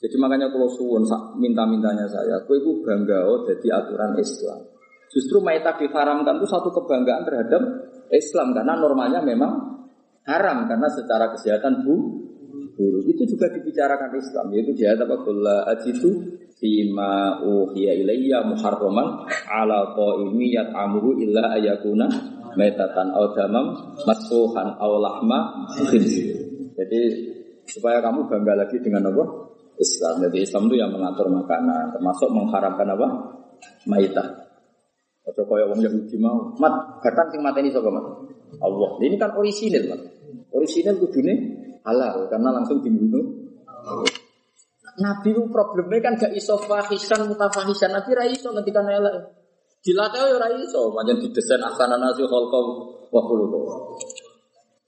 Jadi 0.00 0.16
makanya 0.16 0.48
kalau 0.48 0.72
suwun 0.72 1.04
minta-mintanya 1.36 2.08
saya, 2.08 2.40
aku 2.40 2.56
itu 2.56 2.80
bangga 2.80 3.28
oh 3.28 3.44
jadi 3.44 3.84
aturan 3.84 4.16
Islam. 4.16 4.60
Justru 5.12 5.36
maita 5.44 5.76
diharamkan 5.76 6.40
itu 6.40 6.48
satu 6.48 6.72
kebanggaan 6.72 7.28
terhadap 7.28 7.62
Islam 8.08 8.56
karena 8.56 8.72
normalnya 8.76 9.20
memang 9.20 9.52
haram 10.24 10.64
karena 10.64 10.88
secara 10.88 11.28
kesehatan 11.36 11.84
bu 11.84 11.94
buruk. 12.74 13.04
Itu 13.04 13.36
juga 13.36 13.52
dibicarakan 13.52 14.10
Islam 14.16 14.46
yaitu 14.56 14.72
dia 14.74 14.96
apa 14.96 15.16
kula 15.22 15.68
ajitu 15.76 16.40
fima 16.56 17.38
uhiya 17.44 18.00
ilayya 18.00 18.42
muharraman 18.48 19.28
ala 19.46 19.92
qaimi 19.92 20.56
yat'amuhu 20.56 21.20
illa 21.20 21.52
ayakuna 21.52 22.33
metatan 22.54 23.12
aw 23.14 23.34
damam 23.34 23.94
masfuhan 24.06 24.74
aw 24.78 24.92
lahma 24.98 25.68
Jadi 26.74 27.00
supaya 27.70 28.02
kamu 28.02 28.26
bangga 28.26 28.54
lagi 28.66 28.76
dengan 28.82 29.08
apa? 29.08 29.24
Islam. 29.78 30.22
Jadi 30.26 30.38
Islam 30.42 30.70
itu 30.70 30.76
yang 30.78 30.90
mengatur 30.90 31.26
makanan, 31.30 31.94
termasuk 31.94 32.30
mengharamkan 32.30 32.86
apa? 32.94 33.08
Maitah. 33.86 34.28
Atau 35.24 35.48
kaya 35.48 35.64
wong 35.70 35.80
Yahudi 35.80 36.20
mau, 36.20 36.52
mat, 36.60 37.00
batang 37.00 37.32
sing 37.32 37.40
mateni 37.40 37.72
sapa, 37.72 37.88
Mat? 37.88 38.04
Allah. 38.60 38.90
Ini 39.00 39.16
kan 39.16 39.32
orisinil, 39.34 39.88
Mat. 39.88 40.00
Orisinil 40.52 41.00
kudune 41.00 41.34
halal 41.82 42.28
karena 42.28 42.50
langsung 42.54 42.84
dibunuh. 42.84 43.24
Nabi 44.94 45.34
problemnya 45.50 46.06
kan 46.06 46.14
gak 46.14 46.32
iso 46.38 46.54
fahisan 46.60 47.26
mutafahisan. 47.26 47.90
Nabi 47.90 48.10
ra 48.14 48.24
iso 48.30 48.54
ketika 48.62 48.84
elek. 48.86 49.43
Dilatih 49.84 50.16
ya 50.16 50.40
ora 50.40 50.48
iso, 50.56 50.88
pancen 50.96 51.20
didesain 51.20 51.60
asana 51.60 52.00
nasi 52.00 52.24
khalqa 52.24 52.58
wa 53.12 53.20
khuluqa. 53.20 53.60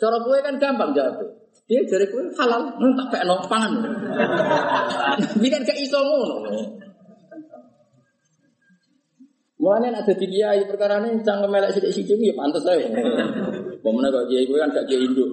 Cara 0.01 0.16
gue 0.24 0.36
kan 0.40 0.56
gampang 0.56 0.97
jatuh. 0.97 1.28
Dia 1.68 1.85
dari 1.85 2.09
gue 2.09 2.32
halal, 2.32 2.81
nang 2.81 2.93
tak 2.97 3.09
pekno 3.12 3.36
pangan. 3.44 3.73
Nabi 5.20 5.48
kan 5.52 5.60
gak 5.68 5.77
iso 5.77 6.01
ngono. 6.01 6.36
Mulanya 9.60 10.01
ada 10.01 10.14
di 10.16 10.27
kiai 10.32 10.64
perkara 10.64 11.02
ini 11.05 11.20
cangkem 11.20 11.51
melek 11.52 11.77
sidik-sidik 11.77 12.16
ya 12.16 12.32
pantas 12.32 12.64
lah. 12.64 12.81
Pemenang 13.85 14.12
kok 14.16 14.27
kiai 14.32 14.48
gue 14.48 14.56
kan 14.56 14.73
gak 14.73 14.86
kiai 14.89 15.05
induk, 15.05 15.28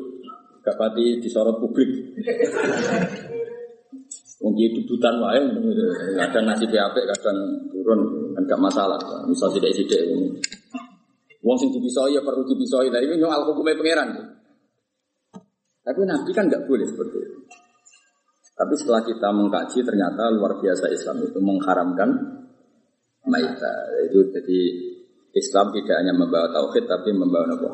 gak 0.59 0.75
pati 0.75 1.23
disorot 1.23 1.55
publik. 1.55 1.87
Mungkin 4.43 4.75
dudutan 4.75 5.23
wae, 5.23 5.39
kadang 6.19 6.43
nasi 6.51 6.67
PAP, 6.67 6.99
kadang 6.99 7.37
turun, 7.71 7.99
kan 8.35 8.43
gak 8.43 8.59
masalah. 8.59 8.99
Misal 9.23 9.47
sidik-sidik. 9.55 10.03
Wong 11.43 11.59
sing 11.59 11.71
dipisoi 11.75 12.15
ya 12.15 12.23
perlu 12.23 12.47
dipisoi. 12.47 12.87
Nah 12.87 13.03
ini 13.03 13.19
nyong 13.19 13.51
hukumnya 13.51 13.75
pangeran. 13.75 14.09
Tapi 15.83 15.99
Nabi 16.07 16.31
kan 16.31 16.47
nggak 16.47 16.63
boleh 16.63 16.87
seperti 16.87 17.17
itu. 17.19 17.39
Tapi 18.55 18.73
setelah 18.79 19.03
kita 19.03 19.27
mengkaji 19.35 19.79
ternyata 19.83 20.31
luar 20.31 20.55
biasa 20.63 20.87
Islam 20.87 21.19
itu 21.27 21.39
mengharamkan 21.43 22.09
maita. 23.27 23.73
Itu 24.07 24.31
jadi 24.31 24.59
Islam 25.35 25.75
tidak 25.75 25.95
hanya 25.99 26.15
membawa 26.15 26.47
tauhid 26.47 26.87
tapi 26.87 27.11
membawa 27.11 27.51
apa? 27.51 27.71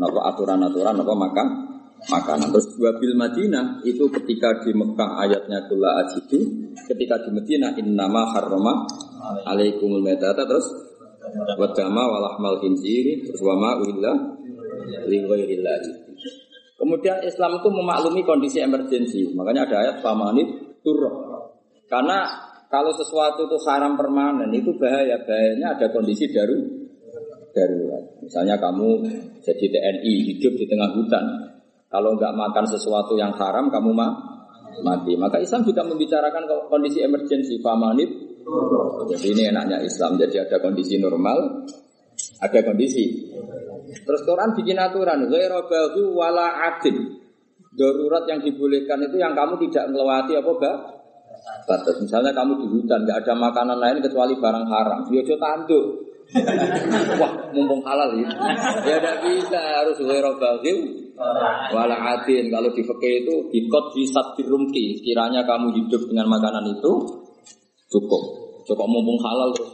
Apa 0.00 0.20
aturan-aturan 0.32 0.96
apa 0.96 1.12
makan 1.12 1.46
makanan. 2.08 2.48
Terus 2.54 2.72
dua 2.78 2.96
bil 2.96 3.12
Madinah 3.18 3.84
itu 3.84 4.08
ketika 4.08 4.64
di 4.64 4.72
Mekah 4.72 5.20
ayatnya 5.20 5.68
kula 5.68 6.06
ajidu, 6.06 6.70
ketika 6.88 7.20
di 7.20 7.30
Madinah 7.34 7.76
innama 7.76 8.32
harrama 8.32 8.88
alaikumul 9.44 10.00
metata 10.00 10.48
terus 10.48 10.64
wadama 11.60 12.08
walahmal 12.08 12.58
khinziri 12.64 13.28
terus 13.28 13.40
wama 13.44 13.76
uhillah 13.84 14.16
li 15.06 15.20
Kemudian 16.80 17.20
Islam 17.20 17.60
itu 17.60 17.68
memaklumi 17.68 18.24
kondisi 18.24 18.56
emergensi. 18.64 19.36
Makanya 19.36 19.68
ada 19.68 19.76
ayat 19.84 19.96
pamanit 20.00 20.80
turroh. 20.80 21.28
Karena 21.92 22.24
kalau 22.72 22.88
sesuatu 22.96 23.44
itu 23.44 23.60
haram 23.68 24.00
permanen 24.00 24.48
itu 24.56 24.72
bahaya. 24.80 25.20
Bahayanya 25.20 25.76
ada 25.76 25.92
kondisi 25.92 26.32
daru 26.32 26.56
darurat. 27.52 28.04
Misalnya 28.24 28.56
kamu 28.56 28.88
jadi 29.44 29.66
TNI 29.76 30.14
hidup 30.32 30.56
di 30.56 30.64
tengah 30.64 30.88
hutan. 30.96 31.24
Kalau 31.90 32.14
nggak 32.14 32.32
makan 32.38 32.64
sesuatu 32.70 33.18
yang 33.18 33.34
haram 33.34 33.66
kamu 33.66 33.90
mah 33.90 34.12
mati. 34.86 35.18
Maka 35.18 35.42
Islam 35.42 35.66
juga 35.66 35.82
membicarakan 35.82 36.46
kondisi 36.70 37.02
emergensi 37.02 37.58
pamanit. 37.58 38.10
Jadi 39.10 39.26
ini 39.34 39.42
enaknya 39.50 39.82
Islam. 39.82 40.14
Jadi 40.14 40.38
ada 40.38 40.62
kondisi 40.62 40.96
normal, 41.02 41.66
ada 42.40 42.60
kondisi 42.62 43.04
Terus 43.90 44.22
Quran 44.22 44.54
bikin 44.54 44.78
aturan, 44.78 45.26
ghairabaghu 45.26 46.14
wala 46.14 46.62
adin. 46.70 47.18
Darurat 47.74 48.22
yang 48.26 48.42
dibolehkan 48.42 49.02
itu 49.02 49.18
yang 49.18 49.34
kamu 49.34 49.58
tidak 49.66 49.90
melewati 49.90 50.38
apa 50.38 50.52
bah? 50.58 50.76
Batas. 51.66 51.98
Misalnya 52.02 52.30
kamu 52.34 52.58
di 52.62 52.66
hutan, 52.70 53.02
nggak 53.02 53.26
ada 53.26 53.34
makanan 53.34 53.78
lain 53.78 53.98
kecuali 54.02 54.38
barang 54.38 54.66
haram. 54.66 55.00
Yo 55.10 55.22
ya, 55.22 55.36
tanduk. 55.38 56.06
Wah, 57.20 57.32
mumpung 57.50 57.82
halal 57.82 58.14
ya. 58.14 58.30
Ya 58.86 58.96
tidak 59.02 59.16
bisa, 59.26 59.58
harus 59.58 59.98
ghairabaghu 59.98 60.74
wala 61.70 61.96
adin. 62.16 62.48
Kalau 62.48 62.70
di 62.72 62.82
fakih 62.84 63.24
itu 63.24 63.34
bikot 63.52 63.84
di 64.36 64.42
rumki. 64.48 65.00
Kiranya 65.04 65.44
kamu 65.44 65.76
hidup 65.76 66.08
dengan 66.08 66.32
makanan 66.32 66.64
itu 66.80 66.92
cukup. 67.92 68.22
Cukup 68.64 68.86
mumpung 68.88 69.18
halal 69.20 69.52
terus. 69.56 69.72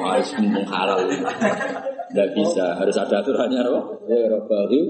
Harus 0.00 0.28
mumpung 0.40 0.66
halal. 0.68 0.98
Tidak 1.04 2.28
bisa, 2.36 2.78
harus 2.78 2.94
ada 2.94 3.20
aturannya. 3.20 3.60
Ya, 4.06 4.20
Rabbahu. 4.30 4.80